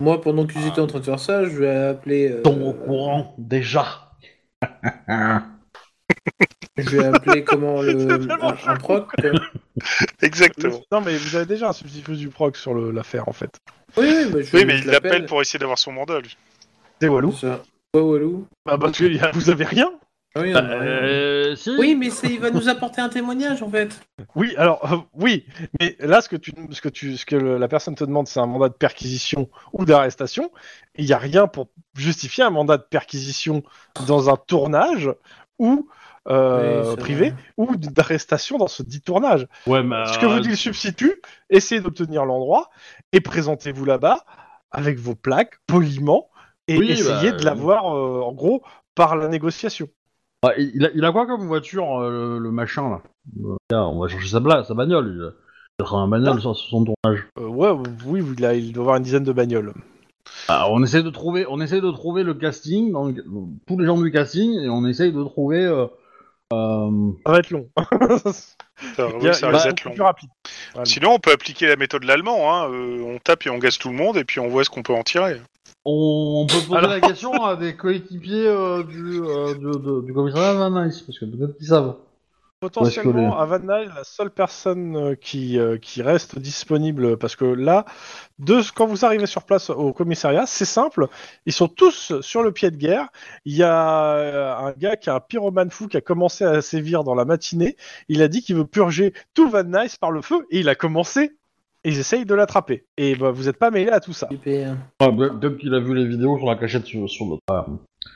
Moi, 0.00 0.20
pendant 0.20 0.46
que 0.46 0.58
j'étais 0.58 0.80
en 0.80 0.86
train 0.86 0.98
de 1.00 1.04
faire 1.04 1.20
ça, 1.20 1.44
je 1.44 1.50
vais 1.58 1.70
appeler. 1.70 2.30
euh, 2.32 2.42
sont 2.44 2.60
au 2.62 2.72
courant 2.72 3.34
déjà. 3.38 4.10
Je 6.76 6.90
vais 6.96 7.04
appeler 7.06 7.44
comment 7.44 7.80
le 7.82 8.10
un, 8.10 8.56
un 8.72 8.76
proc. 8.76 9.08
Exactement. 10.22 10.80
Non, 10.90 11.00
mais 11.00 11.16
vous 11.16 11.36
avez 11.36 11.46
déjà 11.46 11.68
un 11.68 11.72
substitut 11.72 12.16
du 12.16 12.28
proc 12.28 12.56
sur 12.56 12.74
l'affaire 12.74 13.28
en 13.28 13.32
fait. 13.32 13.50
Oui, 13.96 14.06
oui, 14.08 14.30
bah, 14.32 14.42
je, 14.42 14.56
Oui, 14.56 14.64
mais 14.64 14.78
je 14.78 14.84
il 14.84 14.90
l'appelle 14.90 15.26
pour 15.26 15.40
essayer 15.40 15.58
d'avoir 15.58 15.78
son 15.78 15.92
mandat, 15.92 16.20
lui. 16.20 16.36
C'est 17.00 17.08
Walou. 17.08 17.32
C'est 17.32 17.46
ça. 17.46 17.62
Ouais, 17.94 18.00
Walou. 18.00 18.46
Bah, 18.66 18.76
parce 18.80 18.98
que 18.98 19.32
vous 19.34 19.50
avez 19.50 19.64
rien 19.64 19.90
Ah 19.94 20.03
oui, 20.36 20.52
on 20.52 20.56
a 20.56 20.60
rien. 20.60 20.80
Euh, 20.82 21.56
si. 21.56 21.70
Oui, 21.78 21.94
mais 21.94 22.10
c'est- 22.10 22.28
il 22.28 22.40
va 22.40 22.50
nous 22.50 22.68
apporter 22.68 23.00
un 23.00 23.08
témoignage 23.08 23.62
en 23.62 23.70
fait. 23.70 23.98
Oui, 24.34 24.54
alors 24.56 24.92
euh, 24.92 24.96
oui, 25.14 25.46
mais 25.80 25.96
là 26.00 26.20
ce 26.20 26.28
que 26.28 26.36
tu, 26.36 26.52
ce 26.70 26.80
que 26.80 26.88
tu, 26.88 27.16
ce 27.16 27.24
que 27.26 27.36
le- 27.36 27.58
la 27.58 27.68
personne 27.68 27.94
te 27.94 28.04
demande, 28.04 28.26
c'est 28.26 28.40
un 28.40 28.46
mandat 28.46 28.68
de 28.68 28.74
perquisition 28.74 29.48
ou 29.72 29.84
d'arrestation. 29.84 30.50
Il 30.96 31.04
n'y 31.06 31.12
a 31.12 31.18
rien 31.18 31.46
pour 31.46 31.68
justifier 31.96 32.44
un 32.44 32.50
mandat 32.50 32.76
de 32.78 32.82
perquisition 32.82 33.62
dans 34.06 34.28
un 34.30 34.36
tournage 34.36 35.10
ou 35.58 35.88
euh, 36.28 36.82
Oui, 36.82 36.88
c'est 36.90 36.96
privé 37.00 37.30
vrai. 37.30 37.38
ou 37.58 37.76
d'arrestation 37.76 38.56
dans 38.58 38.66
ce 38.66 38.82
dit 38.82 39.02
tournage. 39.02 39.46
Ouais, 39.66 39.82
mais. 39.82 40.06
Ce 40.06 40.18
que 40.18 40.26
vous 40.26 40.40
dit 40.40 40.48
le 40.48 40.56
substitut, 40.56 41.20
essayez 41.50 41.80
d'obtenir 41.82 42.24
l'endroit 42.24 42.70
et 43.12 43.20
présentez-vous 43.20 43.84
là-bas 43.84 44.24
avec 44.70 44.98
vos 44.98 45.14
plaques 45.14 45.58
poliment 45.66 46.28
et 46.66 46.78
Oui, 46.78 46.90
essayez 46.92 47.30
bah, 47.32 47.36
de 47.36 47.44
l'avoir 47.44 47.94
euh, 47.94 48.22
en 48.22 48.32
gros 48.32 48.62
par 48.94 49.16
la 49.16 49.28
négociation. 49.28 49.88
Ah, 50.44 50.52
il, 50.58 50.84
a, 50.84 50.90
il 50.94 51.04
a 51.04 51.12
quoi 51.12 51.26
comme 51.26 51.46
voiture, 51.46 52.00
euh, 52.00 52.10
le, 52.10 52.38
le 52.38 52.50
machin 52.50 52.88
là? 52.90 53.00
Euh, 53.44 53.56
tiens, 53.68 53.82
On 53.84 53.98
va 54.00 54.08
chercher 54.08 54.28
sa, 54.28 54.40
bla- 54.40 54.64
sa 54.64 54.74
bagnole. 54.74 55.32
Il 55.78 55.84
a, 55.84 55.88
un 55.96 56.08
bagnole 56.08 56.40
sur, 56.40 56.54
sur 56.56 56.68
son 56.68 56.84
tournage. 56.84 57.26
Euh, 57.38 57.46
ouais, 57.46 57.70
oui, 58.06 58.22
il, 58.38 58.44
a- 58.44 58.54
il 58.54 58.72
doit 58.72 58.82
avoir 58.82 58.96
une 58.96 59.02
dizaine 59.04 59.24
de 59.24 59.32
bagnoles. 59.32 59.72
Ah, 60.48 60.68
on 60.70 60.82
essaie 60.82 61.02
de 61.02 61.10
trouver, 61.10 61.46
on 61.48 61.60
essaie 61.60 61.80
de 61.80 61.90
trouver 61.90 62.22
le 62.22 62.34
casting, 62.34 62.92
donc 62.92 63.18
tous 63.66 63.78
les 63.78 63.86
gens 63.86 64.00
du 64.00 64.10
casting, 64.10 64.52
et 64.60 64.68
on 64.68 64.86
essaye 64.86 65.12
de 65.12 65.22
trouver. 65.24 65.64
euh, 65.64 65.86
euh, 66.52 67.10
Ça 67.26 67.32
va 67.32 67.38
être 67.38 67.50
long. 67.50 67.68
Ça, 68.96 69.06
oui, 69.16 69.22
va 69.22 69.68
être 69.68 69.84
long. 69.84 69.92
plus 69.92 70.02
rapide. 70.02 70.30
Voilà. 70.72 70.84
Sinon, 70.86 71.12
on 71.14 71.18
peut 71.18 71.30
appliquer 71.32 71.66
la 71.68 71.76
méthode 71.76 72.02
de 72.02 72.06
l'allemand. 72.06 72.52
Hein. 72.54 72.70
euh, 72.70 73.02
on 73.02 73.18
tape 73.18 73.46
et 73.46 73.50
on 73.50 73.58
gaze 73.58 73.78
tout 73.78 73.88
le 73.90 73.96
monde, 73.96 74.16
et 74.16 74.24
puis 74.24 74.40
on 74.40 74.48
voit 74.48 74.64
ce 74.64 74.70
qu'on 74.70 74.82
peut 74.82 74.94
en 74.94 75.02
tirer. 75.02 75.40
On, 75.84 76.42
on 76.42 76.46
peut 76.46 76.60
poser 76.66 76.76
Alors- 76.78 76.90
la 76.90 77.00
question 77.00 77.32
à 77.44 77.56
des 77.56 77.76
coéquipiers 77.76 78.46
euh, 78.48 78.82
du, 78.82 79.20
euh, 79.22 79.54
de- 79.54 80.00
du 80.06 80.12
commissariat 80.12 80.54
Van 80.54 80.70
Nuys, 80.70 81.02
parce 81.06 81.18
que 81.18 81.24
peut-être 81.26 81.56
qu'ils 81.58 81.66
savent. 81.68 81.96
Potentiellement, 82.60 83.36
à 83.38 83.44
Van 83.44 83.58
Nuys, 83.58 83.90
la 83.94 84.04
seule 84.04 84.30
personne 84.30 84.96
euh, 84.96 85.14
qui, 85.14 85.58
euh, 85.58 85.76
qui 85.76 86.00
reste 86.00 86.38
disponible, 86.38 87.18
parce 87.18 87.36
que 87.36 87.44
là, 87.44 87.84
de, 88.38 88.60
quand 88.74 88.86
vous 88.86 89.04
arrivez 89.04 89.26
sur 89.26 89.42
place 89.42 89.68
au 89.68 89.92
commissariat, 89.92 90.46
c'est 90.46 90.64
simple, 90.64 91.08
ils 91.44 91.52
sont 91.52 91.68
tous 91.68 92.18
sur 92.22 92.42
le 92.42 92.52
pied 92.52 92.70
de 92.70 92.76
guerre. 92.76 93.08
Il 93.44 93.54
y 93.54 93.62
a 93.62 94.14
euh, 94.14 94.56
un 94.56 94.72
gars 94.72 94.96
qui 94.96 95.10
a 95.10 95.16
un 95.16 95.20
pyromane 95.20 95.70
fou 95.70 95.88
qui 95.88 95.98
a 95.98 96.00
commencé 96.00 96.44
à 96.44 96.62
sévir 96.62 97.04
dans 97.04 97.14
la 97.14 97.26
matinée. 97.26 97.76
Il 98.08 98.22
a 98.22 98.28
dit 98.28 98.40
qu'il 98.40 98.56
veut 98.56 98.64
purger 98.66 99.12
tout 99.34 99.50
Van 99.50 99.64
Nuys 99.64 99.96
par 100.00 100.10
le 100.10 100.22
feu, 100.22 100.46
et 100.50 100.60
il 100.60 100.68
a 100.70 100.74
commencé. 100.74 101.32
Et 101.84 101.90
ils 101.90 101.98
essayent 101.98 102.24
de 102.24 102.34
l'attraper. 102.34 102.84
Et 102.96 103.14
bah, 103.14 103.30
vous 103.30 103.44
n'êtes 103.44 103.58
pas 103.58 103.70
mêlé 103.70 103.90
à 103.90 104.00
tout 104.00 104.12
ça. 104.14 104.26
Super. 104.30 104.76
Ah, 105.00 105.10
peut-être 105.10 105.58
qu'il 105.58 105.74
a 105.74 105.80
vu 105.80 105.94
les 105.94 106.06
vidéos 106.06 106.38
sur 106.38 106.46
la 106.46 106.56
cachette 106.56 106.86
sur, 106.86 107.08
sur 107.10 107.26
le. 107.26 107.36
Ah, 107.48 107.66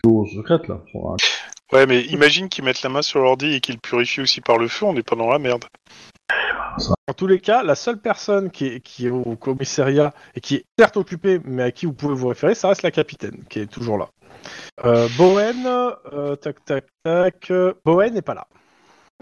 vidéo 0.05 0.27
secrète 0.35 0.67
là. 0.69 0.81
sur 0.91 1.01
la- 1.11 1.17
Ouais, 1.79 1.85
mais 1.87 2.01
imagine 2.07 2.49
qu'ils 2.49 2.65
mettent 2.65 2.83
la 2.83 2.89
main 2.89 3.03
sur 3.03 3.21
l'ordi 3.21 3.53
et 3.55 3.61
qu'ils 3.61 3.75
le 3.75 3.81
purifient 3.81 4.23
aussi 4.23 4.41
par 4.41 4.57
le 4.57 4.69
feu, 4.69 4.87
on 4.87 4.95
n'est 4.95 5.03
pas 5.03 5.17
dans 5.17 5.29
la 5.29 5.39
merde. 5.39 5.65
En 7.09 7.13
tous 7.13 7.27
les 7.27 7.41
cas, 7.41 7.63
la 7.63 7.75
seule 7.75 7.99
personne 8.01 8.51
qui 8.51 8.67
est, 8.67 8.81
qui 8.81 9.07
est 9.07 9.11
au 9.11 9.37
commissariat 9.37 10.15
et 10.35 10.41
qui 10.41 10.55
est 10.57 10.65
certes 10.79 10.97
occupée, 10.97 11.41
mais 11.45 11.65
à 11.65 11.71
qui 11.71 11.85
vous 11.87 11.93
pouvez 11.93 12.15
vous 12.15 12.29
référer, 12.29 12.55
ça 12.55 12.69
reste 12.69 12.83
la 12.83 12.91
capitaine, 12.91 13.45
qui 13.51 13.59
est 13.61 13.67
toujours 13.67 13.99
là. 13.99 14.09
Euh, 14.85 15.09
Bowen, 15.19 15.67
euh, 15.67 16.37
tac 16.37 16.65
tac 16.65 16.85
tac, 17.03 17.51
euh, 17.51 17.75
Bowen 17.85 18.15
n'est 18.15 18.23
pas 18.23 18.35
là. 18.35 18.47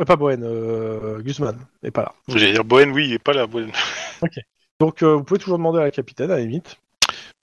Pas 0.05 0.16
Bowen, 0.16 0.42
euh, 0.44 1.20
Guzman 1.20 1.57
n'est 1.82 1.90
pas 1.90 2.03
là. 2.03 2.14
J'allais 2.28 2.53
dire 2.53 2.64
Bohen, 2.64 2.90
oui, 2.90 3.07
il 3.09 3.14
est 3.14 3.18
pas 3.18 3.32
là. 3.32 3.47
Donc 4.80 5.03
euh, 5.03 5.14
vous 5.14 5.24
pouvez 5.24 5.40
toujours 5.40 5.57
demander 5.57 5.78
à 5.78 5.84
la 5.84 5.90
capitaine, 5.90 6.30
à 6.30 6.36
la 6.36 6.42
limite. 6.42 6.76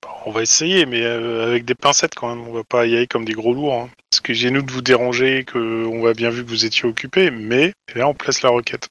Bon, 0.04 0.10
on 0.28 0.32
va 0.32 0.44
essayer, 0.44 0.86
mais 0.86 1.02
euh, 1.02 1.48
avec 1.48 1.66
des 1.66 1.74
pincettes 1.74 2.14
quand 2.14 2.30
même. 2.30 2.48
On 2.48 2.54
va 2.54 2.64
pas 2.64 2.86
y 2.86 2.96
aller 2.96 3.08
comme 3.08 3.26
des 3.26 3.34
gros 3.34 3.56
lourds. 3.56 3.74
Hein. 3.74 3.90
Parce 4.12 4.22
que 4.22 4.34
j'ai 4.34 4.52
nous 4.52 4.62
de 4.62 4.72
vous 4.72 4.84
déranger, 4.84 5.46
que 5.46 5.86
on 5.86 6.06
a 6.06 6.14
bien 6.14 6.30
vu 6.30 6.46
que 6.46 6.50
vous 6.50 6.66
étiez 6.66 6.88
occupé, 6.88 7.32
mais 7.32 7.74
là 7.96 8.08
on 8.08 8.14
place 8.14 8.44
la 8.44 8.50
requête. 8.50 8.88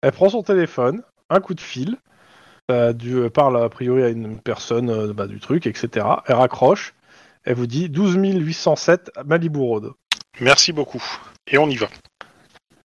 Elle 0.00 0.12
prend 0.12 0.30
son 0.30 0.42
téléphone, 0.42 1.02
un 1.28 1.40
coup 1.40 1.54
de 1.54 1.60
fil, 1.60 1.98
du, 2.70 3.22
elle 3.22 3.30
parle 3.30 3.62
a 3.62 3.68
priori 3.68 4.02
à 4.02 4.08
une 4.08 4.40
personne 4.40 5.12
bah, 5.12 5.26
du 5.26 5.40
truc, 5.40 5.66
etc. 5.66 6.06
Elle 6.26 6.36
raccroche, 6.36 6.94
elle 7.44 7.56
vous 7.56 7.66
dit 7.66 7.90
12 7.90 8.16
807 8.16 9.10
Malibu 9.26 9.58
Road. 9.58 9.92
Merci 10.40 10.72
beaucoup. 10.72 11.02
Et 11.46 11.58
on 11.58 11.68
y 11.68 11.76
va. 11.76 11.88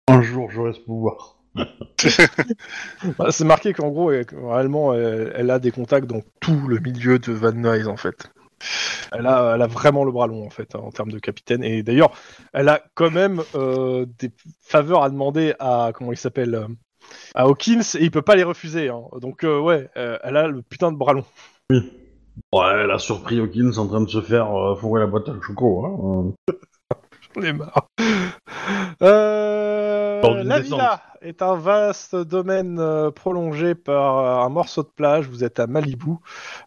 Un 0.08 0.22
jour, 0.22 0.50
j'aurai 0.50 0.72
ce 0.72 0.80
pouvoir. 0.80 1.36
Bah, 3.18 3.30
c'est 3.30 3.44
marqué 3.44 3.72
qu'en 3.72 3.88
gros, 3.88 4.10
elle- 4.10 4.26
réellement, 4.32 4.94
elle, 4.94 5.32
elle 5.34 5.50
a 5.50 5.58
des 5.58 5.70
contacts 5.70 6.06
dans 6.06 6.20
tout 6.40 6.66
le 6.68 6.78
milieu 6.78 7.18
de 7.18 7.32
Van 7.32 7.52
Nuys, 7.52 7.86
en 7.86 7.96
fait. 7.96 8.30
Elle 9.12 9.26
a, 9.26 9.54
elle 9.54 9.62
a 9.62 9.66
vraiment 9.66 10.04
le 10.04 10.12
bras 10.12 10.26
long, 10.26 10.44
en 10.46 10.50
fait, 10.50 10.74
hein, 10.74 10.80
en 10.82 10.90
termes 10.90 11.12
de 11.12 11.18
capitaine. 11.18 11.62
Et 11.64 11.82
d'ailleurs, 11.82 12.10
elle 12.52 12.68
a 12.68 12.80
quand 12.94 13.10
même 13.10 13.42
euh, 13.54 14.06
des 14.18 14.30
faveurs 14.62 15.02
à 15.02 15.10
demander 15.10 15.54
à, 15.58 15.92
comment 15.94 16.12
il 16.12 16.16
s'appelle, 16.18 16.54
euh, 16.54 16.66
à 17.34 17.44
Hawkins, 17.44 17.80
et 17.98 18.04
il 18.04 18.10
peut 18.10 18.22
pas 18.22 18.36
les 18.36 18.42
refuser. 18.44 18.88
hein. 18.88 19.02
Donc, 19.20 19.44
euh, 19.44 19.58
ouais, 19.60 19.88
euh, 19.96 20.18
elle 20.22 20.36
a 20.36 20.46
le 20.48 20.62
putain 20.62 20.92
de 20.92 20.96
bras 20.96 21.12
long. 21.12 21.24
Ouais, 21.70 22.70
elle 22.84 22.90
a 22.90 22.98
surpris 22.98 23.40
Hawkins 23.40 23.72
en 23.78 23.86
train 23.86 24.00
de 24.00 24.08
se 24.08 24.20
faire 24.20 24.52
euh, 24.56 24.76
fourrer 24.76 25.00
la 25.00 25.06
boîte 25.06 25.28
à 25.28 25.34
choco. 25.44 25.84
Hein. 25.86 26.32
euh. 26.50 26.52
J'en 27.34 27.42
ai 27.42 27.52
marre. 27.52 27.88
Euh, 29.02 29.37
la 30.34 30.60
descente. 30.60 30.78
villa 30.78 31.02
est 31.20 31.42
un 31.42 31.56
vaste 31.56 32.14
domaine 32.16 32.78
euh, 32.78 33.10
prolongé 33.10 33.74
par 33.74 34.18
euh, 34.18 34.46
un 34.46 34.48
morceau 34.48 34.82
de 34.82 34.88
plage. 34.88 35.28
Vous 35.28 35.44
êtes 35.44 35.60
à 35.60 35.66
Malibu, 35.66 36.10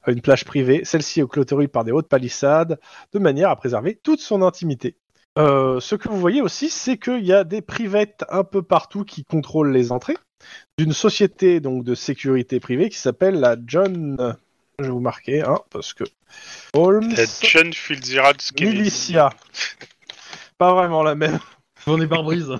euh, 0.07 0.11
une 0.11 0.21
plage 0.21 0.45
privée. 0.45 0.81
Celle-ci 0.83 1.21
est 1.21 1.27
clôturée 1.27 1.67
par 1.67 1.83
des 1.83 1.91
hautes 1.91 2.09
palissades, 2.09 2.79
de 3.13 3.19
manière 3.19 3.49
à 3.49 3.55
préserver 3.55 3.95
toute 3.95 4.19
son 4.19 4.41
intimité. 4.41 4.95
Euh, 5.37 5.79
ce 5.79 5.95
que 5.95 6.09
vous 6.09 6.19
voyez 6.19 6.41
aussi, 6.41 6.69
c'est 6.69 6.97
qu'il 6.97 7.25
y 7.25 7.33
a 7.33 7.43
des 7.43 7.61
privettes 7.61 8.25
un 8.29 8.43
peu 8.43 8.61
partout 8.61 9.05
qui 9.05 9.23
contrôlent 9.23 9.71
les 9.71 9.91
entrées 9.91 10.17
d'une 10.77 10.91
société 10.91 11.59
donc 11.59 11.83
de 11.83 11.93
sécurité 11.95 12.59
privée 12.59 12.89
qui 12.89 12.97
s'appelle 12.97 13.39
la 13.39 13.55
John. 13.65 14.35
Je 14.79 14.85
vais 14.85 14.91
vous 14.91 14.99
marquer, 14.99 15.41
hein, 15.41 15.59
parce 15.69 15.93
que 15.93 16.03
Holmes 16.73 17.13
La 17.15 17.25
John 17.41 17.71
Fitzgerald. 17.71 18.41
Militia. 18.59 19.29
Pas 20.57 20.73
vraiment 20.73 21.03
la 21.03 21.15
même. 21.15 21.39
J'en 21.85 21.99
ai 21.99 22.07
par 22.07 22.23
brise. 22.23 22.51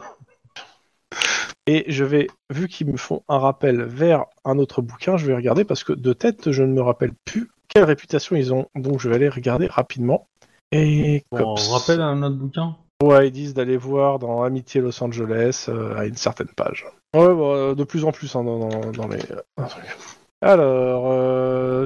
Et 1.68 1.86
je 1.91 2.03
vais, 2.03 2.28
vu 2.49 2.68
qu'ils 2.68 2.88
me 2.88 2.97
font 2.97 3.24
un 3.30 3.38
rappel 3.38 3.84
vers 3.84 4.26
un 4.45 4.57
autre 4.57 4.82
bouquin, 4.82 5.18
je 5.18 5.26
vais 5.26 5.36
regarder 5.36 5.64
parce 5.64 5.84
que 5.84 5.93
de 5.93 6.14
tête, 6.14 6.51
je 6.51 6.64
ne 6.64 6.74
me 6.74 6.82
rappelle 6.82 7.14
plus 7.26 7.49
quelle 7.68 7.84
réputation 7.84 8.36
ils 8.36 8.53
ont. 8.53 8.68
Donc 8.76 8.99
je 8.99 9.09
vais 9.09 9.16
aller 9.16 9.30
regarder 9.30 9.68
rapidement. 9.68 10.28
Et 10.72 11.24
On 11.32 11.38
Cops. 11.38 11.68
rappelle 11.70 12.01
un 12.01 12.24
autre 12.24 12.36
bouquin? 12.38 12.76
Ouais, 13.03 13.28
ils 13.28 13.32
disent 13.32 13.53
d'aller 13.53 13.78
voir 13.78 14.20
dans 14.20 14.43
Amitié 14.43 14.82
Los 14.82 15.03
Angeles 15.03 15.66
euh, 15.70 15.97
à 15.97 16.05
une 16.05 16.16
certaine 16.16 16.49
page. 16.55 16.86
Ouais, 17.16 17.28
bah, 17.28 17.55
euh, 17.55 17.76
de 17.76 17.84
plus 17.84 18.05
en 18.05 18.12
plus 18.12 18.36
hein, 18.36 18.43
dans, 18.43 18.59
dans- 18.70 18.91
dans 18.91 19.07
les. 19.07 19.20
euh, 19.32 19.66
trucs. 19.68 19.97
Alors, 20.41 21.05
euh... 21.12 21.86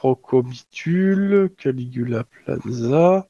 Rocco 0.00 0.42
Bitul, 0.42 1.50
Caligula 1.56 2.24
Plaza. 2.24 3.26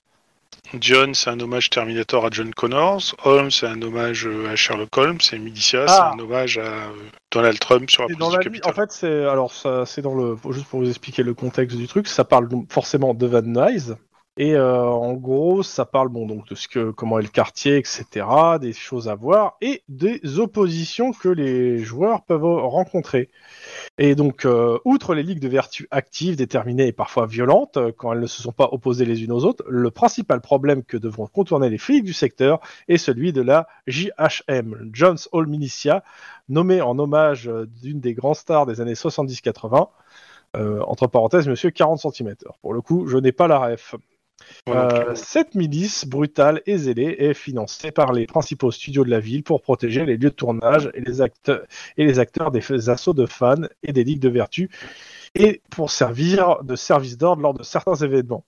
John, 0.80 1.14
c'est 1.14 1.30
un 1.30 1.40
hommage 1.40 1.70
Terminator 1.70 2.26
à 2.26 2.28
John 2.30 2.52
Connors. 2.54 3.14
Holmes, 3.24 3.50
c'est 3.50 3.66
un 3.66 3.80
hommage 3.82 4.26
euh, 4.26 4.50
à 4.50 4.56
Sherlock 4.56 4.96
Holmes. 4.96 5.18
Et 5.32 5.38
Militia, 5.38 5.84
Ah. 5.88 6.12
c'est 6.14 6.20
un 6.20 6.24
hommage 6.24 6.58
à 6.58 6.62
euh, 6.62 6.88
Donald 7.32 7.58
Trump 7.58 7.88
sur 7.90 8.02
la 8.02 8.08
place 8.08 8.18
dans 8.18 8.30
du 8.30 8.36
la 8.36 8.42
Capitole. 8.42 8.70
en 8.70 8.74
fait, 8.74 8.92
c'est 8.92 9.24
alors 9.26 9.52
ça, 9.52 9.84
c'est 9.86 10.02
dans 10.02 10.14
le 10.14 10.36
juste 10.50 10.66
pour 10.66 10.80
vous 10.80 10.88
expliquer 10.88 11.22
le 11.22 11.34
contexte 11.34 11.76
du 11.76 11.86
truc, 11.88 12.08
ça 12.08 12.24
parle 12.24 12.48
donc 12.48 12.70
forcément 12.72 13.14
de 13.14 13.26
Van 13.26 13.42
Nuys 13.42 13.92
et 14.38 14.54
euh, 14.54 14.84
en 14.84 15.14
gros, 15.14 15.62
ça 15.62 15.86
parle 15.86 16.08
bon 16.08 16.26
donc 16.26 16.46
de 16.48 16.54
ce 16.54 16.68
que 16.68 16.90
comment 16.90 17.18
est 17.18 17.22
le 17.22 17.28
quartier, 17.28 17.76
etc., 17.76 18.26
des 18.60 18.72
choses 18.74 19.08
à 19.08 19.14
voir 19.14 19.56
et 19.60 19.82
des 19.88 20.38
oppositions 20.38 21.12
que 21.12 21.28
les 21.28 21.78
joueurs 21.78 22.22
peuvent 22.22 22.44
rencontrer. 22.44 23.30
Et 23.98 24.14
donc, 24.14 24.44
euh, 24.44 24.78
outre 24.84 25.14
les 25.14 25.22
ligues 25.22 25.40
de 25.40 25.48
vertu 25.48 25.88
actives, 25.90 26.36
déterminées 26.36 26.88
et 26.88 26.92
parfois 26.92 27.26
violentes, 27.26 27.78
euh, 27.78 27.92
quand 27.96 28.12
elles 28.12 28.20
ne 28.20 28.26
se 28.26 28.42
sont 28.42 28.52
pas 28.52 28.68
opposées 28.72 29.06
les 29.06 29.24
unes 29.24 29.32
aux 29.32 29.44
autres, 29.44 29.64
le 29.68 29.90
principal 29.90 30.40
problème 30.42 30.82
que 30.84 30.98
devront 30.98 31.26
contourner 31.26 31.70
les 31.70 31.78
flics 31.78 32.04
du 32.04 32.12
secteur 32.12 32.60
est 32.88 32.98
celui 32.98 33.32
de 33.32 33.40
la 33.40 33.66
JHM, 33.86 34.90
Jones 34.92 35.18
Hall 35.32 35.46
Militia, 35.46 36.04
nommé 36.48 36.82
en 36.82 36.98
hommage 36.98 37.48
euh, 37.48 37.66
d'une 37.82 38.00
des 38.00 38.14
grandes 38.14 38.36
stars 38.36 38.66
des 38.66 38.80
années 38.80 38.94
70-80. 38.94 39.88
Euh, 40.56 40.80
entre 40.86 41.06
parenthèses, 41.06 41.48
monsieur 41.48 41.70
40 41.70 42.00
cm. 42.00 42.34
Pour 42.62 42.72
le 42.72 42.80
coup, 42.80 43.06
je 43.08 43.18
n'ai 43.18 43.32
pas 43.32 43.48
la 43.48 43.58
ref. 43.58 43.94
Euh, 44.68 45.14
cette 45.14 45.54
milice 45.54 46.06
brutale 46.06 46.60
et 46.66 46.76
zélée 46.76 47.16
est 47.18 47.34
financée 47.34 47.90
par 47.90 48.12
les 48.12 48.26
principaux 48.26 48.70
studios 48.70 49.04
de 49.04 49.10
la 49.10 49.20
ville 49.20 49.42
pour 49.42 49.62
protéger 49.62 50.04
les 50.04 50.16
lieux 50.16 50.30
de 50.30 50.34
tournage 50.34 50.90
et 50.94 51.00
les 51.00 52.18
acteurs, 52.18 52.50
des 52.50 52.90
assauts 52.90 53.14
de 53.14 53.26
fans 53.26 53.54
et 53.82 53.92
des 53.92 54.04
ligues 54.04 54.20
de 54.20 54.28
vertu 54.28 54.70
et 55.34 55.62
pour 55.70 55.90
servir 55.90 56.62
de 56.64 56.76
service 56.76 57.16
d'ordre 57.16 57.42
lors 57.42 57.54
de 57.54 57.62
certains 57.62 57.94
événements. 57.94 58.44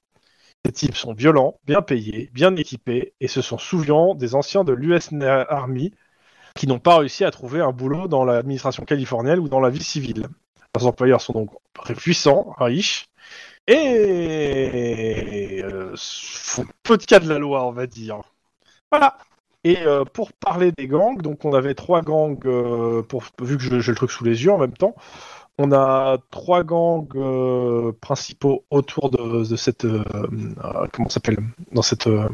Ces 0.67 0.73
types 0.73 0.97
sont 0.97 1.15
violents, 1.15 1.61
bien 1.67 1.83
payés, 1.83 2.31
bien 2.33 2.55
équipés 2.57 3.15
et 3.21 3.29
se 3.29 3.41
sont 3.41 3.59
souvent 3.59 4.15
des 4.15 4.35
anciens 4.35 4.65
de 4.65 4.73
l'US 4.73 5.11
Army 5.23 5.93
qui 6.55 6.67
n'ont 6.67 6.81
pas 6.81 6.99
réussi 6.99 7.25
à 7.25 7.31
trouver 7.31 7.61
un 7.61 7.71
boulot 7.71 8.09
dans 8.09 8.25
l'administration 8.25 8.85
californienne 8.85 9.39
ou 9.39 9.49
dans 9.49 9.61
la 9.61 9.71
vie 9.71 9.85
civile. 9.85 10.27
Leurs 10.75 10.87
employeurs 10.87 11.21
sont 11.21 11.33
donc 11.33 11.51
très 11.73 11.95
puissants, 11.95 12.55
riches 12.59 13.08
et 13.69 15.63
euh, 15.65 15.95
font 15.97 16.65
peu 16.83 16.97
de 16.97 17.05
cas 17.05 17.21
de 17.21 17.29
la 17.29 17.39
loi, 17.39 17.67
on 17.67 17.73
va 17.73 17.87
dire. 17.87 18.21
Voilà. 18.91 19.17
Et 19.65 19.79
euh, 19.81 20.05
pour 20.05 20.33
parler 20.33 20.73
des 20.79 20.87
gangs, 20.87 21.21
donc 21.21 21.45
on 21.45 21.53
avait 21.53 21.75
trois 21.75 22.01
gangs, 22.03 22.39
euh, 22.47 23.03
pour, 23.03 23.25
vu 23.41 23.57
que 23.59 23.63
je- 23.63 23.81
j'ai 23.81 23.93
le 23.93 23.97
truc 23.97 24.11
sous 24.11 24.25
les 24.25 24.45
yeux 24.45 24.53
en 24.53 24.59
même 24.59 24.73
temps, 24.77 24.95
on 25.59 25.73
a 25.73 26.19
trois 26.31 26.63
gangs 26.65 27.09
euh, 27.17 27.93
principaux 28.01 28.65
autour 28.71 29.11
de, 29.11 29.45
de 29.49 29.57
cette 29.57 29.85
euh, 29.85 30.05
euh, 30.15 30.87
comment 30.93 31.09
ça 31.09 31.15
s'appelle 31.15 31.39
dans 31.73 31.83
cette 31.83 32.07
euh, 32.07 32.29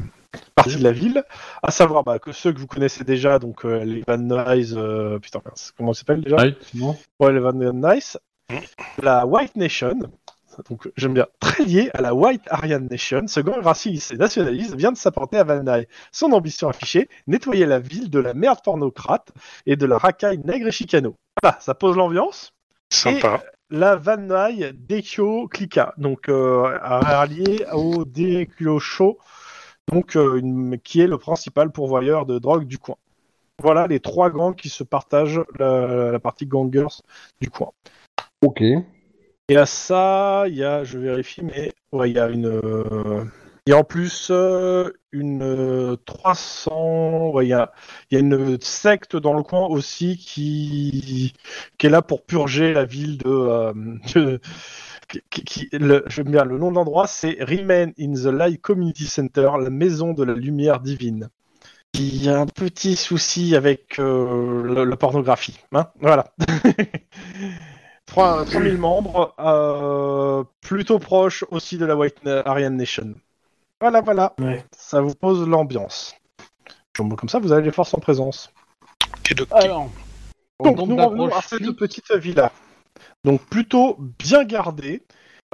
partie 0.55 0.76
de 0.76 0.82
la 0.85 0.93
ville, 0.93 1.24
à 1.62 1.70
savoir 1.70 2.05
bah, 2.05 2.18
que 2.18 2.32
ceux 2.32 2.53
que 2.53 2.59
vous 2.59 2.66
connaissez 2.66 3.05
déjà, 3.05 3.39
donc 3.39 3.64
euh, 3.64 3.82
les 3.85 4.03
Van 4.07 4.18
Nuys, 4.18 4.74
euh, 4.76 5.18
putain 5.18 5.41
comment 5.76 5.93
ça 5.95 6.01
s'appelle 6.01 6.20
déjà? 6.20 6.37
Ouais, 6.37 7.32
les 7.32 7.41
Van 7.41 7.53
Nuys, 7.55 8.16
Mm. 8.51 8.57
la 9.03 9.24
White 9.24 9.57
Nation. 9.57 9.99
Donc 10.68 10.90
j'aime 10.96 11.14
bien 11.14 11.26
très 11.40 11.64
lié 11.64 11.90
à 11.94 12.00
la 12.00 12.14
White 12.14 12.42
Aryan 12.48 12.80
Nation. 12.80 13.26
Ce 13.26 13.40
gang 13.40 13.61
raciste 13.62 14.12
et 14.12 14.16
nationaliste 14.16 14.74
vient 14.76 14.92
de 14.92 14.96
s'apporter 14.96 15.38
à 15.38 15.44
Van 15.44 15.62
Nuys. 15.62 15.86
Son 16.12 16.32
ambition 16.32 16.68
affichée 16.68 17.09
nettoyer 17.26 17.66
la 17.66 17.78
ville 17.78 18.11
de 18.11 18.18
la 18.18 18.34
merde 18.34 18.59
pornocrate 18.64 19.32
et 19.66 19.76
de 19.76 19.86
la 19.86 19.98
racaille 19.98 20.38
nègre 20.38 20.68
et 20.68 20.72
chicano. 20.72 21.16
Voilà, 21.42 21.59
ça 21.61 21.74
pose 21.74 21.96
l'ambiance 21.96 22.52
Sympa. 22.90 23.42
la 23.70 23.96
Van 23.96 24.16
Nuys 24.16 24.72
Dekyo 24.74 25.48
Klika, 25.48 25.94
donc 25.96 26.28
euh, 26.28 26.78
allié 26.82 27.64
au 27.72 28.05
Dekyo 28.05 28.78
Show, 28.78 29.18
donc 29.90 30.16
euh, 30.16 30.36
une- 30.38 30.78
qui 30.78 31.00
est 31.00 31.07
le 31.07 31.18
principal 31.18 31.70
pourvoyeur 31.72 32.26
de 32.26 32.38
drogue 32.38 32.66
du 32.66 32.78
coin. 32.78 32.96
Voilà 33.62 33.86
les 33.86 34.00
trois 34.00 34.30
gangs 34.30 34.55
qui 34.57 34.68
se 34.68 34.82
partagent 34.82 35.40
la, 35.59 36.11
la 36.12 36.18
partie 36.18 36.46
gangers 36.46 37.02
du 37.40 37.50
coin. 37.50 37.70
Ok. 38.44 38.62
Et 39.49 39.57
à 39.57 39.66
ça, 39.66 40.45
il 40.49 40.55
y 40.57 40.64
a, 40.64 40.84
je 40.84 40.99
vérifie, 40.99 41.42
mais 41.42 41.72
ouais, 41.92 42.11
il 42.11 42.16
y 42.16 42.18
a 42.18 42.28
une, 42.28 42.47
euh, 42.47 43.24
il 43.66 43.70
y 43.70 43.72
a 43.74 43.78
en 43.78 43.84
plus 43.84 44.28
euh, 44.30 44.90
une 45.12 45.42
euh, 45.42 45.97
300, 46.07 47.30
ouais, 47.30 47.45
il 47.47 47.51
y 47.51 47.53
a, 47.53 47.70
y 48.11 48.16
a 48.16 48.20
une 48.20 48.59
secte 48.62 49.16
dans 49.16 49.34
le 49.34 49.42
coin 49.42 49.66
aussi 49.66 50.16
qui, 50.16 51.34
qui 51.76 51.86
est 51.86 51.90
là 51.90 52.01
pour 52.01 52.24
purger 52.24 52.72
la 52.72 52.86
ville 52.86 53.18
de, 53.18 53.28
euh, 53.28 54.38
le, 55.72 56.22
bien 56.22 56.45
le 56.45 56.59
nom 56.59 56.70
de 56.70 56.76
l'endroit, 56.76 57.07
c'est 57.07 57.36
Remain 57.40 57.90
in 57.99 58.14
the 58.14 58.32
Light 58.32 58.62
Community 58.62 59.05
Center, 59.07 59.51
la 59.61 59.70
maison 59.70 60.14
de 60.14 60.24
la 60.24 60.34
lumière 60.34 60.80
divine. 60.80 61.28
Il 61.95 62.24
y 62.24 62.30
a 62.30 62.40
un 62.40 62.47
petit 62.47 62.97
souci 62.97 63.57
avec 63.57 63.99
euh, 63.99 64.74
la, 64.74 64.84
la 64.86 64.97
pornographie, 64.97 65.61
hein, 65.72 65.88
voilà. 66.01 66.34
3, 68.07 68.44
3000 68.44 68.76
membres, 68.78 69.34
euh, 69.38 70.44
plutôt 70.61 70.98
proche 70.98 71.44
aussi 71.50 71.78
de 71.78 71.86
la 71.86 71.96
White 71.96 72.26
Aryan 72.26 72.70
Nation. 72.70 73.14
Voilà, 73.80 74.00
voilà, 74.00 74.34
Ouais. 74.38 74.64
ça 74.76 75.00
vous 75.00 75.14
pose 75.14 75.46
l'ambiance. 75.48 76.14
Donc, 76.98 77.16
Comme 77.16 77.28
ça, 77.28 77.38
vous 77.38 77.52
avez 77.52 77.62
les 77.62 77.72
forces 77.72 77.92
en 77.94 77.98
présence. 77.98 78.50
Et 79.30 79.34
donc, 79.34 79.48
Alors. 79.50 79.90
Donc, 80.62 80.78
on 80.80 80.86
nous 80.86 80.96
revenons 80.96 81.34
à 81.34 81.42
cette 81.42 81.68
petite 81.72 82.12
villa. 82.12 82.52
Donc, 83.24 83.40
plutôt 83.46 83.96
bien 83.98 84.44
gardée, 84.44 85.02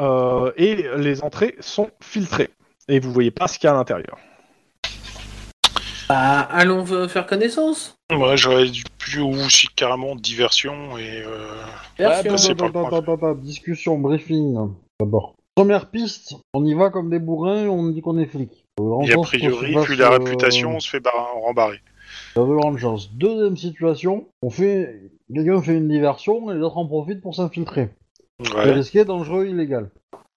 euh, 0.01 0.53
et 0.57 0.87
les 0.99 1.23
entrées 1.23 1.57
sont 1.61 1.91
filtrées. 2.03 2.51
Et 2.89 3.01
vous 3.01 3.13
voyez 3.13 3.31
pas 3.31 3.49
ce 3.49 3.59
qu'il 3.59 3.69
y 3.69 3.71
a 3.71 3.73
à 3.73 3.77
l'intérieur. 3.77 4.19
Bah, 6.11 6.41
allons 6.41 6.85
faire 7.07 7.25
connaissance. 7.25 7.97
moi, 8.11 8.35
j'aurais 8.35 8.69
dû 8.69 8.83
plus 8.99 9.21
ou 9.21 9.33
si 9.49 9.69
carrément 9.77 10.17
diversion 10.17 10.99
et. 10.99 11.23
euh, 11.23 11.47
le 12.01 12.07
attends, 12.07 13.35
discussion, 13.35 13.97
briefing. 13.97 14.71
D'abord. 14.99 15.37
Première 15.55 15.89
piste, 15.91 16.35
on 16.53 16.65
y 16.65 16.75
va 16.75 16.91
comme 16.91 17.11
des 17.11 17.21
bourrins, 17.21 17.69
on 17.69 17.89
dit 17.91 18.01
qu'on 18.03 18.19
est 18.19 18.27
flic. 18.27 18.65
Euh, 18.81 19.03
Et 19.03 19.13
a 19.13 19.19
priori, 19.19 19.77
vu 19.87 19.95
la 19.95 20.07
euh, 20.07 20.19
réputation, 20.19 20.75
on 20.75 20.81
se 20.81 20.91
fait 20.91 20.99
bar- 20.99 21.33
rembarrer. 21.45 21.79
Ça 22.35 22.43
veut 22.43 22.57
grande 22.57 22.79
chance. 22.79 23.13
Deuxième 23.13 23.57
situation, 23.57 24.27
on 24.43 24.51
fait, 24.51 25.13
quelqu'un 25.33 25.63
fait 25.63 25.75
une 25.77 25.87
diversion 25.89 26.51
et 26.51 26.55
les 26.57 26.61
autres 26.61 26.79
en 26.79 26.87
profitent 26.87 27.21
pour 27.21 27.37
s'infiltrer. 27.37 27.91
C'est 28.43 28.53
Ouais. 28.55 28.73
risqué, 28.73 29.05
dangereux, 29.05 29.47
illégal. 29.47 29.91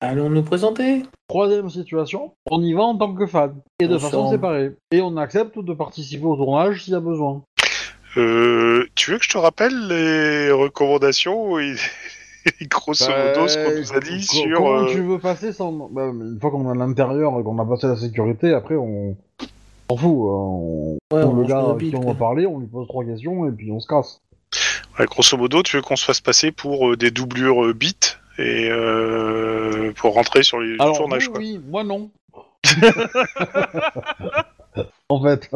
Allons 0.04 0.30
nous 0.30 0.44
présenter. 0.44 1.04
Troisième 1.30 1.70
situation, 1.70 2.34
on 2.52 2.62
y 2.62 2.74
va 2.74 2.82
en 2.82 2.98
tant 2.98 3.14
que 3.16 3.26
fan 3.26 3.56
et 3.80 3.88
de 3.88 3.96
On 3.96 4.00
façon 4.00 4.30
séparée. 4.32 4.72
Et 4.92 5.02
on 5.02 5.16
accepte 5.16 5.58
de 5.58 5.74
participer 5.74 6.26
au 6.26 6.36
tournage 6.36 6.84
s'il 6.84 6.92
y 6.92 6.96
a 6.96 7.00
besoin. 7.00 7.42
Euh, 8.18 8.86
tu 8.96 9.12
veux 9.12 9.18
que 9.18 9.24
je 9.24 9.30
te 9.30 9.38
rappelle 9.38 9.88
les 9.88 10.52
recommandations 10.52 11.58
et 11.58 11.76
et 12.60 12.66
grosso 12.68 13.06
modo 13.08 13.48
ce 13.48 13.58
qu'on 13.58 13.80
nous 13.80 13.94
a 13.94 14.00
dit 14.02 14.28
co- 14.28 14.34
sur. 14.36 14.58
Comment 14.58 14.80
euh, 14.82 14.86
tu 14.92 15.02
veux 15.02 15.20
passer 15.20 15.54
sans. 15.54 15.72
bah, 15.72 16.08
une 16.08 16.38
fois 16.42 16.52
qu'on 16.52 16.68
est 16.68 16.72
à 16.72 16.86
l'intérieur 16.86 17.40
et 17.40 17.44
qu'on 17.44 17.58
a 17.60 17.66
passé 17.66 17.88
la 17.88 17.96
sécurité, 17.96 18.54
après 18.54 18.76
on. 18.76 19.16
On 19.90 19.96
s'en 19.96 19.98
fout. 19.98 20.10
hein, 20.12 20.12
On... 20.12 20.98
Ouais, 21.14 21.24
on 21.24 21.34
le 21.34 21.42
mange 21.44 21.48
gars 21.48 21.62
pas 21.64 21.72
à 21.72 21.78
qui 21.78 21.96
on 21.96 22.00
va 22.00 22.06
quoi. 22.08 22.16
parler, 22.16 22.46
on 22.46 22.60
lui 22.60 22.68
pose 22.68 22.88
trois 22.90 23.06
questions 23.06 23.48
et 23.48 23.52
puis 23.54 23.72
on 23.72 23.80
se 23.80 23.88
casse. 23.88 24.20
ouais, 25.00 25.06
grosso 25.06 25.38
modo, 25.38 25.64
tu 25.64 25.78
veux 25.78 25.82
qu'on 25.82 25.96
se 25.96 26.04
fasse 26.06 26.20
passer 26.20 26.52
pour 26.52 26.90
euh, 26.92 26.98
des 26.98 27.10
doublures 27.10 27.64
euh, 27.66 27.74
bits 27.74 27.96
et 28.38 28.70
euh, 28.72 29.92
pour 29.94 30.14
rentrer 30.16 30.44
sur 30.44 30.60
les 30.60 30.76
Alors, 30.80 30.98
tournages. 30.98 31.28
oui, 31.28 31.32
quoi. 31.34 31.40
oui, 31.40 31.62
moi 31.66 31.84
non. 31.84 32.12
en 35.10 35.24
fait. 35.24 35.50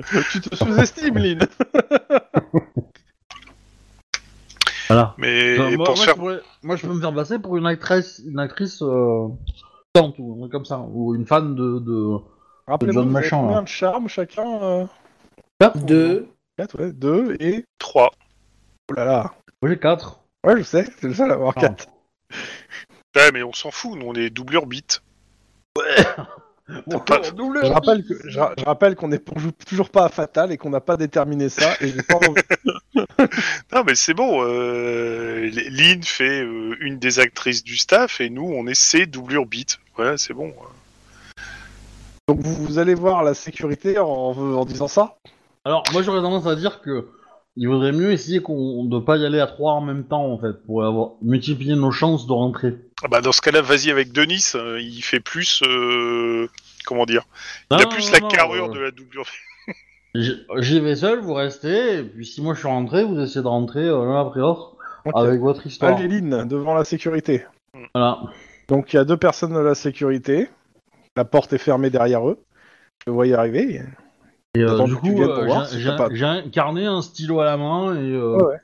tu 0.32 0.40
te 0.40 0.56
sous-estimes, 0.56 1.18
Lynn 1.18 1.46
Voilà. 4.88 5.14
Mais 5.18 5.56
moi, 5.76 5.86
pour 5.86 5.96
moi, 5.96 6.04
faire. 6.04 6.14
je 6.14 6.18
pourrais- 6.18 6.40
moi, 6.62 6.76
je 6.76 6.86
peux 6.86 6.92
me 6.94 7.00
faire 7.00 7.14
passer 7.14 7.38
pour 7.38 7.56
une 7.56 7.66
actrice, 7.66 8.20
une 8.26 8.38
actrice 8.38 8.82
euh, 8.82 9.28
tante 9.92 10.16
ou 10.18 10.48
comme 10.50 10.64
ça, 10.64 10.80
ou 10.80 11.14
une 11.14 11.26
fan 11.26 11.54
de. 11.54 11.78
de... 11.78 12.16
John 12.68 12.78
vous 12.90 12.98
avez 12.98 13.10
Machin, 13.10 13.40
combien 13.40 13.62
de 13.62 13.68
charme 13.68 14.08
chacun 14.08 14.62
euh 14.62 14.86
Deux. 15.74 16.28
Quatre, 16.56 16.78
ouais, 16.78 16.92
deux 16.92 17.36
et... 17.40 17.64
3. 17.78 18.10
Oh 18.90 18.94
là 18.94 19.04
là 19.04 19.32
Moi 19.62 19.70
j'ai 19.70 19.78
4. 19.78 20.19
Ouais, 20.46 20.56
je 20.58 20.62
sais, 20.62 20.86
c'est 21.00 21.08
le 21.08 21.14
seul 21.14 21.30
à 21.30 21.34
avoir 21.34 21.52
Ah. 21.56 21.60
quatre. 21.60 21.86
Ouais, 23.16 23.30
mais 23.32 23.42
on 23.42 23.52
s'en 23.52 23.70
fout, 23.70 23.98
nous 23.98 24.06
on 24.06 24.14
est 24.14 24.30
doublures 24.30 24.66
bits. 24.66 24.84
Bon, 26.86 27.00
pas- 27.00 27.18
double 27.32 27.60
Je 27.64 27.70
rappelle 27.72 28.04
que 28.06 28.14
je, 28.30 28.38
ra- 28.38 28.54
je 28.56 28.64
rappelle 28.64 28.94
qu'on 28.94 29.10
est 29.10 29.20
on 29.34 29.38
joue 29.40 29.50
toujours 29.50 29.90
pas 29.90 30.04
à 30.04 30.08
Fatal 30.08 30.52
et 30.52 30.56
qu'on 30.56 30.70
n'a 30.70 30.80
pas 30.80 30.96
déterminé 30.96 31.48
ça. 31.48 31.74
Et 31.80 31.88
j'ai 31.88 32.02
pas 32.02 32.14
envie- 32.14 32.42
Non, 33.72 33.82
mais 33.84 33.96
c'est 33.96 34.14
bon. 34.14 34.44
Euh, 34.44 35.50
Lynn 35.52 36.02
fait 36.04 36.42
euh, 36.44 36.76
une 36.80 36.98
des 37.00 37.18
actrices 37.18 37.64
du 37.64 37.76
staff 37.76 38.20
et 38.20 38.30
nous 38.30 38.44
on 38.44 38.68
est 38.68 38.74
ses 38.78 39.06
doublures 39.06 39.46
bits. 39.46 39.66
Ouais, 39.98 40.16
c'est 40.16 40.32
bon. 40.34 40.54
Donc 42.28 42.38
vous, 42.40 42.54
vous 42.66 42.78
allez 42.78 42.94
voir 42.94 43.24
la 43.24 43.34
sécurité 43.34 43.98
en, 43.98 44.06
en 44.06 44.64
disant 44.64 44.86
ça? 44.88 45.16
Alors, 45.64 45.82
moi 45.92 46.02
j'aurais 46.02 46.20
tendance 46.22 46.46
à 46.46 46.54
dire 46.54 46.80
que 46.82 47.08
il 47.56 47.68
vaudrait 47.68 47.92
mieux 47.92 48.12
essayer 48.12 48.40
qu'on 48.40 48.84
de 48.84 48.98
pas 48.98 49.16
y 49.16 49.26
aller 49.26 49.40
à 49.40 49.46
trois 49.46 49.72
en 49.74 49.80
même 49.80 50.04
temps 50.04 50.26
en 50.32 50.38
fait, 50.38 50.64
pour 50.66 50.84
avoir 50.84 51.12
multiplier 51.22 51.74
nos 51.76 51.90
chances 51.90 52.26
de 52.26 52.32
rentrer. 52.32 52.76
Ah 53.02 53.08
bah, 53.08 53.20
dans 53.20 53.32
ce 53.32 53.40
cas-là, 53.40 53.62
vas-y 53.62 53.90
avec 53.90 54.12
Denis. 54.12 54.52
euh, 54.54 54.80
il 54.80 55.02
fait 55.02 55.20
plus. 55.20 55.62
euh, 55.66 56.48
comment 56.86 57.06
dire? 57.06 57.24
Il 57.70 57.80
a 57.80 57.86
plus 57.86 58.06
non, 58.06 58.12
la 58.12 58.20
non, 58.20 58.28
carrure 58.28 58.64
euh, 58.66 58.74
de 58.74 58.78
la 58.80 58.90
doublure. 58.90 59.26
J'y 60.14 60.80
vais 60.80 60.96
seul, 60.96 61.20
vous 61.20 61.34
restez, 61.34 61.98
et 61.98 62.02
puis 62.02 62.26
si 62.26 62.42
moi 62.42 62.54
je 62.54 62.58
suis 62.60 62.68
rentré, 62.68 63.04
vous 63.04 63.18
essayez 63.20 63.42
de 63.42 63.46
rentrer 63.48 63.84
euh, 63.84 64.04
l'un 64.04 64.20
après 64.20 64.40
l'autre 64.40 64.76
avec 65.14 65.40
votre 65.40 65.66
histoire. 65.66 65.96
Allez, 65.96 66.08
Lynn, 66.08 66.46
devant 66.48 66.74
la 66.74 66.84
sécurité. 66.84 67.44
Voilà. 67.94 68.20
Donc 68.68 68.92
il 68.92 68.96
y 68.96 68.98
a 68.98 69.04
deux 69.04 69.16
personnes 69.16 69.54
de 69.54 69.58
la 69.60 69.74
sécurité. 69.74 70.48
La 71.16 71.24
porte 71.24 71.52
est 71.52 71.58
fermée 71.58 71.90
derrière 71.90 72.28
eux. 72.28 72.38
Je 73.00 73.10
le 73.10 73.12
voyais 73.12 73.34
arriver. 73.34 73.82
Et 74.56 74.62
euh, 74.62 74.82
du 74.84 74.96
coup, 74.96 75.22
euh, 75.22 75.64
j'ai- 75.76 75.96
pas- 75.96 76.08
incarné 76.10 76.86
un 76.86 77.02
stylo 77.02 77.38
à 77.40 77.44
la 77.44 77.56
main 77.56 77.94
et, 77.94 78.12
euh, 78.12 78.36
Ouais, 78.36 78.44
ouais. 78.44 78.56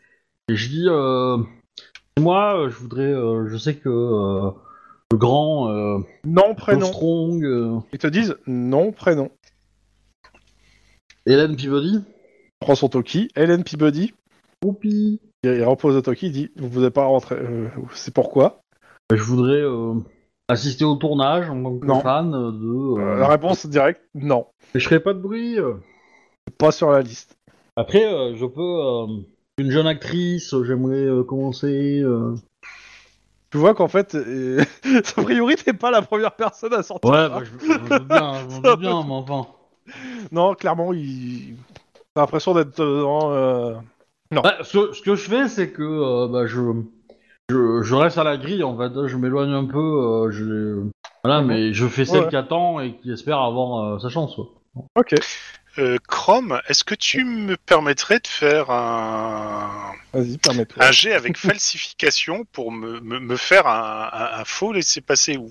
et 0.48 0.56
je 0.56 0.68
dis, 0.68 0.86
euh, 0.88 1.38
moi, 2.18 2.66
je 2.68 2.74
voudrais, 2.76 3.02
euh, 3.12 3.46
je 3.48 3.56
sais 3.56 3.76
que 3.76 3.88
euh, 3.88 4.50
le 5.12 5.16
grand 5.16 5.70
euh, 5.70 5.98
Non, 6.24 6.54
prénom. 6.56 6.86
Strong, 6.86 7.44
euh, 7.44 7.78
Ils 7.92 7.98
te 7.98 8.08
disent 8.08 8.36
non, 8.48 8.90
prénom. 8.90 9.30
Hélène 11.24 11.56
Peabody, 11.56 12.02
Prends 12.58 12.74
son 12.74 12.88
Toki. 12.88 13.28
Hélène 13.36 13.62
Peabody. 13.64 14.14
Oupi. 14.64 15.20
Il 15.44 15.50
il 15.50 15.64
repose 15.64 15.94
le 15.94 16.02
Toki. 16.02 16.26
Il 16.26 16.32
dit 16.32 16.50
Vous 16.56 16.80
n'êtes 16.80 16.94
pas 16.94 17.04
rentré. 17.04 17.36
euh, 17.36 17.68
c'est 17.92 18.14
pourquoi? 18.14 18.60
Je 19.14 19.22
voudrais 19.22 19.60
assister 20.48 20.84
au 20.84 20.94
tournage 20.96 21.50
en 21.50 21.62
tant 21.62 21.78
que 21.78 21.86
Non. 21.86 22.00
fan 22.00 22.34
euh, 22.34 22.50
de. 22.52 23.00
Euh, 23.00 23.14
euh, 23.14 23.18
La 23.18 23.28
réponse 23.28 23.66
directe 23.66 24.02
Non. 24.14 24.46
je 24.74 24.80
ferai 24.84 25.00
pas 25.00 25.12
de 25.14 25.18
bruit. 25.20 25.58
euh. 25.58 25.74
Pas 26.58 26.70
sur 26.70 26.90
la 26.90 27.02
liste. 27.02 27.36
Après, 27.76 28.04
euh, 28.12 28.34
je 28.36 28.46
peux. 28.46 28.60
euh, 28.62 29.06
une 29.58 29.70
jeune 29.70 29.86
actrice, 29.86 30.54
j'aimerais 30.64 31.04
euh, 31.06 31.22
commencer. 31.24 32.00
euh, 32.02 32.34
Tu 33.50 33.58
vois 33.58 33.74
qu'en 33.74 33.88
fait, 33.88 34.14
euh, 34.14 34.62
a 35.16 35.22
priori, 35.22 35.56
t'es 35.56 35.72
pas 35.72 35.90
la 35.90 36.02
première 36.02 36.32
personne 36.36 36.74
à 36.74 36.82
sortir. 36.82 37.10
Ouais, 37.10 37.16
ça. 37.16 37.28
bah, 37.30 37.42
je, 37.44 37.66
je 37.66 37.72
veux 37.94 37.98
bien, 38.00 38.34
je 38.48 38.54
veux 38.70 38.76
bien, 38.76 39.02
mais 39.06 39.12
enfin. 39.14 39.46
Non, 40.32 40.54
clairement, 40.54 40.92
il. 40.92 41.56
T'as 42.14 42.22
l'impression 42.22 42.54
d'être 42.54 42.76
dans. 42.78 43.32
euh, 43.32 43.74
Bah, 44.30 44.56
ce, 44.62 44.78
que, 44.78 44.92
ce 44.94 45.02
que 45.02 45.14
je 45.16 45.28
fais, 45.28 45.48
c'est 45.48 45.70
que 45.70 45.82
euh, 45.82 46.28
bah, 46.28 46.46
je, 46.46 46.60
je, 47.50 47.82
je 47.82 47.94
reste 47.94 48.18
à 48.18 48.24
la 48.24 48.36
grille, 48.36 48.62
en 48.64 48.76
fait. 48.76 49.06
Je 49.06 49.16
m'éloigne 49.16 49.52
un 49.52 49.64
peu. 49.66 49.78
euh, 49.78 50.30
je, 50.30 50.82
voilà, 51.24 51.40
Mhm. 51.42 51.46
mais 51.48 51.72
je 51.72 51.86
fais 51.86 52.04
celle 52.04 52.22
Ouais. 52.24 52.28
qui 52.28 52.36
attend 52.36 52.80
et 52.80 52.96
qui 52.96 53.10
espère 53.12 53.38
avoir 53.40 53.94
euh, 53.94 53.98
sa 53.98 54.08
chance. 54.08 54.34
quoi. 54.34 54.46
Ok. 54.96 55.14
Euh, 55.78 55.98
Chrome, 56.08 56.60
est-ce 56.68 56.84
que 56.84 56.94
tu 56.94 57.24
me 57.24 57.56
permettrais 57.56 58.18
de 58.18 58.26
faire 58.26 58.70
un, 58.70 59.92
un 60.14 60.92
jet 60.92 61.12
avec 61.12 61.36
falsification 61.36 62.44
pour 62.50 62.72
me, 62.72 63.00
me, 63.00 63.20
me 63.20 63.36
faire 63.36 63.66
un, 63.66 64.08
un, 64.12 64.40
un 64.40 64.44
faux 64.44 64.72
laisser-passer 64.72 65.36
ou... 65.36 65.50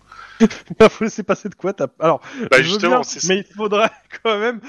Il 0.40 0.48
faut 0.88 1.04
laisser 1.04 1.22
passer 1.22 1.48
de 1.50 1.54
quoi 1.54 1.72
t'as- 1.74 1.88
Alors, 2.00 2.20
Bah 2.50 2.62
justement, 2.62 2.96
bien, 2.96 3.02
c'est 3.02 3.20
ça. 3.20 3.28
mais 3.28 3.40
il 3.40 3.54
faudrait 3.54 3.90
quand 4.22 4.38
même 4.38 4.60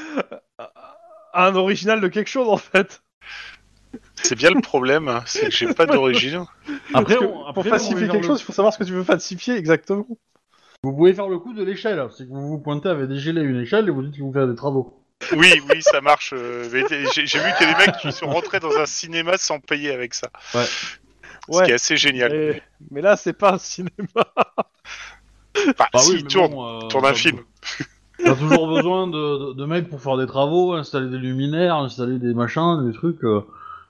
un 1.33 1.55
original 1.55 2.01
de 2.01 2.07
quelque 2.09 2.29
chose 2.29 2.49
en 2.49 2.57
fait. 2.57 3.01
C'est 4.23 4.35
bien 4.35 4.49
le 4.51 4.61
problème, 4.61 5.07
hein, 5.07 5.21
c'est 5.25 5.45
que 5.49 5.51
j'ai 5.51 5.73
pas 5.73 5.85
d'origine. 5.85 6.45
Après, 6.93 7.15
Parce 7.15 7.19
que 7.19 7.23
on- 7.25 7.29
pour 7.31 7.47
après, 7.49 7.61
on 7.61 7.71
falsifier 7.71 8.07
quelque 8.07 8.21
le- 8.21 8.27
chose, 8.27 8.41
il 8.41 8.43
faut 8.43 8.53
savoir 8.53 8.73
ce 8.73 8.79
que 8.79 8.83
tu 8.83 8.91
veux 8.93 9.03
falsifier 9.03 9.55
exactement. 9.55 10.05
Vous 10.83 10.93
pouvez 10.95 11.13
faire 11.13 11.27
le 11.27 11.39
coup 11.39 11.53
de 11.53 11.63
l'échelle. 11.63 12.05
C'est 12.17 12.25
que 12.25 12.29
vous 12.29 12.47
vous 12.47 12.59
pointez 12.59 12.89
avec 12.89 13.07
des 13.09 13.17
gilets 13.19 13.41
une 13.41 13.59
échelle 13.61 13.87
et 13.87 13.91
vous 13.91 14.01
dites 14.03 14.15
que 14.17 14.21
vous 14.21 14.31
faites 14.33 14.47
des 14.49 14.55
travaux. 14.55 14.95
Oui, 15.35 15.51
oui, 15.69 15.81
ça 15.81 15.99
marche. 16.01 16.33
euh, 16.37 16.67
mais 16.71 16.83
t'es- 16.83 17.03
J'ai 17.13 17.25
j'ai 17.27 17.39
vu 17.39 17.49
qu'il 17.57 17.67
y 17.67 17.71
a 17.71 17.73
des 17.73 17.85
mecs 17.87 17.97
qui 17.97 18.11
sont 18.13 18.27
rentrés 18.27 18.59
dans 18.61 18.77
un 18.77 18.85
cinéma 18.85 19.37
sans 19.37 19.59
payer 19.59 19.91
avec 19.91 20.13
ça. 20.13 20.29
Ouais. 20.53 20.63
Ce 21.51 21.63
qui 21.63 21.71
est 21.71 21.73
assez 21.73 21.97
génial. 21.97 22.31
Mais, 22.31 22.61
mais 22.91 23.01
là, 23.01 23.17
c'est 23.17 23.33
pas 23.33 23.53
un 23.53 23.57
cinéma. 23.57 23.91
Bah, 24.15 25.87
Bah 25.91 25.99
si, 25.99 26.11
oui, 26.11 26.17
il 26.19 26.23
mais 26.25 26.29
tourne, 26.29 26.51
bon, 26.53 26.77
euh, 26.85 26.87
tourne 26.87 27.05
un 27.05 27.13
film. 27.13 27.39
T'as 28.23 28.35
toujours 28.35 28.67
besoin 28.67 29.07
de, 29.07 29.47
de, 29.49 29.53
de 29.53 29.65
mecs 29.65 29.89
pour 29.89 30.01
faire 30.01 30.15
des 30.17 30.27
travaux, 30.27 30.73
installer 30.73 31.09
des 31.09 31.17
luminaires, 31.17 31.75
installer 31.75 32.19
des 32.19 32.33
machins, 32.33 32.85
des 32.89 32.93
trucs. 32.93 33.23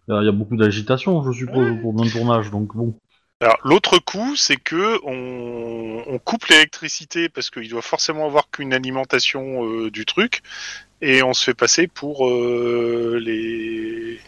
Il 0.09 0.25
y 0.25 0.27
a 0.27 0.31
beaucoup 0.31 0.55
d'agitation, 0.55 1.23
je 1.23 1.31
suppose, 1.31 1.79
pour 1.81 2.01
un 2.01 2.09
tournage. 2.09 2.49
Donc 2.49 2.75
bon. 2.75 2.95
Alors 3.41 3.57
l'autre 3.63 3.99
coup, 3.99 4.35
c'est 4.35 4.57
que 4.57 4.99
on, 5.05 6.03
on 6.07 6.19
coupe 6.19 6.47
l'électricité 6.47 7.29
parce 7.29 7.49
qu'il 7.49 7.69
doit 7.69 7.81
forcément 7.81 8.25
avoir 8.25 8.49
qu'une 8.49 8.73
alimentation 8.73 9.65
euh, 9.65 9.91
du 9.91 10.05
truc, 10.05 10.41
et 11.01 11.23
on 11.23 11.33
se 11.33 11.45
fait 11.45 11.53
passer 11.53 11.87
pour 11.87 12.27
euh, 12.27 13.19
les 13.21 14.19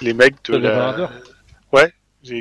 les 0.00 0.14
mecs 0.14 0.36
de 0.44 0.56
la 0.56 0.92
réparateur. 0.92 1.12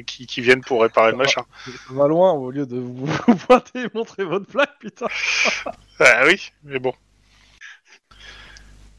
qui, 0.05 0.27
qui 0.27 0.41
viennent 0.41 0.61
pour 0.61 0.81
réparer 0.81 1.11
le 1.11 1.17
machin. 1.17 1.43
Ça 1.65 1.93
va 1.93 2.07
loin 2.07 2.33
au 2.33 2.51
lieu 2.51 2.65
de 2.65 2.77
vous 2.77 3.07
pointer 3.47 3.83
et 3.83 3.87
montrer 3.93 4.25
votre 4.25 4.45
plaque, 4.45 4.77
putain. 4.79 5.07
Ah 5.99 6.23
oui, 6.25 6.51
mais 6.63 6.79
bon. 6.79 6.93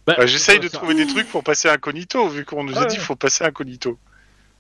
Bah, 0.07 0.15
Bah, 0.19 0.27
J'essaye 0.27 0.61
de 0.61 0.69
trouver 0.69 0.95
des 0.95 1.07
trucs 1.07 1.29
pour 1.29 1.43
passer 1.43 1.69
incognito, 1.69 2.29
vu 2.29 2.45
qu'on 2.45 2.65
nous 2.65 2.77
a 2.79 2.85
dit 2.87 2.97
qu'il 2.97 3.05
faut 3.05 3.17
passer 3.17 3.45
incognito. 3.45 3.99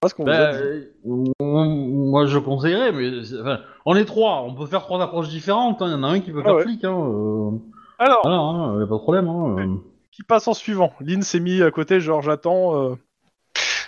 Parce 0.01 0.13
qu'on 0.15 0.25
vous 0.25 0.31
Bah, 0.31 0.49
a 0.51 0.53
dit. 0.53 0.59
euh, 1.07 1.33
moi 1.41 2.27
je 2.27 2.39
conseillerais, 2.39 2.93
mais 2.93 3.11
enfin, 3.41 3.61
on 3.87 3.97
est 3.97 4.05
trois, 4.05 4.43
on 4.43 4.55
peut 4.55 4.67
faire 4.67 4.83
trois 4.83 5.03
approches 5.03 5.29
différentes. 5.29 5.81
hein. 5.83 5.87
Il 5.89 5.93
y 5.93 5.95
en 5.95 6.03
a 6.03 6.09
un 6.09 6.21
qui 6.21 6.31
peut 6.31 6.41
Ah 6.41 6.45
faire 6.45 6.55
ouais. 6.57 6.63
flic, 6.63 6.85
hein, 6.85 6.91
euh, 6.93 7.51
Alors, 7.99 8.21
voilà, 8.23 8.37
hein, 8.39 8.81
y 8.81 8.83
a 8.83 8.87
pas 8.87 8.95
de 8.95 8.99
problème. 9.01 9.29
Hein, 9.29 9.57
euh. 9.59 9.77
qui 10.13 10.23
passe 10.23 10.47
en 10.47 10.55
suivant 10.55 10.93
Lynn 11.01 11.23
s'est 11.23 11.41
mis 11.41 11.63
à 11.63 11.71
côté, 11.71 12.01
genre 12.01 12.23
j'attends. 12.23 12.91
euh, 12.91 12.95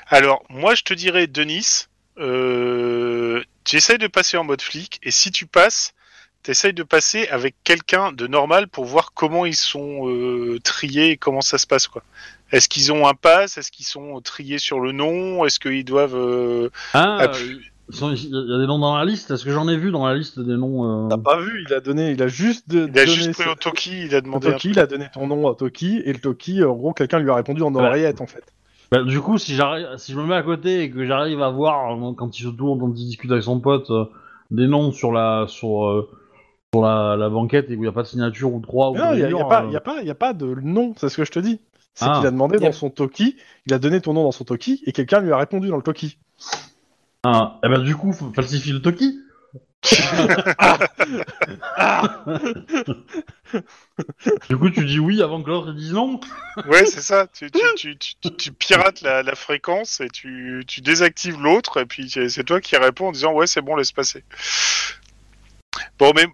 Alors, 0.08 0.42
moi, 0.48 0.74
je 0.74 0.82
te 0.84 0.94
dirais, 0.94 1.26
Denis, 1.26 1.86
euh, 2.18 3.42
tu 3.64 3.76
essayes 3.76 3.98
de 3.98 4.06
passer 4.06 4.36
en 4.36 4.44
mode 4.44 4.62
flic, 4.62 4.98
et 5.02 5.10
si 5.10 5.30
tu 5.30 5.46
passes, 5.46 5.92
tu 6.46 6.52
essayes 6.52 6.72
de 6.72 6.82
passer 6.82 7.26
avec 7.28 7.54
quelqu'un 7.64 8.12
de 8.12 8.26
normal 8.26 8.68
pour 8.68 8.84
voir 8.84 9.12
comment 9.14 9.44
ils 9.44 9.54
sont 9.56 10.08
euh, 10.08 10.58
triés 10.62 11.10
et 11.10 11.16
comment 11.16 11.40
ça 11.42 11.58
se 11.58 11.66
passe. 11.66 11.86
quoi. 11.88 12.02
Est-ce 12.52 12.68
qu'ils 12.68 12.92
ont 12.92 13.06
un 13.06 13.14
pass? 13.14 13.58
Est-ce 13.58 13.70
qu'ils 13.72 13.84
sont 13.86 14.20
triés 14.20 14.58
sur 14.58 14.78
le 14.80 14.92
nom? 14.92 15.44
Est-ce 15.44 15.58
qu'ils 15.58 15.84
doivent... 15.84 16.14
euh, 16.16 16.70
Ah, 16.94 17.24
euh, 17.24 17.32
il 17.90 18.30
y 18.30 18.54
a 18.54 18.58
des 18.58 18.66
noms 18.66 18.78
dans 18.78 18.96
la 18.96 19.04
liste. 19.04 19.30
Est-ce 19.32 19.44
que 19.44 19.50
j'en 19.50 19.68
ai 19.68 19.76
vu 19.76 19.90
dans 19.90 20.06
la 20.06 20.14
liste 20.14 20.38
des 20.38 20.56
noms 20.56 21.06
euh, 21.06 21.08
T'as 21.08 21.18
pas 21.18 21.40
vu, 21.40 21.64
il 21.68 21.74
a 21.74 21.80
donné, 21.80 22.10
il 22.12 22.22
a 22.22 22.28
juste 22.28 22.68
de, 22.70 22.78
Il 22.92 22.98
a 22.98 23.04
donné 23.04 23.06
juste 23.06 23.32
pris 23.32 23.44
ce- 23.44 23.48
au 23.48 23.54
Toki, 23.56 24.04
il 24.06 24.14
a 24.14 24.18
au 24.18 24.20
demandé... 24.20 24.48
un 24.48 24.52
Toki, 24.52 24.70
il 24.70 24.78
a 24.78 24.86
donné 24.86 25.06
ton 25.12 25.26
nom 25.26 25.50
à 25.50 25.54
Toki, 25.56 26.00
et 26.04 26.12
le 26.12 26.18
Toki, 26.20 26.62
en 26.64 26.74
gros, 26.74 26.92
quelqu'un 26.92 27.18
lui 27.18 27.30
a 27.30 27.34
répondu 27.34 27.62
en 27.62 27.74
Ouais. 27.74 27.82
oreillette 27.84 28.20
en 28.20 28.26
fait. 28.28 28.44
bah, 28.92 29.02
Du 29.02 29.20
coup, 29.20 29.38
si 29.38 29.54
j'arrive, 29.56 29.88
si 29.98 30.12
je 30.12 30.18
me 30.18 30.24
mets 30.26 30.34
à 30.36 30.42
côté 30.42 30.82
et 30.82 30.90
que 30.90 31.04
j'arrive 31.06 31.42
à 31.42 31.50
voir 31.50 31.96
quand 32.16 32.38
il 32.38 32.42
se 32.44 32.48
tourne, 32.50 32.78
quand 32.78 32.92
il 32.96 33.06
discute 33.06 33.30
avec 33.32 33.42
son 33.42 33.58
pote, 33.60 33.90
euh, 33.90 34.04
des 34.52 34.68
noms 34.68 34.92
sur 34.92 35.10
la 35.10 35.46
sur 35.48 35.86
euh, 35.86 36.08
sur 36.76 36.82
la, 36.86 37.16
la 37.16 37.28
banquette 37.28 37.70
et 37.70 37.74
où 37.76 37.78
il 37.78 37.82
n'y 37.82 37.86
a 37.88 37.92
pas 37.92 38.02
de 38.02 38.08
signature 38.08 38.52
ou 38.52 38.56
ou 38.58 38.96
Non, 38.96 39.12
il 39.14 39.26
n'y 39.26 39.40
a, 39.40 39.44
pas, 39.44 39.64
euh, 39.64 39.70
y 39.70 39.76
a, 39.76 40.12
a 40.12 40.14
pas 40.14 40.32
de 40.32 40.46
nom, 40.62 40.94
c'est 40.96 41.08
ce 41.08 41.16
que 41.16 41.24
je 41.24 41.32
te 41.32 41.38
dis. 41.38 41.60
C'est 41.94 42.04
Ah. 42.06 42.16
qu'il 42.18 42.26
a 42.26 42.30
demandé 42.30 42.56
a- 42.56 42.60
dans 42.60 42.72
son 42.72 42.90
Toki, 42.90 43.36
il 43.66 43.72
a 43.74 43.78
donné 43.78 44.00
ton 44.00 44.12
nom 44.12 44.24
dans 44.24 44.32
son 44.32 44.44
Toki, 44.44 44.82
et 44.86 44.92
quelqu'un 44.92 45.20
lui 45.20 45.32
a 45.32 45.36
répondu 45.38 45.68
dans 45.68 45.76
le 45.76 45.82
Toki. 45.82 46.18
Ah, 47.24 47.58
et 47.64 47.68
ben 47.68 47.82
du 47.82 47.96
coup, 47.96 48.12
faut 48.12 48.30
falsifier 48.34 48.72
le 48.74 48.82
Toki. 48.82 49.18
du 54.48 54.56
coup, 54.56 54.70
tu 54.70 54.84
dis 54.84 54.98
oui 54.98 55.22
avant 55.22 55.42
que 55.42 55.48
l'autre 55.48 55.72
dise 55.72 55.92
non. 55.92 56.20
Ouais, 56.68 56.86
c'est 56.86 57.00
ça. 57.00 57.26
Tu, 57.32 57.50
tu, 57.50 57.60
tu, 57.76 57.96
tu, 57.98 58.14
tu- 58.20 58.36
tu 58.36 58.52
pirates 58.52 59.00
la, 59.02 59.22
la 59.22 59.34
fréquence 59.34 60.00
et 60.00 60.08
tu, 60.08 60.64
tu 60.66 60.80
désactives 60.80 61.40
l'autre, 61.40 61.80
et 61.80 61.86
puis 61.86 62.10
c'est 62.10 62.44
toi 62.44 62.60
qui 62.60 62.76
réponds 62.76 63.08
en 63.08 63.12
disant 63.12 63.32
ouais, 63.32 63.46
c'est 63.46 63.62
bon, 63.62 63.76
laisse 63.76 63.92
passer. 63.92 64.24
Bon, 65.98 66.12
mais 66.14 66.26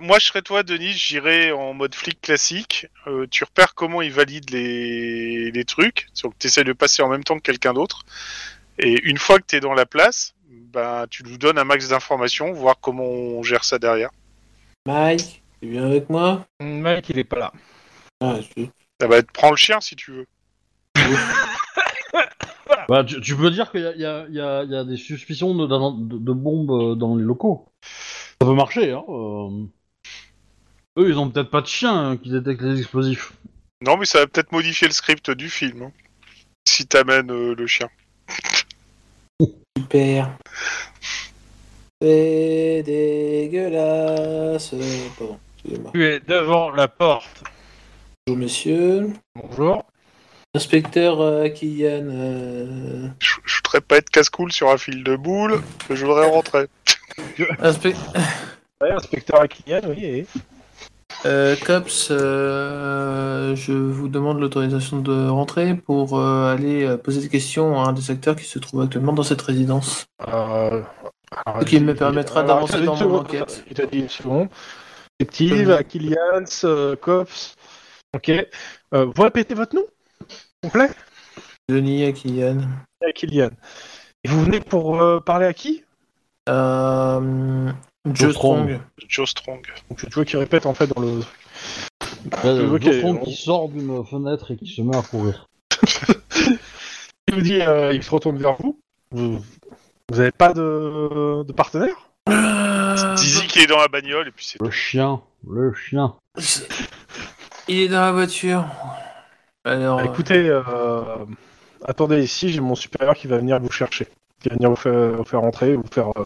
moi 0.00 0.18
je 0.18 0.26
serais 0.26 0.42
toi, 0.42 0.62
Denis, 0.62 0.92
j'irais 0.92 1.52
en 1.52 1.74
mode 1.74 1.94
flic 1.94 2.20
classique. 2.20 2.86
Euh, 3.06 3.26
tu 3.30 3.44
repères 3.44 3.74
comment 3.74 4.02
ils 4.02 4.12
valident 4.12 4.50
les, 4.50 5.50
les 5.50 5.64
trucs, 5.64 6.08
donc 6.22 6.34
tu 6.38 6.46
essaies 6.46 6.64
de 6.64 6.72
passer 6.72 7.02
en 7.02 7.08
même 7.08 7.24
temps 7.24 7.36
que 7.36 7.42
quelqu'un 7.42 7.72
d'autre. 7.74 8.00
Et 8.78 9.00
une 9.08 9.18
fois 9.18 9.38
que 9.38 9.44
tu 9.46 9.56
es 9.56 9.60
dans 9.60 9.74
la 9.74 9.86
place, 9.86 10.34
ben, 10.48 11.06
tu 11.10 11.22
nous 11.24 11.38
donnes 11.38 11.58
un 11.58 11.64
max 11.64 11.88
d'informations, 11.88 12.52
voir 12.52 12.76
comment 12.80 13.04
on 13.04 13.42
gère 13.42 13.64
ça 13.64 13.78
derrière. 13.78 14.10
Mike, 14.86 15.42
tu 15.62 15.70
viens 15.70 15.86
avec 15.86 16.10
moi? 16.10 16.46
Mec, 16.60 17.08
il 17.08 17.18
est 17.18 17.24
pas 17.24 17.38
là. 17.38 17.52
ah, 18.20 18.36
je- 18.40 18.64
Ça 19.00 19.08
va 19.08 19.16
être 19.16 19.30
prends 19.32 19.50
le 19.50 19.56
chien 19.56 19.80
si 19.80 19.96
tu 19.96 20.12
veux. 20.12 20.26
Bah, 22.88 23.04
tu, 23.04 23.20
tu 23.20 23.36
peux 23.36 23.50
dire 23.50 23.70
qu'il 23.70 23.80
y 23.80 24.04
a 24.04 24.84
des 24.84 24.96
suspicions 24.96 25.54
de, 25.54 25.66
de- 25.66 26.18
de 26.18 26.32
bombes 26.32 26.70
euh, 26.70 26.94
dans 26.94 27.16
les 27.16 27.22
locaux. 27.24 27.66
Ça 28.40 28.46
peut 28.46 28.54
marcher, 28.54 28.92
hein. 28.92 29.02
euh. 29.08 29.64
Eux, 30.98 31.08
ils 31.08 31.18
ont 31.18 31.30
peut-être 31.30 31.50
pas 31.50 31.60
de 31.60 31.66
chien 31.66 31.94
hein, 31.94 32.16
qui 32.16 32.30
détecte 32.30 32.62
les 32.62 32.78
explosifs. 32.80 33.32
Non, 33.82 33.96
mais 33.96 34.06
ça 34.06 34.20
va 34.20 34.26
peut-être 34.26 34.52
modifier 34.52 34.88
le 34.88 34.94
script 34.94 35.30
du 35.30 35.50
film. 35.50 35.82
hein. 35.82 35.92
Si 36.66 36.86
t'amènes 36.86 37.30
euh, 37.30 37.54
le 37.54 37.66
chien. 37.66 37.88
Super. 39.78 40.30
C'est 42.00 42.82
dégueulasse. 42.84 44.74
Pardon, 45.18 45.38
excusez-moi. 45.56 45.90
Tu 45.92 46.04
es 46.04 46.20
devant 46.20 46.70
la 46.70 46.88
porte. 46.88 47.44
Bonjour 48.26 48.42
monsieur. 48.42 49.10
Bonjour. 49.34 49.84
Inspecteur 50.54 51.20
euh, 51.20 51.48
Kylian. 51.48 52.06
euh, 52.08 53.08
Je, 53.20 53.34
je 53.44 53.56
voudrais 53.58 53.80
pas 53.82 53.96
être 53.98 54.08
casse-coule 54.10 54.52
sur 54.52 54.70
un 54.70 54.78
fil 54.78 55.04
de 55.04 55.14
boule, 55.16 55.60
mais 55.88 55.96
je 55.96 56.06
voudrais 56.06 56.28
rentrer. 56.28 56.66
Inspe- 57.62 57.94
Ouais, 58.80 58.92
inspecteur 58.92 59.40
Akilian, 59.40 59.80
oui. 59.88 60.04
Et... 60.04 60.26
euh, 61.24 61.56
Cops, 61.64 62.08
euh, 62.10 63.56
je 63.56 63.72
vous 63.72 64.08
demande 64.08 64.38
l'autorisation 64.38 65.00
de 65.00 65.28
rentrer 65.28 65.74
pour 65.74 66.18
euh, 66.18 66.52
aller 66.52 66.84
euh, 66.84 66.96
poser 66.98 67.20
des 67.22 67.28
questions 67.28 67.80
à 67.82 67.88
un 67.88 67.92
des 67.92 68.10
acteurs 68.10 68.36
qui 68.36 68.44
se 68.44 68.58
trouve 68.58 68.82
actuellement 68.82 69.12
dans 69.14 69.22
cette 69.22 69.40
résidence. 69.42 70.06
Euh, 70.28 70.82
qui 71.66 71.80
me 71.80 71.94
permettra 71.94 72.42
d'avancer 72.42 72.82
dans 72.82 72.96
mon 72.96 73.18
enquête. 73.20 73.64
Il 73.70 73.74
t'a 73.74 73.86
dit 73.86 74.00
une 74.00 74.08
seconde. 74.08 74.48
Détective, 75.18 75.70
Akilians, 75.70 76.44
euh, 76.64 76.96
Cops. 76.96 77.54
Ok. 78.14 78.30
Vous 78.92 79.22
répétez 79.22 79.54
votre 79.54 79.74
nom 79.74 79.84
complet 80.62 80.88
Denis 81.68 82.04
à 82.04 82.12
Kylian. 82.12 82.58
Akilian. 83.06 83.50
Et 84.24 84.28
vous 84.28 84.42
venez 84.44 84.60
pour 84.60 85.02
parler 85.24 85.46
à 85.46 85.52
qui? 85.52 85.82
Euh, 86.48 87.72
Joe 88.06 88.14
Joe 88.14 88.32
Strong. 88.34 88.68
Strong. 88.68 88.80
Joe 89.08 89.28
Strong. 89.28 89.66
Donc 89.90 89.98
tu 89.98 90.06
vois 90.14 90.24
qui 90.24 90.36
répète 90.36 90.66
en 90.66 90.74
fait 90.74 90.86
dans 90.88 91.00
le. 91.02 91.20
Euh, 92.44 92.78
Joe 92.80 92.96
Strong 92.96 93.18
on- 93.20 93.24
qui 93.24 93.34
sort 93.34 93.68
d'une 93.68 94.04
fenêtre 94.04 94.50
et 94.52 94.56
qui 94.56 94.66
se 94.66 94.80
met 94.82 94.96
à 94.96 95.02
courir. 95.02 95.46
Il 97.28 97.34
vous 97.34 97.40
dit, 97.40 97.60
euh, 97.60 97.92
il 97.92 98.02
se 98.04 98.10
retourne 98.10 98.38
vers 98.38 98.54
vous. 98.60 98.78
Vous 99.10 99.42
vous 100.12 100.20
avez 100.20 100.30
pas 100.30 100.52
de, 100.54 101.42
de 101.42 101.52
partenaire? 101.52 102.08
Dizzy 103.16 103.46
qui 103.48 103.58
est 103.60 103.66
dans 103.66 103.78
la 103.78 103.88
bagnole, 103.88 104.28
et 104.28 104.30
puis 104.30 104.44
c'est 104.44 104.62
Le 104.62 104.70
chien, 104.70 105.20
le 105.48 105.74
chien. 105.74 106.14
Il 107.66 107.78
est 107.80 107.88
dans 107.88 108.00
la 108.02 108.12
voiture. 108.12 108.64
Alors, 109.64 109.96
Bah, 109.98 110.04
Écoutez, 110.04 110.48
euh, 110.48 110.62
attendez 111.84 112.22
ici, 112.22 112.50
j'ai 112.52 112.60
mon 112.60 112.76
supérieur 112.76 113.14
qui 113.16 113.26
va 113.26 113.38
venir 113.38 113.58
vous 113.58 113.72
chercher. 113.72 114.06
Qui 114.40 114.48
va 114.48 114.54
venir 114.56 114.70
vous 114.70 114.76
faire, 114.76 115.16
vous 115.16 115.24
faire 115.24 115.40
rentrer, 115.40 115.76
vous 115.76 115.86
faire 115.90 116.08
euh, 116.18 116.24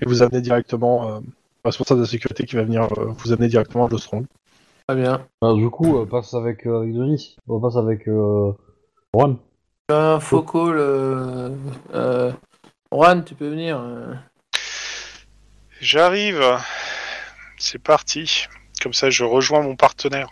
et 0.00 0.06
vous 0.06 0.22
amener 0.22 0.40
directement 0.40 1.08
euh, 1.08 1.20
responsable 1.64 2.00
de 2.00 2.04
la 2.06 2.10
sécurité 2.10 2.44
qui 2.44 2.56
va 2.56 2.62
venir 2.62 2.84
euh, 2.98 3.06
vous 3.16 3.32
amener 3.32 3.48
directement 3.48 3.86
à 3.86 3.98
Strong. 3.98 4.26
Très 4.88 4.96
bien. 4.96 5.26
Bah, 5.40 5.54
du 5.54 5.70
coup, 5.70 5.98
euh, 5.98 6.06
passe 6.06 6.34
avec, 6.34 6.66
euh, 6.66 6.80
avec 6.80 6.92
Denis. 6.94 7.36
On 7.48 7.60
passe 7.60 7.76
avec 7.76 8.08
euh, 8.08 8.52
Juan. 9.14 9.36
Un 9.90 10.20
faux 10.20 10.42
call. 10.42 10.76
Euh, 10.78 11.50
euh, 11.94 12.32
Juan, 12.92 13.24
tu 13.24 13.34
peux 13.34 13.48
venir. 13.48 13.80
euh. 13.80 14.12
J'arrive. 15.80 16.42
C'est 17.58 17.78
parti. 17.78 18.46
Comme 18.82 18.92
ça, 18.92 19.10
je 19.10 19.22
rejoins 19.24 19.62
mon 19.62 19.76
partenaire. 19.76 20.28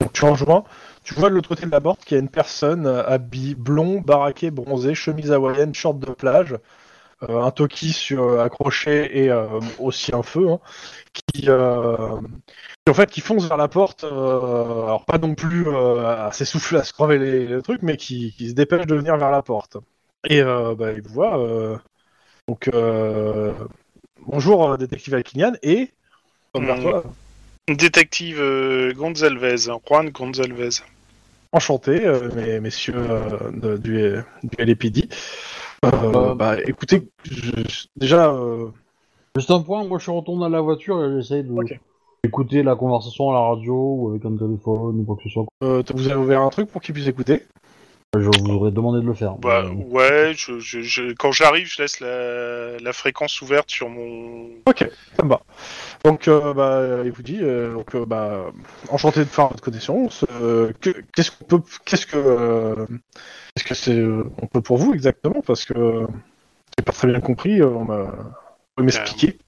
Donc 0.00 0.12
tu 0.12 0.24
rejoins, 0.24 0.64
tu 1.06 1.14
vois 1.14 1.30
de 1.30 1.36
l'autre 1.36 1.48
côté 1.48 1.66
de 1.66 1.70
la 1.70 1.80
porte 1.80 2.04
qu'il 2.04 2.16
y 2.16 2.20
a 2.20 2.22
une 2.22 2.28
personne 2.28 2.86
euh, 2.86 3.06
habillée 3.06 3.54
blond, 3.54 4.00
baraqué, 4.00 4.50
bronzé, 4.50 4.94
chemise 4.94 5.30
hawaïenne, 5.30 5.72
short 5.72 6.00
de 6.00 6.10
plage, 6.10 6.56
euh, 7.22 7.42
un 7.42 7.52
toki 7.52 7.92
sur, 7.92 8.24
euh, 8.24 8.44
accroché 8.44 9.24
et 9.24 9.30
euh, 9.30 9.60
aussi 9.78 10.14
un 10.14 10.24
feu, 10.24 10.50
hein, 10.50 10.60
qui, 11.12 11.48
euh, 11.48 12.18
qui, 12.84 12.90
en 12.90 12.94
fait 12.94 13.10
qui 13.10 13.20
fonce 13.20 13.46
vers 13.46 13.56
la 13.56 13.68
porte, 13.68 14.02
alors 14.04 15.04
pas 15.06 15.18
non 15.18 15.36
plus 15.36 15.66
à 15.74 16.30
s'essouffler, 16.32 16.78
à 16.80 16.84
se 16.84 16.92
crever 16.92 17.18
les, 17.18 17.46
les 17.46 17.62
trucs, 17.62 17.82
mais 17.82 17.96
qui, 17.96 18.34
qui 18.36 18.50
se 18.50 18.54
dépêche 18.54 18.86
de 18.86 18.96
venir 18.96 19.16
vers 19.16 19.30
la 19.30 19.42
porte. 19.42 19.76
Et 20.28 20.42
bah, 20.42 20.92
il 20.92 21.02
vous 21.02 21.14
voit. 21.14 21.80
donc 22.48 22.68
bonjour 24.26 24.76
détective 24.76 25.14
Alkinian 25.14 25.52
et 25.62 25.90
vers 26.54 26.76
Mm. 26.76 26.82
toi, 26.82 27.04
Détective 27.68 28.92
Gonzalez, 28.96 29.68
Juan 29.88 30.10
Gonzalez. 30.10 30.82
Enchanté, 31.56 32.06
euh, 32.06 32.28
mes- 32.34 32.60
messieurs 32.60 32.92
euh, 32.96 33.50
de- 33.50 33.76
du, 33.78 34.12
du 34.44 34.56
LAPD. 34.58 35.08
Euh, 35.86 36.34
bah, 36.34 36.56
écoutez, 36.66 37.08
je- 37.24 37.86
déjà, 37.96 38.36
Juste 39.38 39.50
un 39.50 39.60
point, 39.60 39.82
moi 39.84 39.98
je 39.98 40.10
retourne 40.10 40.42
à 40.42 40.50
la 40.50 40.60
voiture 40.60 41.02
et 41.02 41.14
j'essaye 41.16 41.44
de 41.44 41.54
Ok. 41.54 41.80
écouter 42.24 42.62
la 42.62 42.76
conversation 42.76 43.30
à 43.30 43.32
la 43.34 43.40
radio 43.40 43.72
ou 43.74 44.10
avec 44.10 44.26
un 44.26 44.36
téléphone 44.36 45.00
ou 45.00 45.04
quoi 45.04 45.16
que 45.16 45.22
ce 45.22 45.30
soit. 45.30 45.46
euh, 45.64 45.82
vous 45.94 46.08
avez 46.08 46.20
ouvert 46.20 46.42
un 46.42 46.50
truc 46.50 46.70
pour 46.70 46.82
qu'ils 46.82 46.92
puissent 46.92 47.08
écouter? 47.08 47.42
Je 48.18 48.24
vous 48.26 48.50
aurais 48.50 48.70
demandé 48.70 49.00
de 49.00 49.06
le 49.06 49.14
faire. 49.14 49.34
Bah, 49.36 49.64
Euh, 49.64 49.70
ouais, 49.90 50.32
je, 50.36 50.58
je- 50.58 50.80
je- 50.82 51.12
quand 51.14 51.32
j'arrive, 51.32 51.66
je 51.66 51.82
laisse 51.82 52.00
la, 52.00 52.78
la 52.78 52.92
fréquence 52.92 53.40
ouverte 53.42 53.70
sur 53.70 53.88
mon. 53.88 54.48
Ok, 54.66 54.88
ça 55.16 55.22
me 55.24 55.28
va. 55.28 55.40
Donc, 56.04 56.28
euh, 56.28 56.52
bah, 56.54 57.02
il 57.04 57.12
vous 57.12 57.22
dit, 57.22 57.38
euh, 57.42 57.74
donc, 57.74 57.94
euh, 57.94 58.04
bah, 58.06 58.46
enchanté 58.88 59.20
de 59.20 59.24
faire 59.26 59.48
votre 59.48 59.62
connaissance. 59.62 60.24
Euh, 60.40 60.72
que- 60.80 60.94
qu'est-ce 61.14 61.30
qu'on 61.30 61.44
peut, 61.44 61.60
qu'est-ce 61.84 62.06
que, 62.06 62.16
euh, 62.16 62.86
qu'est-ce 63.54 63.64
que 63.68 63.74
c'est, 63.74 63.98
euh, 63.98 64.24
on 64.42 64.46
peut 64.46 64.60
pour 64.62 64.76
vous 64.78 64.94
exactement? 64.94 65.42
Parce 65.46 65.64
que 65.64 66.06
j'ai 66.78 66.84
pas 66.84 66.92
très 66.92 67.08
bien 67.08 67.20
compris. 67.20 67.60
euh, 67.60 67.68
on 67.68 67.84
m'a, 67.84 68.12
m'expliquer. 68.78 69.38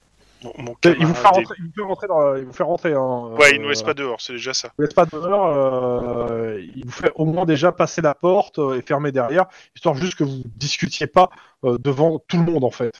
Mon, 0.43 0.53
mon 0.57 0.75
il 0.85 1.05
vous 1.05 1.13
fait 1.13 1.27
rentrer, 1.27 1.55
il 1.57 1.65
vous 1.65 1.71
fait 1.75 1.81
rentrer 1.81 2.07
dans, 2.07 2.35
il 2.35 2.45
vous 2.45 2.53
fait 2.53 2.63
rentrer. 2.63 2.93
Hein, 2.93 3.29
Ouais, 3.37 3.51
il 3.51 3.59
euh, 3.59 3.63
nous 3.63 3.69
laisse 3.69 3.83
pas 3.83 3.93
dehors, 3.93 4.21
c'est 4.21 4.33
déjà 4.33 4.53
ça. 4.53 4.71
vous 4.77 4.83
n'êtes 4.83 4.95
pas 4.95 5.05
d'honneur, 5.05 5.45
euh, 5.45 6.61
il 6.75 6.85
vous 6.85 6.91
fait 6.91 7.11
au 7.15 7.25
moins 7.25 7.45
déjà 7.45 7.71
passer 7.71 8.01
la 8.01 8.15
porte 8.15 8.59
euh, 8.59 8.77
et 8.77 8.81
fermer 8.81 9.11
derrière, 9.11 9.45
histoire 9.75 9.95
juste 9.95 10.15
que 10.15 10.23
vous 10.23 10.41
discutiez 10.55 11.07
pas 11.07 11.29
euh, 11.65 11.77
devant 11.79 12.19
tout 12.27 12.37
le 12.37 12.43
monde 12.43 12.63
en 12.63 12.71
fait. 12.71 12.93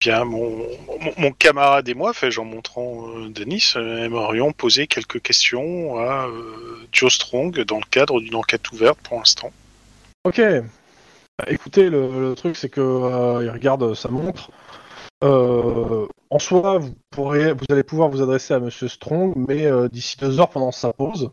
Bien, 0.00 0.24
mon, 0.24 0.48
mon, 0.88 1.12
mon 1.18 1.30
camarade 1.30 1.86
et 1.90 1.94
moi, 1.94 2.14
fais-je 2.14 2.40
en 2.40 2.46
montrant 2.46 3.06
euh, 3.18 3.28
Denis, 3.28 3.74
euh, 3.76 4.06
aimerions 4.06 4.50
poser 4.52 4.86
quelques 4.86 5.20
questions 5.20 5.98
à 5.98 6.26
euh, 6.26 6.86
Joe 6.90 7.12
Strong 7.12 7.60
dans 7.64 7.76
le 7.76 7.84
cadre 7.90 8.18
d'une 8.20 8.34
enquête 8.34 8.72
ouverte 8.72 8.98
pour 9.02 9.18
l'instant. 9.18 9.52
Ok. 10.24 10.40
Bah, 11.38 11.44
écoutez, 11.48 11.90
le, 11.90 12.30
le 12.30 12.34
truc 12.34 12.56
c'est 12.56 12.70
que 12.70 12.80
euh, 12.80 13.44
il 13.44 13.50
regarde 13.50 13.92
sa 13.92 14.08
montre. 14.08 14.50
Euh, 15.22 16.06
en 16.30 16.38
soi, 16.38 16.78
vous 16.78 16.94
pourrez, 17.10 17.52
vous 17.52 17.64
allez 17.70 17.82
pouvoir 17.82 18.08
vous 18.08 18.22
adresser 18.22 18.54
à 18.54 18.60
Monsieur 18.60 18.88
Strong, 18.88 19.34
mais 19.36 19.66
euh, 19.66 19.88
d'ici 19.88 20.16
deux 20.18 20.40
heures 20.40 20.48
pendant 20.50 20.72
sa 20.72 20.92
pause. 20.92 21.30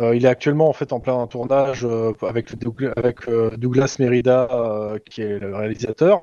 Euh, 0.00 0.14
il 0.14 0.24
est 0.24 0.28
actuellement 0.28 0.68
en 0.68 0.72
fait 0.72 0.92
en 0.92 1.00
plein 1.00 1.26
tournage 1.26 1.84
euh, 1.84 2.12
avec, 2.22 2.56
Douglas, 2.56 2.92
avec 2.96 3.28
euh, 3.28 3.50
Douglas 3.56 3.96
Merida, 3.98 4.48
euh, 4.52 4.98
qui 5.10 5.22
est 5.22 5.40
le 5.40 5.54
réalisateur, 5.56 6.20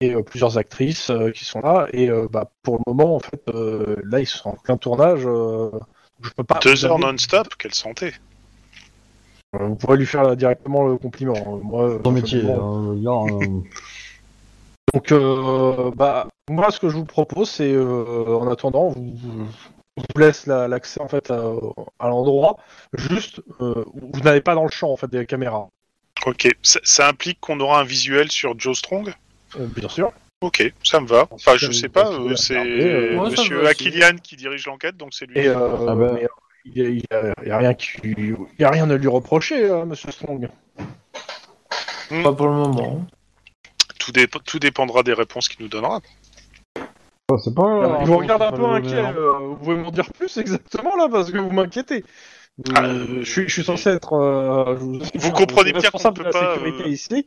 et 0.00 0.14
euh, 0.14 0.22
plusieurs 0.22 0.58
actrices 0.58 1.10
euh, 1.10 1.30
qui 1.30 1.44
sont 1.44 1.60
là. 1.60 1.86
Et 1.92 2.10
euh, 2.10 2.26
bah, 2.30 2.50
pour 2.62 2.76
le 2.76 2.82
moment, 2.92 3.14
en 3.14 3.20
fait, 3.20 3.40
euh, 3.54 3.96
là, 4.04 4.18
ils 4.20 4.26
sont 4.26 4.50
en 4.50 4.56
plein 4.56 4.76
tournage. 4.76 5.22
euh, 5.26 5.70
je 6.22 6.30
peux 6.30 6.44
pas. 6.44 6.58
Deux 6.60 6.84
heures 6.84 6.98
non-stop, 6.98 7.54
quelle 7.56 7.74
santé 7.74 8.12
euh, 9.54 9.68
Vous 9.68 9.76
pourrez 9.76 9.96
lui 9.96 10.06
faire 10.06 10.36
directement 10.36 10.86
le 10.86 10.98
compliment. 10.98 11.34
hein. 11.36 11.60
Moi, 11.62 12.00
Ton 12.02 12.10
métier, 12.10 12.42
hein, 12.50 12.94
dire, 12.94 13.12
euh, 13.12 13.62
Donc, 14.92 15.10
euh, 15.12 15.90
bah, 15.96 16.28
moi, 16.50 16.70
ce 16.70 16.78
que 16.78 16.88
je 16.88 16.96
vous 16.96 17.04
propose, 17.06 17.48
c'est, 17.50 17.72
euh, 17.72 18.36
en 18.38 18.50
attendant, 18.50 18.88
vous, 18.88 19.14
vous 19.16 19.46
vous 19.96 20.18
laisse 20.20 20.46
la- 20.46 20.66
l'accès 20.68 21.00
en 21.00 21.08
fait 21.08 21.30
à, 21.30 21.52
à 22.00 22.08
l'endroit. 22.08 22.56
Juste, 22.94 23.40
euh, 23.60 23.84
vous 23.94 24.20
n'allez 24.20 24.40
pas 24.40 24.54
dans 24.54 24.64
le 24.64 24.70
champ 24.70 24.90
en 24.90 24.96
fait 24.96 25.08
des 25.10 25.24
caméras, 25.26 25.68
Ok, 26.26 26.48
ça, 26.62 26.80
ça 26.84 27.08
implique 27.08 27.38
qu'on 27.40 27.60
aura 27.60 27.80
un 27.80 27.84
visuel 27.84 28.30
sur 28.30 28.58
Joe 28.58 28.76
Strong? 28.78 29.12
Euh, 29.58 29.66
bien 29.74 29.88
sûr. 29.88 30.12
Ok, 30.40 30.72
ça 30.82 31.00
me 31.00 31.06
va. 31.06 31.26
Enfin, 31.30 31.56
je 31.56 31.70
sais 31.72 31.88
pas, 31.88 32.10
euh, 32.12 32.36
c'est 32.36 32.56
euh, 32.56 33.20
Monsieur. 33.30 33.66
Akilian 33.66 34.16
qui 34.22 34.36
dirige 34.36 34.66
l'enquête, 34.66 34.96
donc 34.96 35.14
c'est 35.14 35.26
lui. 35.26 35.38
Et 35.40 35.48
euh, 35.48 35.86
Ah 35.88 35.94
mais, 35.94 36.24
euh, 36.24 36.28
il 36.66 37.02
y 37.46 37.50
a, 37.50 37.58
rien 37.58 37.74
qui, 37.74 37.98
il 38.04 38.36
y 38.58 38.64
a 38.64 38.70
rien 38.70 38.88
à 38.90 38.96
lui 38.96 39.08
reprocher, 39.08 39.64
euh, 39.64 39.84
Monsieur 39.84 40.10
Strong. 40.10 40.48
Pas 42.22 42.32
pour 42.32 42.46
le 42.48 42.52
moment. 42.54 43.06
Tout, 43.98 44.12
dép- 44.12 44.42
tout 44.44 44.58
dépendra 44.58 45.02
des 45.02 45.12
réponses 45.14 45.48
qu'il 45.48 45.62
nous 45.62 45.68
donnera. 45.70 46.00
Oh, 47.30 47.38
c'est 47.38 47.54
pas. 47.54 47.98
il 48.00 48.06
vous 48.06 48.18
regarde 48.18 48.42
un 48.42 48.52
peu 48.52 48.64
inquiet. 48.64 48.96
euh, 48.96 49.38
vous 49.38 49.56
pouvez 49.56 49.76
m'en 49.76 49.90
dire 49.90 50.10
plus 50.12 50.36
exactement 50.36 50.96
là 50.96 51.08
parce 51.10 51.30
que 51.30 51.38
vous 51.38 51.50
m'inquiétez. 51.50 52.04
Ah, 52.76 52.84
Euh, 52.84 53.22
je, 53.22 53.30
suis, 53.30 53.48
je 53.48 53.52
suis 53.52 53.64
censé 53.64 53.90
être. 53.90 54.12
euh, 54.12 54.76
je 54.78 54.84
Vous 54.84 55.02
je 55.28 55.30
comprenez 55.32 55.72
bien 55.72 55.90
qu'on 55.90 55.98
peut 55.98 56.20
de 56.20 56.22
la 56.22 56.30
pas, 56.30 56.54
sécurité 56.54 56.84
euh, 56.84 56.88
ici. 56.88 57.26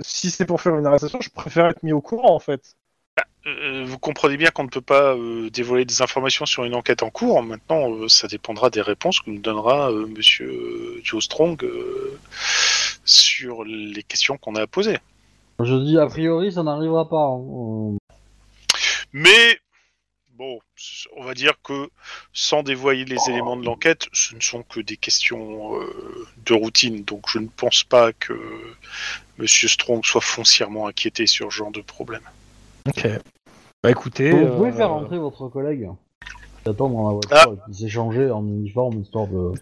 Si 0.00 0.30
c'est 0.30 0.46
pour 0.46 0.60
faire 0.62 0.76
une 0.76 0.86
arrestation, 0.86 1.20
je 1.20 1.28
préfère 1.30 1.66
être 1.66 1.82
mis 1.82 1.92
au 1.92 2.00
courant 2.00 2.34
en 2.34 2.38
fait. 2.38 2.74
Euh, 3.46 3.84
vous 3.86 3.98
comprenez 3.98 4.36
bien 4.36 4.50
qu'on 4.50 4.64
ne 4.64 4.68
peut 4.68 4.80
pas 4.80 5.14
euh, 5.14 5.50
dévoiler 5.50 5.84
des 5.84 6.00
informations 6.02 6.46
sur 6.46 6.64
une 6.64 6.74
enquête 6.74 7.02
en 7.02 7.10
cours. 7.10 7.42
Maintenant, 7.42 7.90
euh, 7.90 8.08
ça 8.08 8.28
dépendra 8.28 8.70
des 8.70 8.80
réponses 8.82 9.20
que 9.20 9.30
nous 9.30 9.40
donnera 9.40 9.90
euh, 9.90 10.06
Monsieur 10.06 10.48
euh, 10.50 11.00
Joe 11.02 11.22
Strong 11.24 11.62
euh, 11.64 12.18
sur 13.04 13.64
les 13.64 14.02
questions 14.02 14.36
qu'on 14.38 14.54
a 14.54 14.62
à 14.62 14.66
poser. 14.66 14.98
Je 15.62 15.74
dis, 15.74 15.98
a 15.98 16.06
priori, 16.06 16.52
ça 16.52 16.62
n'arrivera 16.62 17.08
pas. 17.08 17.26
hein. 17.26 17.96
Mais 19.12 19.58
bon, 20.30 20.58
on 21.16 21.24
va 21.24 21.34
dire 21.34 21.54
que 21.62 21.90
sans 22.32 22.62
dévoiler 22.62 23.04
les 23.04 23.18
éléments 23.28 23.56
de 23.56 23.64
l'enquête, 23.64 24.08
ce 24.12 24.34
ne 24.34 24.40
sont 24.40 24.62
que 24.62 24.80
des 24.80 24.96
questions 24.96 25.80
euh, 25.80 26.26
de 26.44 26.54
routine. 26.54 27.04
Donc 27.04 27.28
je 27.28 27.38
ne 27.38 27.48
pense 27.48 27.84
pas 27.84 28.12
que 28.12 28.34
Monsieur 29.38 29.68
Strong 29.68 30.04
soit 30.04 30.20
foncièrement 30.20 30.86
inquiété 30.86 31.26
sur 31.26 31.52
ce 31.52 31.56
genre 31.58 31.72
de 31.72 31.82
problème. 31.82 32.22
Ok. 32.88 33.06
Bah 33.82 33.90
écoutez. 33.90 34.30
Vous 34.30 34.56
pouvez 34.56 34.70
euh, 34.70 34.76
faire 34.76 34.90
rentrer 34.90 35.18
votre 35.18 35.48
collègue 35.48 35.88
attend 36.66 36.88
dans 36.88 37.08
la 37.08 37.14
voiture 37.14 37.56
Ah. 37.58 37.68
et 37.70 37.72
s'échanger 37.74 38.30
en 38.30 38.42
uniforme 38.44 39.00
histoire 39.00 39.26
de. 39.28 39.52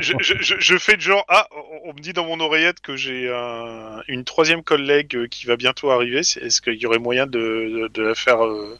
je, 0.00 0.12
je- 0.20 0.34
je- 0.40 0.54
je 0.58 0.78
fais 0.78 0.96
de 0.96 1.00
genre 1.00 1.24
ah, 1.28 1.46
on- 1.84 1.92
me 1.92 2.00
dit 2.00 2.12
dans 2.12 2.24
mon 2.26 2.40
oreillette 2.40 2.80
que 2.80 2.96
j'ai 2.96 3.32
un- 3.32 4.00
une 4.08 4.24
troisième 4.24 4.62
collègue 4.62 5.28
qui 5.28 5.46
va 5.46 5.56
bientôt 5.56 5.90
arriver. 5.90 6.20
Est-ce 6.20 6.60
qu'il 6.60 6.74
y 6.74 6.86
aurait 6.86 6.98
moyen 6.98 7.26
de, 7.26 7.38
de- 7.38 7.88
de 7.92 8.02
la 8.02 8.14
faire 8.14 8.44
euh, 8.44 8.78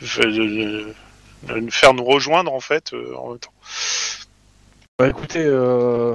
de, 0.00 0.94
de- 1.48 1.70
faire 1.70 1.94
nous 1.94 2.04
rejoindre 2.04 2.52
en 2.52 2.60
fait 2.60 2.92
euh, 2.92 3.14
en 3.16 3.30
même 3.30 3.38
temps? 3.38 3.52
Bah 4.98 5.08
écoutez, 5.08 5.42
euh... 5.44 6.14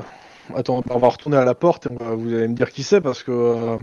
attends, 0.55 0.83
on 0.89 0.99
va 0.99 1.09
retourner 1.09 1.37
à 1.37 1.45
la 1.45 1.55
porte 1.55 1.87
et 1.87 1.89
on 1.99 2.03
va- 2.03 2.15
vous 2.15 2.33
allez 2.33 2.47
me 2.47 2.55
dire 2.55 2.69
qui 2.71 2.83
c'est 2.83 3.01
parce 3.01 3.23
que. 3.23 3.77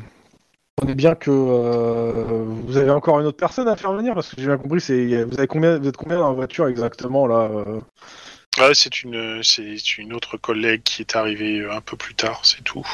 On 0.82 0.88
est 0.88 0.94
bien 0.94 1.14
que 1.14 1.30
euh, 1.30 2.44
vous 2.66 2.76
avez 2.76 2.90
encore 2.90 3.18
une 3.18 3.24
autre 3.26 3.38
personne 3.38 3.66
à 3.66 3.76
faire 3.76 3.92
venir 3.94 4.12
parce 4.12 4.28
que 4.28 4.34
j'ai 4.38 4.46
bien 4.46 4.58
compris 4.58 4.80
c'est 4.82 5.24
vous 5.24 5.38
avez 5.38 5.46
combien 5.46 5.78
vous 5.78 5.88
êtes 5.88 5.96
combien 5.96 6.18
dans 6.18 6.28
la 6.28 6.34
voiture 6.34 6.68
exactement 6.68 7.26
là 7.26 7.48
euh? 7.50 7.80
Ah, 8.58 8.70
c'est 8.74 9.02
une, 9.02 9.42
c'est 9.42 9.98
une 9.98 10.12
autre 10.12 10.36
collègue 10.36 10.82
qui 10.82 11.00
est 11.02 11.16
arrivée 11.16 11.60
euh, 11.60 11.72
un 11.74 11.80
peu 11.82 11.96
plus 11.96 12.14
tard, 12.14 12.40
c'est 12.44 12.62
tout. 12.64 12.86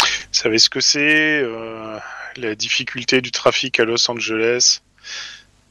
Vous 0.00 0.06
savez 0.32 0.58
ce 0.58 0.68
que 0.70 0.80
c'est 0.80 1.40
euh, 1.42 1.96
La 2.36 2.54
difficulté 2.56 3.20
du 3.20 3.30
trafic 3.32 3.78
à 3.80 3.84
Los 3.84 4.08
Angeles 4.10 4.80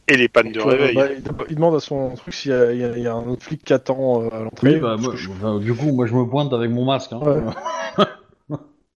et 0.10 0.16
les 0.18 0.28
pannes 0.30 0.52
de 0.54 0.60
réveil. 0.62 0.96
bah, 0.96 1.08
il, 1.12 1.22
il 1.50 1.56
demande 1.56 1.76
à 1.76 1.80
son 1.82 2.16
truc 2.16 2.34
s'il 2.34 2.52
y, 2.52 2.54
a- 2.54 2.72
y 2.74 3.02
y 3.02 3.08
un 3.08 3.16
autre 3.28 3.44
flic 3.44 3.64
qui 3.64 3.74
attend 3.74 4.24
euh, 4.24 4.30
à 4.34 4.40
l'entrée. 4.40 4.76
Oui, 4.76 4.80
bah, 4.80 4.96
moi, 4.98 5.14
je- 5.18 5.30
enfin, 5.30 5.60
du 5.60 5.74
coup, 5.74 5.92
moi 5.94 6.06
je 6.06 6.14
me 6.14 6.26
pointe 6.26 6.52
avec 6.54 6.70
mon 6.72 6.86
masque. 6.86 7.12
Hein. 7.14 7.20
Ouais. 7.22 8.06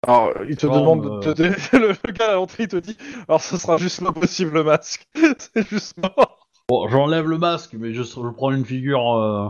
Alors, 0.07 0.33
il 0.49 0.57
te 0.57 0.67
demande 0.67 1.03
de 1.21 1.31
euh, 1.31 1.35
te 1.35 1.43
le, 1.77 1.89
le 2.07 2.13
gars 2.13 2.31
à 2.31 2.35
l'entrée 2.35 2.65
il 2.65 2.69
te 2.69 2.77
dit 2.77 2.97
alors 3.29 3.41
ce 3.43 3.57
sera 3.57 3.77
juste 3.77 4.03
pas 4.03 4.13
possible 4.13 4.53
le 4.55 4.65
masque. 4.65 5.07
c'est 5.39 5.69
juste 5.69 5.97
mort. 5.99 6.49
Bon, 6.69 6.89
j'enlève 6.89 7.27
le 7.29 7.39
masque, 7.39 7.75
mais 7.75 7.93
je, 7.93 8.03
je 8.03 8.31
prends 8.31 8.51
une 8.53 8.65
figure 8.65 9.13
euh, 9.15 9.49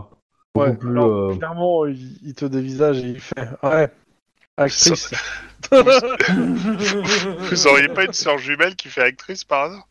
beaucoup 0.53 0.71
Ouais, 0.71 0.75
plus. 0.75 0.89
alors, 0.91 1.15
euh, 1.31 1.35
clairement 1.37 1.85
il, 1.85 2.17
il 2.23 2.33
te 2.33 2.45
dévisage 2.45 2.99
et 3.03 3.09
il 3.09 3.19
fait 3.19 3.49
ouais. 3.63 3.91
Actrice. 4.57 5.11
Vous 5.71 7.67
auriez 7.67 7.89
pas 7.89 8.05
une 8.05 8.13
sœur 8.13 8.37
jumelle 8.39 8.75
qui 8.75 8.89
fait 8.89 9.01
actrice 9.03 9.43
par 9.43 9.63
hasard? 9.65 9.87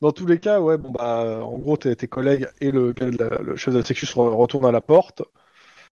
Dans 0.00 0.12
tous 0.12 0.26
les 0.26 0.38
cas, 0.38 0.60
ouais, 0.60 0.78
bon 0.78 0.90
bah, 0.90 1.40
en 1.42 1.58
gros, 1.58 1.76
tes, 1.76 1.94
tes 1.96 2.08
collègues 2.08 2.48
et 2.60 2.70
le, 2.70 2.94
le, 3.00 3.42
le 3.42 3.56
chef 3.56 3.74
de 3.74 3.78
la 3.78 3.84
sécu 3.84 4.06
retournent 4.14 4.66
à 4.66 4.72
la 4.72 4.80
porte. 4.80 5.22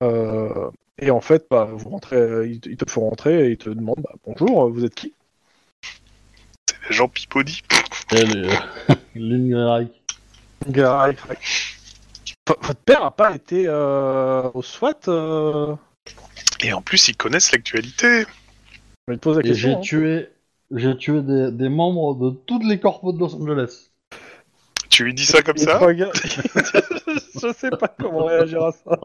Euh, 0.02 0.70
et 1.00 1.12
en 1.12 1.22
fait, 1.22 1.46
bah, 1.50 1.70
vous 1.72 1.90
rentrez, 1.90 2.16
euh, 2.16 2.48
ils, 2.48 2.60
te- 2.60 2.90
font 2.90 3.10
rentrer 3.10 3.48
et 3.48 3.52
ils 3.52 3.58
te 3.58 3.70
demandent 3.70 4.02
bah, 4.02 4.14
bonjour, 4.26 4.70
vous 4.70 4.86
êtes 4.86 4.96
qui? 4.96 5.14
Les 6.90 6.96
gens. 6.96 7.12
Et 8.14 8.26
les-. 8.26 8.50
Garay, 10.68 11.16
ouais. 11.30 11.38
V- 12.48 12.56
Votre 12.62 12.82
père 12.82 13.04
a 13.04 13.12
pas 13.16 13.36
été 13.36 13.66
euh, 13.68 14.50
au 14.54 14.62
SWAT 14.62 15.08
euh... 15.08 15.76
Et 16.64 16.74
en 16.74 16.82
plus, 16.82 17.08
ils 17.08 17.18
connaissent 17.18 17.52
l'actualité. 17.52 18.26
Pose 19.22 19.40
la 19.40 19.54
j'ai 19.54 19.74
hein. 19.74 19.80
tué, 19.80 20.30
j'ai 20.72 20.96
tué 20.96 21.22
des, 21.22 21.52
des 21.52 21.70
membres 21.70 22.16
de 22.16 22.36
toutes 22.46 22.64
les 22.66 22.80
corpos 22.80 23.14
de 23.14 23.20
Los 23.20 23.36
Angeles. 23.36 23.90
Tu 24.90 25.04
lui 25.04 25.14
dis 25.14 25.26
ça 25.26 25.42
comme 25.42 25.58
ça? 25.58 25.80
Je 27.42 27.54
sais 27.54 27.72
pas 27.72 27.88
comment 27.88 28.26
réagir 28.26 28.64
à 28.64 28.72
ça. 28.72 29.00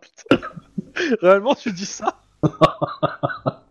Réellement, 1.23 1.55
tu 1.55 1.73
dis 1.73 1.87
ça 1.87 2.21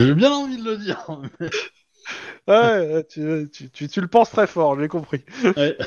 J'ai 0.00 0.14
bien 0.14 0.32
envie 0.32 0.56
de 0.58 0.64
le 0.64 0.76
dire. 0.78 1.04
mais- 1.40 1.48
Ouais, 2.48 3.04
tu, 3.04 3.48
tu, 3.52 3.70
tu, 3.70 3.88
tu 3.88 4.00
le 4.00 4.08
penses 4.08 4.30
très 4.30 4.46
fort, 4.46 4.78
j'ai 4.80 4.88
compris. 4.88 5.24
Ouais. 5.56 5.76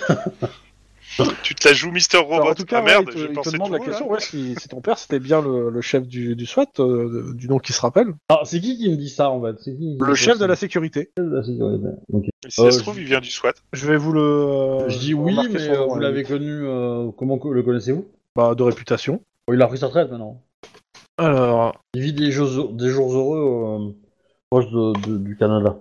Tu 1.44 1.56
te 1.56 1.66
la 1.68 1.74
joues 1.74 1.92
Mister 1.92 2.18
Robot. 2.18 2.34
Alors, 2.36 2.48
en 2.50 2.54
tout 2.56 2.66
cas, 2.66 2.80
ah 2.80 2.82
merde, 2.82 3.06
ouais, 3.06 3.12
il 3.12 3.14
te, 3.14 3.20
j'ai 3.20 3.24
il 3.26 3.30
te 3.30 3.36
pensé 3.36 3.52
demande 3.52 3.72
la 3.72 3.78
là. 3.78 3.86
question 3.86 4.12
ouais, 4.12 4.20
si, 4.20 4.54
si 4.60 4.68
ton 4.68 4.82
père 4.82 4.98
c'était 4.98 5.20
bien 5.20 5.42
le, 5.42 5.70
le 5.70 5.82
chef 5.82 6.06
du, 6.08 6.36
du 6.36 6.46
SWAT, 6.46 6.66
euh, 6.80 7.32
du 7.36 7.48
nom 7.48 7.58
qui 7.58 7.72
se 7.72 7.80
rappelle. 7.80 8.14
Ah, 8.28 8.42
c'est 8.44 8.60
qui 8.60 8.76
qui 8.78 8.90
me 8.90 8.98
dit 8.98 9.08
ça 9.08 9.30
en 9.30 9.42
fait? 9.42 9.56
C'est 9.64 9.78
qui 9.78 9.98
Le 9.98 10.16
chef 10.16 10.40
de 10.40 10.46
la 10.46 10.58
sécurité. 10.58 11.12
chef 11.18 11.26
de 11.26 11.36
la 11.36 11.44
sécurité. 11.44 11.88
Ok. 12.12 12.26
Et 12.26 12.30
Si 12.50 12.56
ça 12.58 12.64
Euh, 12.64 12.72
se 12.72 12.80
trouve, 12.80 13.00
il 13.00 13.06
vient 13.06 13.22
du 13.22 13.30
SWAT. 13.32 13.54
Je 13.72 13.88
vais 13.88 13.96
vous 13.96 14.12
le. 14.12 14.20
euh, 14.22 14.90
Je 14.90 14.98
dis 14.98 15.14
oui, 15.14 15.32
remarquer 15.32 15.54
mais 15.54 15.60
son 15.60 15.72
euh, 15.72 15.78
nom, 15.78 15.88
vous 15.94 16.00
la 16.00 16.10
l'avez 16.10 16.24
connu. 16.24 16.52
euh, 16.52 17.12
comment 17.18 17.38
co- 17.38 17.54
le 17.54 17.64
connaissez-vous? 17.64 18.06
Bah, 18.36 18.54
de 18.54 18.64
réputation. 18.64 19.22
Il 19.54 19.62
a 19.62 19.68
pris 19.68 19.78
sa 19.78 19.88
retraite 19.88 20.10
maintenant. 20.10 20.42
Alors, 21.18 21.76
Il 21.94 22.02
vit 22.02 22.14
des 22.14 22.32
jours, 22.32 22.74
des 22.74 22.90
jours 22.90 23.14
heureux 23.14 23.80
euh, 23.80 23.94
proche 24.50 24.66
de- 24.72 25.00
de- 25.08 25.18
du 25.18 25.38
Canada. 25.38 25.78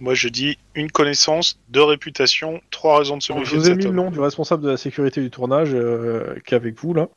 Moi, 0.00 0.14
je 0.14 0.28
dis 0.28 0.58
une 0.74 0.90
connaissance, 0.90 1.58
deux 1.70 1.82
réputations, 1.82 2.60
trois 2.70 2.98
raisons 2.98 3.16
de 3.16 3.22
se 3.22 3.32
je 3.32 3.38
méfier 3.38 3.56
de 3.56 3.62
vous 3.62 3.70
ai 3.70 3.74
mis 3.76 3.84
le 3.84 3.90
nom 3.92 4.10
du 4.10 4.20
responsable 4.20 4.62
de 4.64 4.70
la 4.70 4.76
sécurité 4.76 5.20
du 5.22 5.30
tournage 5.30 5.70
euh, 5.74 6.34
qui 6.46 6.54
est 6.54 6.56
avec 6.56 6.78
vous 6.78 6.92
là. 6.94 7.08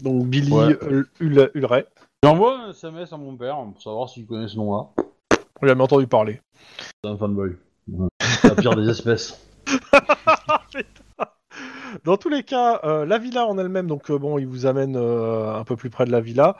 Donc 0.00 0.26
Billy 0.26 0.52
Ouais. 0.52 0.76
Ul- 0.90 1.06
Ul- 1.20 1.50
Ulray. 1.54 1.84
J'envoie 2.24 2.58
un 2.66 2.70
SMS 2.70 3.12
à 3.12 3.16
mon 3.16 3.36
père 3.36 3.56
pour 3.72 3.82
savoir 3.82 4.08
s'il 4.08 4.26
connaît 4.26 4.48
ce 4.48 4.56
nom-là. 4.56 4.88
On 5.60 5.66
jamais 5.66 5.82
entendu 5.82 6.06
parler. 6.06 6.40
C'est 7.04 7.10
un 7.10 7.16
fanboy. 7.16 7.52
Ouais. 7.88 8.08
La 8.44 8.54
pire 8.54 8.76
des 8.76 8.88
espèces. 8.90 9.40
Dans 12.04 12.16
tous 12.16 12.28
les 12.28 12.42
cas, 12.42 12.80
euh, 12.84 13.06
la 13.06 13.18
villa 13.18 13.46
en 13.46 13.58
elle-même, 13.58 13.86
donc 13.86 14.10
euh, 14.10 14.18
bon, 14.18 14.38
il 14.38 14.46
vous 14.46 14.66
amène 14.66 14.96
euh, 14.96 15.54
un 15.54 15.64
peu 15.64 15.76
plus 15.76 15.90
près 15.90 16.04
de 16.04 16.10
la 16.10 16.20
villa. 16.20 16.56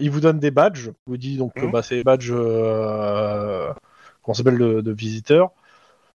Il 0.00 0.10
vous 0.10 0.20
donne 0.20 0.38
des 0.38 0.50
badges. 0.50 0.88
Il 1.06 1.10
vous 1.10 1.16
dit 1.16 1.38
donc 1.38 1.54
que 1.54 1.64
Mhm. 1.64 1.72
bah, 1.72 1.82
c'est 1.82 1.96
des 1.96 2.04
badges 2.04 2.32
qu'on 4.22 4.34
s'appelle 4.34 4.58
de, 4.58 4.82
de 4.82 4.92
visiteurs. 4.92 5.52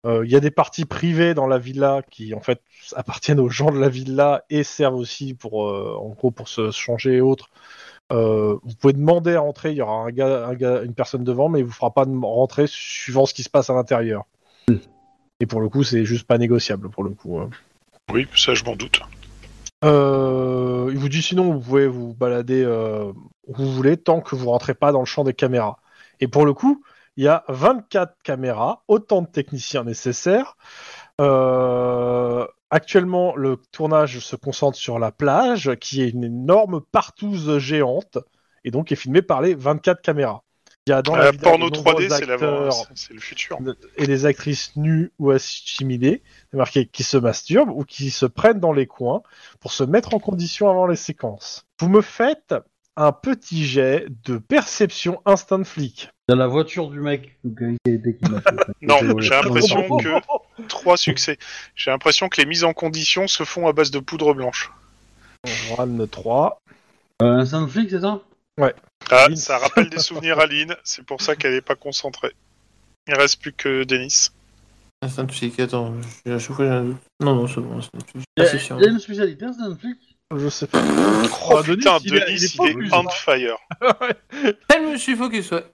Il 0.06 0.30
y 0.30 0.34
a 0.34 0.40
des 0.40 0.50
parties 0.50 0.86
privées 0.86 1.34
dans 1.34 1.46
la 1.46 1.58
villa 1.58 2.00
qui 2.10 2.32
en 2.32 2.40
fait 2.40 2.62
appartiennent 2.96 3.38
aux 3.38 3.50
gens 3.50 3.70
de 3.70 3.78
la 3.78 3.90
villa 3.90 4.44
et 4.48 4.62
servent 4.62 4.94
aussi 4.94 5.34
pour 5.34 5.66
en 5.66 6.08
gros 6.08 6.30
pour 6.30 6.48
se 6.48 6.70
changer 6.70 7.16
et 7.16 7.20
autres. 7.20 7.50
Euh, 8.12 8.56
vous 8.62 8.74
pouvez 8.80 8.94
demander 8.94 9.34
à 9.34 9.42
entrer, 9.42 9.72
il 9.72 9.76
y 9.76 9.82
aura 9.82 10.04
un 10.04 10.10
gars, 10.10 10.46
un 10.46 10.54
gars- 10.54 10.82
une 10.82 10.94
personne 10.94 11.22
devant, 11.22 11.50
mais 11.50 11.58
il 11.60 11.64
vous 11.66 11.70
fera 11.70 11.92
pas 11.92 12.04
rentrer 12.22 12.64
suivant 12.66 13.26
ce 13.26 13.34
qui 13.34 13.42
se 13.42 13.50
passe 13.50 13.68
à 13.68 13.74
l'intérieur. 13.74 14.24
Et 15.38 15.46
pour 15.46 15.60
le 15.60 15.68
coup, 15.68 15.84
c'est 15.84 16.06
juste 16.06 16.26
pas 16.26 16.38
négociable 16.38 16.88
pour 16.88 17.04
le 17.04 17.10
coup. 17.10 17.38
hein. 17.38 17.50
Oui, 18.12 18.26
ça, 18.36 18.54
je 18.54 18.64
m'en 18.64 18.76
doute. 18.76 19.00
Euh, 19.84 20.88
il 20.90 20.98
vous 20.98 21.08
dit 21.08 21.22
sinon 21.22 21.52
vous 21.54 21.60
pouvez 21.60 21.86
vous 21.86 22.12
balader 22.12 22.62
euh, 22.62 23.12
où 23.46 23.54
vous 23.54 23.72
voulez 23.72 23.96
tant 23.96 24.20
que 24.20 24.34
vous 24.34 24.50
rentrez 24.50 24.74
pas 24.74 24.92
dans 24.92 25.00
le 25.00 25.06
champ 25.06 25.24
des 25.24 25.32
caméras. 25.32 25.78
Et 26.20 26.28
pour 26.28 26.44
le 26.44 26.52
coup, 26.52 26.82
il 27.16 27.24
y 27.24 27.28
a 27.28 27.44
24 27.48 28.14
caméras, 28.22 28.82
autant 28.88 29.22
de 29.22 29.26
techniciens 29.26 29.84
nécessaires. 29.84 30.56
Euh, 31.20 32.46
actuellement, 32.70 33.34
le 33.36 33.56
tournage 33.72 34.18
se 34.20 34.36
concentre 34.36 34.76
sur 34.76 34.98
la 34.98 35.12
plage, 35.12 35.74
qui 35.80 36.02
est 36.02 36.10
une 36.10 36.24
énorme 36.24 36.80
partouze 36.92 37.58
géante, 37.58 38.18
et 38.64 38.70
donc 38.70 38.92
est 38.92 38.96
filmée 38.96 39.22
par 39.22 39.40
les 39.40 39.54
24 39.54 40.02
caméras. 40.02 40.44
Il 40.86 40.90
y 40.90 40.92
a 40.94 41.02
dans 41.02 41.14
la 41.14 41.32
porno 41.32 41.68
de 41.68 41.76
nombreux 41.76 42.06
3D, 42.06 42.80
c'est 42.94 43.12
le 43.12 43.20
futur. 43.20 43.58
et 43.96 44.06
des 44.06 44.26
actrices 44.26 44.74
nues 44.76 45.12
ou 45.18 45.30
assimilées, 45.30 46.22
c'est 46.50 46.56
marqué 46.56 46.86
qui 46.86 47.02
se 47.02 47.16
masturbent 47.16 47.70
ou 47.70 47.84
qui 47.84 48.10
se 48.10 48.26
prennent 48.26 48.60
dans 48.60 48.72
les 48.72 48.86
coins 48.86 49.22
pour 49.60 49.72
se 49.72 49.84
mettre 49.84 50.14
en 50.14 50.18
condition 50.18 50.70
avant 50.70 50.86
les 50.86 50.96
séquences. 50.96 51.66
Vous 51.80 51.88
me 51.88 52.00
faites 52.00 52.54
un 52.96 53.12
petit 53.12 53.64
jet 53.64 54.06
de 54.24 54.38
perception 54.38 55.20
instant 55.26 55.64
flic. 55.64 56.10
Il 56.28 56.32
y 56.32 56.34
a 56.34 56.36
la 56.36 56.46
voiture 56.46 56.88
du 56.88 57.00
mec. 57.00 57.38
Non, 58.82 59.20
j'ai 59.20 59.30
l'impression 59.30 59.96
que 59.98 60.66
trois 60.66 60.96
succès. 60.96 61.38
J'ai 61.74 61.90
l'impression 61.90 62.28
que 62.28 62.40
les 62.40 62.46
mises 62.46 62.64
en 62.64 62.72
condition 62.72 63.28
se 63.28 63.44
font 63.44 63.66
à 63.68 63.72
base 63.72 63.90
de 63.90 63.98
poudre 64.00 64.34
blanche. 64.34 64.72
Ran 65.70 66.06
3. 66.10 66.60
Euh, 67.22 67.26
un 67.26 67.46
sound 67.46 67.68
flic, 67.68 67.90
c'est 67.90 68.00
ça? 68.00 68.20
Ah, 69.10 69.26
Lynn. 69.28 69.36
ça 69.36 69.58
rappelle 69.58 69.90
des 69.90 69.98
souvenirs 69.98 70.38
à 70.38 70.46
Lynn, 70.46 70.74
c'est 70.84 71.04
pour 71.04 71.20
ça 71.20 71.36
qu'elle 71.36 71.52
n'est 71.54 71.60
pas 71.60 71.74
concentrée. 71.74 72.32
Il 73.08 73.14
reste 73.14 73.40
plus 73.40 73.52
que 73.52 73.84
Denis. 73.84 74.28
Instant 75.02 75.26
flic, 75.28 75.58
attends, 75.58 75.94
je- 76.26 76.32
à 76.32 76.38
chaque 76.38 76.52
fois 76.56 76.64
j'ai 76.66 76.70
un 76.70 76.84
doute. 76.84 76.96
Non, 77.20 77.34
non, 77.34 77.46
c'est 77.48 77.60
bon, 77.60 77.78
instant 77.78 77.98
flic. 78.06 78.24
Il 78.36 78.42
y 78.42 78.46
Ah, 78.46 78.48
c'est 78.50 78.58
sûr. 78.58 78.76
il 78.78 78.84
y 78.84 78.86
a 78.86 78.90
une 78.90 78.98
spécialité, 78.98 79.44
un 79.46 79.52
sound 79.52 79.78
flic 79.80 79.98
Je 80.36 80.48
sais 80.48 80.66
pas. 80.66 80.78
Oh, 80.80 81.56
Ah, 81.58 81.62
Denis, 81.62 81.76
putain, 81.78 81.98
il 82.04 82.14
est- 82.14 82.20
Denis, 82.20 82.36
il 82.36 82.44
est 82.44 82.86
il 82.86 82.94
on 82.94 83.08
fire. 83.08 83.56
Tellement 84.68 84.92
je 84.92 84.98
suis 84.98 85.16
focus, 85.16 85.50
ouais. 85.52 85.64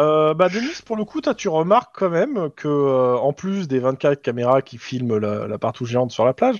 Euh, 0.00 0.34
bah 0.34 0.48
Denis, 0.48 0.70
pour 0.84 0.96
le 0.96 1.04
coup, 1.04 1.20
toi, 1.20 1.34
tu 1.34 1.48
remarques 1.48 1.94
quand 1.98 2.10
même 2.10 2.50
que 2.56 2.68
euh, 2.68 3.16
en 3.16 3.32
plus 3.32 3.66
des 3.68 3.78
24 3.78 4.20
caméras 4.20 4.62
qui 4.62 4.78
filment 4.78 5.16
la, 5.18 5.46
la 5.48 5.58
partout 5.58 5.86
géante 5.86 6.10
sur 6.10 6.24
la 6.24 6.34
plage, 6.34 6.56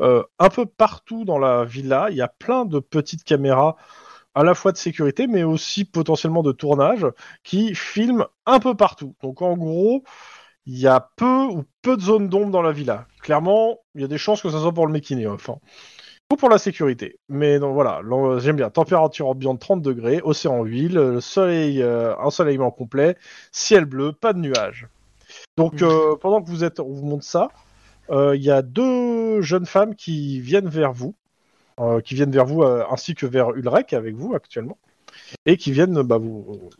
euh, 0.00 0.22
un 0.38 0.48
peu 0.50 0.66
partout 0.66 1.24
dans 1.24 1.38
la 1.38 1.64
villa, 1.64 2.08
il 2.10 2.16
y 2.16 2.22
a 2.22 2.28
plein 2.28 2.64
de 2.64 2.78
petites 2.80 3.24
caméras 3.24 3.76
à 4.36 4.44
la 4.44 4.54
fois 4.54 4.70
de 4.70 4.76
sécurité, 4.76 5.26
mais 5.26 5.42
aussi 5.42 5.84
potentiellement 5.86 6.42
de 6.42 6.52
tournage, 6.52 7.06
qui 7.42 7.74
filment 7.74 8.26
un 8.44 8.60
peu 8.60 8.74
partout. 8.76 9.14
Donc 9.22 9.40
en 9.42 9.56
gros, 9.56 10.04
il 10.66 10.78
y 10.78 10.86
a 10.86 11.08
peu 11.16 11.44
ou 11.44 11.64
peu 11.80 11.96
de 11.96 12.02
zones 12.02 12.28
d'ombre 12.28 12.50
dans 12.50 12.62
la 12.62 12.72
villa. 12.72 13.06
Clairement, 13.22 13.78
il 13.94 14.02
y 14.02 14.04
a 14.04 14.08
des 14.08 14.18
chances 14.18 14.42
que 14.42 14.50
ça 14.50 14.60
soit 14.60 14.72
pour 14.72 14.86
le 14.86 14.92
making 14.92 15.24
of. 15.26 15.48
hein. 15.48 15.58
Ou 16.30 16.36
pour 16.36 16.50
la 16.50 16.58
sécurité. 16.58 17.18
Mais 17.28 17.58
donc 17.58 17.72
voilà, 17.72 18.02
j'aime 18.38 18.56
bien. 18.56 18.68
Température 18.68 19.28
ambiante 19.28 19.60
30 19.60 19.80
degrés, 19.80 20.20
océan 20.22 20.64
huile, 20.64 20.94
le 20.94 21.20
soleil, 21.20 21.82
euh, 21.82 22.14
ensoleillement 22.16 22.70
complet, 22.72 23.16
ciel 23.52 23.84
bleu, 23.86 24.12
pas 24.12 24.32
de 24.34 24.40
nuages. 24.40 24.86
Donc 25.56 25.82
euh, 25.82 26.16
pendant 26.16 26.42
que 26.42 26.50
vous 26.50 26.62
êtes, 26.64 26.80
on 26.80 26.92
vous 26.92 27.06
montre 27.06 27.24
ça, 27.24 27.48
euh, 28.10 28.36
il 28.36 28.42
y 28.42 28.50
a 28.50 28.60
deux 28.62 29.40
jeunes 29.40 29.66
femmes 29.66 29.94
qui 29.94 30.40
viennent 30.40 30.68
vers 30.68 30.92
vous, 30.92 31.14
euh, 31.80 32.00
qui 32.00 32.14
viennent 32.14 32.30
vers 32.32 32.46
vous 32.46 32.62
euh, 32.62 32.84
ainsi 32.90 33.14
que 33.14 33.26
vers 33.26 33.50
Ulrich 33.50 33.92
avec 33.92 34.14
vous 34.14 34.34
actuellement, 34.34 34.78
et 35.44 35.56
qui 35.56 35.72
viennent, 35.72 36.02
bah, 36.02 36.18
vous, 36.18 36.70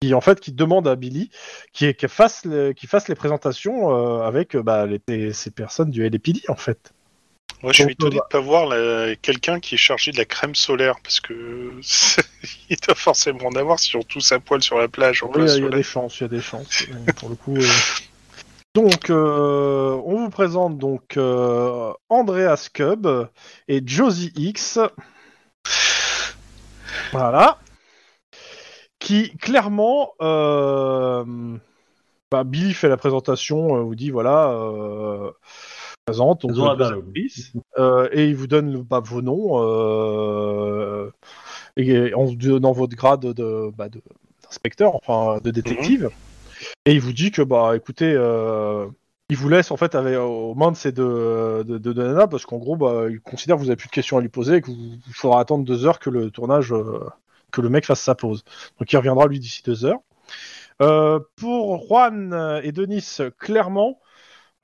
qui 0.00 0.14
en 0.14 0.20
fait, 0.20 0.40
qui 0.40 0.52
demandent 0.52 0.88
à 0.88 0.96
Billy 0.96 1.30
qui, 1.72 1.92
qui 1.94 2.08
fasse, 2.08 2.44
les, 2.44 2.74
qui 2.74 2.86
fasse 2.86 3.08
les 3.08 3.14
présentations 3.14 3.94
euh, 3.94 4.22
avec 4.26 4.56
bah, 4.56 4.86
les- 5.08 5.32
ces 5.32 5.50
personnes 5.50 5.90
du 5.90 6.04
LPD 6.04 6.42
en 6.48 6.56
fait. 6.56 6.92
Moi, 7.62 7.72
je 7.72 7.82
suis 7.82 7.92
étonné 7.92 8.16
de 8.16 8.20
pas 8.30 8.38
voir 8.40 8.66
la- 8.66 9.16
quelqu'un 9.16 9.58
qui 9.58 9.74
est 9.74 9.78
chargé 9.78 10.12
de 10.12 10.16
la 10.16 10.24
crème 10.24 10.54
solaire, 10.54 10.94
parce 11.02 11.18
que 11.20 11.72
il 12.70 12.76
doit 12.86 12.94
forcément 12.94 13.46
en 13.46 13.52
avoir, 13.56 13.78
si 13.80 13.96
on 13.96 14.02
tous 14.02 14.30
à 14.32 14.38
poil 14.38 14.62
sur 14.62 14.78
la 14.78 14.86
plage. 14.88 15.22
En 15.24 15.28
Oui, 15.28 15.42
il 15.42 15.46
y 15.46 15.50
a 15.50 15.54
soleil. 15.54 15.70
des 15.70 15.82
chances, 15.82 16.18
il 16.20 16.22
y 16.22 16.26
a 16.26 16.28
des 16.28 16.40
chances. 16.40 16.84
pour 17.16 17.28
le 17.30 17.34
coup. 17.34 17.56
Donc, 18.78 19.10
euh, 19.10 20.00
on 20.04 20.18
vous 20.18 20.30
présente 20.30 20.78
donc 20.78 21.16
euh, 21.16 21.92
Andreas 22.08 22.68
Cub 22.72 23.08
et 23.66 23.82
Josie 23.84 24.32
X. 24.36 24.78
Voilà. 27.10 27.58
Qui 29.00 29.36
clairement, 29.38 30.12
euh, 30.22 31.24
bah, 32.30 32.44
Billy 32.44 32.72
fait 32.72 32.88
la 32.88 32.96
présentation, 32.96 33.82
vous 33.82 33.96
dit 33.96 34.10
voilà, 34.10 34.56
présente 36.06 36.46
dalle. 36.76 36.98
actrices, 36.98 37.54
euh, 37.78 38.08
et 38.12 38.28
il 38.28 38.36
vous 38.36 38.46
donne 38.46 38.82
bah, 38.82 39.00
vos 39.04 39.22
noms 39.22 39.58
et 41.76 42.14
en 42.14 42.26
vous 42.26 42.36
donnant 42.36 42.70
votre 42.70 42.94
grade 42.94 43.22
de, 43.22 43.72
bah, 43.76 43.88
de- 43.88 44.02
enfin 44.86 45.40
de 45.42 45.50
détective. 45.50 46.10
Et 46.84 46.94
il 46.94 47.00
vous 47.00 47.12
dit 47.12 47.30
que 47.30 47.42
bah 47.42 47.72
écoutez, 47.76 48.12
euh, 48.14 48.86
il 49.28 49.36
vous 49.36 49.48
laisse 49.48 49.70
en 49.70 49.76
fait 49.76 49.94
avec, 49.94 50.18
aux 50.18 50.54
mains 50.54 50.72
de 50.72 50.76
ces 50.76 50.92
deux 50.92 51.64
de, 51.64 51.78
de, 51.78 51.92
de 51.92 52.02
nanas 52.02 52.28
parce 52.28 52.46
qu'en 52.46 52.58
gros 52.58 52.76
bah, 52.76 53.04
il 53.10 53.20
considère 53.20 53.56
que 53.56 53.60
vous 53.62 53.68
avez 53.68 53.76
plus 53.76 53.88
de 53.88 53.92
questions 53.92 54.18
à 54.18 54.20
lui 54.20 54.28
poser 54.28 54.56
et 54.56 54.62
qu'il 54.62 55.00
faudra 55.12 55.40
attendre 55.40 55.64
deux 55.64 55.84
heures 55.86 55.98
que 55.98 56.10
le 56.10 56.30
tournage 56.30 56.72
euh, 56.72 57.00
que 57.50 57.60
le 57.60 57.68
mec 57.68 57.84
fasse 57.84 58.00
sa 58.00 58.14
pause. 58.14 58.44
Donc 58.78 58.92
il 58.92 58.96
reviendra 58.96 59.26
lui 59.26 59.38
d'ici 59.40 59.62
deux 59.64 59.84
heures. 59.84 60.00
Euh, 60.80 61.18
pour 61.36 61.84
Juan 61.86 62.60
et 62.62 62.72
Denis, 62.72 63.18
clairement, 63.38 63.98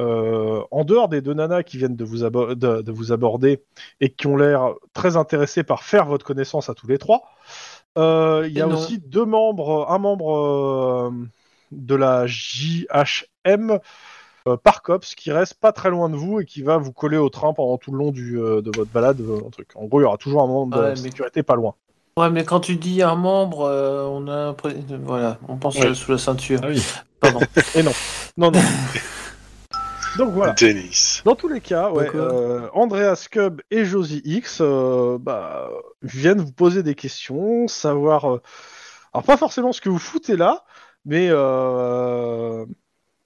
euh, 0.00 0.62
en 0.70 0.84
dehors 0.84 1.08
des 1.08 1.20
deux 1.20 1.34
nanas 1.34 1.62
qui 1.62 1.78
viennent 1.78 1.96
de 1.96 2.04
vous, 2.04 2.24
abo- 2.24 2.54
de, 2.54 2.82
de 2.82 2.92
vous 2.92 3.12
aborder 3.12 3.64
et 4.00 4.10
qui 4.10 4.26
ont 4.26 4.36
l'air 4.36 4.74
très 4.92 5.16
intéressés 5.16 5.62
par 5.62 5.82
faire 5.82 6.06
votre 6.06 6.24
connaissance 6.24 6.68
à 6.68 6.74
tous 6.74 6.86
les 6.86 6.98
trois, 6.98 7.22
euh, 7.96 8.44
il 8.46 8.52
y 8.52 8.60
a 8.60 8.66
non. 8.66 8.74
aussi 8.74 8.98
deux 8.98 9.24
membres, 9.24 9.86
un 9.90 9.98
membre 9.98 11.12
de 11.76 11.94
la 11.94 12.26
JHM 12.26 13.78
euh, 14.46 14.56
par 14.56 14.82
COPS 14.82 15.14
qui 15.14 15.32
reste 15.32 15.54
pas 15.54 15.72
très 15.72 15.90
loin 15.90 16.08
de 16.08 16.16
vous 16.16 16.40
et 16.40 16.44
qui 16.44 16.62
va 16.62 16.76
vous 16.76 16.92
coller 16.92 17.16
au 17.16 17.28
train 17.30 17.52
pendant 17.54 17.78
tout 17.78 17.92
le 17.92 17.98
long 17.98 18.10
du, 18.12 18.38
euh, 18.38 18.60
de 18.60 18.70
votre 18.76 18.90
balade. 18.90 19.20
euh, 19.20 19.40
un 19.46 19.50
truc. 19.50 19.68
En 19.74 19.84
gros, 19.86 20.00
il 20.00 20.04
y 20.04 20.06
aura 20.06 20.18
toujours 20.18 20.42
un 20.42 20.46
membre 20.46 20.76
Ouais, 20.78 20.84
de 20.84 20.90
mais- 20.90 20.96
sécurité 20.96 21.42
pas 21.42 21.54
loin. 21.54 21.74
Ouais, 22.16 22.30
mais 22.30 22.44
quand 22.44 22.60
tu 22.60 22.76
dis 22.76 23.02
un 23.02 23.16
membre, 23.16 23.62
euh, 23.62 24.04
on 24.04 24.28
a 24.28 24.54
voilà, 25.02 25.38
on 25.48 25.56
pense 25.56 25.76
Ouais. 25.78 25.94
sous 25.94 26.12
la 26.12 26.18
ceinture. 26.18 26.60
Ah 26.62 26.68
oui. 26.68 26.80
Pardon. 27.18 27.40
Et 27.74 27.82
non, 27.82 27.90
non, 28.36 28.50
non. 28.52 28.60
Donc 30.18 30.30
voilà. 30.32 30.52
Denis. 30.52 31.22
Dans 31.24 31.34
tous 31.34 31.48
les 31.48 31.60
cas, 31.60 31.90
ouais, 31.90 32.08
euh, 32.14 32.68
Andreas 32.72 33.26
Cub 33.28 33.60
et 33.72 33.84
Josie 33.84 34.22
X 34.24 34.58
euh, 34.60 35.18
bah, 35.20 35.68
viennent 36.02 36.40
vous 36.40 36.52
poser 36.52 36.84
des 36.84 36.94
questions, 36.94 37.66
savoir. 37.66 38.30
euh, 38.32 38.40
alors, 39.12 39.24
pas 39.24 39.36
forcément 39.36 39.72
ce 39.72 39.80
que 39.80 39.88
vous 39.88 39.98
foutez 39.98 40.36
là, 40.36 40.62
mais 41.04 41.28
euh, 41.30 42.64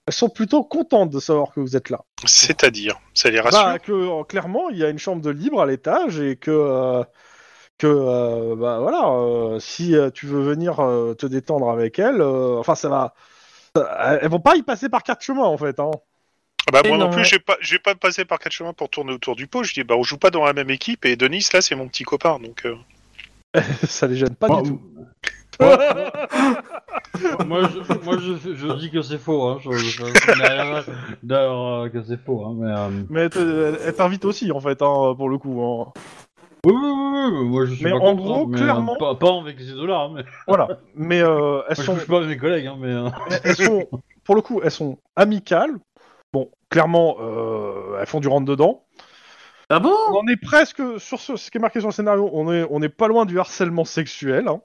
elles 0.07 0.13
sont 0.13 0.29
plutôt 0.29 0.63
contentes 0.63 1.11
de 1.11 1.19
savoir 1.19 1.53
que 1.53 1.59
vous 1.59 1.75
êtes 1.77 1.89
là. 1.89 2.01
C'est-à-dire, 2.25 2.99
ça 3.13 3.29
les 3.29 3.39
rassure 3.39 3.61
Bah, 3.61 3.79
que 3.79 3.91
euh, 3.91 4.23
clairement, 4.23 4.69
il 4.69 4.77
y 4.77 4.83
a 4.83 4.89
une 4.89 4.99
chambre 4.99 5.21
de 5.21 5.29
libre 5.29 5.61
à 5.61 5.65
l'étage 5.65 6.19
et 6.19 6.35
que. 6.37 6.51
euh, 6.51 7.03
que 7.77 7.87
euh, 7.87 8.55
bah 8.57 8.79
voilà, 8.79 9.09
euh, 9.09 9.59
si 9.59 9.95
euh, 9.95 10.09
tu 10.11 10.27
veux 10.27 10.41
venir 10.43 10.79
euh, 10.81 11.13
te 11.15 11.25
détendre 11.25 11.69
avec 11.69 11.99
elles, 11.99 12.21
euh, 12.21 12.57
enfin 12.59 12.75
ça 12.75 12.89
va, 12.89 13.13
elles 14.21 14.29
vont 14.29 14.39
pas 14.41 14.55
y 14.57 14.63
passer 14.63 14.89
par 14.89 15.03
quatre 15.03 15.21
chemins 15.23 15.45
en 15.45 15.57
fait. 15.57 15.79
Hein. 15.79 15.91
Ah 16.67 16.71
Bah, 16.71 16.83
moi 16.83 16.97
non, 16.97 17.07
non, 17.07 17.09
plus, 17.09 17.23
ouais. 17.23 17.25
j'ai 17.25 17.39
pas, 17.39 17.57
j'ai 17.61 17.79
pas 17.79 17.95
passé 17.95 18.25
par 18.25 18.39
quatre 18.39 18.53
chemins 18.53 18.73
pour 18.73 18.89
tourner 18.89 19.13
autour 19.13 19.35
du 19.35 19.47
pot. 19.47 19.63
Je 19.63 19.73
dis, 19.73 19.83
bah, 19.83 19.95
on 19.97 20.03
joue 20.03 20.17
pas 20.17 20.31
dans 20.31 20.45
la 20.45 20.53
même 20.53 20.69
équipe 20.69 21.05
et 21.05 21.15
Denis, 21.15 21.47
là, 21.53 21.61
c'est 21.61 21.75
mon 21.75 21.87
petit 21.87 22.03
copain. 22.03 22.39
Donc, 22.39 22.65
euh, 22.65 22.75
ça 23.87 24.07
les 24.07 24.15
gêne 24.17 24.35
pas 24.35 24.49
du 24.49 24.61
tout. 24.63 24.81
Moi, 25.59 25.77
moi, 27.45 27.61
je, 27.69 28.05
moi 28.05 28.17
je, 28.17 28.55
je 28.55 28.73
dis 28.79 28.91
que 28.91 29.01
c'est 29.01 29.17
faux. 29.17 29.43
Hein. 29.43 29.57
Je, 29.61 29.71
je, 29.71 30.03
dire 31.23 31.37
euh, 31.37 31.89
que 31.89 32.01
c'est 32.03 32.17
faux. 32.23 32.45
Hein. 32.45 32.55
Mais, 32.57 32.71
euh, 32.71 32.89
Mais 33.09 33.19
elle 33.21 33.29
te- 33.29 33.39
elle 33.39 33.79
elle 33.85 33.93
t'invite 33.95 34.25
aussi 34.25 34.51
en 34.51 34.59
fait, 34.59 34.81
hein, 34.81 35.13
pour 35.17 35.29
le 35.29 35.37
coup. 35.37 35.61
hein. 35.61 35.91
Oui, 36.65 36.73
oui, 36.75 36.89
oui, 36.91 36.91
oui, 36.91 37.31
mais 37.31 37.43
moi 37.49 37.65
je 37.65 37.73
suis 37.73 37.85
Mais 37.85 37.91
pas 37.91 37.97
en 37.99 38.15
gros, 38.15 38.45
mais, 38.47 38.57
euh, 38.59 38.63
clairement- 38.63 38.95
pas, 38.97 39.15
pas 39.15 39.33
avec 39.39 39.59
ces 39.59 39.73
deux-là. 39.73 40.01
Hein, 40.01 40.11
mais... 40.15 40.23
Voilà. 40.47 40.67
Mais 40.95 41.21
euh, 41.21 41.61
elles 41.69 41.77
Moi, 41.77 41.85
sont, 41.85 41.95
je 41.97 42.05
pas 42.05 42.21
mes 42.21 42.37
collègues. 42.37 42.67
Hein, 42.67 42.75
mais, 42.79 42.91
euh, 42.93 43.09
elles 43.43 43.55
sont, 43.55 43.87
pour 44.25 44.35
le 44.35 44.41
coup, 44.41 44.59
elles 44.63 44.71
sont 44.71 44.97
amicales. 45.15 45.77
Bon, 46.33 46.51
clairement, 46.69 47.15
euh, 47.21 47.97
elles 47.99 48.07
font 48.07 48.19
du 48.19 48.27
rentre 48.27 48.45
dedans. 48.45 48.83
Ah 49.69 49.79
bon? 49.79 49.93
On 50.11 50.17
en 50.17 50.27
est 50.27 50.35
presque 50.41 50.81
sur 50.99 51.19
ce, 51.19 51.35
ce 51.37 51.49
qui 51.51 51.57
est 51.59 51.61
marqué 51.61 51.79
sur 51.79 51.89
le 51.89 51.93
scénario. 51.93 52.29
On 52.33 52.51
est, 52.51 52.65
on 52.69 52.81
est 52.81 52.89
pas 52.89 53.07
loin 53.07 53.25
du 53.25 53.39
harcèlement 53.39 53.85
sexuel. 53.85 54.47
hein. 54.47 54.59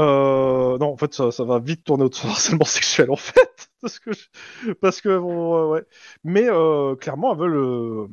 Euh, 0.00 0.76
non, 0.78 0.92
en 0.92 0.96
fait, 0.96 1.14
ça, 1.14 1.30
ça 1.30 1.44
va 1.44 1.58
vite 1.60 1.84
tourner 1.84 2.04
autour 2.04 2.24
du 2.26 2.30
harcèlement 2.30 2.64
sexuel, 2.64 3.10
en 3.10 3.16
fait, 3.16 3.68
parce 3.80 3.98
que, 4.00 4.12
je- 4.12 4.72
parce 4.72 5.00
que, 5.00 5.16
bon, 5.18 5.56
euh, 5.56 5.66
ouais. 5.72 5.84
Mais 6.24 6.44
euh, 6.48 6.96
clairement, 6.96 7.32
elles 7.32 7.38
veulent, 7.38 7.56
euh, 7.56 8.06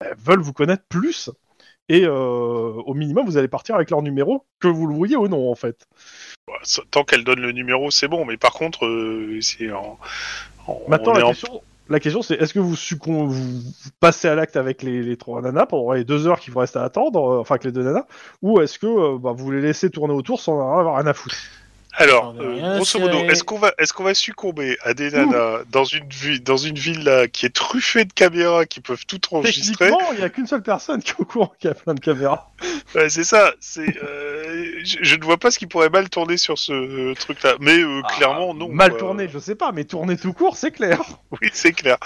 elles 0.00 0.16
veulent 0.18 0.40
vous 0.40 0.52
connaître 0.52 0.84
plus. 0.88 1.30
Et 1.88 2.04
euh, 2.04 2.12
au 2.12 2.94
minimum, 2.94 3.24
vous 3.26 3.36
allez 3.36 3.46
partir 3.48 3.76
avec 3.76 3.90
leur 3.90 4.02
numéro, 4.02 4.44
que 4.60 4.66
vous 4.68 4.86
le 4.88 4.94
voyez 4.94 5.16
ou 5.16 5.28
non, 5.28 5.50
en 5.50 5.54
fait. 5.54 5.86
bah, 6.48 6.54
tant 6.90 7.04
qu'elle 7.04 7.22
donne 7.24 7.40
le 7.40 7.52
numéro, 7.52 7.90
c'est 7.92 8.08
bon. 8.08 8.24
Mais 8.24 8.36
par 8.36 8.52
contre, 8.52 8.84
euh, 8.86 9.38
c'est 9.40 9.70
en. 9.72 9.98
en- 10.66 10.80
Maintenant, 10.88 11.12
on 11.12 11.16
est 11.16 11.20
la 11.20 11.26
en- 11.28 11.32
la 11.88 12.00
question, 12.00 12.22
c'est 12.22 12.34
est-ce 12.34 12.54
que 12.54 12.58
vous, 12.58 12.74
succom- 12.74 13.26
vous, 13.26 13.60
vous 13.60 13.90
passez 14.00 14.28
à 14.28 14.34
l'acte 14.34 14.56
avec 14.56 14.82
les, 14.82 15.02
les 15.02 15.16
trois 15.16 15.40
nanas 15.42 15.66
pendant 15.66 15.92
les 15.92 16.04
deux 16.04 16.26
heures 16.26 16.40
qu'il 16.40 16.52
vous 16.52 16.60
reste 16.60 16.76
à 16.76 16.84
attendre, 16.84 17.30
euh, 17.30 17.40
enfin 17.40 17.54
avec 17.54 17.64
les 17.64 17.72
deux 17.72 17.82
nanas, 17.82 18.06
ou 18.42 18.60
est-ce 18.60 18.78
que 18.78 18.86
euh, 18.86 19.18
bah, 19.18 19.32
vous 19.36 19.50
les 19.50 19.60
laissez 19.60 19.90
tourner 19.90 20.14
autour 20.14 20.40
sans 20.40 20.58
en 20.60 20.78
avoir 20.78 20.96
rien 20.96 21.06
à 21.06 21.14
foutre? 21.14 21.36
Alors, 21.98 22.34
euh, 22.38 22.76
grosso 22.76 22.98
modo, 23.00 23.20
est-ce 23.20 23.42
qu'on 23.42 23.58
va, 23.58 23.72
est-ce 23.78 23.94
qu'on 23.94 24.04
va 24.04 24.12
succomber 24.12 24.76
à 24.82 24.92
des 24.92 25.10
nanas 25.10 25.60
dans 25.72 25.84
une 25.84 26.06
ville, 26.10 26.42
dans 26.42 26.58
une 26.58 26.74
villa 26.74 27.26
qui 27.26 27.46
est 27.46 27.54
truffée 27.54 28.04
de 28.04 28.12
caméras 28.12 28.66
qui 28.66 28.82
peuvent 28.82 29.06
tout 29.06 29.18
enregistrer? 29.30 29.86
Techniquement, 29.86 30.12
il 30.12 30.18
n'y 30.18 30.24
a 30.24 30.28
qu'une 30.28 30.46
seule 30.46 30.62
personne 30.62 31.02
qui 31.02 31.12
est 31.12 31.20
au 31.20 31.24
courant 31.24 31.50
qu'il 31.58 31.68
y 31.68 31.70
a 31.70 31.74
plein 31.74 31.94
de 31.94 32.00
caméras. 32.00 32.50
Ouais, 32.94 33.08
c'est 33.08 33.24
ça. 33.24 33.54
C'est, 33.60 33.96
euh, 34.02 34.35
je, 34.86 34.98
je 35.02 35.16
ne 35.16 35.24
vois 35.24 35.36
pas 35.36 35.50
ce 35.50 35.58
qui 35.58 35.66
pourrait 35.66 35.90
mal 35.90 36.08
tourner 36.08 36.36
sur 36.36 36.58
ce 36.58 36.72
euh, 36.72 37.14
truc-là. 37.14 37.54
Mais 37.60 37.78
euh, 37.78 38.00
Ah, 38.04 38.12
clairement, 38.16 38.54
non. 38.54 38.68
Mal 38.68 38.90
quoi. 38.90 38.98
tourné, 39.00 39.28
je 39.32 39.38
sais 39.38 39.54
pas, 39.54 39.72
mais 39.72 39.84
tourné 39.84 40.16
tout 40.16 40.32
court, 40.32 40.56
c'est 40.56 40.70
clair. 40.70 41.00
Oui, 41.42 41.48
c'est 41.52 41.72
clair. 41.72 41.96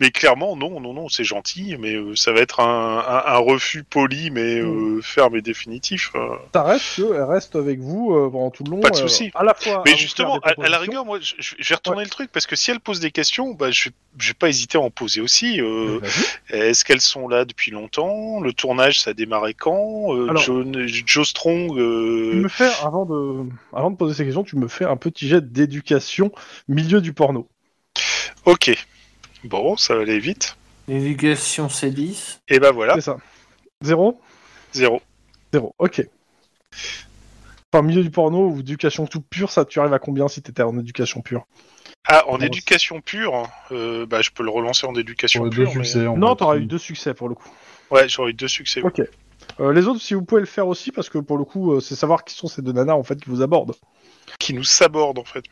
Mais 0.00 0.10
clairement, 0.10 0.56
non, 0.56 0.80
non, 0.80 0.94
non, 0.94 1.08
c'est 1.08 1.22
gentil, 1.22 1.76
mais 1.78 1.94
euh, 1.94 2.16
ça 2.16 2.32
va 2.32 2.40
être 2.40 2.60
un, 2.60 2.98
un, 2.98 3.34
un 3.34 3.36
refus 3.38 3.84
poli, 3.84 4.30
mais 4.30 4.60
Mm. 4.62 4.96
euh, 4.98 5.02
ferme 5.02 5.36
et 5.36 5.42
définitif. 5.42 6.10
euh. 6.14 6.30
Ça 6.54 6.62
reste 6.64 6.96
qu'elle 6.96 7.22
reste 7.22 7.54
avec 7.56 7.78
vous 7.78 8.12
euh, 8.14 8.28
pendant 8.30 8.50
tout 8.50 8.64
le 8.64 8.70
long. 8.72 8.80
Pas 8.80 8.90
de 8.90 8.96
euh, 8.96 9.00
souci. 9.02 9.30
à 9.34 9.44
la 9.44 9.54
fois. 9.54 9.82
Mais 9.86 9.96
justement, 9.96 10.38
à, 10.42 10.52
à 10.60 10.68
la 10.68 10.78
rigueur, 10.78 11.04
moi, 11.04 11.18
je, 11.20 11.54
vais 11.68 11.74
retourner 11.74 12.02
le 12.04 12.10
truc 12.10 12.30
parce 12.32 12.46
que 12.46 12.56
si 12.56 12.70
elle 12.70 12.80
pose 12.80 13.00
des 13.00 13.10
questions, 13.10 13.52
bah, 13.52 13.70
je, 13.70 13.90
je 14.18 14.28
vais 14.28 14.34
pas 14.34 14.48
hésiter 14.48 14.78
à 14.78 14.80
en 14.80 14.90
poser 14.90 15.20
aussi. 15.20 15.60
Euh, 15.60 15.98
Vas-y. 16.00 16.58
Est-ce 16.58 16.84
qu'elles 16.84 17.00
sont 17.00 17.28
là 17.28 17.44
depuis 17.44 17.70
longtemps? 17.70 18.40
Le 18.40 18.52
tournage, 18.52 19.00
ça 19.00 19.10
a 19.10 19.12
démarré 19.14 19.54
quand? 19.54 20.14
Euh, 20.16 20.28
Alors- 20.30 20.42
Joe, 20.42 20.66
Joe 20.86 21.28
Strong, 21.28 21.78
euh, 21.78 22.29
Tu 22.30 22.36
me 22.36 22.48
fais, 22.48 22.70
avant 22.84 23.06
de, 23.06 23.48
avant 23.72 23.90
de 23.90 23.96
poser 23.96 24.14
ces 24.14 24.24
questions, 24.24 24.44
tu 24.44 24.56
me 24.56 24.68
fais 24.68 24.84
un 24.84 24.96
petit 24.96 25.26
jet 25.28 25.40
d'éducation 25.52 26.30
milieu 26.68 27.00
du 27.00 27.12
porno. 27.12 27.48
ok. 28.44 28.72
Bon, 29.44 29.76
ça 29.76 29.94
va 29.96 30.02
aller 30.02 30.18
vite. 30.18 30.56
L'éducation 30.88 31.68
c'est 31.68 31.90
10. 31.90 32.40
Et 32.48 32.58
ben 32.58 32.72
voilà, 32.72 32.94
C'est 32.94 33.00
ça. 33.02 33.16
Zéro? 33.82 34.20
Zéro. 34.72 35.00
Zéro, 35.52 35.74
ok. 35.78 36.06
Enfin, 37.72 37.82
milieu 37.82 38.02
du 38.02 38.10
porno 38.10 38.48
ou 38.48 38.60
éducation 38.60 39.06
tout 39.06 39.20
pure, 39.20 39.50
ça, 39.50 39.64
tu 39.64 39.78
arrives 39.80 39.92
à 39.92 39.98
combien 39.98 40.26
si 40.28 40.42
t'étais 40.42 40.62
en 40.62 40.76
éducation 40.78 41.20
pure? 41.22 41.46
Ah, 42.06 42.24
en 42.28 42.38
Non, 42.38 42.46
éducation 42.46 43.00
pure, 43.00 43.48
euh, 43.70 44.06
bah, 44.06 44.22
je 44.22 44.30
peux 44.30 44.42
le 44.42 44.50
relancer 44.50 44.86
en 44.86 44.94
éducation 44.94 45.40
pour 45.40 45.44
les 45.50 45.56
deux 45.56 45.62
pure. 45.64 45.74
mais- 45.76 45.84
succès. 45.84 46.06
en 46.06 46.16
Non, 46.16 46.34
t'auras 46.34 46.56
eu 46.58 46.64
deux 46.66 46.78
succès 46.78 47.14
pour 47.14 47.28
le 47.28 47.34
coup. 47.34 47.48
Ouais, 47.90 48.08
j'aurais 48.08 48.30
eu 48.30 48.34
deux 48.34 48.48
succès. 48.48 48.82
Ok. 48.82 49.00
Euh, 49.58 49.72
les 49.72 49.88
autres, 49.88 50.00
si 50.00 50.14
vous 50.14 50.22
pouvez 50.22 50.40
le 50.40 50.46
faire 50.46 50.68
aussi, 50.68 50.92
parce 50.92 51.08
que 51.08 51.18
pour 51.18 51.36
le 51.38 51.44
coup, 51.44 51.72
euh, 51.72 51.80
c'est 51.80 51.94
savoir 51.96 52.24
qui 52.24 52.34
sont 52.34 52.46
ces 52.46 52.62
deux 52.62 52.72
nanas 52.72 52.94
en 52.94 53.02
fait 53.02 53.16
qui 53.20 53.28
vous 53.30 53.42
abordent. 53.42 53.74
Qui 54.38 54.54
nous 54.54 54.64
sabordent 54.64 55.18
en 55.18 55.24
fait. 55.24 55.44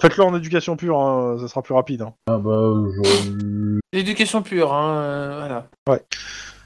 Faites-le 0.00 0.24
en 0.24 0.34
éducation 0.36 0.76
pure, 0.76 0.98
hein, 1.00 1.36
ça 1.40 1.48
sera 1.48 1.62
plus 1.62 1.74
rapide. 1.74 2.02
hein. 2.02 2.14
Ah 2.26 2.38
bah, 2.38 2.72
j'aurais 2.96 3.30
eu 3.40 3.80
L'éducation 3.92 4.42
pure, 4.42 4.72
hein, 4.72 4.96
euh, 5.02 5.66
voilà. 5.86 6.02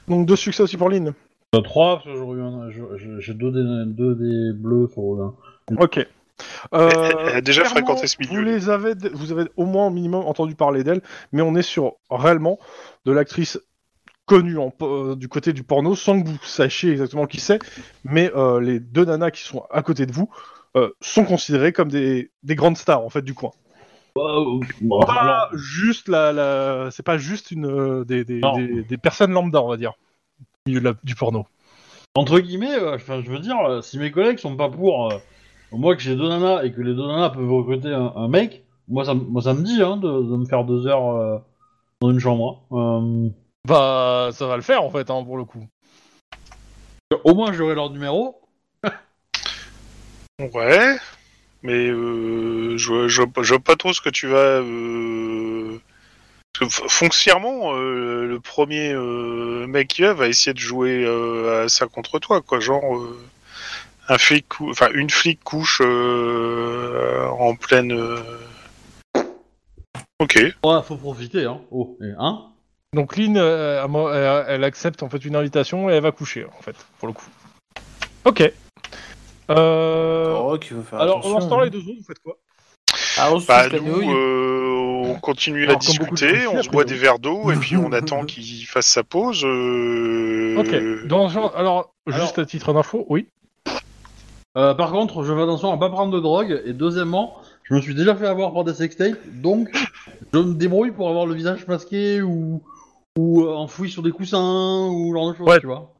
Donc 0.07 0.25
deux 0.25 0.35
succès 0.35 0.63
aussi 0.63 0.77
pour 0.77 0.89
Lynn. 0.89 1.13
euh, 1.55 1.61
trois, 1.61 1.95
parce 1.97 2.05
que 2.05 2.15
j'aurais 2.15 2.37
eu 2.37 2.41
un. 2.41 2.69
je- 2.71 2.97
je- 2.97 3.19
J'ai 3.19 3.33
deux 3.33 3.51
des, 3.51 3.91
deux 3.93 4.15
des 4.15 4.53
bleus 4.57 4.87
sur 4.91 5.01
le. 5.15 5.77
Ok. 5.77 6.05
Euh, 6.73 6.89
Elle 7.29 7.35
a 7.37 7.41
déjà 7.41 7.63
fréquenté 7.65 8.07
ce 8.07 8.17
milieu. 8.19 8.39
Vous 8.39 8.45
les 8.45 8.69
avez, 8.69 8.93
vous 9.13 9.31
avez 9.31 9.49
au 9.57 9.65
moins 9.65 9.87
au 9.87 9.89
minimum 9.89 10.25
entendu 10.25 10.55
parler 10.55 10.83
d'elle, 10.83 11.01
mais 11.31 11.41
on 11.41 11.55
est 11.55 11.61
sur 11.61 11.93
réellement 12.09 12.59
de 13.05 13.11
l'actrice 13.11 13.59
connue 14.25 14.57
en, 14.59 14.71
euh, 14.83 15.15
du 15.15 15.27
côté 15.27 15.53
du 15.53 15.63
porno, 15.63 15.95
sans 15.95 16.21
que 16.21 16.27
vous 16.27 16.37
sachiez 16.43 16.91
exactement 16.91 17.25
qui 17.25 17.39
c'est. 17.39 17.59
Mais 18.03 18.31
euh, 18.35 18.59
les 18.61 18.79
deux 18.79 19.05
nanas 19.05 19.31
qui 19.31 19.41
sont 19.43 19.65
à 19.71 19.81
côté 19.81 20.05
de 20.05 20.11
vous 20.11 20.29
euh, 20.75 20.91
sont 21.01 21.25
considérées 21.25 21.73
comme 21.73 21.89
des, 21.89 22.31
des 22.43 22.55
grandes 22.55 22.77
stars 22.77 23.01
en 23.03 23.09
fait 23.09 23.23
du 23.23 23.33
coin. 23.33 23.51
Bon, 24.15 24.99
Pas 25.05 25.49
juste 25.53 26.09
la, 26.09 26.33
la- 26.33 26.89
c'est 26.91 27.03
pas 27.05 27.17
juste 27.17 27.51
une 27.51 27.65
euh, 27.65 28.03
des, 28.05 28.25
des, 28.25 28.39
Non. 28.39 28.55
des- 28.57 28.83
des 28.83 28.97
personnes 28.97 29.31
lambda, 29.31 29.61
on 29.61 29.69
va 29.69 29.77
dire, 29.77 29.93
au 30.41 30.69
milieu 30.69 30.79
de 30.81 30.85
la- 30.85 30.95
du 31.03 31.15
porno. 31.15 31.45
entre 32.15 32.39
guillemets, 32.39 32.75
euh, 32.75 32.97
je 32.97 33.31
veux 33.31 33.39
dire, 33.39 33.57
si 33.81 33.97
mes 33.97 34.11
collègues 34.11 34.37
sont 34.39 34.55
pas 34.57 34.69
pour 34.69 35.11
moi 35.71 35.95
que 35.95 36.01
j'ai 36.01 36.15
deux 36.15 36.27
nanas 36.27 36.63
et 36.63 36.71
que 36.71 36.81
les 36.81 36.93
deux 36.93 37.07
nanas 37.07 37.29
peuvent 37.29 37.51
recruter 37.51 37.89
un, 37.93 38.13
un 38.15 38.27
mec, 38.27 38.63
moi 38.87 39.05
ça, 39.05 39.13
moi 39.13 39.41
ça 39.41 39.53
me 39.53 39.61
dit 39.63 39.81
hein, 39.81 39.97
de, 39.97 40.07
de 40.07 40.35
me 40.37 40.45
faire 40.45 40.63
deux 40.63 40.87
heures 40.87 41.11
euh, 41.11 41.37
dans 42.01 42.11
une 42.11 42.19
chambre. 42.19 42.63
hein. 42.71 43.03
Euh, 43.27 43.29
Bah, 43.67 44.29
ça 44.33 44.47
va 44.47 44.55
le 44.55 44.61
faire 44.63 44.83
en 44.83 44.89
fait, 44.89 45.09
hein, 45.09 45.23
pour 45.23 45.37
le 45.37 45.45
coup. 45.45 45.65
au 47.23 47.33
moins 47.35 47.51
j'aurai 47.53 47.75
leur 47.75 47.89
numéro. 47.89 48.41
Ouais, 50.53 50.95
mais 51.63 51.87
euh, 51.89 52.77
je, 52.77 52.87
vois- 52.93 53.07
je, 53.09 53.21
vois 53.21 53.31
pas- 53.31 53.43
je 53.43 53.49
vois 53.53 53.63
pas 53.63 53.75
trop 53.75 53.93
ce 53.93 54.01
que 54.01 54.09
tu 54.09 54.27
vas. 54.27 54.61
Euh... 54.61 55.79
parce 56.59 56.71
que 56.71 56.87
Foncièrement, 56.89 57.73
euh, 57.75 58.25
le 58.25 58.39
premier 58.39 58.93
euh, 58.93 59.67
mec 59.67 59.89
qui 59.89 60.03
va 60.03 60.13
va 60.13 60.27
essayer 60.27 60.53
de 60.53 60.59
jouer 60.59 61.03
euh, 61.05 61.65
à 61.65 61.69
ça 61.69 61.87
contre 61.87 62.19
toi, 62.19 62.41
quoi. 62.41 62.59
Genre, 62.61 62.95
euh, 62.97 63.19
un 64.09 64.17
flic, 64.17 64.47
cou- 64.49 64.69
enfin 64.71 64.89
une 64.93 65.09
flic 65.09 65.43
couche 65.43 65.81
euh, 65.83 67.27
en 67.27 67.55
pleine. 67.55 67.91
euh, 67.91 68.17
Ok. 70.19 70.37
Ouais, 70.65 70.81
faut 70.83 70.97
profiter, 70.97 71.45
hein. 71.45 71.61
Oh, 71.71 71.97
et 72.01 72.11
hein? 72.17 72.45
Donc 72.93 73.15
Lynn, 73.15 73.37
euh, 73.37 73.85
elle, 74.47 74.55
elle 74.55 74.63
accepte 74.63 75.03
en 75.03 75.09
fait 75.09 75.23
une 75.23 75.35
invitation 75.35 75.89
et 75.89 75.93
elle 75.93 76.03
va 76.03 76.11
coucher 76.11 76.45
en 76.45 76.61
fait, 76.61 76.75
pour 76.97 77.07
le 77.07 77.13
coup. 77.13 77.27
Ok. 78.25 78.41
Euh, 79.51 80.35
Oh, 80.35 80.57
faire 80.59 80.99
alors, 80.99 81.21
pendant 81.21 81.41
ce 81.41 81.47
temps-là, 81.47 81.61
hein. 81.61 81.65
les 81.65 81.69
deux 81.71 81.79
autres, 81.79 81.99
vous 81.99 82.05
faites 82.05 82.19
quoi? 82.19 82.37
Ah, 83.17 83.31
on 83.31 83.39
se 83.39 83.45
Bah, 83.47 83.67
nous, 83.69 84.11
euh, 84.11 85.03
on 85.05 85.15
continue 85.15 85.63
Alors, 85.63 85.75
à 85.75 85.79
discuter, 85.79 86.35
filles, 86.35 86.47
on 86.47 86.61
se 86.63 86.69
boit 86.69 86.83
des 86.85 86.95
verres 86.95 87.19
d'eau 87.19 87.51
et 87.51 87.55
puis 87.55 87.77
on 87.77 87.91
attend 87.93 88.25
qu'il 88.25 88.65
fasse 88.65 88.87
sa 88.87 89.03
pause. 89.03 89.43
euh, 89.45 90.55
Ok. 90.57 91.07
Dans 91.07 91.27
le 91.27 91.33
genre- 91.33 91.55
alors, 91.55 91.93
Alors- 92.07 92.19
juste 92.19 92.39
à 92.39 92.45
titre 92.45 92.73
d'info, 92.73 93.05
oui. 93.09 93.27
Euh, 94.57 94.73
par 94.73 94.91
contre, 94.91 95.23
je 95.23 95.33
fais 95.33 95.41
attention 95.41 95.71
à 95.71 95.77
pas 95.77 95.89
prendre 95.89 96.11
de 96.13 96.19
drogue. 96.19 96.61
Et 96.65 96.73
deuxièmement, 96.73 97.35
je 97.63 97.75
me 97.75 97.81
suis 97.81 97.93
déjà 97.95 98.15
fait 98.15 98.27
avoir 98.27 98.53
par 98.53 98.63
des 98.63 98.73
sextapes, 98.73 99.17
donc 99.41 99.69
je 100.33 100.39
me 100.39 100.53
débrouille 100.55 100.91
pour 100.91 101.07
avoir 101.09 101.25
le 101.25 101.33
visage 101.35 101.67
masqué 101.67 102.21
ou, 102.21 102.61
ou 103.17 103.41
euh, 103.43 103.53
enfoui 103.55 103.89
sur 103.91 104.01
des 104.01 104.11
coussins 104.11 104.87
ou 104.87 105.13
genre 105.13 105.31
de 105.31 105.37
choses, 105.37 105.47
Ouais. 105.47 105.59
tu 105.59 105.67
vois. 105.67 105.93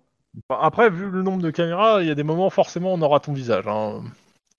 Après, 0.50 0.90
vu 0.90 1.10
le 1.10 1.22
nombre 1.24 1.42
de 1.42 1.52
caméras, 1.52 2.02
il 2.02 2.08
y 2.08 2.12
a 2.12 2.16
des 2.16 2.24
moments 2.24 2.50
forcément 2.50 2.94
on 2.94 3.02
aura 3.02 3.20
ton 3.20 3.34
visage. 3.34 3.68
Hein. 3.68 4.02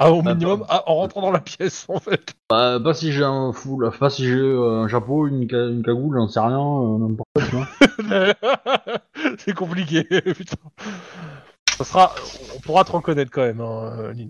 Ah, 0.03 0.11
au 0.13 0.23
minimum, 0.23 0.65
ah, 0.69 0.83
en 0.87 0.95
rentrant 0.97 1.21
dans 1.21 1.31
la 1.31 1.41
pièce 1.41 1.85
en 1.89 1.99
fait. 2.01 2.35
Bah, 2.49 2.79
pas 2.83 2.95
si 2.95 3.13
j'ai 3.13 3.23
un 3.25 3.53
fou, 3.53 3.79
pas 3.99 4.09
si 4.11 4.25
j'ai 4.25 4.35
euh, 4.35 4.83
un 4.85 4.89
chapeau, 4.89 5.27
une, 5.27 5.47
ca- 5.49 5.69
une 5.69 5.83
cagoule, 5.83 6.17
j'en 6.17 6.27
sais 6.29 6.41
rien, 6.41 6.59
euh, 6.59 6.99
n'importe 6.99 7.29
quoi, 7.35 7.45
tu 7.45 7.57
vois. 7.57 8.35
C'est 9.39 9.55
compliqué, 9.55 10.05
putain. 10.35 10.57
Ça 11.81 11.85
sera, 11.87 12.15
on 12.55 12.61
pourra 12.61 12.85
te 12.85 12.93
reconnaître 12.93 13.31
quand 13.31 13.41
même, 13.41 13.63
hein, 13.63 14.13
Lynn. 14.15 14.29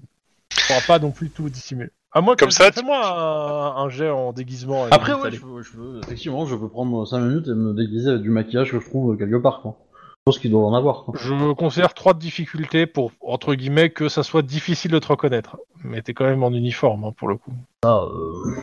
On 0.52 0.66
pourra 0.68 0.80
pas 0.86 0.98
non 1.00 1.10
plus 1.10 1.30
tout 1.30 1.48
dissimuler. 1.48 1.90
À 2.12 2.20
moi, 2.20 2.36
Comme 2.36 2.52
ça, 2.52 2.70
tu- 2.70 2.78
fais-moi 2.78 2.96
un, 3.04 3.82
un 3.84 3.88
jet 3.88 4.08
en 4.08 4.32
déguisement. 4.32 4.86
Après, 4.92 5.14
ouais, 5.14 5.32
je 5.32 5.40
peux, 5.40 5.60
je 5.62 5.72
peux- 5.72 6.00
effectivement, 6.04 6.46
je 6.46 6.54
peux 6.54 6.68
prendre 6.68 7.04
5 7.04 7.18
minutes 7.18 7.48
et 7.48 7.54
me 7.54 7.72
déguiser 7.74 8.10
avec 8.10 8.22
du 8.22 8.30
maquillage 8.30 8.70
que 8.70 8.78
je 8.78 8.88
trouve 8.88 9.16
quelque 9.16 9.36
part, 9.36 9.62
quoi. 9.62 9.74
Je 9.90 10.22
pense 10.26 10.38
qu'il 10.38 10.52
doit 10.52 10.64
en 10.64 10.74
avoir, 10.74 11.02
quoi. 11.04 11.14
Je 11.18 11.52
considère 11.54 11.92
trois 11.92 12.14
difficultés 12.14 12.86
pour, 12.86 13.10
entre 13.20 13.54
guillemets, 13.56 13.90
que 13.90 14.08
ça 14.08 14.22
soit 14.22 14.42
difficile 14.42 14.92
de 14.92 15.00
te 15.00 15.08
reconnaître. 15.08 15.56
Mais 15.82 16.02
t'es 16.02 16.14
quand 16.14 16.26
même 16.26 16.44
en 16.44 16.52
uniforme, 16.52 17.02
hein, 17.02 17.12
pour 17.16 17.26
le 17.26 17.36
coup. 17.36 17.52
Ah, 17.84 18.04
euh... 18.14 18.60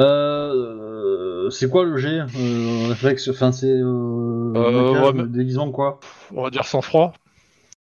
Euh, 0.00 1.50
c'est 1.50 1.68
quoi 1.68 1.84
le 1.84 1.96
G 1.96 2.08
euh, 2.08 2.86
réflexe, 2.88 3.28
enfin 3.28 3.52
c'est 3.52 3.66
euh, 3.70 4.52
Euh, 4.56 4.82
maquillage, 4.92 5.04
ouais, 5.06 5.12
mais- 5.12 5.28
déguisement 5.28 5.70
quoi? 5.70 6.00
On 6.34 6.42
va 6.42 6.50
dire 6.50 6.64
sans 6.64 6.80
froid. 6.82 7.12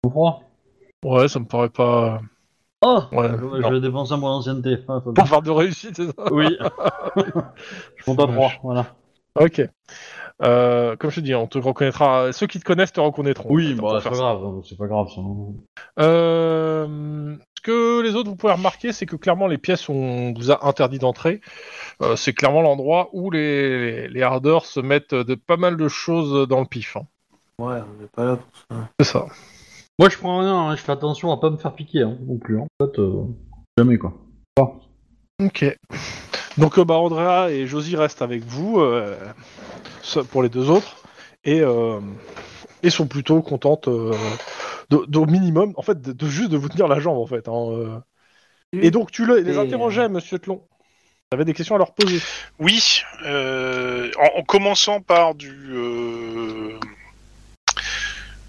Froid 0.09 0.43
Ouais, 1.05 1.29
ça 1.29 1.39
me 1.41 1.45
paraît 1.47 1.69
pas... 1.71 2.21
Oh 2.83 3.01
Ouais, 3.13 3.29
je, 3.29 3.37
non. 3.37 3.61
je 3.63 3.75
vais 3.75 3.81
dépenser 3.81 4.13
un 4.15 4.19
point 4.21 4.31
d'ancienneté. 4.31 4.79
Ah, 4.89 5.01
Pour 5.01 5.29
faire 5.29 5.43
de 5.43 5.51
réussite, 5.51 5.97
c'est 5.97 6.07
ça 6.07 6.33
Oui. 6.33 6.57
je 7.17 8.11
monte 8.11 8.21
à 8.21 8.27
3, 8.27 8.53
voilà. 8.63 8.87
Ok. 9.39 9.63
Euh, 10.43 10.97
comme 10.97 11.11
je 11.11 11.17
te 11.17 11.21
dis, 11.21 11.35
on 11.35 11.47
te 11.47 11.59
reconnaîtra. 11.59 12.33
Ceux 12.33 12.47
qui 12.47 12.59
te 12.59 12.65
connaissent 12.65 12.93
te 12.93 13.01
reconnaîtront. 13.01 13.51
Oui, 13.51 13.75
bah, 13.75 14.01
c'est 14.03 14.09
pas 14.09 14.17
grave, 14.17 14.63
c'est 14.67 14.79
pas 14.79 14.87
grave 14.87 15.09
ça. 15.15 15.21
Euh, 16.03 17.37
ce 17.59 17.63
que 17.63 18.01
les 18.01 18.15
autres 18.15 18.31
vous 18.31 18.37
pouvez 18.37 18.55
remarquer, 18.55 18.93
c'est 18.93 19.05
que 19.05 19.17
clairement 19.17 19.47
les 19.47 19.59
pièces 19.59 19.91
on 19.91 20.33
vous 20.33 20.51
a 20.51 20.67
interdit 20.67 20.99
d'entrer. 20.99 21.43
Euh, 22.01 22.17
c'est 22.17 22.33
clairement 22.33 22.63
l'endroit 22.63 23.11
où 23.13 23.31
les, 23.31 24.09
les 24.09 24.23
hardeurs 24.23 24.65
se 24.65 24.81
mettent 24.81 25.15
de 25.15 25.35
pas 25.35 25.59
mal 25.59 25.77
de 25.77 25.89
choses 25.89 26.49
dans 26.49 26.61
le 26.61 26.67
pif. 26.67 26.97
hein. 26.97 27.03
Ouais, 27.59 27.77
on 27.83 28.01
n'est 28.01 28.09
pas 28.09 28.25
là 28.25 28.37
pour 28.37 28.57
ça. 28.57 28.89
C'est 28.99 29.07
ça. 29.07 29.27
Moi 30.01 30.09
je 30.09 30.17
prends 30.17 30.39
rien, 30.39 30.57
hein, 30.57 30.77
je 30.77 30.81
fais 30.81 30.93
attention 30.93 31.31
à 31.31 31.37
pas 31.37 31.51
me 31.51 31.59
faire 31.59 31.75
piquer 31.75 32.01
hein, 32.01 32.17
non 32.27 32.39
plus. 32.39 32.59
hein. 32.59 32.65
En 32.81 32.87
fait, 32.87 32.99
euh, 32.99 33.25
jamais 33.77 33.99
quoi. 33.99 34.15
Ok. 35.45 35.77
Donc 36.57 36.79
euh, 36.79 36.85
bah, 36.87 36.95
Andrea 36.95 37.51
et 37.51 37.67
Josie 37.67 37.97
restent 37.97 38.23
avec 38.23 38.43
vous 38.43 38.81
euh, 38.81 39.15
pour 40.31 40.43
les 40.43 40.49
deux 40.49 40.71
autres 40.71 40.97
et, 41.45 41.61
euh, 41.61 42.01
et 42.83 42.89
sont 42.89 43.07
plutôt 43.07 43.43
contentes 43.43 43.89
euh, 43.89 44.15
de- 44.89 45.05
d'au 45.07 45.27
minimum, 45.27 45.75
en 45.77 45.83
fait, 45.83 46.01
de, 46.01 46.13
de 46.13 46.27
juste 46.27 46.51
de 46.51 46.57
vous 46.57 46.71
tenir 46.71 46.89
la 46.89 46.99
jambe 46.99 47.19
en 47.19 47.27
fait. 47.27 47.47
hein, 47.47 47.71
euh. 47.71 47.99
Et 48.73 48.91
donc 48.91 49.11
tu 49.11 49.27
le- 49.27 49.41
les 49.41 49.57
Et, 49.57 49.59
interrogeais, 49.59 50.09
Monsieur 50.09 50.39
Tlon. 50.39 50.63
T'avais 51.29 51.45
des 51.45 51.53
questions 51.55 51.75
à 51.75 51.79
leur 51.79 51.93
poser. 51.95 52.21
Oui, 52.59 53.03
euh, 53.27 54.11
en, 54.19 54.41
en 54.41 54.43
commençant 54.45 55.01
par 55.03 55.35
du 55.35 55.53
euh, 55.73 56.20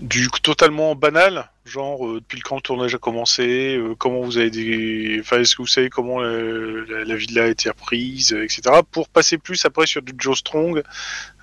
du 0.01 0.27
totalement 0.41 0.95
banal, 0.95 1.49
genre 1.63 2.07
euh, 2.07 2.15
depuis 2.19 2.39
quand 2.41 2.55
le 2.55 2.61
tournage 2.61 2.95
a 2.95 2.97
commencé, 2.97 3.77
euh, 3.77 3.93
comment 3.95 4.21
vous 4.21 4.39
avez 4.39 4.49
des, 4.49 5.19
enfin 5.21 5.39
est-ce 5.39 5.55
que 5.55 5.61
vous 5.61 5.67
savez 5.67 5.91
comment 5.91 6.21
euh, 6.21 6.85
la, 6.89 7.05
la 7.05 7.15
villa 7.15 7.43
a 7.43 7.47
été 7.47 7.69
reprise, 7.69 8.33
etc. 8.33 8.61
Pour 8.91 9.07
passer 9.09 9.37
plus 9.37 9.63
après 9.63 9.85
sur 9.85 10.01
du 10.01 10.13
Joe 10.17 10.39
Strong 10.39 10.81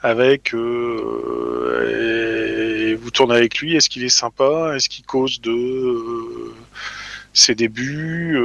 avec 0.02 0.52
euh, 0.54 1.78
vous 3.00 3.10
tournez 3.12 3.36
avec 3.36 3.58
lui, 3.58 3.76
est-ce 3.76 3.88
qu'il 3.88 4.02
est 4.02 4.08
sympa, 4.08 4.72
est-ce 4.74 4.88
qu'il 4.88 5.04
cause 5.04 5.40
de 5.40 5.52
euh, 5.52 6.52
ses 7.32 7.54
débuts 7.54 8.36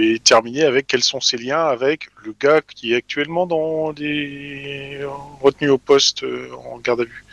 et 0.00 0.20
terminer 0.20 0.62
avec 0.62 0.86
quels 0.86 1.02
sont 1.02 1.20
ses 1.20 1.38
liens 1.38 1.64
avec 1.64 2.08
le 2.24 2.34
gars 2.40 2.60
qui 2.62 2.92
est 2.92 2.96
actuellement 2.96 3.46
dans 3.46 3.92
des 3.92 5.00
retenu 5.40 5.70
au 5.70 5.78
poste 5.78 6.24
en 6.72 6.78
garde 6.78 7.00
à 7.00 7.04
vue? 7.04 7.24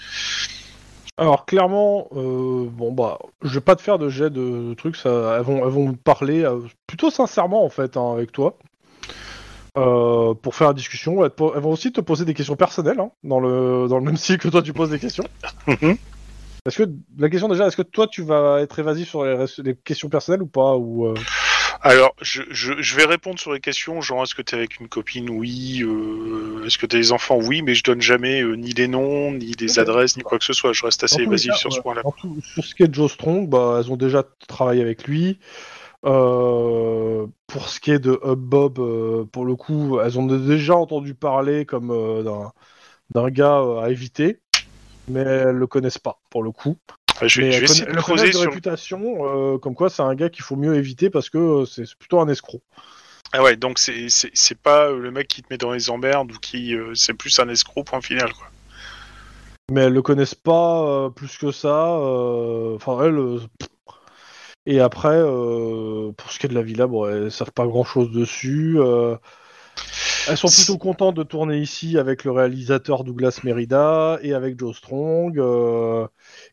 Alors 1.20 1.46
clairement, 1.46 2.08
euh, 2.16 2.70
bon 2.72 2.94
bah, 2.94 3.20
je 3.41 3.54
vais 3.54 3.60
pas 3.60 3.76
te 3.76 3.82
faire 3.82 4.00
de 4.00 4.08
jet 4.08 4.30
de, 4.30 4.74
trucs, 4.76 4.96
ça, 4.96 5.36
elles 5.36 5.44
vont, 5.44 5.58
elles 5.66 5.72
vont 5.72 5.94
parler 5.94 6.46
euh, 6.46 6.62
plutôt 6.88 7.12
sincèrement 7.12 7.66
en 7.66 7.70
fait 7.70 7.98
hein, 7.98 8.14
avec 8.14 8.32
toi. 8.32 8.58
Euh, 9.78 10.34
pour 10.34 10.56
faire 10.56 10.68
la 10.68 10.74
discussion, 10.74 11.26
elles, 11.26 11.32
elles 11.38 11.62
vont 11.62 11.72
aussi 11.72 11.91
te 11.91 12.00
poser 12.00 12.24
des 12.24 12.34
questions 12.34 12.56
personnelles 12.56 13.02
hein, 13.02 13.12
dans 13.26 13.41
le 13.41 13.88
dans 13.90 13.98
le 13.98 14.06
même 14.06 14.16
style 14.16 14.38
que 14.38 14.48
toi 14.48 14.62
tu 14.62 14.72
poses 14.72 14.91
des 14.91 15.00
questions. 15.00 15.26
Mhm. 15.68 15.98
Est-ce 16.66 16.78
que 16.84 16.90
la 17.18 17.30
question 17.30 17.50
déjà, 17.50 17.68
est-ce 17.68 17.78
que 17.78 17.82
toi 17.82 18.08
tu 18.08 18.22
vas 18.22 18.62
être 18.62 18.80
évasif 18.80 19.10
sur 19.10 19.26
les, 19.26 19.76
questions 19.76 20.08
personnelles 20.08 20.41
ou 20.41 20.48
pas 20.48 20.78
ou 20.78 21.06
euh, 21.06 21.16
Alors, 21.82 22.14
je, 22.22 22.42
je, 22.52 22.74
je 22.82 22.96
vais 22.96 23.06
répondre 23.06 23.40
sur 23.40 23.54
les 23.54 23.62
questions, 23.62 24.02
genre 24.02 24.24
est-ce 24.24 24.36
que 24.36 24.42
t'es 24.42 24.56
avec 24.56 24.80
une 24.80 24.90
copine? 24.90 25.30
Oui. 25.30 25.82
Euh, 25.82 26.66
est-ce 26.66 26.78
que 26.78 26.86
t'as 26.86 26.98
des 26.98 27.12
enfants? 27.14 27.40
Oui, 27.42 27.62
mais 27.62 27.74
je 27.74 27.84
donne 27.84 28.02
jamais 28.02 28.42
euh, 28.42 28.56
ni 28.56 28.74
les 28.74 28.90
noms, 28.90 29.32
ni 29.32 29.52
des 29.52 29.80
adresses, 29.80 30.18
ni 30.18 30.24
quoi 30.24 30.38
que 30.40 30.46
ce 30.46 30.54
soit. 30.54 30.74
Je 30.74 30.84
reste 30.84 31.04
assez 31.06 31.22
évasif 31.22 31.54
sur 31.54 31.72
ce 31.72 31.80
point-là. 31.80 32.02
Sur 32.54 32.66
ce 32.66 32.76
qui 32.76 32.84
est 32.84 32.88
de 32.88 32.94
Joe 32.94 33.12
Strong, 33.12 33.48
bah, 33.48 33.80
elles 33.80 33.92
ont 33.92 33.98
déjà 33.98 34.24
travaillé 34.48 34.82
avec 34.82 35.08
lui. 35.08 35.40
Euh, 36.06 37.28
pour 37.48 37.70
ce 37.70 37.80
qui 37.80 37.92
est 37.92 38.00
de 38.00 38.20
Hub 38.24 38.40
Bob, 38.40 38.80
euh, 38.80 39.26
pour 39.26 39.46
le 39.46 39.56
coup, 39.56 40.00
elles 40.00 40.20
ont 40.20 40.26
déjà 40.26 40.76
entendu 40.76 41.14
parler 41.14 41.66
comme 41.66 41.92
euh, 41.92 42.24
d'un- 42.24 42.52
d'un 43.12 43.30
gars 43.30 43.64
à 43.82 43.90
éviter, 43.90 44.40
mais 45.10 45.22
elles 45.22 45.56
le 45.56 45.68
connaissent 45.68 45.98
pas 45.98 46.19
pour 46.30 46.44
le 46.44 46.52
coup. 46.52 46.77
Enfin, 47.11 47.27
je, 47.27 47.41
vais- 47.41 47.52
je 47.52 47.64
essayer 47.64 47.86
de 47.86 47.91
creuser 47.98 48.27
de 48.27 48.31
sur. 48.38 48.49
réputation, 48.49 49.53
euh, 49.53 49.57
comme 49.57 49.76
quoi 49.76 49.90
c'est 49.90 50.03
un 50.03 50.15
gars 50.15 50.30
qu'il 50.30 50.44
faut 50.44 50.56
mieux 50.56 50.76
éviter 50.76 51.10
parce 51.10 51.30
que 51.30 51.38
euh, 51.38 51.65
c'est 51.65 51.84
plutôt 51.98 52.19
un 52.19 52.27
escroc. 52.30 52.61
Ah 53.34 53.44
ouais, 53.44 53.57
donc 53.57 53.77
c'est 53.77 54.57
pas 54.64 54.86
euh, 54.88 54.98
le 54.98 55.11
mec 55.11 55.27
qui 55.27 55.41
te 55.44 55.48
met 55.52 55.57
dans 55.57 55.72
les 55.72 55.90
emmerdes 55.90 56.31
ou 56.31 56.40
qui 56.40 56.73
euh, 56.76 56.95
c'est 56.95 57.14
plus 57.14 57.38
un 57.40 57.49
escroc 57.49 57.84
point 57.84 58.02
final 58.02 58.31
quoi. 58.34 58.48
mais 59.72 59.81
elles 59.81 59.94
le 59.94 60.02
connaissent 60.02 60.36
pas 60.36 60.84
euh, 60.84 61.10
plus 61.10 61.38
que 61.38 61.52
ça. 61.52 61.91
Enfin, 61.91 63.03
elles. 63.03 63.40
et 64.65 64.80
après, 64.80 65.19
pour 65.22 66.31
ce 66.31 66.40
qui 66.40 66.45
est 66.45 66.49
de 66.49 66.56
la 66.56 66.64
villa, 66.64 66.88
bon, 66.88 67.07
elles 67.07 67.31
savent 67.31 67.52
pas 67.52 67.68
grand 67.68 67.84
chose 67.84 68.11
dessus. 68.11 68.80
Elles 70.30 70.38
sont 70.38 70.48
plutôt 70.48 70.78
contentes 70.78 71.16
de 71.16 71.24
tourner 71.24 71.58
ici 71.58 71.98
avec 71.98 72.24
le 72.24 72.32
réalisateur 72.32 73.04
Douglas 73.04 73.40
Merida 73.44 74.20
et 74.22 74.34
avec 74.34 74.60
Joe 74.60 74.76
Strong. 74.76 75.38
euh, 75.40 76.08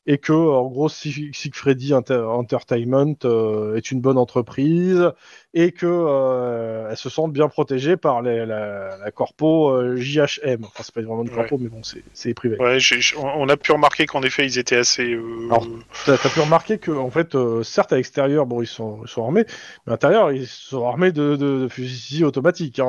et 0.07 0.19
que, 0.19 0.32
en 0.32 0.66
gros, 0.69 0.89
Enter- 0.89 2.15
Entertainment 2.15 3.15
euh, 3.24 3.77
est 3.77 3.90
une 3.90 4.01
bonne 4.01 4.19
entreprise 4.19 5.11
et 5.55 5.73
que 5.73 5.86
euh, 5.86 6.89
elles 6.90 6.97
se 6.97 7.09
sentent 7.09 7.32
bien 7.32 7.48
protégées 7.48 7.97
par 7.97 8.23
les- 8.23 8.47
la, 8.47 8.97
la 8.98 9.11
corpo 9.11 9.70
euh, 9.70 9.97
JHM. 9.97 10.65
Enfin, 10.65 10.82
c'est 10.82 10.94
pas 10.94 11.01
vraiment 11.03 11.23
une 11.23 11.31
corpo, 11.31 11.59
mais 11.59 11.69
bon, 11.69 11.81
c'est 12.12 12.35
privé. 12.35 12.57
Ouais, 12.59 12.78
on 13.19 13.47
on 13.47 13.48
a 13.48 13.57
pu 13.57 13.73
remarquer 13.73 14.07
qu'en 14.07 14.23
effet 14.23 14.44
ils 14.47 14.59
étaient 14.59 14.77
assez. 14.77 15.16
Alors, 15.51 15.66
T'as 16.05 16.16
pu 16.16 16.40
remarquer 16.40 16.78
que, 16.78 16.90
en 16.90 17.11
fait, 17.11 17.36
certes 17.62 17.93
à 17.93 17.97
l'extérieur, 17.97 18.47
bon, 18.47 18.62
ils 18.62 18.66
sont, 18.66 19.01
ils 19.05 19.09
sont 19.09 19.24
armés, 19.24 19.44
mais 19.86 19.90
à 19.90 19.94
l'intérieur, 19.94 20.32
ils 20.32 20.47
sont 20.47 20.86
armés 20.86 21.12
de, 21.12 21.36
de, 21.36 21.61
de 21.62 21.69
fusils 21.69 22.24
automatiques. 22.24 22.78
Hein, 22.78 22.86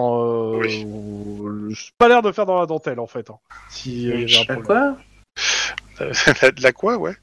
Oui. 0.60 0.77
J'ai 1.70 1.90
pas 1.98 2.08
l'air 2.08 2.22
de 2.22 2.32
faire 2.32 2.45
dans 2.45 2.60
la 2.60 2.66
dentelle, 2.66 2.99
en 2.99 3.08
fait. 3.08 3.30
Hein, 3.30 3.38
si, 3.70 4.10
euh, 4.12 4.26
un 4.26 4.41
À 4.41 4.45
problème. 4.58 4.64
quoi 4.66 4.98
de 6.52 6.62
la 6.64 6.72
quoi, 6.74 6.98
ouais. 6.98 7.16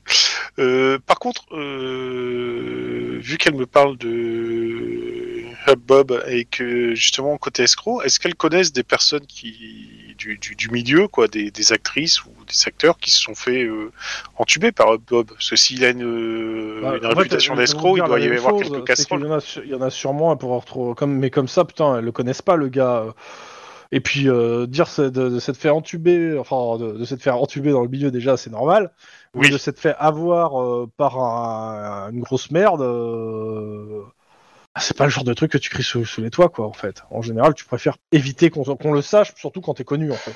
Euh, 0.58 0.98
par 1.04 1.18
contre, 1.18 1.44
euh, 1.52 3.18
vu 3.20 3.38
qu'elle 3.38 3.54
me 3.54 3.66
parle 3.66 3.96
de 3.98 5.23
Bob 5.76 6.22
et 6.28 6.44
que 6.44 6.94
justement 6.94 7.36
côté 7.38 7.62
escroc, 7.62 8.02
est-ce 8.02 8.20
qu'elles 8.20 8.34
connaissent 8.34 8.72
des 8.72 8.82
personnes 8.82 9.26
qui 9.26 10.14
du, 10.18 10.38
du, 10.38 10.54
du 10.54 10.68
milieu, 10.70 11.08
quoi, 11.08 11.26
des, 11.28 11.50
des 11.50 11.72
actrices 11.72 12.24
ou 12.24 12.30
des 12.46 12.66
acteurs 12.66 12.98
qui 12.98 13.10
se 13.10 13.20
sont 13.20 13.34
fait 13.34 13.64
euh, 13.64 13.90
entuber 14.36 14.72
par 14.72 14.98
Bob? 14.98 15.28
Parce 15.28 15.50
que 15.50 15.56
s'il 15.56 15.84
a 15.84 15.90
une, 15.90 16.02
Bah, 16.82 16.96
une 16.96 17.06
réputation 17.06 17.56
d'escroc, 17.56 17.96
il 17.98 18.04
doit 18.04 18.20
y 18.20 18.28
avoir 18.28 18.52
chose, 18.52 18.70
quelques 18.70 18.86
casseroles. 18.86 19.22
y 19.22 19.26
en 19.26 19.32
a, 19.32 19.40
su- 19.40 19.60
il 19.64 19.70
y 19.70 19.74
en 19.74 19.80
a 19.82 19.90
sûrement 19.90 20.30
un 20.32 20.36
pour 20.36 20.50
retrouver, 20.50 20.94
comme, 20.94 21.18
mais 21.18 21.30
comme 21.30 21.48
ça, 21.48 21.64
putain, 21.64 21.98
elles 21.98 22.04
le 22.04 22.12
connaissent 22.12 22.42
pas, 22.42 22.56
le 22.56 22.68
gars. 22.68 23.14
Et 23.92 24.00
puis 24.00 24.28
euh, 24.28 24.66
dire 24.66 24.86
de, 24.98 25.08
de 25.08 25.38
s'être 25.38 25.56
fait 25.56 25.70
entuber, 25.70 26.36
enfin 26.38 26.78
de, 26.78 26.92
de 26.98 27.04
s'être 27.04 27.22
fait 27.22 27.30
entuber 27.30 27.70
dans 27.70 27.82
le 27.82 27.88
milieu 27.88 28.10
déjà, 28.10 28.36
c'est 28.36 28.50
normal. 28.50 28.92
Oui. 29.34 29.46
Mais 29.46 29.52
de 29.52 29.58
s'être 29.58 29.78
fait 29.78 29.94
avoir 29.98 30.60
euh, 30.62 30.88
par 30.96 31.18
un- 31.18 32.10
une 32.12 32.20
grosse 32.20 32.50
merde, 32.50 32.82
euh, 32.82 34.02
c'est 34.80 34.96
pas 34.96 35.04
le 35.04 35.10
genre 35.10 35.24
de 35.24 35.34
truc 35.34 35.52
que 35.52 35.58
tu 35.58 35.70
cries 35.70 35.82
sous, 35.82 36.04
sous 36.04 36.20
les 36.20 36.30
toits, 36.30 36.48
quoi, 36.48 36.66
en 36.66 36.72
fait. 36.72 37.02
En 37.10 37.22
général, 37.22 37.54
tu 37.54 37.64
préfères 37.64 37.96
éviter 38.12 38.50
qu'on 38.50 38.92
le 38.92 39.02
sache, 39.02 39.32
surtout 39.36 39.60
quand 39.60 39.74
t'es 39.74 39.84
connu, 39.84 40.10
en 40.12 40.16
fait. 40.16 40.34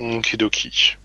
Okidoki. 0.00 0.96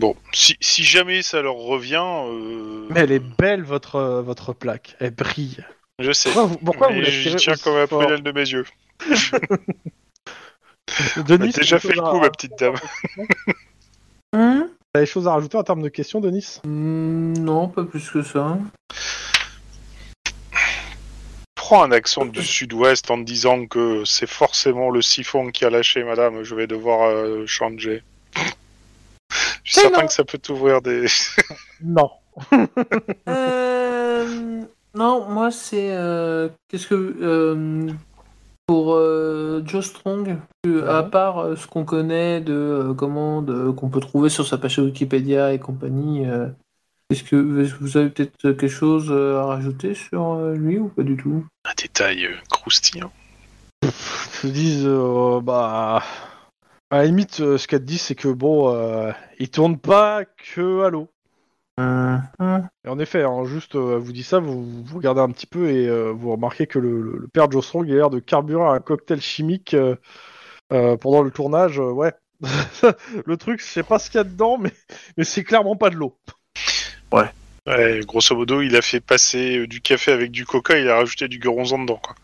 Bon, 0.00 0.16
si, 0.32 0.56
si 0.60 0.82
jamais 0.82 1.22
ça 1.22 1.40
leur 1.40 1.54
revient, 1.54 2.02
euh, 2.04 2.86
Mais 2.90 3.00
elle 3.00 3.12
est 3.12 3.18
belle, 3.38 3.62
votre, 3.62 4.22
votre 4.24 4.52
plaque. 4.52 4.96
Elle 4.98 5.12
brille. 5.12 5.58
je 6.00 6.10
sais. 6.12 6.30
Pourquoi 6.30 6.46
vous, 6.46 6.56
pourquoi 6.58 6.90
Mais 6.90 7.04
je 7.04 7.36
tiens 7.36 7.54
comme 7.62 7.76
un 7.76 7.86
prunelle 7.86 8.22
de 8.22 8.32
mes 8.32 8.40
yeux. 8.50 8.64
Denis, 11.26 11.52
T'as 11.52 11.60
déjà 11.62 11.76
t'as 11.76 11.80
fait 11.80 11.88
des 11.88 11.94
le 11.94 12.00
choses 12.00 12.10
coup, 12.10 12.16
à- 12.16 12.20
ma 12.20 12.30
petite 12.30 12.58
dame. 12.58 12.74
Hum 14.34 14.68
T'as 14.92 15.00
des 15.00 15.06
choses 15.06 15.26
à 15.26 15.32
rajouter 15.32 15.56
en 15.56 15.62
termes 15.64 15.82
de 15.82 15.88
questions, 15.88 16.20
Denis? 16.20 16.60
Hmm, 16.64 17.32
non, 17.38 17.68
pas 17.68 17.84
plus 17.84 18.08
que 18.10 18.22
ça. 18.22 18.58
Un 21.82 21.90
accent 21.90 22.24
du 22.24 22.42
sud-ouest 22.42 23.10
en 23.10 23.18
disant 23.18 23.66
que 23.66 24.04
c'est 24.04 24.28
forcément 24.28 24.90
le 24.90 25.02
siphon 25.02 25.50
qui 25.50 25.64
a 25.64 25.70
lâché, 25.70 26.04
madame. 26.04 26.44
Je 26.44 26.54
vais 26.54 26.66
devoir 26.66 27.08
euh, 27.08 27.46
changer. 27.46 28.02
Je 29.64 29.72
suis 29.72 29.80
Mais 29.80 29.82
certain 29.82 30.00
non. 30.02 30.06
que 30.06 30.12
ça 30.12 30.24
peut 30.24 30.38
t'ouvrir 30.38 30.82
des. 30.82 31.06
Non. 31.82 32.10
Euh, 33.28 34.62
non, 34.94 35.28
moi 35.28 35.50
c'est 35.50 35.90
euh, 35.92 36.48
qu'est-ce 36.68 36.86
que 36.86 36.94
euh, 37.20 37.88
pour 38.66 38.94
euh, 38.94 39.62
Joe 39.66 39.84
Strong, 39.84 40.36
à 40.88 41.02
part 41.02 41.38
euh, 41.38 41.56
ce 41.56 41.66
qu'on 41.66 41.84
connaît 41.84 42.40
de 42.40 42.54
euh, 42.54 42.94
commandes 42.94 43.50
euh, 43.50 43.72
qu'on 43.72 43.88
peut 43.88 44.00
trouver 44.00 44.30
sur 44.30 44.46
sa 44.46 44.58
page 44.58 44.78
Wikipédia 44.78 45.52
et 45.52 45.58
compagnie, 45.58 46.26
euh, 46.26 46.48
est-ce 47.10 47.22
que 47.24 47.36
vous 47.36 47.96
avez 47.96 48.10
peut-être 48.10 48.36
quelque 48.38 48.68
chose 48.68 49.08
euh, 49.10 49.38
à 49.38 49.44
rajouter 49.46 49.94
sur 49.94 50.32
euh, 50.32 50.54
lui 50.54 50.78
ou 50.78 50.88
pas 50.88 51.02
du 51.02 51.16
tout? 51.16 51.44
Un 51.64 51.74
détail 51.76 52.26
euh, 52.26 52.34
croustillant. 52.50 53.12
Ils 54.42 54.52
disent, 54.52 54.86
euh, 54.86 55.40
bah. 55.40 56.02
À 56.90 56.98
la 56.98 57.04
limite, 57.06 57.40
euh, 57.40 57.58
ce 57.58 57.66
qu'elle 57.66 57.80
te 57.80 57.84
dit, 57.86 57.98
c'est 57.98 58.14
que 58.14 58.28
bon, 58.28 58.72
euh, 58.74 59.10
il 59.38 59.50
tourne 59.50 59.78
pas 59.78 60.24
que 60.24 60.82
à 60.84 60.90
l'eau. 60.90 61.08
Hum. 61.76 62.22
Et 62.84 62.88
en 62.88 62.98
effet, 63.00 63.24
hein, 63.24 63.44
juste, 63.44 63.74
euh, 63.74 63.96
elle 63.96 64.02
vous 64.02 64.12
dit 64.12 64.22
ça, 64.22 64.38
vous, 64.38 64.82
vous 64.84 64.96
regardez 64.96 65.20
un 65.20 65.30
petit 65.30 65.46
peu 65.46 65.70
et 65.70 65.88
euh, 65.88 66.12
vous 66.12 66.30
remarquez 66.32 66.66
que 66.66 66.78
le, 66.78 67.02
le- 67.02 67.18
le 67.18 67.28
père 67.28 67.50
Joe 67.50 67.64
Strong 67.66 67.90
a 67.90 67.94
l'air 67.94 68.10
de 68.10 68.20
carburer 68.20 68.62
un 68.68 68.78
cocktail 68.80 69.20
chimique 69.20 69.74
euh, 69.74 69.96
euh, 70.72 70.96
pendant 70.96 71.22
le 71.22 71.30
tournage. 71.32 71.80
euh, 71.80 71.90
ouais. 71.90 72.12
le 73.26 73.36
truc, 73.36 73.60
je 73.60 73.66
sais 73.66 73.82
pas 73.82 73.98
ce 73.98 74.10
qu'il 74.10 74.18
y 74.18 74.20
a 74.20 74.24
dedans, 74.24 74.58
mais, 74.58 74.72
mais 75.16 75.24
c'est 75.24 75.42
clairement 75.44 75.76
pas 75.76 75.90
de 75.90 75.96
l'eau. 75.96 76.16
Ouais, 77.12 78.00
grosso 78.04 78.34
modo, 78.36 78.60
il 78.60 78.76
a 78.76 78.82
fait 78.82 79.00
passer 79.00 79.58
euh, 79.60 79.66
du 79.66 79.80
café 79.80 80.12
avec 80.12 80.30
du 80.30 80.44
coca, 80.44 80.78
il 80.78 80.88
a 80.88 80.96
rajouté 80.96 81.28
du 81.28 81.38
goronzan 81.38 81.78
dedans, 81.78 82.00
quoi. 82.02 82.14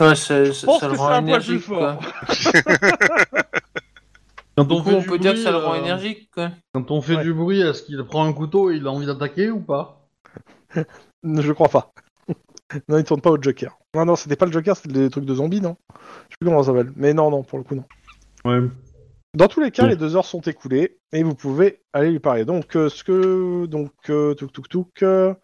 Ouais, 0.00 0.14
ça, 0.14 0.52
ça- 0.52 0.66
pense 0.66 0.80
ça 0.80 0.86
que 0.86 0.92
le 0.92 0.96
c'est 0.96 1.02
rend 1.02 1.08
un 1.10 1.22
poil 1.22 1.42
plus 1.42 1.54
énergique 1.54 1.60
fort. 1.60 1.98
quoi. 1.98 3.42
Quand 4.56 4.72
on, 4.72 4.82
coup, 4.82 4.88
fait 4.90 4.94
on 4.96 5.00
du 5.00 5.06
peut 5.08 5.18
dire 5.18 5.32
que 5.34 5.38
ça 5.42 5.50
le 5.50 5.58
bruit, 5.58 5.66
rend 5.68 5.74
euh, 5.74 5.78
énergique 5.82 6.30
quoi. 6.32 6.50
Quand 6.72 6.90
on 6.90 7.02
fait 7.02 7.16
Ouais. 7.16 7.22
du 7.24 7.34
bruit, 7.34 7.60
est-ce 7.60 7.82
qu'il 7.82 8.02
prend 8.04 8.26
un 8.26 8.32
couteau 8.32 8.70
et 8.70 8.76
il 8.76 8.86
a 8.86 8.90
envie 8.90 9.04
d'attaquer 9.06 9.50
ou 9.50 9.60
pas? 9.60 10.06
Je 11.24 11.52
crois 11.52 11.68
pas. 11.68 11.92
non, 12.88 12.96
il 12.98 13.04
tourne 13.04 13.20
pas 13.20 13.30
au 13.30 13.40
Joker. 13.42 13.76
Non, 13.94 14.06
non, 14.06 14.16
c'était 14.16 14.36
pas 14.36 14.46
le 14.46 14.52
Joker, 14.52 14.76
c'était 14.76 14.94
des 14.94 15.10
trucs 15.10 15.24
de 15.26 15.34
zombies, 15.34 15.60
non? 15.60 15.76
Je 15.90 15.94
sais 15.98 16.36
plus 16.40 16.46
comment 16.48 16.62
ça 16.62 16.72
s'appelle. 16.72 16.92
Mais 16.96 17.12
non, 17.12 17.30
non, 17.30 17.42
pour 17.42 17.58
le 17.58 17.64
coup, 17.64 17.74
non. 17.74 17.84
Ouais. 18.46 18.60
Dans 19.36 19.48
tous 19.48 19.60
les 19.60 19.70
cas, 19.70 19.82
Ouais. 19.82 19.90
les 19.90 19.96
deux 19.96 20.16
heures 20.16 20.24
sont 20.24 20.40
écoulées 20.40 20.98
et 21.12 21.22
vous 21.22 21.34
pouvez 21.34 21.82
aller 21.92 22.10
lui 22.10 22.20
parler. 22.20 22.46
Donc, 22.46 22.74
euh, 22.74 22.88
ce 22.88 23.04
que. 23.04 23.66
Donc, 23.66 23.92
euh, 24.08 24.32
touk 24.34 24.50
touk 24.50 24.68
touk. 24.70 25.02
euh, 25.02 25.34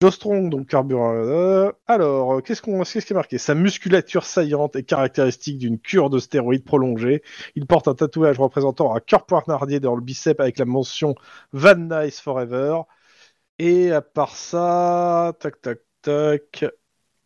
Joe 0.00 0.14
Strong, 0.14 0.50
donc 0.50 0.68
carburant. 0.68 1.72
alors, 1.88 2.42
qu'est-ce 2.44 2.62
qu'on, 2.62 2.82
qu'est-ce 2.84 3.04
qui 3.04 3.12
est 3.12 3.16
marqué? 3.16 3.38
Sa 3.38 3.54
musculature 3.56 4.24
saillante 4.24 4.76
est 4.76 4.84
caractéristique 4.84 5.58
d'une 5.58 5.80
cure 5.80 6.10
de 6.10 6.18
stéroïdes 6.20 6.64
prolongée. 6.64 7.22
Il 7.56 7.66
porte 7.66 7.88
un 7.88 7.94
tatouage 7.94 8.38
représentant 8.38 8.94
un 8.94 9.00
cœur 9.00 9.26
poignardier 9.26 9.80
dans 9.80 9.96
le 9.96 10.02
bicep 10.02 10.38
avec 10.40 10.58
la 10.58 10.64
mention 10.66 11.16
Van 11.52 11.74
Nice 11.74 12.20
Forever. 12.20 12.82
Et 13.58 13.90
à 13.92 14.00
part 14.02 14.36
ça, 14.36 15.32
tac 15.40 15.60
tac 15.60 15.80
tac. 16.02 16.66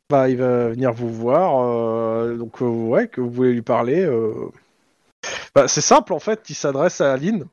Bah, 0.09 0.31
il 0.31 0.39
va 0.39 0.69
venir 0.71 0.93
vous 0.93 1.13
voir. 1.13 2.29
donc, 2.37 2.61
ouais, 2.63 3.09
que 3.09 3.21
vous 3.21 3.31
voulez 3.31 3.53
lui 3.53 3.63
parler. 3.63 4.09
Bah, 5.55 5.69
c'est 5.69 5.81
simple 5.81 6.13
en 6.13 6.19
fait, 6.19 6.49
il 6.51 6.55
s'adresse 6.55 7.01
à 7.01 7.17
Lynn, 7.17 7.45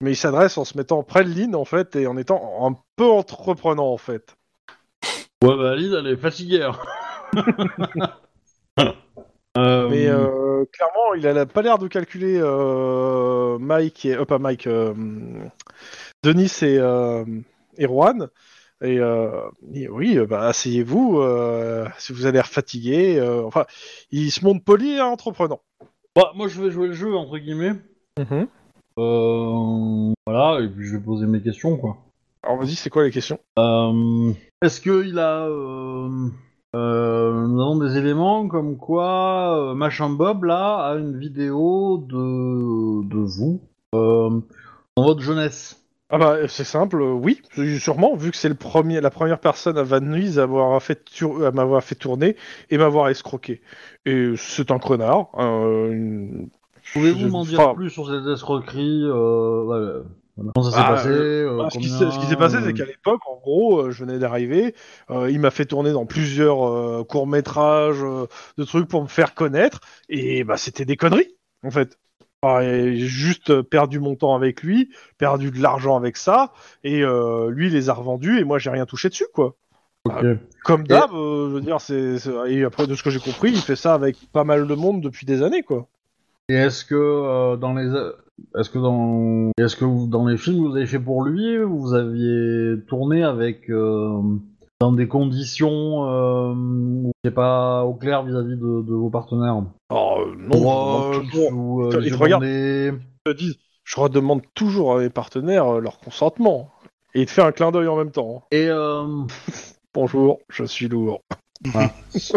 mais 0.00 0.12
il 0.12 0.16
s'adresse 0.16 0.58
en 0.58 0.64
se 0.64 0.76
mettant 0.76 1.02
près 1.02 1.24
de 1.24 1.30
Lynn 1.30 1.54
en 1.54 1.64
fait 1.64 1.96
et 1.96 2.06
en 2.06 2.16
étant 2.16 2.66
un 2.68 2.76
peu 2.96 3.06
entreprenant 3.06 3.92
en 3.92 3.98
fait. 3.98 4.36
Ouais, 5.42 5.56
bah 5.56 5.76
Lynn, 5.76 5.94
elle 5.94 6.12
est 6.12 6.16
fatiguée. 6.16 6.62
hein. 6.62 6.76
Euh, 9.56 9.88
Mais 9.88 10.06
euh, 10.06 10.64
clairement, 10.72 11.14
il 11.16 11.26
a 11.26 11.44
pas 11.44 11.62
l'air 11.62 11.78
de 11.78 11.88
calculer 11.88 12.38
euh, 12.40 13.58
Mike 13.58 14.04
et 14.04 14.14
euh, 14.14 14.24
pas 14.24 14.38
Mike, 14.38 14.68
euh, 14.68 14.94
Denis 16.22 16.52
et, 16.62 16.76
et 17.76 17.86
Juan. 17.86 18.28
Et, 18.82 19.00
euh, 19.00 19.50
et 19.74 19.88
oui, 19.88 20.16
bah, 20.28 20.42
asseyez-vous 20.46 21.18
euh, 21.20 21.88
si 21.98 22.12
vous 22.12 22.26
avez 22.26 22.34
l'air 22.34 22.46
fatigué. 22.46 23.18
euh, 23.18 23.42
enfin, 23.44 23.64
il 24.12 24.30
se 24.30 24.44
montre 24.44 24.62
poli 24.64 24.92
et 24.92 25.00
entreprenant. 25.00 25.60
Bah, 26.18 26.32
moi, 26.34 26.48
je 26.48 26.60
vais 26.60 26.70
jouer 26.70 26.88
le 26.88 26.94
jeu, 26.94 27.14
entre 27.16 27.38
guillemets. 27.38 27.74
Euh, 28.98 30.12
voilà, 30.26 30.60
et 30.60 30.68
puis 30.68 30.84
je 30.84 30.96
vais 30.96 31.02
poser 31.02 31.26
mes 31.26 31.40
questions, 31.40 31.76
quoi. 31.76 31.98
Alors 32.42 32.58
vas-y, 32.58 32.74
c'est 32.74 32.90
quoi 32.90 33.04
les 33.04 33.10
questions? 33.10 33.38
Euh, 33.58 34.32
Est-ce 34.62 34.80
qu'il 34.80 35.18
a... 35.18 35.46
Euh, 35.46 36.28
euh, 36.74 37.46
nous 37.46 37.62
avons 37.62 37.78
des 37.78 37.96
éléments 37.96 38.48
comme 38.48 38.76
quoi 38.76 39.70
euh, 39.70 39.74
Machin 39.74 40.10
Bob, 40.10 40.44
là, 40.44 40.86
a 40.86 40.96
une 40.96 41.18
vidéo 41.18 41.98
de, 41.98 43.06
de 43.08 43.18
vous 43.18 43.60
euh, 43.94 44.40
dans 44.96 45.04
votre 45.04 45.20
jeunesse? 45.20 45.80
Ah 46.10 46.16
bah 46.16 46.48
c'est 46.48 46.64
simple, 46.64 47.02
euh, 47.02 47.12
oui, 47.12 47.42
sûrement, 47.78 48.16
vu 48.16 48.30
que 48.30 48.36
c'est 48.38 48.48
le 48.48 48.54
premier, 48.54 49.00
la 49.02 49.10
première 49.10 49.38
personne 49.40 49.76
à 49.76 49.82
Van 49.82 50.00
Nuys 50.00 50.38
à 50.38 50.46
m'avoir 50.46 50.82
fait, 50.82 51.04
tour- 51.04 51.44
à 51.44 51.50
m'avoir 51.50 51.84
fait 51.84 51.96
tourner 51.96 52.34
et 52.70 52.78
m'avoir 52.78 53.10
escroqué. 53.10 53.60
Et 54.06 54.32
c'est 54.38 54.70
un 54.70 54.78
connard. 54.78 55.28
euh, 55.38 55.92
une- 55.92 56.48
Pouvez-vous 56.94 57.28
m'en 57.28 57.44
dire 57.44 57.58
enfin, 57.60 57.74
plus 57.74 57.90
sur 57.90 58.06
cette 58.08 58.26
escroquerie 58.26 59.02
euh, 59.04 59.62
voilà. 59.64 60.02
Voilà. 60.36 60.52
Comment 60.54 60.70
ça 60.70 60.70
s'est 60.70 60.82
Ah, 60.82 60.92
passé 60.94 61.08
euh, 61.08 61.58
bah, 61.58 61.68
ce 61.70 61.76
qui 61.78 61.88
combien, 61.88 61.98
s'est 61.98 62.10
ce 62.10 62.18
qui 62.18 62.26
s'est 62.26 62.36
passé, 62.36 62.56
euh, 62.56 62.62
c'est 62.64 62.72
qu'à 62.72 62.86
l'époque, 62.86 63.20
en 63.26 63.36
gros, 63.36 63.80
euh, 63.82 63.90
je 63.90 64.04
venais 64.04 64.18
d'arriver, 64.18 64.74
euh, 65.10 65.30
il 65.30 65.40
m'a 65.40 65.50
fait 65.50 65.66
tourner 65.66 65.92
dans 65.92 66.06
plusieurs 66.06 66.66
euh, 66.66 67.04
courts-métrages, 67.04 68.02
euh, 68.02 68.26
de 68.56 68.64
trucs 68.64 68.88
pour 68.88 69.02
me 69.02 69.08
faire 69.08 69.34
connaître, 69.34 69.80
et 70.08 70.44
bah 70.44 70.56
c'était 70.56 70.84
des 70.86 70.96
conneries, 70.96 71.36
en 71.64 71.70
fait. 71.70 71.98
Ah, 72.42 72.60
J'ai 72.62 72.96
juste 72.98 73.62
perdu 73.62 73.98
mon 73.98 74.14
temps 74.14 74.36
avec 74.36 74.62
lui, 74.62 74.90
perdu 75.18 75.50
de 75.50 75.60
l'argent 75.60 75.96
avec 75.96 76.16
ça, 76.16 76.52
et 76.84 77.02
euh, 77.02 77.50
lui 77.50 77.66
il 77.66 77.72
les 77.72 77.88
a 77.88 77.94
revendus, 77.94 78.38
et 78.38 78.44
moi 78.44 78.60
j'ai 78.60 78.70
rien 78.70 78.86
touché 78.86 79.08
dessus, 79.08 79.26
quoi. 79.34 79.56
ok. 80.04 80.24
Comme 80.62 80.86
d'hab, 80.86 81.12
euh, 81.12 81.48
je 81.48 81.54
veux 81.54 81.60
dire, 81.60 81.80
c'est, 81.80 82.16
et 82.46 82.62
après 82.62 82.86
de 82.86 82.94
ce 82.94 83.02
que 83.02 83.10
j'ai 83.10 83.18
compris, 83.18 83.50
il 83.50 83.58
fait 83.60 83.74
ça 83.74 83.92
avec 83.92 84.16
pas 84.32 84.44
mal 84.44 84.68
de 84.68 84.74
monde 84.76 85.00
depuis 85.00 85.26
des 85.26 85.42
années, 85.42 85.64
quoi. 85.64 85.88
Et 86.48 86.54
est-ce 86.54 86.84
que 86.84 86.94
euh, 86.94 87.56
dans 87.56 87.74
les 87.74 87.90
est-ce 88.56 88.70
que 88.70 88.78
dans 88.78 89.50
est-ce 89.58 89.74
que 89.74 89.84
vous, 89.84 90.06
dans 90.06 90.24
les 90.24 90.36
films 90.36 90.64
vous 90.64 90.76
avez 90.76 90.86
fait 90.86 91.00
pour 91.00 91.24
lui 91.24 91.58
ou 91.58 91.76
vous 91.76 91.94
aviez 91.94 92.76
tourné 92.86 93.24
avec 93.24 93.68
dans 94.80 94.92
des 94.92 95.08
conditions 95.08 96.08
euh, 96.08 96.54
où 96.54 97.10
c'est 97.24 97.32
pas 97.32 97.84
au 97.84 97.94
clair 97.94 98.22
vis-à-vis 98.22 98.56
de, 98.56 98.82
de 98.82 98.94
vos 98.94 99.10
partenaires 99.10 99.62
Alors, 99.90 100.20
euh, 100.20 100.34
non, 100.38 101.02
euh, 101.02 101.20
toujours, 101.20 101.50
sous, 101.50 101.82
Putain, 101.90 101.98
il 101.98 102.04
les 102.04 102.10
te 102.10 102.40
des- 102.40 102.98
je 103.26 103.32
te 103.32 103.36
dis, 103.36 103.58
je 103.84 104.00
redemande 104.00 104.42
toujours 104.54 104.94
à 104.94 104.98
mes 105.00 105.10
partenaires 105.10 105.66
euh, 105.66 105.80
leur 105.80 105.98
consentement. 105.98 106.70
Et 107.14 107.22
il 107.22 107.26
te 107.26 107.32
fait 107.32 107.42
un 107.42 107.52
clin 107.52 107.72
d'œil 107.72 107.88
en 107.88 107.96
même 107.96 108.12
temps. 108.12 108.44
Et 108.52 108.66
euh, 108.68 109.04
Bonjour, 109.94 110.38
je 110.48 110.64
suis 110.64 110.88
lourd. 110.88 111.22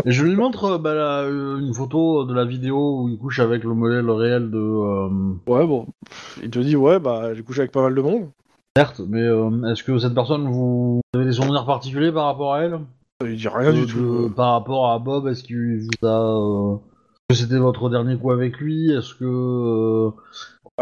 et 0.06 0.12
je 0.12 0.24
lui 0.24 0.36
montre 0.36 0.64
euh, 0.64 0.78
bah, 0.80 0.96
la- 0.96 1.28
une 1.30 1.74
photo 1.76 2.26
de 2.26 2.34
la 2.34 2.46
vidéo 2.46 3.04
où 3.04 3.10
il 3.10 3.20
couche 3.20 3.40
avec 3.40 3.64
le 3.64 3.74
modèle 3.76 4.10
réel 4.10 4.50
de 4.50 4.58
Ouais, 5.48 5.68
bon. 5.68 5.88
Il 6.42 6.50
te 6.50 6.60
dit, 6.60 6.76
ouais, 6.76 7.00
bah, 7.00 7.36
j'ai 7.36 7.44
couché 7.44 7.60
avec 7.62 7.72
pas 7.72 7.84
mal 7.84 7.94
de 7.94 8.02
monde. 8.02 8.32
Certes, 8.78 9.02
mais 9.08 9.22
euh, 9.22 9.72
est-ce 9.72 9.84
que 9.84 9.98
cette 10.00 10.14
personne 10.14 10.48
vous 10.50 11.02
avez 11.14 11.26
des 11.26 11.34
souvenirs 11.34 11.66
particuliers 11.66 12.12
par 12.12 12.26
rapport 12.26 12.54
à 12.54 12.64
elle? 12.64 12.80
Il 13.26 13.36
dit 13.36 13.48
rien 13.48 13.72
de- 13.74 13.86
du 13.86 13.92
tout. 13.92 14.32
par 14.36 14.54
rapport 14.54 14.92
à 14.92 15.00
Bob, 15.00 15.28
est-ce 15.28 15.44
qu'il 15.44 15.80
vous 15.82 16.08
a. 16.08 16.74
euh, 16.74 16.76
Est-ce 17.30 17.40
que 17.42 17.46
c'était 17.48 17.60
votre 17.60 17.90
dernier 17.90 18.18
coup 18.18 18.32
avec 18.32 18.58
lui? 18.60 18.92
Est-ce 18.92 19.14
que. 19.16 20.10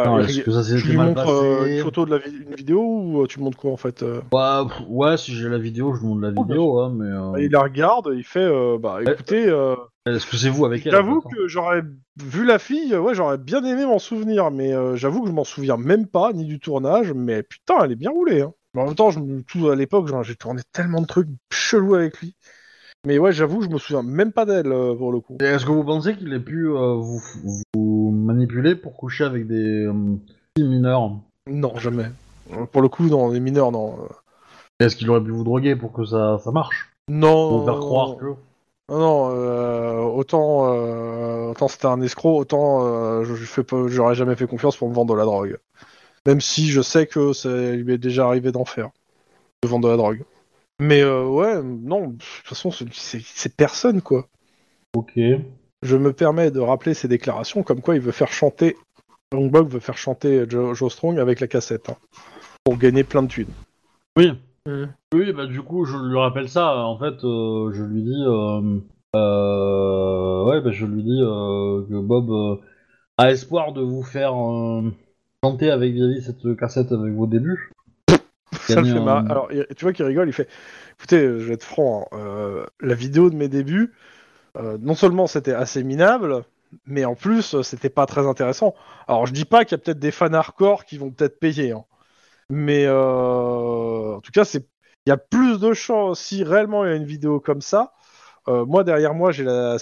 Non, 0.06 0.20
Est-ce 0.20 0.42
que 0.42 0.52
ça 0.52 0.64
tu 0.64 0.88
lui 0.88 0.98
mal 0.98 1.08
montres 1.08 1.28
euh, 1.30 1.60
passé 1.62 1.76
une 1.78 1.84
photo 1.84 2.06
de 2.06 2.12
la 2.12 2.18
vi- 2.20 2.44
une 2.48 2.56
vidéo 2.56 2.82
ou 2.82 3.22
euh, 3.24 3.28
tu 3.28 3.40
montres 3.40 3.58
quoi 3.58 3.72
en 3.72 3.78
fait 3.78 4.04
Bah, 4.32 4.66
pff, 4.68 4.82
ouais, 4.88 5.18
si 5.18 5.34
j'ai 5.36 5.50
la 5.50 5.58
vidéo, 5.58 5.94
je 5.96 6.02
montre 6.06 6.22
la 6.22 6.32
Oh, 6.36 6.44
vidéo, 6.44 6.80
hein, 6.80 6.94
mais... 6.96 7.06
euh, 7.06 7.44
Il 7.44 7.52
la 7.52 7.62
regarde, 7.62 8.12
il 8.16 8.24
fait 8.24 8.50
bah 8.80 9.00
écoutez, 9.06 9.48
euh, 9.48 9.76
Est-ce 10.06 10.26
que 10.26 10.38
c'est 10.38 10.50
vous 10.50 10.66
avec 10.66 10.86
elle 10.86 10.92
j'avoue 10.94 11.22
que 11.22 11.48
j'aurais 11.48 11.82
vu 12.24 12.46
la 12.46 12.60
fille, 12.60 12.96
ouais 12.96 13.14
j'aurais 13.16 13.38
bien 13.38 13.64
aimé 13.64 13.86
m'en 13.86 14.00
souvenir, 14.00 14.52
mais 14.52 14.74
euh, 14.74 14.96
j'avoue 14.96 15.22
que 15.24 15.28
je 15.30 15.34
m'en 15.34 15.44
souviens 15.44 15.78
même 15.78 16.08
pas 16.08 16.34
ni 16.34 16.46
du 16.46 16.60
tournage, 16.60 17.14
mais 17.14 17.44
putain 17.44 17.76
elle 17.84 17.92
est 17.92 17.96
bien 17.96 18.12
roulée. 18.12 18.42
Hein. 18.42 18.54
Mais 18.76 18.82
en 18.82 18.86
même 18.86 18.96
temps, 18.96 19.10
je 19.10 19.20
tout 19.48 19.70
à 19.70 19.76
l'époque, 19.76 20.08
genre, 20.08 20.24
j'ai 20.24 20.36
tourné 20.36 20.62
tellement 20.72 21.02
de 21.02 21.08
trucs 21.08 21.28
chelous 21.52 21.96
avec 21.96 22.20
lui. 22.20 22.36
Mais 23.08 23.18
ouais, 23.18 23.32
j'avoue, 23.32 23.62
je 23.62 23.70
me 23.70 23.78
souviens 23.78 24.04
même 24.04 24.32
pas 24.34 24.46
d'elle 24.46 24.72
euh, 24.72 24.94
pour 24.94 25.12
le 25.12 25.22
coup. 25.22 25.38
Et 25.42 25.46
Est-ce 25.46 25.66
que 25.66 25.72
vous 25.72 25.84
pensez 25.86 26.16
qu'il 26.16 26.32
ait 26.34 26.40
pu 26.40 26.68
euh, 26.68 26.96
vous, 26.96 27.20
vous 27.44 27.62
manipuler 28.40 28.76
pour 28.76 28.96
coucher 28.96 29.26
avec 29.26 29.48
des 29.48 29.86
euh, 29.86 29.94
filles 30.58 30.68
mineures 30.68 31.12
Non, 31.48 31.76
jamais. 31.78 32.06
Pour 32.72 32.82
le 32.82 32.90
coup, 32.90 33.08
non, 33.08 33.30
les 33.30 33.40
mineurs, 33.40 33.72
non. 33.72 33.98
Est-ce 34.80 34.96
qu'il 34.96 35.10
aurait 35.10 35.24
pu 35.24 35.32
vous 35.32 35.44
droguer 35.44 35.76
pour 35.76 35.92
que 35.92 36.06
ça, 36.06 36.40
ça 36.44 36.52
marche? 36.52 36.92
Non. 37.10 37.50
Pour 37.50 37.66
faire 37.66 37.80
croire 37.80 38.18
que... 38.18 38.26
Non, 38.90 38.98
non, 38.98 39.30
euh, 39.34 40.00
autant, 40.00 40.74
euh, 40.74 41.52
autant 41.52 41.68
c'était 41.68 41.86
un 41.86 42.02
escroc, 42.02 42.40
autant 42.40 43.24
je, 43.24 43.36
fais 43.36 43.64
pas, 43.64 43.88
j'aurais 43.88 44.16
jamais 44.16 44.36
fait 44.36 44.48
confiance 44.48 44.78
pour 44.78 44.90
me 44.90 44.96
vendre 44.96 45.14
de 45.14 45.20
la 45.20 45.26
drogue. 45.26 45.60
Même 46.26 46.42
si 46.42 46.70
je 46.72 46.82
sais 46.82 47.06
que 47.06 47.32
ça 47.34 47.50
lui 47.50 47.94
est 47.94 48.00
déjà 48.00 48.26
arrivé 48.26 48.52
d'en 48.52 48.66
faire, 48.66 48.90
de 49.62 49.68
vendre 49.68 49.86
de 49.86 49.92
la 49.92 49.98
drogue. 49.98 50.24
Mais 50.80 51.04
ouais, 51.04 51.62
non, 51.62 52.08
de 52.08 52.14
toute 52.14 52.48
façon, 52.48 52.72
c'est 52.72 53.56
personne, 53.56 54.02
quoi. 54.02 54.28
Ok. 54.96 55.20
Je 55.82 55.96
me 55.96 56.12
permets 56.14 56.52
de 56.52 56.60
rappeler 56.60 56.94
ses 56.94 57.08
déclarations 57.08 57.64
comme 57.64 57.82
quoi 57.82 57.96
il 57.96 58.02
veut 58.02 58.12
faire 58.12 58.32
chanter, 58.32 58.76
Longbog 59.34 59.70
veut 59.70 59.80
faire 59.80 59.98
chanter 59.98 60.46
Joe, 60.50 60.78
Joe 60.78 60.92
Strong 60.92 61.20
avec 61.20 61.40
la 61.40 61.48
cassette, 61.48 61.90
hein, 61.90 61.98
pour 62.64 62.78
gagner 62.78 63.04
plein 63.04 63.24
de 63.24 63.28
thunes. 63.28 63.54
Oui. 64.18 64.34
Oui, 65.14 65.34
bah 65.34 65.48
du 65.48 65.62
coup, 65.62 65.86
je 65.86 65.98
lui 65.98 66.18
rappelle 66.18 66.50
ça. 66.50 66.76
En 66.78 66.98
fait, 67.00 67.24
euh, 67.24 67.72
je 67.74 67.84
lui 67.84 68.04
dis... 68.04 68.24
Euh, 68.28 68.80
euh, 69.16 70.44
ouais, 70.46 70.62
bah 70.62 70.72
je 70.72 70.86
lui 70.86 71.02
dis 71.02 71.22
euh, 71.22 71.82
que 71.90 72.00
Bob 72.00 72.30
euh, 72.30 72.56
a 73.18 73.32
espoir 73.32 73.74
de 73.74 73.82
vous 73.82 74.04
faire 74.04 74.34
euh, 74.36 74.92
chanter 75.44 75.72
avec 75.72 75.94
Vivi 75.94 76.22
cette 76.22 76.56
cassette 76.58 76.92
avec 76.92 77.14
vos 77.14 77.26
débuts. 77.26 77.72
Ça 78.68 78.84
fait 78.84 78.92
un- 78.92 79.04
marrer. 79.04 79.26
Alors, 79.30 79.50
tu 79.76 79.86
vois 79.86 79.94
qu'il 79.94 80.06
rigole, 80.06 80.28
il 80.30 80.34
fait 80.34 80.48
Écoutez, 81.00 81.22
je 81.22 81.46
vais 81.46 81.54
être 81.54 81.64
franc, 81.64 82.08
hein, 82.12 82.18
euh, 82.20 82.66
la 82.82 82.94
vidéo 82.94 83.30
de 83.32 83.36
mes 83.36 83.48
débuts, 83.48 83.94
euh, 83.94 83.94
non 84.80 84.96
seulement 84.96 85.28
c'était 85.28 85.54
assez 85.54 85.84
minable, 85.84 86.44
mais 86.86 87.06
en 87.06 87.16
plus, 87.16 87.56
euh, 87.56 87.64
c'était 87.64 87.90
pas 87.90 88.06
très 88.06 88.28
intéressant. 88.28 88.74
Alors, 89.08 89.26
je 89.26 89.34
dis 89.34 89.46
pas 89.46 89.66
qu'il 89.66 89.74
y 89.78 89.82
a 89.82 89.84
peut-être 89.84 90.00
des 90.00 90.12
fans 90.12 90.34
hardcore 90.34 90.86
qui 90.86 90.98
vont 90.98 91.12
peut-être 91.12 91.40
payer, 91.40 91.72
hein. 91.72 91.86
mais 92.50 92.86
euh, 92.88 94.16
en 94.18 94.22
tout 94.22 94.32
cas, 94.32 94.46
c'est 94.46 94.68
il 95.06 95.10
y 95.10 95.14
a 95.14 95.18
plus 95.18 95.60
de 95.60 95.74
chances, 95.74 96.20
si 96.22 96.44
réellement 96.44 96.86
il 96.86 96.90
y 96.90 96.94
a 96.94 96.96
une 96.98 97.06
vidéo 97.06 97.40
comme 97.40 97.62
ça. 97.62 97.94
euh, 98.48 98.66
moi, 98.66 98.84
derrière 98.84 99.14
moi, 99.14 99.32
j'ai 99.32 99.44
la 99.44 99.78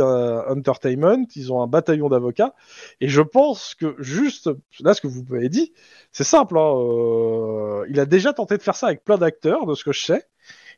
euh, 0.00 0.42
Entertainment. 0.54 1.26
Ils 1.36 1.52
ont 1.52 1.62
un 1.62 1.66
bataillon 1.66 2.08
d'avocats. 2.08 2.54
Et 3.00 3.08
je 3.08 3.22
pense 3.22 3.74
que 3.74 3.94
juste, 3.98 4.50
là, 4.80 4.94
ce 4.94 5.00
que 5.00 5.08
vous 5.08 5.24
m'avez 5.28 5.48
dit, 5.48 5.72
c'est 6.12 6.24
simple. 6.24 6.56
hein, 6.58 6.74
euh, 6.76 7.86
il 7.90 8.00
a 8.00 8.06
déjà 8.06 8.32
tenté 8.32 8.56
de 8.56 8.62
faire 8.62 8.76
ça 8.76 8.86
avec 8.88 9.04
plein 9.04 9.18
d'acteurs, 9.18 9.66
de 9.66 9.74
ce 9.74 9.84
que 9.84 9.92
je 9.92 10.00
sais. 10.04 10.24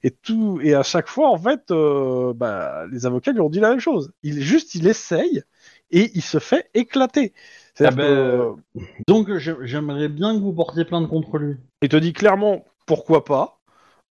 Et 0.02 0.10
tout, 0.10 0.60
et 0.62 0.74
à 0.74 0.82
chaque 0.82 1.08
fois, 1.08 1.30
en 1.30 1.38
fait, 1.38 1.70
euh, 1.70 2.32
bah, 2.34 2.86
les 2.90 3.04
avocats 3.06 3.32
lui 3.32 3.40
ont 3.40 3.50
dit 3.50 3.60
la 3.60 3.70
même 3.70 3.80
chose. 3.80 4.12
Il 4.22 4.40
juste, 4.40 4.74
il 4.74 4.86
essaye 4.86 5.42
et 5.90 6.10
il 6.14 6.22
se 6.22 6.38
fait 6.38 6.70
éclater. 6.74 7.34
Ah 7.80 7.90
ben, 7.90 8.56
que, 8.76 8.82
Donc, 9.06 9.36
j'ai- 9.36 9.56
j'aimerais 9.62 10.08
bien 10.08 10.36
que 10.36 10.42
vous 10.42 10.52
portiez 10.52 10.84
plainte 10.84 11.08
contre 11.08 11.38
lui. 11.38 11.56
il 11.82 11.88
te 11.88 11.96
dit 11.96 12.12
clairement 12.12 12.64
pourquoi 12.86 13.24
pas. 13.24 13.58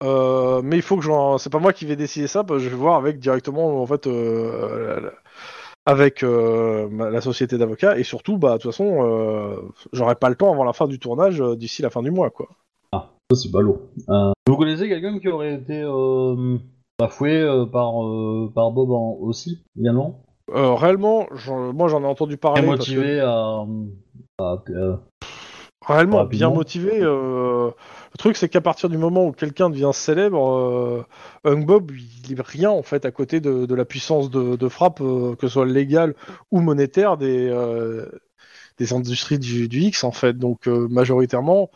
Euh, 0.04 0.62
mais 0.64 0.76
il 0.76 0.82
faut 0.82 0.96
que 0.98 1.04
j'en. 1.04 1.38
C'est 1.38 1.50
pas 1.50 1.60
moi 1.60 1.74
qui 1.74 1.86
vais 1.86 1.96
décider 1.96 2.28
ça, 2.28 2.44
parce 2.44 2.60
que 2.60 2.66
je 2.66 2.70
vais 2.70 2.76
voir 2.76 2.98
avec 2.98 3.20
directement 3.20 3.82
en 3.82 3.86
fait 3.88 4.06
euh, 4.08 5.10
avec 5.86 6.24
euh, 6.24 6.88
la 7.12 7.22
société 7.22 7.58
d'avocats 7.58 7.98
et 7.98 8.04
surtout 8.04 8.38
bah 8.38 8.54
de 8.54 8.62
toute 8.62 8.72
façon 8.72 9.04
euh, 9.06 9.62
j'aurai 9.94 10.16
pas 10.16 10.30
le 10.30 10.36
temps 10.36 10.52
avant 10.52 10.64
la 10.64 10.74
fin 10.74 10.88
du 10.88 11.00
tournage 11.00 11.42
euh, 11.42 11.56
d'ici 11.56 11.82
la 11.82 11.90
fin 11.90 12.04
du 12.04 12.12
mois 12.12 12.30
quoi. 12.30 12.50
Ça, 13.30 13.36
c'est 13.36 13.52
ballot. 13.52 13.82
Euh, 14.10 14.32
vous 14.48 14.56
connaissez 14.56 14.88
quelqu'un 14.88 15.20
qui 15.20 15.28
aurait 15.28 15.56
été 15.56 15.82
euh, 15.84 16.58
bafoué 16.98 17.36
euh, 17.41 17.66
par, 17.66 18.02
euh, 18.06 18.49
par 18.56 18.72
Bob 18.72 18.91
en- 18.91 19.18
aussi, 19.20 19.66
également? 19.78 20.24
Euh, 20.56 20.74
réellement, 20.76 21.28
j'en- 21.36 21.74
moi 21.74 21.90
j'en 21.90 22.04
ai 22.04 22.06
entendu 22.06 22.38
parler. 22.38 22.66
parce 22.66 22.86
que- 22.88 22.91
motivé 22.95 23.20
à, 23.20 23.66
à- 24.40 24.64
euh, 24.70 24.95
Réellement 25.86 26.18
Rapidement. 26.20 26.48
bien 26.48 26.56
motivé. 26.56 26.99
euh, 27.02 27.70
Le 28.14 28.18
truc, 28.18 28.38
c'est 28.38 28.48
qu'à 28.49 28.62
partir 28.62 28.88
du 28.90 28.98
moment 28.98 29.26
où 29.28 29.32
quelqu'un 29.34 29.70
devient 29.70 29.91
célèbre, 29.94 30.49
euh, 30.49 31.04
Hung 31.44 31.66
Bob, 31.66 31.91
il 31.91 32.32
est 32.40 32.41
rien 32.41 32.72
en 32.72 32.82
fait 32.82 33.04
à 33.06 33.12
côté 33.12 33.41
de, 33.41 33.66
de 33.66 33.76
la 33.76 33.84
puissance 33.86 34.30
de, 34.30 34.56
de 34.56 34.70
frappe, 34.70 35.02
euh, 35.02 35.36
que 35.36 35.48
ce 35.48 35.54
soit 35.54 35.66
légale 35.66 36.16
ou 36.52 36.62
monétaire 36.62 37.18
des, 37.18 37.48
euh, 37.49 38.06
des 38.80 38.94
industries 38.94 39.38
du, 39.40 39.68
du 39.68 39.82
X 39.82 40.04
en 40.06 40.12
fait. 40.14 40.34
Donc 40.38 40.68
euh, 40.68 40.88
majoritairement, 40.90 41.70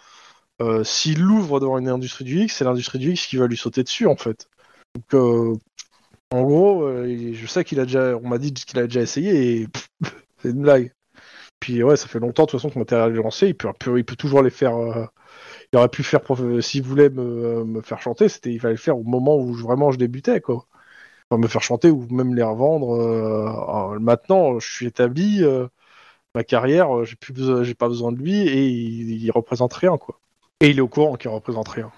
euh, 0.61 0.83
s'il 0.83 1.21
l'ouvre 1.21 1.59
devant 1.59 1.77
une 1.79 1.89
industrie 1.89 2.23
du 2.25 2.39
X, 2.41 2.57
c'est 2.57 2.65
l'industrie 2.65 2.99
du 2.99 3.11
X 3.11 3.25
qui 3.27 3.37
va 3.37 3.47
lui 3.47 3.57
sauter 3.57 3.83
dessus 3.83 4.07
en 4.07 4.15
fait. 4.15 4.47
Euh, 5.13 5.55
en 6.31 6.43
gros, 6.43 6.83
euh, 6.83 7.33
je 7.33 7.47
sais 7.47 7.63
qu'il 7.63 7.79
a 7.79 7.85
déjà, 7.85 8.17
on 8.17 8.27
m'a 8.27 8.37
dit 8.37 8.53
qu'il 8.53 8.79
a 8.79 8.83
déjà 8.83 9.01
essayé 9.01 9.61
et 9.61 9.67
c'est 10.41 10.49
une 10.49 10.61
blague. 10.61 10.93
Puis 11.59 11.83
ouais, 11.83 11.95
ça 11.97 12.07
fait 12.07 12.19
longtemps 12.19 12.45
de 12.45 12.51
toute 12.51 12.59
façon 12.59 12.69
que 12.71 12.79
Matériel 12.79 13.13
est 13.13 13.21
lancé, 13.23 13.47
il 13.47 13.55
peut, 13.55 14.15
toujours 14.17 14.43
les 14.43 14.49
faire. 14.49 14.73
il 15.73 15.77
aurait 15.77 15.89
pu 15.89 16.03
faire, 16.03 16.21
s'il 16.61 16.83
voulait 16.83 17.09
me, 17.09 17.81
faire 17.81 18.01
chanter, 18.01 18.29
c'était, 18.29 18.51
il 18.53 18.59
fallait 18.59 18.75
le 18.75 18.79
faire 18.79 18.97
au 18.97 19.03
moment 19.03 19.37
où 19.37 19.53
vraiment 19.53 19.91
je 19.91 19.97
débutais, 19.97 20.41
quoi. 20.41 20.67
Me 21.31 21.47
faire 21.47 21.63
chanter 21.63 21.89
ou 21.91 22.07
même 22.11 22.35
les 22.35 22.43
revendre. 22.43 23.99
maintenant, 23.99 24.59
je 24.59 24.71
suis 24.71 24.87
établi, 24.87 25.43
ma 26.35 26.43
carrière, 26.43 27.05
j'ai 27.05 27.15
plus 27.15 27.33
pas 27.75 27.87
besoin 27.87 28.11
de 28.11 28.17
lui 28.19 28.41
et 28.47 28.67
il, 28.67 29.23
il 29.23 29.31
représente 29.31 29.73
rien, 29.73 29.97
quoi. 29.97 30.20
Et 30.61 30.69
il 30.69 30.77
est 30.77 30.81
au 30.81 30.87
courant 30.87 31.15
qu'il 31.15 31.29
représente 31.29 31.67
rien. 31.69 31.91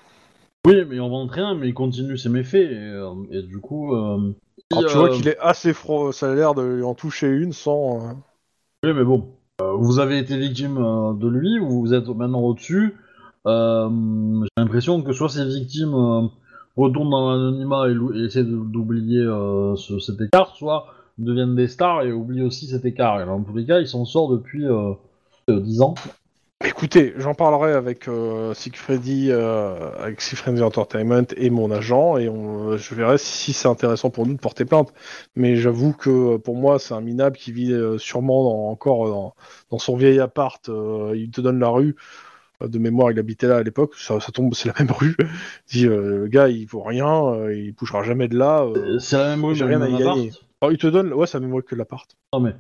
Oui, 0.66 0.84
mais 0.90 1.00
on 1.00 1.10
vend 1.10 1.28
rien, 1.28 1.54
mais 1.56 1.68
il 1.68 1.74
continue 1.74 2.18
ses 2.18 2.30
méfaits. 2.30 2.56
Et, 2.56 2.78
euh, 2.78 3.14
et 3.32 3.42
du 3.44 3.60
coup. 3.60 3.94
euh, 3.94 4.34
Alors, 4.72 4.84
il, 4.84 4.86
tu 4.88 4.98
vois 4.98 5.08
euh, 5.10 5.10
qu'il 5.10 5.28
est 5.28 5.38
assez 5.40 5.74
fro, 5.74 6.12
ça 6.14 6.32
a 6.32 6.36
l'air 6.36 6.56
de 6.56 6.62
lui 6.62 6.84
en 6.84 6.94
toucher 6.94 7.28
une 7.28 7.52
sans. 7.52 7.98
euh, 7.98 8.14
Oui, 8.86 8.94
mais 8.94 9.04
bon. 9.04 9.28
Euh, 9.62 9.74
vous 9.74 10.00
avez 10.00 10.18
été 10.18 10.38
victime 10.38 10.78
euh, 10.78 11.14
de 11.14 11.28
lui, 11.28 11.60
ou 11.60 11.82
vous 11.82 11.94
êtes 11.94 12.08
maintenant 12.08 12.40
au-dessus. 12.42 12.96
Euh, 13.46 13.90
J'ai 14.42 14.48
l'impression 14.64 15.02
que 15.04 15.12
soit 15.12 15.28
ces 15.30 15.46
victimes 15.46 15.94
euh, 15.94 16.28
retournent 16.78 17.10
dans 17.10 17.32
l'anonymat 17.32 17.88
et, 17.90 18.24
essaient 18.26 18.46
d'oublier 18.46 19.20
euh, 19.20 19.76
ce- 19.76 20.00
cet 20.00 20.22
écart, 20.22 20.56
soit 20.56 20.88
deviennent 21.18 21.56
des 21.56 21.68
stars 21.68 22.04
et 22.04 22.14
oublient 22.14 22.42
aussi 22.42 22.68
cet 22.68 22.86
écart. 22.86 23.22
Et 23.22 23.26
dans 23.26 23.42
tous 23.44 23.54
les 23.56 23.66
cas, 23.66 23.80
ils 23.82 23.88
s'en 23.88 24.06
sortent 24.06 24.32
depuis 24.32 24.66
euh, 24.66 24.94
euh, 25.50 25.60
10 25.60 25.82
ans. 25.82 25.94
Écoutez, 26.66 27.14
j'en 27.18 27.34
parlerai 27.34 27.74
avec 27.74 28.08
euh, 28.08 28.54
Siegfriedi, 28.54 29.28
euh, 29.32 29.92
avec 30.00 30.22
Siegfriedi 30.22 30.62
Entertainment 30.62 31.26
et 31.36 31.50
mon 31.50 31.70
agent, 31.72 32.18
et 32.18 32.30
on, 32.30 32.78
je 32.78 32.96
verrai 32.96 33.18
si 33.18 33.52
c'est 33.52 33.68
intéressant 33.68 34.10
pour 34.10 34.26
nous 34.26 34.34
de 34.34 34.40
porter 34.40 34.64
plainte. 34.64 34.94
Mais 35.36 35.58
j'avoue 35.58 35.92
que 35.92 36.38
pour 36.38 36.56
moi, 36.56 36.80
c'est 36.80 36.94
un 36.94 37.02
minable 37.02 37.36
qui 37.36 37.52
vit 37.52 37.74
euh, 37.74 37.98
sûrement 37.98 38.44
dans- 38.46 38.70
encore 38.70 39.08
dans, 39.10 39.36
dans 39.72 39.78
son 39.80 39.98
vieil 39.98 40.20
appart. 40.22 40.70
euh, 40.70 41.12
il 41.16 41.32
te 41.32 41.42
donne 41.42 41.60
la 41.60 41.68
rue. 41.68 41.96
Euh, 42.62 42.68
De 42.70 42.80
mémoire, 42.80 43.12
il 43.12 43.20
habitait 43.20 43.48
là 43.48 43.58
à 43.58 43.64
l'époque. 43.64 43.96
Ça, 43.96 44.22
ça 44.22 44.32
tombe, 44.32 44.54
c'est 44.54 44.70
la 44.70 44.76
même 44.80 44.92
rue. 44.98 45.18
Il 45.20 45.26
dit, 45.80 45.86
euh, 45.88 46.20
le 46.22 46.28
gars, 46.28 46.48
il 46.48 46.66
vaut 46.66 46.84
rien, 46.84 47.26
euh, 47.34 47.54
il 47.54 47.74
bougera 47.74 48.04
jamais 48.04 48.30
de 48.30 48.38
là. 48.38 48.62
euh. 48.64 48.74
Euh, 48.96 49.00
C'est 49.00 49.18
la 49.18 49.36
même 49.36 49.44
rue, 49.44 49.56
J'ai 49.56 49.66
rien 49.66 49.82
à 49.82 49.90
y 49.90 49.98
gagner. 49.98 50.32
Oh, 50.62 50.70
il 50.72 50.78
te 50.78 50.88
donne, 50.88 51.12
ouais, 51.12 51.28
c'est 51.28 51.38
la 51.40 51.46
même 51.46 51.54
rue 51.54 51.64
que 51.64 51.76
l'appart. 51.76 52.10
Non, 52.32 52.40
mais. 52.40 52.56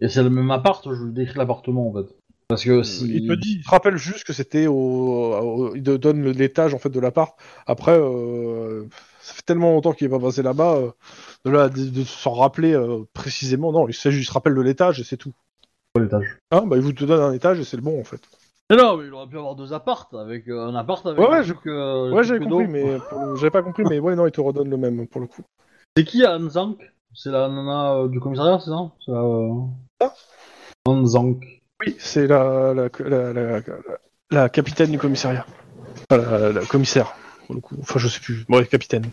Et 0.00 0.08
c'est 0.10 0.22
le 0.22 0.28
même 0.28 0.50
appart, 0.50 0.84
je 0.84 0.90
vous 0.98 1.10
décris 1.10 1.38
l'appartement 1.38 1.88
en 1.88 1.94
fait. 1.94 2.14
Parce 2.48 2.64
que 2.64 2.82
si. 2.84 3.04
Il 3.16 3.26
te 3.26 3.32
dit, 3.32 3.56
il 3.58 3.64
te 3.64 3.70
rappelle 3.70 3.96
juste 3.96 4.24
que 4.24 4.32
c'était 4.32 4.66
au, 4.68 4.74
au- 4.74 5.74
il 5.74 5.82
te 5.82 5.96
donne 5.96 6.22
l'étage 6.30 6.74
en 6.74 6.78
fait 6.78 6.90
de 6.90 7.00
l'appart. 7.00 7.36
Après, 7.66 7.98
euh, 7.98 8.84
ça 9.20 9.34
fait 9.34 9.42
tellement 9.42 9.72
longtemps 9.72 9.92
qu'il 9.92 10.06
est 10.06 10.10
pas 10.10 10.20
passé 10.20 10.42
là-bas, 10.42 10.76
euh, 10.76 10.90
de 11.44 11.50
là 11.50 11.68
de, 11.68 11.88
de 11.88 12.04
s'en 12.04 12.34
rappeler 12.34 12.72
euh, 12.74 13.02
précisément. 13.14 13.72
Non, 13.72 13.88
il 13.88 13.94
se, 13.94 14.08
il 14.10 14.24
se 14.24 14.32
rappelle 14.32 14.54
de 14.54 14.60
l'étage 14.60 15.00
et 15.00 15.04
c'est 15.04 15.16
tout. 15.16 15.32
L'étage. 15.98 16.38
Hein, 16.52 16.62
bah 16.66 16.76
il 16.76 16.82
vous 16.82 16.92
te 16.92 17.04
donne 17.04 17.20
un 17.20 17.32
étage 17.32 17.58
et 17.58 17.64
c'est 17.64 17.76
le 17.78 17.82
bon 17.82 17.98
en 18.00 18.04
fait. 18.04 18.20
Mais 18.70 18.76
non, 18.76 18.96
mais 18.96 19.06
il 19.06 19.12
aurait 19.14 19.28
pu 19.28 19.38
avoir 19.38 19.54
deux 19.56 19.72
apparts, 19.72 20.08
avec 20.12 20.46
euh, 20.48 20.66
un 20.66 20.74
appart 20.74 21.04
avec. 21.06 21.18
Ouais, 21.18 21.28
ouais, 21.28 21.36
un 21.38 21.42
je- 21.42 21.52
truc, 21.52 21.66
euh, 21.66 22.12
Ouais, 22.12 22.22
j'avais 22.24 22.40
compris, 22.44 22.68
mais 22.68 22.84
le- 22.98 23.36
j'avais 23.36 23.50
pas 23.50 23.62
compris, 23.62 23.84
mais 23.88 23.98
ouais, 23.98 24.14
non, 24.14 24.26
il 24.26 24.32
te 24.32 24.40
redonne 24.40 24.68
le 24.70 24.76
même 24.76 25.06
pour 25.08 25.20
le 25.20 25.26
coup. 25.26 25.42
C'est 25.96 26.04
qui 26.04 26.24
Han 26.26 26.48
Zank 26.48 26.78
C'est 27.14 27.30
la 27.30 27.48
nana 27.48 27.94
euh, 27.94 28.08
du 28.08 28.20
commissariat, 28.20 28.58
c'est 28.60 28.70
ça? 28.70 28.92
C'est 29.04 29.10
la. 29.12 29.18
euh, 29.22 29.50
Ah. 30.00 30.12
Han 30.86 31.06
Zank. 31.06 31.42
Oui, 31.84 31.96
c'est 31.98 32.26
la 32.26 32.72
la, 32.74 32.88
la, 33.00 33.32
la, 33.32 33.60
la- 33.60 33.62
la 34.30 34.48
capitaine 34.48 34.90
du 34.90 34.98
commissariat. 34.98 35.46
Enfin, 36.10 36.22
la, 36.22 36.52
la 36.52 36.66
commissaire, 36.66 37.14
pour 37.46 37.54
le 37.54 37.60
coup. 37.60 37.76
Enfin, 37.80 37.98
je 37.98 38.08
sais 38.08 38.20
plus. 38.20 38.44
Ouais, 38.48 38.66
capitaine. 38.66 39.10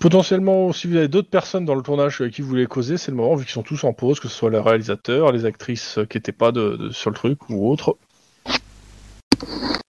Potentiellement, 0.00 0.72
si 0.72 0.88
vous 0.88 0.96
avez 0.96 1.06
d'autres 1.06 1.30
personnes 1.30 1.64
dans 1.64 1.76
le 1.76 1.82
tournage 1.82 2.20
avec 2.20 2.34
qui 2.34 2.42
vous 2.42 2.48
voulez 2.48 2.66
causer, 2.66 2.96
c'est 2.96 3.12
le 3.12 3.16
moment, 3.16 3.36
vu 3.36 3.44
qu'ils 3.44 3.52
sont 3.52 3.62
tous 3.62 3.84
en 3.84 3.92
pause, 3.92 4.18
que 4.18 4.26
ce 4.26 4.34
soit 4.34 4.50
le 4.50 4.58
réalisateur, 4.60 5.30
les 5.30 5.44
actrices 5.44 6.00
qui 6.10 6.16
n'étaient 6.18 6.32
pas 6.32 6.50
de, 6.50 6.76
de- 6.76 6.90
sur 6.90 7.10
le 7.10 7.14
truc 7.14 7.38
ou 7.50 7.70
autre. 7.70 7.96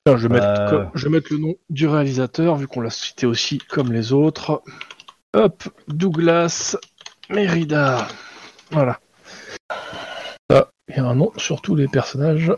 Tiens, 0.06 0.18
je, 0.18 0.28
vais 0.28 0.34
mettre, 0.36 0.46
Euh. 0.46 0.86
je 0.94 1.06
vais 1.06 1.10
mettre 1.12 1.28
le 1.34 1.40
nom 1.40 1.56
du 1.72 1.88
réalisateur, 1.88 2.58
vu 2.58 2.68
qu'on 2.68 2.82
l'a 2.82 2.92
cité 2.92 3.26
aussi 3.26 3.58
comme 3.58 3.92
les 3.92 4.14
autres. 4.14 4.62
Hop, 5.34 5.64
Douglas 5.88 6.76
Merida. 7.32 8.08
Voilà. 8.70 9.00
Là, 10.50 10.70
il 10.90 10.96
y 10.98 11.00
a 11.00 11.06
un 11.06 11.16
nom 11.16 11.32
sur 11.38 11.62
tous 11.62 11.76
les 11.76 11.88
personnages. 11.88 12.52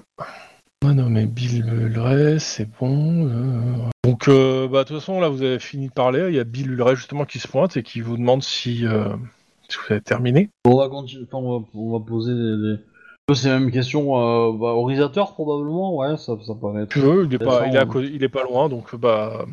On 0.83 0.87
va 0.89 0.93
nommer 0.93 1.25
Bill 1.25 1.63
Mulray, 1.65 2.39
c'est 2.39 2.67
bon. 2.79 3.27
euh, 3.27 3.89
Donc, 4.03 4.27
euh, 4.27 4.67
bah, 4.67 4.83
de 4.83 4.87
toute 4.89 4.99
façon, 4.99 5.19
là, 5.19 5.29
vous 5.29 5.41
avez 5.41 5.59
fini 5.59 5.87
de 5.87 5.93
parler. 5.93 6.25
Il 6.29 6.35
y 6.35 6.39
a 6.39 6.43
Bill 6.43 6.69
Mulray, 6.69 6.95
justement, 6.95 7.25
qui 7.25 7.39
se 7.39 7.47
pointe 7.47 7.75
et 7.77 7.83
qui 7.83 8.01
vous 8.01 8.17
demande 8.17 8.43
si, 8.43 8.85
euh, 8.85 9.09
si 9.69 9.77
vous 9.77 9.93
avez 9.93 10.01
terminé. 10.01 10.49
On 10.65 10.77
va 10.77 10.87
continuer, 10.89 11.25
enfin, 11.31 11.43
on 11.43 11.59
va, 11.59 11.65
on 11.73 11.97
va 11.97 12.05
poser 12.05 12.33
des, 12.33 12.57
des- 12.77 13.35
ces 13.35 13.49
mêmes 13.49 13.71
questions 13.71 14.15
euh, 14.17 14.51
bah, 14.55 14.73
au 14.73 14.83
réalisateur 14.83 15.33
probablement, 15.33 15.95
ouais, 15.95 16.15
ça, 16.17 16.33
ça 16.45 16.53
paraît 16.53 16.83
être. 16.83 16.95
Euh, 16.97 17.25
il, 17.27 17.33
est 17.33 17.39
pas, 17.39 17.63
Intéressant, 17.63 17.65
il, 17.71 17.75
est 17.75 17.79
à 17.79 17.83
ouais. 17.85 17.89
co- 17.91 18.01
il 18.01 18.23
est 18.23 18.29
pas 18.29 18.43
loin, 18.43 18.69
donc 18.69 18.95
bah. 18.95 19.45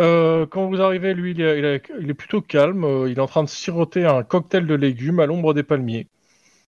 euh, 0.00 0.46
quand 0.46 0.66
vous 0.68 0.80
arrivez, 0.80 1.12
lui, 1.12 1.32
il 1.32 1.40
est, 1.42 1.58
il 1.58 1.64
est- 1.66 1.92
il 2.00 2.08
est 2.08 2.14
plutôt 2.14 2.40
calme. 2.40 2.86
il 3.06 3.18
est 3.18 3.20
en 3.20 3.26
train 3.26 3.42
de 3.42 3.48
siroter 3.50 4.06
un 4.06 4.22
cocktail 4.22 4.66
de 4.66 4.74
légumes 4.74 5.20
à 5.20 5.26
l'ombre 5.26 5.52
des 5.52 5.62
palmiers. 5.62 6.06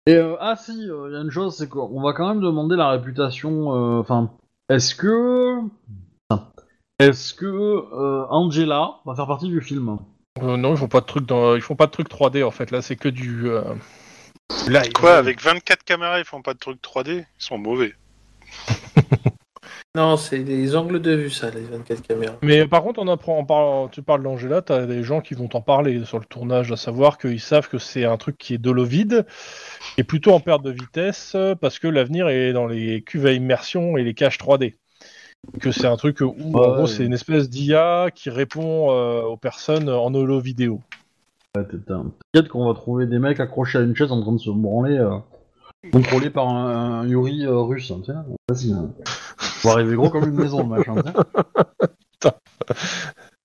Et 0.09 0.15
euh, 0.15 0.37
ah 0.41 0.55
si, 0.57 0.73
il 0.73 0.87
y 0.87 1.16
a 1.16 1.20
une 1.20 1.31
chose, 1.31 1.57
c'est 1.57 1.69
qu'on 1.69 2.01
va 2.01 2.12
quand 2.12 2.28
même 2.28 2.41
demander 2.41 2.77
la 2.77 2.91
réputation. 2.91 3.74
euh, 3.74 4.01
Enfin, 4.01 4.31
est-ce 4.69 4.95
que, 4.95 5.61
est-ce 7.01 7.35
que 7.35 7.47
euh, 7.47 8.24
Angela 8.31 9.01
va 9.05 9.15
faire 9.16 9.27
partie 9.27 9.49
du 9.49 9.61
film? 9.61 9.99
Euh, 10.43 10.57
non, 10.57 10.74
ils 10.74 10.77
font 10.77 10.89
pas 10.89 11.01
de 11.01 11.07
trucs 11.07 11.27
dans, 11.27 11.57
ils 11.57 11.62
font 11.62 11.77
pas 11.77 11.87
de 11.87 11.91
trucs 11.91 12.09
3D 12.09 12.45
en 12.45 12.51
fait. 12.51 12.70
Là, 12.70 12.83
c'est 12.83 12.97
que 12.97 13.09
du 13.09 13.49
euh, 13.49 13.62
live. 14.69 14.93
Quoi, 14.93 15.16
avec 15.16 15.43
24 15.43 15.83
caméras, 15.83 16.19
ils 16.20 16.24
font 16.24 16.43
pas 16.43 16.55
de 16.55 16.59
trucs 16.59 16.81
3D 16.81 17.19
Ils 17.19 17.24
sont 17.39 17.59
mauvais. 17.59 17.95
Non, 19.97 20.18
c'est 20.18 20.40
des 20.40 20.77
angles 20.77 21.01
de 21.01 21.12
vue, 21.12 21.31
ça, 21.31 21.48
les 21.48 21.62
24 21.62 22.02
caméras. 22.02 22.35
Mais 22.43 22.66
par 22.66 22.82
contre, 22.82 23.01
on 23.01 23.09
apprend, 23.09 23.39
en 23.39 23.47
parlant, 23.47 23.89
tu 23.89 24.02
parles 24.02 24.23
d'Angela, 24.23 24.60
t'as 24.60 24.85
des 24.85 25.02
gens 25.02 25.23
qui 25.23 25.32
vont 25.32 25.48
t'en 25.48 25.62
parler 25.62 26.05
sur 26.05 26.18
le 26.18 26.27
tournage, 26.27 26.70
à 26.70 26.77
savoir 26.77 27.16
qu'ils 27.16 27.40
savent 27.40 27.70
que 27.70 27.78
c'est 27.78 28.05
un 28.05 28.18
truc 28.18 28.36
qui 28.36 28.52
est 28.52 28.59
de 28.59 28.70
l'eau 28.70 28.85
vide, 28.85 29.24
est 29.97 30.05
plutôt 30.05 30.32
en 30.32 30.40
perte 30.40 30.62
de 30.62 30.70
vitesse, 30.70 31.35
parce 31.62 31.78
que 31.78 31.89
l'avenir 31.89 32.28
est 32.28 32.52
dans 32.52 32.66
les 32.66 33.01
cuves 33.01 33.24
à 33.24 33.32
immersion 33.32 33.97
et 33.97 34.05
les 34.05 34.12
caches 34.12 34.36
3D. 34.36 34.74
Que 35.62 35.70
c'est 35.70 35.86
un 35.86 35.97
truc 35.97 36.20
où, 36.20 36.27
en 36.27 36.59
Ouais. 36.60 36.74
gros, 36.77 36.86
c'est 36.86 37.05
une 37.06 37.14
espèce 37.14 37.48
d'IA 37.48 38.09
qui 38.14 38.28
répond 38.28 38.90
euh, 38.90 39.23
aux 39.23 39.39
personnes 39.39 39.89
en 39.89 40.12
holo 40.12 40.40
vidéo. 40.40 40.82
Ouais, 41.56 41.62
T'inquiète 41.64 42.51
qu'on 42.51 42.66
va 42.68 42.74
trouver 42.74 43.06
des 43.06 43.18
mecs 43.18 43.40
accrochés 43.40 43.78
à 43.78 43.81
une 43.81 43.97
chaise 43.97 44.12
en 44.12 44.20
train 44.20 44.32
de 44.32 44.39
se 44.40 44.51
branler, 44.51 44.98
euh, 44.98 45.16
contrôlés 45.93 46.31
par 46.31 46.48
un, 46.48 47.01
un 47.01 47.07
Yuri 47.07 47.47
euh, 47.47 47.61
russe. 47.61 47.90
hein, 47.90 48.01
tiens, 48.05 48.24
vas-y. 48.48 48.73
Hein. 48.73 48.90
Va 49.62 49.73
arriver 49.73 49.97
gros 49.97 50.11
comme 50.11 50.28
une 50.28 50.35
maison, 50.35 50.59
le 50.62 50.69
machin. 50.69 50.94
tiens. 52.20 52.32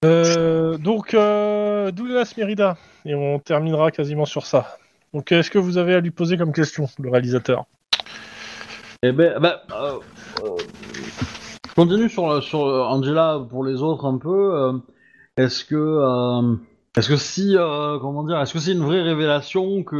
Euh, 0.03 0.79
donc, 0.79 1.13
euh, 1.13 1.91
Douglas 1.91 2.33
Merida, 2.35 2.75
et 3.05 3.13
on 3.13 3.37
terminera 3.37 3.91
quasiment 3.91 4.25
sur 4.25 4.47
ça. 4.47 4.77
Donc, 5.13 5.31
est-ce 5.31 5.51
que 5.51 5.59
vous 5.59 5.77
avez 5.77 5.93
à 5.93 5.99
lui 5.99 6.09
poser 6.09 6.37
comme 6.37 6.53
question, 6.53 6.87
le 6.97 7.11
réalisateur? 7.11 7.65
Eh 9.03 9.11
ben, 9.11 9.39
bah, 9.39 9.61
euh, 9.75 9.99
je 11.67 11.73
continue 11.75 12.09
sur, 12.09 12.41
sur 12.41 12.61
Angela 12.61 13.45
pour 13.47 13.63
les 13.63 13.83
autres 13.83 14.05
un 14.05 14.17
peu. 14.17 14.81
est-ce 15.37 15.63
que, 15.65 16.57
est-ce 16.97 17.07
que 17.07 17.17
si, 17.17 17.55
comment 18.01 18.23
dire, 18.23 18.41
est-ce 18.41 18.53
que 18.53 18.59
c'est 18.59 18.71
une 18.71 18.83
vraie 18.83 19.03
révélation 19.03 19.83
que 19.83 19.95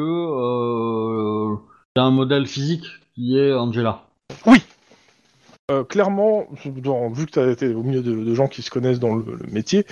il 1.95 1.99
y 1.99 2.03
a 2.03 2.05
un 2.05 2.11
modèle 2.11 2.47
physique 2.47 2.85
qui 3.13 3.37
est 3.37 3.53
Angela 3.53 4.07
Euh, 5.69 5.83
clairement, 5.85 6.47
dans- 6.65 7.09
vu 7.11 7.25
que 7.25 7.31
tu 7.31 7.39
as 7.39 7.49
été 7.49 7.73
au 7.73 7.83
milieu 7.83 8.01
de, 8.01 8.13
de 8.13 8.33
gens 8.33 8.47
qui 8.49 8.61
se 8.61 8.69
connaissent 8.69 8.99
dans 8.99 9.15
le, 9.15 9.35
le 9.35 9.47
métier, 9.51 9.85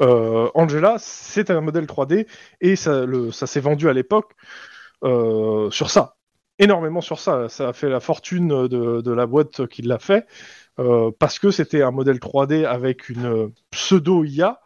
euh, 0.00 0.48
Angela, 0.54 0.96
c'est 0.98 1.50
un 1.50 1.60
modèle 1.60 1.86
3D 1.86 2.26
et 2.62 2.74
ça, 2.74 3.04
le- 3.04 3.30
ça 3.32 3.46
s'est 3.46 3.60
vendu 3.60 3.88
à 3.88 3.92
l'époque 3.92 4.32
euh, 5.04 5.70
sur 5.70 5.90
ça. 5.90 6.16
Énormément 6.58 7.00
sur 7.02 7.20
ça. 7.20 7.48
Ça 7.50 7.68
a 7.70 7.72
fait 7.74 7.90
la 7.90 8.00
fortune 8.00 8.68
de, 8.68 9.00
de 9.02 9.12
la 9.12 9.26
boîte 9.26 9.66
qui 9.68 9.82
l'a 9.82 9.98
fait 9.98 10.26
euh, 10.80 11.10
parce 11.18 11.38
que 11.38 11.50
c'était 11.50 11.82
un 11.82 11.90
modèle 11.92 12.20
3D 12.20 12.64
avec 12.66 13.08
une 13.10 13.52
pseudo-IA. 13.70 14.60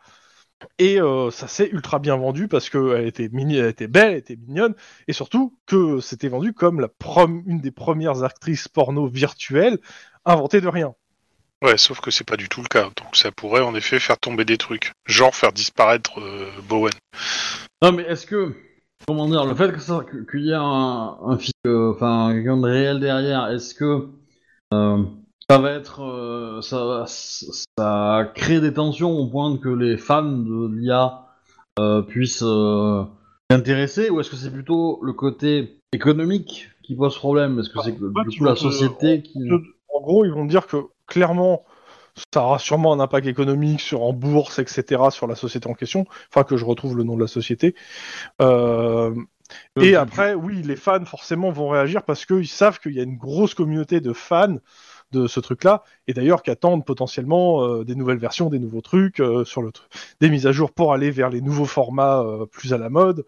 Et 0.79 1.01
euh, 1.01 1.31
ça 1.31 1.49
s'est 1.49 1.69
ultra 1.71 1.99
bien 1.99 2.17
vendu 2.17 2.49
parce 2.49 2.71
qu'elle 2.71 3.07
était, 3.07 3.29
mini, 3.31 3.57
elle 3.57 3.67
était 3.67 3.87
belle, 3.87 4.13
elle 4.13 4.19
était 4.19 4.37
mignonne, 4.37 4.75
et 5.09 5.13
surtout 5.13 5.57
que 5.67 6.01
c'était 6.01 6.29
vendu 6.29 6.53
comme 6.53 6.81
la 6.81 6.89
prom- 6.89 7.43
une 7.47 7.61
des 7.61 7.71
premières 7.71 8.23
actrices 8.25 8.69
porno 8.69 9.07
virtuelles 9.07 9.79
inventées 10.25 10.61
de 10.61 10.69
rien. 10.69 10.95
Ouais, 11.63 11.77
sauf 11.77 12.01
que 12.01 12.11
c'est 12.11 12.25
pas 12.25 12.37
du 12.37 12.49
tout 12.49 12.63
le 12.63 12.69
cas. 12.69 12.85
Donc 12.85 13.15
ça 13.17 13.31
pourrait 13.33 13.61
en 13.61 13.75
effet 13.75 14.01
faire 14.01 14.19
tomber 14.19 14.47
des 14.47 14.57
trucs. 14.57 14.93
Genre 15.05 15.35
faire 15.35 15.53
disparaître 15.53 16.19
euh, 16.19 16.51
Bowen. 16.69 16.93
Non, 17.83 17.93
mais 17.93 18.03
est-ce 18.05 18.27
que, 18.27 18.55
comment 19.07 19.29
dire, 19.29 19.45
le 19.45 19.55
fait 19.55 19.73
que 19.73 19.79
ça, 19.79 20.05
que- 20.11 20.31
qu'il 20.31 20.47
y 20.47 20.51
ait 20.51 20.55
un, 20.55 21.19
un 21.23 21.39
euh, 21.67 21.93
enfin, 21.95 22.33
quelqu'un 22.33 22.57
de 22.57 22.67
réel 22.67 23.01
derrière, 23.01 23.49
est-ce 23.49 23.75
que 23.75 24.09
euh, 24.73 25.05
ça 25.51 25.59
va 25.59 25.73
être, 25.73 26.03
euh, 26.05 26.61
ça, 26.63 27.05
ça 27.77 28.31
crée 28.37 28.61
des 28.61 28.73
tensions 28.73 29.11
au 29.11 29.27
point 29.27 29.57
que 29.57 29.69
les 29.69 29.97
fans 29.97 30.23
de 30.23 30.69
l'IA 30.73 31.27
euh, 31.81 32.03
puissent 32.03 32.45
euh, 32.47 33.03
s'intéresser, 33.51 34.11
ou 34.11 34.21
est-ce 34.21 34.31
que 34.31 34.37
c'est 34.37 34.53
plutôt 34.53 35.01
le 35.03 35.13
côté 35.13 35.81
économique 35.93 36.69
qui 36.85 36.95
pose 36.95 37.17
problème? 37.17 37.59
Est-ce 37.59 37.69
que 37.69 37.81
c'est 37.83 37.91
en 37.91 38.23
fait, 38.23 38.29
du 38.31 38.39
coup 38.39 38.45
la 38.45 38.55
te- 38.55 38.61
société 38.61 39.23
qui 39.23 39.51
En 39.93 40.01
gros, 40.01 40.25
ils 40.25 40.33
vont 40.33 40.45
dire 40.45 40.69
que 40.69 40.77
clairement, 41.09 41.65
ça 42.33 42.45
aura 42.45 42.61
sûrement 42.61 42.93
un 42.93 43.01
impact 43.01 43.27
économique 43.27 43.81
sur 43.81 44.03
en 44.03 44.13
bourse, 44.13 44.61
etc., 44.61 45.03
sur 45.11 45.27
la 45.27 45.35
société 45.35 45.69
en 45.69 45.75
question. 45.75 46.07
Enfin, 46.29 46.45
que 46.45 46.57
je 46.57 46.65
retrouve 46.65 46.97
le 46.97 47.03
nom 47.03 47.17
de 47.17 47.23
la 47.23 47.27
société. 47.27 47.75
Euh, 48.41 49.13
et 49.81 49.97
après, 49.97 50.35
oui, 50.35 50.63
les 50.63 50.77
fans 50.77 51.05
forcément 51.05 51.51
vont 51.51 51.69
réagir 51.71 52.05
parce 52.05 52.25
qu'ils 52.25 52.47
savent 52.47 52.79
qu'il 52.79 52.93
y 52.93 53.01
a 53.01 53.03
une 53.03 53.17
grosse 53.17 53.55
communauté 53.55 54.01
de 54.01 54.13
fans 54.13 54.59
de 55.13 55.27
ce 55.27 55.41
truc-là, 55.41 55.83
et 56.07 56.15
d'ailleurs 56.15 56.43
qui 56.43 56.51
attendent 56.51 56.85
potentiellement 56.85 57.65
euh, 57.65 57.85
des 57.85 57.95
nouvelles 57.95 58.19
versions, 58.19 58.49
des 58.49 58.59
nouveaux 58.59 58.81
trucs, 58.81 59.21
euh, 59.21 59.45
sur 59.45 59.63
le 59.63 59.71
des 60.21 60.31
mises 60.31 60.47
à 60.47 60.53
jour 60.53 60.73
pour 60.73 60.93
aller 60.93 61.11
vers 61.11 61.31
les 61.31 61.41
nouveaux 61.41 61.65
formats 61.65 62.21
euh, 62.21 62.47
plus 62.47 62.73
à 62.73 62.79
la 62.79 62.91
mode. 62.91 63.25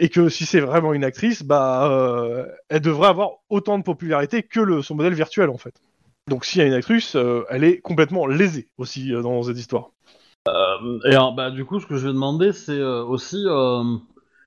Et 0.00 0.08
que 0.08 0.28
si 0.28 0.46
c'est 0.46 0.58
vraiment 0.58 0.94
une 0.94 1.04
actrice, 1.04 1.44
bah, 1.44 2.48
elle 2.68 2.80
devrait 2.80 3.06
avoir 3.06 3.34
autant 3.50 3.78
de 3.78 3.84
popularité 3.84 4.42
que 4.42 4.58
le, 4.58 4.82
son 4.82 4.96
modèle 4.96 5.14
virtuel 5.14 5.48
en 5.48 5.58
fait. 5.58 5.80
Donc 6.28 6.44
s'il 6.44 6.60
y 6.60 6.64
a 6.64 6.66
une 6.66 6.72
actrice, 6.72 7.16
elle 7.50 7.62
est 7.62 7.78
complètement 7.78 8.26
lésée 8.26 8.66
aussi 8.78 9.12
dans 9.12 9.44
cette 9.44 9.56
histoire. 9.56 9.90
Et 10.48 11.14
alors, 11.14 11.36
bah, 11.36 11.52
du 11.52 11.64
coup, 11.64 11.78
ce 11.78 11.86
que 11.86 11.96
je 11.96 12.08
vais 12.08 12.12
demander, 12.12 12.52
c'est 12.52 12.82
aussi, 12.82 13.46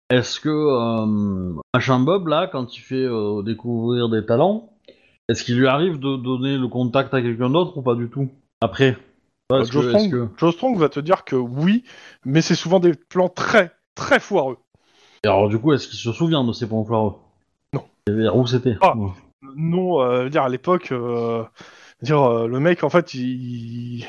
est-ce 0.10 0.42
que 0.42 0.50
euh, 0.50 2.00
Bob 2.00 2.28
là, 2.28 2.48
quand 2.48 2.76
il 2.76 2.82
fait 2.82 3.08
découvrir 3.46 4.10
des 4.10 4.26
talents, 4.26 4.77
est-ce 5.30 5.44
qu'il 5.44 5.58
lui 5.58 5.68
arrive 5.68 6.00
de 6.00 6.16
donner 6.18 6.58
le 6.58 6.68
contact 6.68 7.14
à 7.14 7.22
quelqu'un 7.22 7.50
d'autre 7.50 7.78
ou 7.78 7.82
pas 7.82 7.96
du 7.96 8.10
tout 8.10 8.30
Après, 8.62 8.98
Joe, 9.50 9.70
que- 9.70 9.82
Strong, 9.90 9.96
est-ce 9.96 10.10
que- 10.12 10.28
Joe 10.38 10.54
Strong 10.54 10.78
va 10.78 10.90
te 10.90 11.00
dire 11.00 11.24
que 11.24 11.36
oui, 11.36 11.84
mais 12.26 12.42
c'est 12.42 12.56
souvent 12.56 12.80
des 12.80 12.94
plans 12.94 13.30
très 13.30 13.72
très 13.96 14.20
foireux. 14.20 14.58
Et 15.24 15.28
alors, 15.28 15.50
du 15.50 15.58
coup, 15.58 15.74
est-ce 15.74 15.88
qu'il 15.88 15.98
se 16.00 16.12
souvient 16.12 16.44
de 16.44 16.54
ces 16.54 16.68
points 16.68 16.84
foireux 16.86 17.16
Non. 17.74 17.84
Et 18.08 18.30
où 18.30 18.46
c'était 18.48 18.76
Ah. 18.82 18.96
Ouais. 18.96 19.10
Non, 19.56 20.02
euh, 20.02 20.30
dire 20.30 20.44
à 20.44 20.50
l'époque, 20.50 20.92
euh, 20.92 21.44
dire 22.02 22.22
euh, 22.24 22.48
le 22.48 22.60
mec 22.60 22.84
en 22.84 22.90
fait, 22.90 23.14
il, 23.14 24.06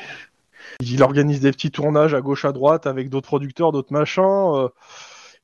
il 0.81 1.03
organise 1.03 1.39
des 1.39 1.51
petits 1.51 1.71
tournages 1.71 2.13
à 2.13 2.21
gauche 2.21 2.45
à 2.45 2.51
droite 2.51 2.87
avec 2.87 3.09
d'autres 3.09 3.27
producteurs, 3.27 3.71
d'autres 3.71 3.93
machins, 3.93 4.69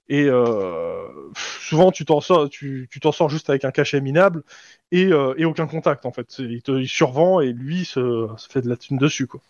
et 0.07 0.25
euh, 0.27 1.07
souvent 1.35 1.91
tu 1.91 2.05
t'en 2.05 2.21
sors, 2.21 2.49
tu 2.49 2.87
tu 2.91 2.99
t'en 2.99 3.11
sors 3.11 3.29
juste 3.29 3.49
avec 3.49 3.65
un 3.65 3.71
cachet 3.71 4.01
minable 4.01 4.43
et, 4.91 5.07
euh, 5.07 5.33
et 5.37 5.45
aucun 5.45 5.67
contact 5.67 6.05
en 6.05 6.11
fait. 6.11 6.37
Il 6.39 6.61
te 6.61 6.71
il 6.71 6.87
survend 6.87 7.41
et 7.41 7.51
lui 7.51 7.85
se, 7.85 8.27
se 8.37 8.49
fait 8.49 8.61
de 8.61 8.69
la 8.69 8.77
thune 8.77 8.97
dessus 8.97 9.27
quoi. 9.27 9.41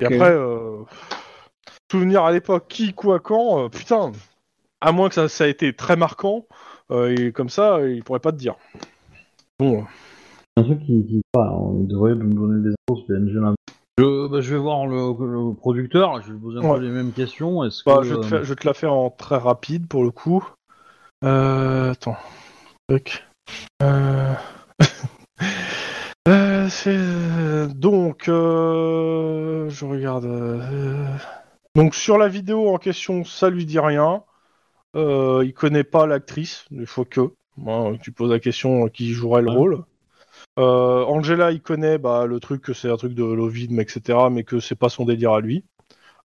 Et 0.00 0.04
après, 0.06 0.32
euh, 0.32 0.78
souvenir 1.92 2.24
à 2.24 2.32
l'époque, 2.32 2.64
qui, 2.68 2.94
quoi, 2.94 3.20
quand, 3.20 3.68
putain, 3.68 4.12
à 4.80 4.92
moins 4.92 5.10
que 5.10 5.14
ça, 5.14 5.28
ça 5.28 5.44
a 5.44 5.46
été 5.46 5.74
très 5.74 5.94
marquant, 5.94 6.46
et 6.90 7.32
comme 7.32 7.50
ça, 7.50 7.86
il 7.86 8.02
pourrait 8.02 8.20
pas 8.20 8.32
te 8.32 8.38
dire. 8.38 8.56
Bon, 9.58 9.84
un 10.56 10.62
truc 10.62 10.80
qui, 10.80 11.04
qui 11.04 11.22
pas, 11.32 11.50
on 11.50 11.84
devrait 11.84 12.14
nous 12.14 12.32
donner 12.32 12.62
des 12.62 12.74
infos 12.88 13.02
PNG. 13.08 13.54
Je, 13.96 14.26
bah, 14.26 14.40
je 14.40 14.54
vais 14.54 14.60
voir 14.60 14.86
le, 14.86 14.96
le 14.96 15.54
producteur, 15.54 16.20
je 16.20 16.26
vais 16.28 16.32
lui 16.32 16.40
poser 16.40 16.58
un 16.58 16.62
Ouais. 16.62 16.78
peu 16.78 16.84
les 16.84 16.90
mêmes 16.90 17.12
questions. 17.12 17.62
Est-ce 17.62 17.84
bah, 17.86 17.98
que, 17.98 18.04
je, 18.04 18.14
vais 18.14 18.28
te 18.28 18.34
euh, 18.34 18.42
je 18.42 18.54
te 18.54 18.66
la 18.66 18.74
faire 18.74 18.92
en 18.92 19.10
très 19.10 19.36
rapide 19.36 19.86
pour 19.86 20.02
le 20.02 20.10
coup. 20.10 20.44
Euh, 21.24 21.92
attends. 21.92 22.16
Euh... 22.90 24.34
euh, 26.28 27.66
donc, 27.68 28.28
euh, 28.28 29.68
je 29.68 29.84
regarde. 29.84 30.28
Donc 31.76 31.94
sur 31.94 32.18
la 32.18 32.28
vidéo 32.28 32.74
en 32.74 32.78
question, 32.78 33.24
ça 33.24 33.48
lui 33.48 33.64
dit 33.64 33.78
rien. 33.78 34.24
Il 34.96 35.52
connaît 35.54 35.84
pas 35.84 36.06
l'actrice, 36.06 36.66
il 36.72 36.86
faut 36.86 37.04
que. 37.04 37.32
Moi, 37.56 37.92
tu 38.02 38.10
poses 38.10 38.32
la 38.32 38.40
question 38.40 38.88
qui 38.88 39.12
jouerait 39.12 39.42
le 39.42 39.50
Ouais. 39.50 39.56
rôle. 39.56 39.84
Euh, 40.58 41.04
Angela, 41.04 41.50
il 41.50 41.60
connaît 41.60 41.98
bah, 41.98 42.26
le 42.26 42.38
truc 42.40 42.62
que 42.62 42.72
c'est 42.72 42.88
un 42.90 42.96
truc 42.96 43.14
de 43.14 43.24
l'ovidme, 43.24 43.80
etc., 43.80 44.18
mais 44.30 44.44
que 44.44 44.60
c'est 44.60 44.76
pas 44.76 44.88
son 44.88 45.04
délire 45.04 45.32
à 45.32 45.40
lui. 45.40 45.64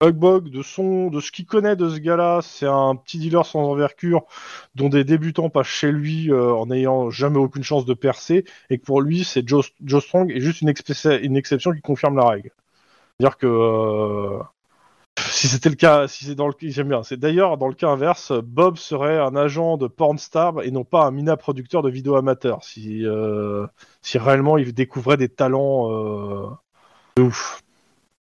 Hugbog, 0.01 0.51
de 0.51 0.63
son, 0.63 1.09
de 1.11 1.21
ce 1.21 1.33
qu'il 1.33 1.47
connaît 1.47 1.75
de 1.75 1.89
ce 1.89 1.99
gars-là, 1.99 2.41
c'est 2.43 2.67
un 2.67 2.95
petit 2.95 3.19
dealer 3.19 3.45
sans 3.45 3.65
envergure 3.65 4.27
dont 4.77 4.89
des 4.89 5.03
débutants 5.05 5.51
passent 5.51 5.67
chez 5.67 5.91
lui 5.91 6.31
euh, 6.31 6.53
en 6.53 6.67
n'ayant 6.67 7.11
jamais 7.11 7.39
aucune 7.39 7.65
chance 7.65 7.85
de 7.85 7.95
percer, 7.95 8.45
et 8.71 8.79
que 8.79 8.85
pour 8.85 9.01
lui, 9.03 9.25
c'est 9.25 9.47
Joe, 9.49 9.73
Strong 10.01 10.31
est 10.31 10.41
juste 10.41 10.61
une, 10.63 10.73
une 11.23 11.37
exception 11.37 11.73
qui 11.73 11.81
confirme 11.81 12.17
la 12.17 12.29
règle. 12.29 12.53
C'est-à-dire 13.19 13.39
que 13.39 13.47
euh, 13.47 14.39
si 15.31 15.49
c'était 15.49 15.69
le 15.69 15.75
cas, 15.75 16.09
si 16.09 16.25
c'est 16.25 16.35
dans 16.35 16.49
le 16.49 16.55
j'aime 16.61 16.89
bien. 16.89 17.03
C'est 17.03 17.17
d'ailleurs 17.17 17.59
dans 17.59 17.69
le 17.69 17.75
cas 17.75 17.89
inverse, 17.89 18.33
Bob 18.33 18.77
serait 18.77 19.19
un 19.19 19.37
agent 19.37 19.77
de 19.77 19.87
porn 19.87 20.19
star 20.19 20.63
et 20.63 20.71
non 20.71 20.85
pas 20.85 21.05
un 21.07 21.11
mina 21.11 21.37
producteur 21.37 21.83
de 21.83 21.91
vidéos 21.91 22.17
amateurs. 22.17 22.65
Si 22.65 23.05
euh, 23.07 23.67
si 24.03 24.19
réellement 24.19 24.59
il 24.59 24.73
découvrait 24.75 25.17
des 25.17 25.29
talents 25.29 25.91
euh, 25.91 26.47
de 27.17 27.23
ouf. 27.23 27.63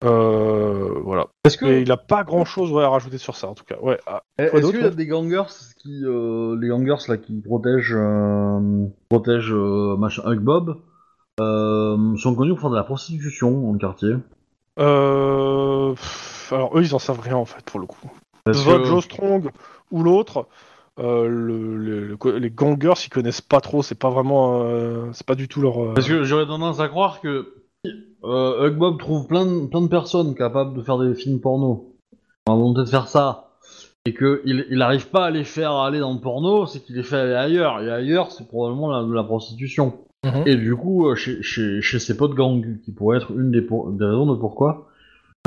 Euh, 0.03 0.99
voilà. 1.03 1.27
Est-ce 1.45 1.57
que, 1.57 1.65
Et 1.65 1.81
il 1.81 1.91
a 1.91 1.97
pas 1.97 2.23
grand 2.23 2.45
chose 2.45 2.77
à 2.77 2.89
rajouter 2.89 3.17
sur 3.17 3.35
ça 3.35 3.47
en 3.47 3.55
tout 3.55 3.63
cas. 3.63 3.77
Ouais. 3.81 3.97
ah, 4.05 4.21
est-ce 4.37 4.61
d'autre, 4.61 4.71
qu'il 4.71 4.81
y 4.81 4.87
a 4.87 4.89
des 4.89 5.07
gangers 5.07 5.43
qui, 5.77 6.01
les 6.01 6.67
gangers 6.67 7.07
là 7.07 7.17
qui 7.17 7.41
protègent, 7.41 7.97
protègent 9.09 9.53
machin 9.53 10.23
Hug 10.25 10.39
Bob, 10.39 10.81
sont 11.39 12.35
connus 12.35 12.51
pour 12.51 12.61
faire 12.61 12.69
de 12.69 12.75
la 12.75 12.83
prostitution 12.83 13.71
le 13.71 13.79
quartier? 13.79 14.15
Euh, 14.79 15.91
pff, 15.93 16.51
alors 16.53 16.77
eux 16.77 16.81
ils 16.83 16.93
en 16.95 16.99
savent 16.99 17.19
rien 17.21 17.37
en 17.37 17.45
fait 17.45 17.63
pour 17.65 17.79
le 17.79 17.85
coup. 17.87 18.11
Soit 18.53 18.79
que- 18.79 18.85
Joe 18.85 19.03
Strong 19.03 19.49
ou 19.91 20.03
l'autre. 20.03 20.47
euh, 20.97 21.27
le- 21.27 21.75
le- 21.75 22.07
le- 22.23 22.37
les 22.37 22.49
gangers, 22.49 22.93
ils 23.05 23.09
connaissent 23.09 23.41
pas 23.41 23.59
trop, 23.59 23.83
c'est 23.83 23.99
pas 23.99 24.09
vraiment, 24.09 24.61
euh, 24.63 25.09
c'est 25.11 25.25
pas 25.25 25.35
du 25.35 25.49
tout 25.49 25.59
leur. 25.61 25.83
euh, 25.83 25.93
Parce 25.93 26.07
que 26.07 26.23
j'aurais 26.23 26.45
tendance 26.45 26.79
à 26.79 26.87
croire 26.87 27.19
que 27.19 27.53
euh, 28.23 28.65
Hug 28.67 28.77
Bob 28.77 28.97
trouve 28.97 29.27
plein 29.27 29.45
de, 29.45 29.65
plein 29.67 29.81
de 29.81 29.87
personnes 29.89 30.35
capables 30.35 30.73
de 30.73 30.81
faire 30.81 30.97
des 30.97 31.13
films 31.13 31.41
porno, 31.41 31.95
ont 32.47 32.51
la 32.51 32.55
volonté 32.55 32.79
de 32.81 32.85
faire 32.85 33.09
ça, 33.09 33.49
et 34.05 34.13
qu'il 34.13 34.65
il 34.69 34.81
arrive 34.81 35.09
pas 35.09 35.25
à 35.25 35.31
les 35.31 35.43
faire 35.43 35.73
aller 35.73 35.99
dans 35.99 36.13
le 36.13 36.21
porno, 36.21 36.65
c'est 36.65 36.79
qu'il 36.79 36.95
les 36.95 37.03
fait 37.03 37.17
aller 37.17 37.33
ailleurs. 37.35 37.81
Et 37.81 37.91
ailleurs, 37.91 38.31
c'est 38.31 38.47
probablement 38.47 38.89
la 39.01 39.23
prostitution. 39.25 39.99
Et 40.45 40.55
du 40.55 40.75
coup, 40.75 41.07
euh, 41.07 41.15
chez, 41.15 41.41
chez, 41.43 41.81
chez 41.81 41.99
ses 41.99 42.15
potes 42.17 42.33
gang, 42.35 42.63
qui 42.83 42.91
pourrait 42.91 43.17
être 43.17 43.31
une 43.31 43.51
des, 43.51 43.61
pour- 43.61 43.91
des 43.91 44.05
raisons 44.05 44.25
de 44.31 44.35
pourquoi 44.39 44.87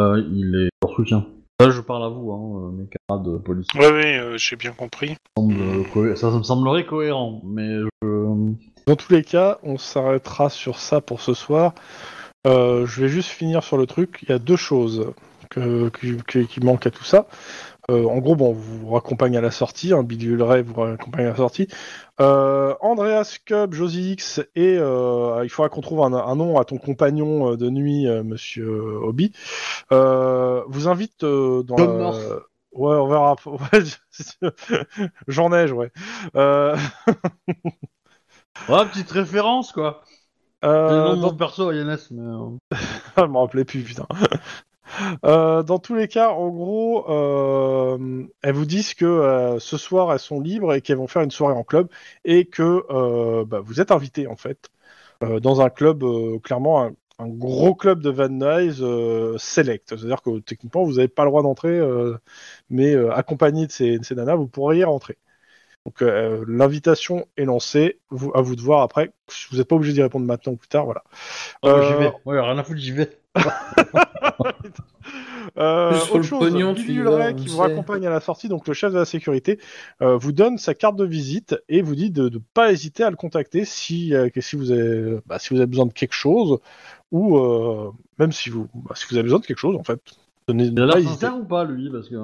euh, 0.00 0.22
il 0.32 0.54
est 0.66 0.68
leur 0.86 0.94
soutien. 0.94 1.26
Là, 1.60 1.70
je 1.70 1.80
parle 1.80 2.04
à 2.04 2.08
vous, 2.08 2.30
hein, 2.32 2.72
mes 2.76 2.86
camarades 2.86 3.32
de 3.32 3.38
police. 3.38 3.66
Ouais, 3.74 3.90
ouais, 3.90 4.18
euh, 4.18 4.36
j'ai 4.38 4.54
bien 4.56 4.70
compris. 4.72 5.16
Ça, 5.36 5.42
me 5.42 5.52
semble 5.58 5.82
cohé- 5.92 6.14
ça, 6.16 6.30
ça 6.30 6.38
me 6.38 6.42
semblerait 6.44 6.86
cohérent, 6.86 7.42
mais 7.44 7.80
je... 8.02 8.52
Dans 8.86 8.96
tous 8.96 9.12
les 9.12 9.22
cas, 9.24 9.58
on 9.64 9.76
s'arrêtera 9.76 10.50
sur 10.50 10.78
ça 10.78 11.00
pour 11.00 11.20
ce 11.20 11.34
soir. 11.34 11.74
Euh, 12.46 12.86
je 12.86 13.02
vais 13.02 13.08
juste 13.08 13.30
finir 13.30 13.62
sur 13.64 13.76
le 13.76 13.86
truc. 13.86 14.20
Il 14.22 14.28
y 14.28 14.32
a 14.32 14.38
deux 14.38 14.56
choses 14.56 15.12
que- 15.50 15.88
que- 15.88 16.22
que- 16.26 16.38
qui 16.38 16.60
manquent 16.60 16.86
à 16.86 16.90
tout 16.90 17.04
ça. 17.04 17.26
Euh, 17.90 18.04
en 18.06 18.18
gros, 18.18 18.36
bon, 18.36 18.50
on 18.50 18.52
vous 18.52 18.90
raccompagne 18.90 19.36
à 19.36 19.40
la 19.40 19.50
sortie. 19.50 19.94
Hein, 19.94 20.02
Billy 20.02 20.26
Ulray 20.26 20.62
vous 20.62 20.74
raccompagne 20.80 21.26
à 21.26 21.30
la 21.30 21.36
sortie. 21.36 21.68
Euh, 22.20 22.74
Andreas 22.80 23.38
Cub, 23.46 23.72
Josie 23.72 24.12
X, 24.12 24.40
et 24.54 24.76
euh, 24.78 25.40
il 25.44 25.48
faudra 25.48 25.70
qu'on 25.70 25.80
trouve 25.80 26.02
un, 26.02 26.12
un 26.12 26.36
nom 26.36 26.58
à 26.58 26.64
ton 26.64 26.76
compagnon 26.76 27.54
de 27.56 27.70
nuit, 27.70 28.06
euh, 28.06 28.22
Monsieur 28.22 28.68
Hobby. 29.02 29.32
Euh, 29.92 30.62
vous 30.68 30.88
invite 30.88 31.24
euh, 31.24 31.62
dans 31.62 31.76
la- 31.76 31.86
North. 31.86 32.20
Ouais, 32.72 32.94
on 32.94 33.08
verra. 33.08 33.36
J'en 35.28 35.52
ai, 35.54 35.70
ouais. 35.72 35.90
Euh, 36.36 36.76
Ouais, 38.68 38.84
petite 38.86 39.10
référence, 39.10 39.72
quoi. 39.72 40.02
Euh, 40.64 41.14
dans- 41.14 41.16
mon 41.16 41.34
perso 41.34 41.68
à 41.68 41.74
Yannis, 41.74 42.08
mais... 42.10 42.22
Je 43.16 43.22
me 43.24 43.38
rappelais 43.38 43.64
plus, 43.64 43.82
putain. 43.82 44.06
Euh, 45.24 45.62
dans 45.62 45.78
tous 45.78 45.94
les 45.94 46.08
cas, 46.08 46.30
en 46.30 46.48
gros, 46.50 47.08
euh, 47.10 48.24
elles 48.42 48.54
vous 48.54 48.66
disent 48.66 48.94
que 48.94 49.04
euh, 49.04 49.58
ce 49.58 49.76
soir 49.76 50.12
elles 50.12 50.18
sont 50.18 50.40
libres 50.40 50.74
et 50.74 50.80
qu'elles 50.80 50.96
vont 50.96 51.06
faire 51.06 51.22
une 51.22 51.30
soirée 51.30 51.54
en 51.54 51.64
club 51.64 51.88
et 52.24 52.46
que 52.46 52.82
bah, 53.44 53.60
vous 53.60 53.80
êtes 53.80 53.90
invité 53.92 54.26
en 54.26 54.36
fait 54.36 54.70
dans 55.20 55.60
un 55.60 55.70
club 55.70 56.04
clairement 56.42 56.84
un, 56.84 56.92
un 57.18 57.28
gros 57.28 57.74
club 57.74 58.00
de 58.00 58.10
Van 58.10 58.28
Nuys 58.28 58.76
select. 59.38 59.88
C'est-à-dire 59.96 60.22
que 60.22 60.38
techniquement 60.40 60.84
vous 60.84 60.94
n'avez 60.94 61.08
pas 61.08 61.24
le 61.24 61.30
droit 61.30 61.42
d'entrer, 61.42 61.80
mais 62.70 62.94
accompagné 63.10 63.66
de 63.66 63.72
ces, 63.72 63.98
de 63.98 64.04
ces 64.04 64.14
nanas, 64.14 64.36
vous 64.36 64.48
pourriez 64.48 64.80
y 64.80 64.84
rentrer. 64.84 65.18
Donc 65.86 66.02
euh, 66.02 66.44
l'invitation 66.46 67.26
est 67.38 67.46
lancée, 67.46 67.98
vous, 68.10 68.30
à 68.34 68.42
vous 68.42 68.56
de 68.56 68.60
voir 68.60 68.82
après. 68.82 69.10
Vous 69.50 69.56
n'êtes 69.56 69.68
pas 69.68 69.76
obligé 69.76 69.94
d'y 69.94 70.02
répondre 70.02 70.26
maintenant 70.26 70.52
ou 70.52 70.56
plus 70.56 70.68
tard, 70.68 70.84
voilà. 70.84 71.02
oh, 71.62 71.80
J'y 71.82 71.94
vais. 71.94 72.12
Ouais, 72.26 72.38
rien 72.40 72.58
à 72.58 72.62
foutre, 72.62 72.78
j'y 72.78 72.92
vais. 72.92 73.10
Euh, 75.56 75.92
autre 76.12 76.22
chose, 76.22 76.50
pognon, 76.50 76.72
Billy 76.72 76.86
qui 77.36 77.48
vous 77.48 77.56
sait. 77.56 77.60
raccompagne 77.60 78.06
à 78.06 78.10
la 78.10 78.20
sortie, 78.20 78.48
donc 78.48 78.68
le 78.68 78.74
chef 78.74 78.92
de 78.92 78.98
la 78.98 79.04
sécurité, 79.04 79.58
euh, 80.02 80.16
vous 80.16 80.32
donne 80.32 80.58
sa 80.58 80.74
carte 80.74 80.96
de 80.96 81.04
visite 81.04 81.56
et 81.68 81.82
vous 81.82 81.94
dit 81.94 82.10
de 82.10 82.28
ne 82.28 82.38
pas 82.54 82.70
hésiter 82.70 83.02
à 83.02 83.10
le 83.10 83.16
contacter 83.16 83.64
si, 83.64 84.14
euh, 84.14 84.28
que 84.28 84.40
si, 84.40 84.56
vous 84.56 84.70
avez, 84.70 85.18
bah, 85.26 85.38
si 85.38 85.50
vous 85.50 85.56
avez 85.56 85.66
besoin 85.66 85.86
de 85.86 85.92
quelque 85.92 86.12
chose 86.12 86.58
ou 87.10 87.38
euh, 87.38 87.90
même 88.18 88.30
si 88.30 88.50
vous, 88.50 88.68
bah, 88.74 88.94
si 88.94 89.06
vous 89.10 89.16
avez 89.16 89.24
besoin 89.24 89.40
de 89.40 89.46
quelque 89.46 89.58
chose 89.58 89.76
en 89.76 89.84
fait. 89.84 90.00
ne 90.48 90.64
Il 90.64 90.80
a 90.80 90.86
l'air 90.86 91.00
sincère 91.00 91.36
ou 91.36 91.44
pas, 91.44 91.64
lui 91.64 91.90
Parce 91.90 92.08
que... 92.08 92.16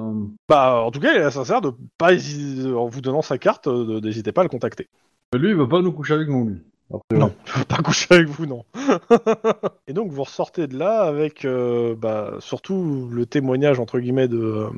Bah, 0.47 0.81
en 0.85 0.91
tout 0.91 0.99
cas, 0.99 1.13
il 1.13 1.21
est 1.21 1.31
sincère 1.31 1.61
de 1.61 1.71
pas 1.97 2.13
hésiter, 2.13 2.71
en 2.71 2.87
vous 2.87 3.01
donnant 3.01 3.21
sa 3.21 3.37
carte, 3.37 3.67
n'hésitez 3.67 4.31
pas 4.31 4.41
à 4.41 4.45
le 4.45 4.49
contacter. 4.49 4.87
Lui, 5.33 5.49
il 5.49 5.55
veut 5.55 5.67
pas 5.67 5.81
nous 5.81 5.91
coucher 5.91 6.13
avec 6.13 6.29
nous, 6.29 6.47
lui. 6.47 6.61
Après, 6.93 7.17
Non, 7.17 7.31
je 7.45 7.59
veux 7.59 7.65
pas 7.67 7.77
coucher 7.77 8.07
avec 8.11 8.27
vous, 8.27 8.45
non. 8.45 8.63
et 9.87 9.93
donc 9.93 10.11
vous 10.11 10.23
ressortez 10.23 10.67
de 10.67 10.77
là 10.77 11.01
avec 11.01 11.45
euh, 11.45 11.95
bah, 11.95 12.33
surtout 12.39 13.07
le 13.11 13.25
témoignage 13.25 13.79
entre 13.79 13.99
guillemets 13.99 14.27
de, 14.27 14.37
euh, 14.37 14.69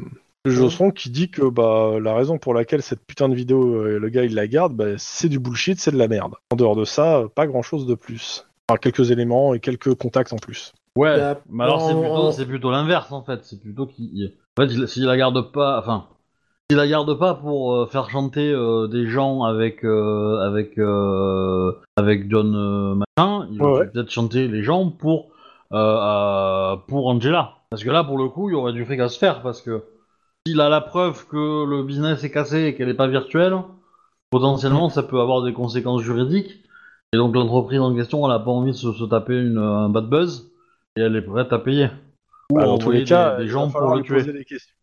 de 0.46 0.52
Josson 0.52 0.92
qui 0.92 1.10
dit 1.10 1.30
que 1.30 1.44
bah, 1.50 2.00
la 2.02 2.14
raison 2.16 2.38
pour 2.38 2.54
laquelle 2.54 2.82
cette 2.82 3.06
putain 3.06 3.28
de 3.30 3.36
vidéo, 3.36 3.74
euh, 3.76 4.00
le 4.00 4.10
gars 4.10 4.24
il 4.24 4.36
la 4.36 4.48
garde, 4.48 4.74
bah, 4.74 4.98
c'est 4.98 5.30
du 5.30 5.40
bullshit, 5.40 5.80
c'est 5.80 5.92
de 5.92 5.98
la 5.98 6.08
merde. 6.08 6.36
En 6.52 6.56
dehors 6.56 6.76
de 6.76 6.86
ça, 6.86 7.24
pas 7.36 7.48
grand 7.48 7.62
chose 7.62 7.86
de 7.86 7.96
plus. 7.96 8.46
Enfin, 8.70 8.78
quelques 8.78 9.12
éléments 9.12 9.54
et 9.54 9.60
quelques 9.60 9.96
contacts 9.96 10.34
en 10.34 10.38
plus. 10.38 10.74
Ouais, 10.96 11.16
mais 11.50 11.64
alors 11.64 12.34
c'est 12.34 12.46
plutôt, 12.46 12.72
l'inverse 12.72 13.12
en 13.12 13.22
fait. 13.22 13.42
C'est 13.44 13.62
plutôt 13.62 13.86
qu'il. 13.86 14.34
En 14.58 14.64
fait, 14.64 14.74
il- 14.74 14.88
s'il 14.88 15.04
la 15.04 15.16
garde 15.16 15.52
pas. 15.52 15.80
Enfin. 15.80 16.08
S'il 16.70 16.78
la 16.78 16.88
garde 16.88 17.18
pas 17.18 17.34
pour 17.34 17.74
euh, 17.76 17.86
faire 17.88 18.10
chanter 18.10 18.52
euh, 18.52 18.88
des 18.88 19.08
gens 19.08 19.44
avec. 19.44 19.84
euh, 19.86 20.40
avec. 20.46 20.78
avec 21.98 22.30
John 22.30 22.96
Machin, 22.98 23.48
il 23.52 23.58
va 23.60 23.66
Ouais, 23.66 23.80
ouais. 23.80 23.88
peut-être 23.88 24.10
chanter 24.12 24.48
les 24.48 24.64
gens 24.64 24.90
pour. 24.90 25.28
pour 25.70 27.08
Angela. 27.08 27.54
Parce 27.70 27.84
que 27.84 27.90
là, 27.90 28.04
pour 28.04 28.18
le 28.18 28.28
coup, 28.30 28.50
il 28.50 28.54
y 28.54 28.56
aurait 28.56 28.74
du 28.74 28.86
fric 28.86 29.00
à 29.00 29.10
se 29.10 29.18
faire. 29.18 29.42
Parce 29.42 29.62
que. 29.62 29.84
S'il 30.46 30.62
a 30.62 30.70
la 30.70 30.80
preuve 30.80 31.28
que 31.28 31.66
le 31.66 31.84
business 31.84 32.24
est 32.24 32.32
cassé 32.32 32.64
et 32.68 32.76
qu'elle 32.76 32.88
est 32.88 32.94
pas 32.94 33.08
virtuelle, 33.08 33.54
potentiellement 34.30 34.88
ça 34.90 35.04
peut 35.04 35.20
avoir 35.20 35.42
des 35.44 35.52
conséquences 35.52 36.02
juridiques. 36.04 36.64
Et 37.14 37.18
donc 37.18 37.36
l'entreprise 37.36 37.82
en 37.82 37.94
question, 37.94 38.26
elle 38.26 38.32
a 38.34 38.40
pas 38.40 38.52
envie 38.52 38.72
de 38.72 38.78
se, 38.78 38.94
se 38.94 39.04
taper 39.04 39.38
une, 39.42 39.58
un 39.58 39.90
bad 39.90 40.06
buzz 40.10 40.50
et 40.96 41.02
elle 41.02 41.18
est 41.18 41.22
prête 41.22 41.52
à 41.52 41.60
payer. 41.60 41.90
Ou 42.52 42.56
Bah, 42.56 42.64
à 42.64 42.66
dans 42.68 42.78
tous 42.78 42.92
les 42.92 43.04
cas, 43.04 43.32
des, 43.32 43.40
des 43.40 43.44
il 43.44 43.50
gens 43.50 43.68
va 43.68 43.80
pour 43.80 43.90
le 43.96 44.02
lui 44.02 44.08
poser 44.08 44.24
tuer. 44.24 44.34
des 44.34 44.46
questions. 44.46 44.74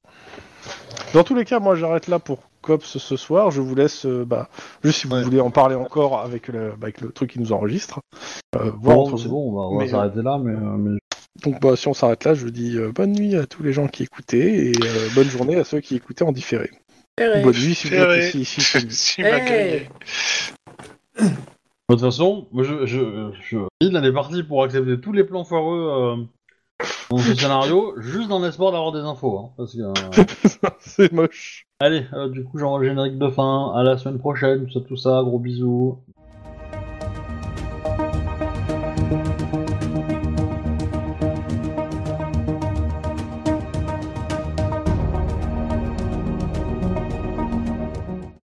Dans 1.13 1.25
tous 1.25 1.35
les 1.35 1.45
cas, 1.45 1.61
moi 1.61 1.75
j'arrête 1.77 2.09
là 2.09 2.19
pour 2.19 2.39
Cops 2.63 2.99
ce 2.99 3.17
soir. 3.17 3.51
Je 3.51 3.61
vous 3.61 3.75
laisse, 3.75 4.07
euh, 4.07 4.25
bah, 4.25 4.49
juste 4.83 5.01
si 5.01 5.07
vous 5.07 5.15
Ouais. 5.15 5.23
voulez 5.23 5.41
en 5.41 5.51
parler 5.51 5.75
encore 5.75 6.21
avec 6.21 6.49
le, 6.49 6.71
bah, 6.71 6.77
avec 6.85 7.01
le 7.01 7.11
truc 7.13 7.31
qui 7.33 7.41
nous 7.41 7.53
enregistre. 7.53 8.01
Euh, 8.57 8.71
Bon, 8.81 9.05
vous. 9.05 9.29
bon, 9.29 9.51
on 9.51 9.55
va, 9.55 9.61
on 9.69 9.73
va 9.77 9.85
Mais, 9.85 9.89
euh, 9.89 9.91
s'arrêter 9.93 10.23
là, 10.23 10.39
mais, 10.43 10.53
euh, 10.53 10.77
mais- 10.79 10.99
Donc 11.45 11.61
bah, 11.61 11.77
si 11.77 11.89
on 11.89 11.95
s'arrête 11.95 12.25
là, 12.25 12.35
je 12.35 12.45
vous 12.45 12.51
dis 12.51 12.77
euh, 12.79 12.91
bonne 12.93 13.13
nuit 13.13 13.35
à 13.37 13.47
tous 13.47 13.63
les 13.63 13.73
gens 13.73 13.87
qui 13.89 14.03
écoutaient 14.05 14.69
et 14.71 14.73
euh, 14.83 15.09
bonne 15.15 15.29
journée 15.29 15.57
à 15.57 15.65
ceux 15.65 15.81
qui 15.81 15.97
écoutaient 15.97 16.25
en 16.25 16.33
différé. 16.33 16.71
Bonne 17.19 17.45
nuit 17.53 17.75
si 17.75 17.89
vous 17.89 17.95
êtes 17.95 18.35
ici. 18.35 18.61
Si. 18.91 19.23
De 21.89 21.97
toute 21.97 22.01
façon, 22.01 22.49
moi 22.51 22.65
je, 22.65 22.87
je, 22.87 23.31
je... 23.43 23.59
il 23.81 23.95
est 23.95 24.13
partie 24.13 24.43
pour 24.43 24.63
accepter 24.65 24.99
tous 25.01 25.13
les 25.13 25.23
plans 25.23 25.45
foireux 25.45 26.17
euh, 26.19 26.25
dans 27.11 27.19
ce 27.19 27.35
scénario, 27.35 27.95
juste 28.01 28.29
dans 28.29 28.41
l'espoir 28.41 28.73
d'avoir 28.73 28.93
des 28.93 29.01
infos. 29.01 29.39
Hein, 29.39 29.51
parce 29.57 29.75
que, 29.75 29.81
euh, 29.81 30.25
C'est 30.81 31.13
moche. 31.13 31.67
Allez, 31.81 32.07
euh, 32.13 32.29
du 32.29 32.45
coup 32.45 32.59
j'envoie 32.59 32.81
le 32.81 32.89
générique 32.89 33.19
de 33.19 33.29
fin, 33.31 33.73
à 33.75 33.83
la 33.83 33.99
semaine 33.99 34.19
prochaine, 34.19 34.67
tout 34.67 34.73
ça, 34.73 34.81
tout 34.87 34.97
ça, 34.97 35.23
gros 35.25 35.39
bisous. 35.39 36.03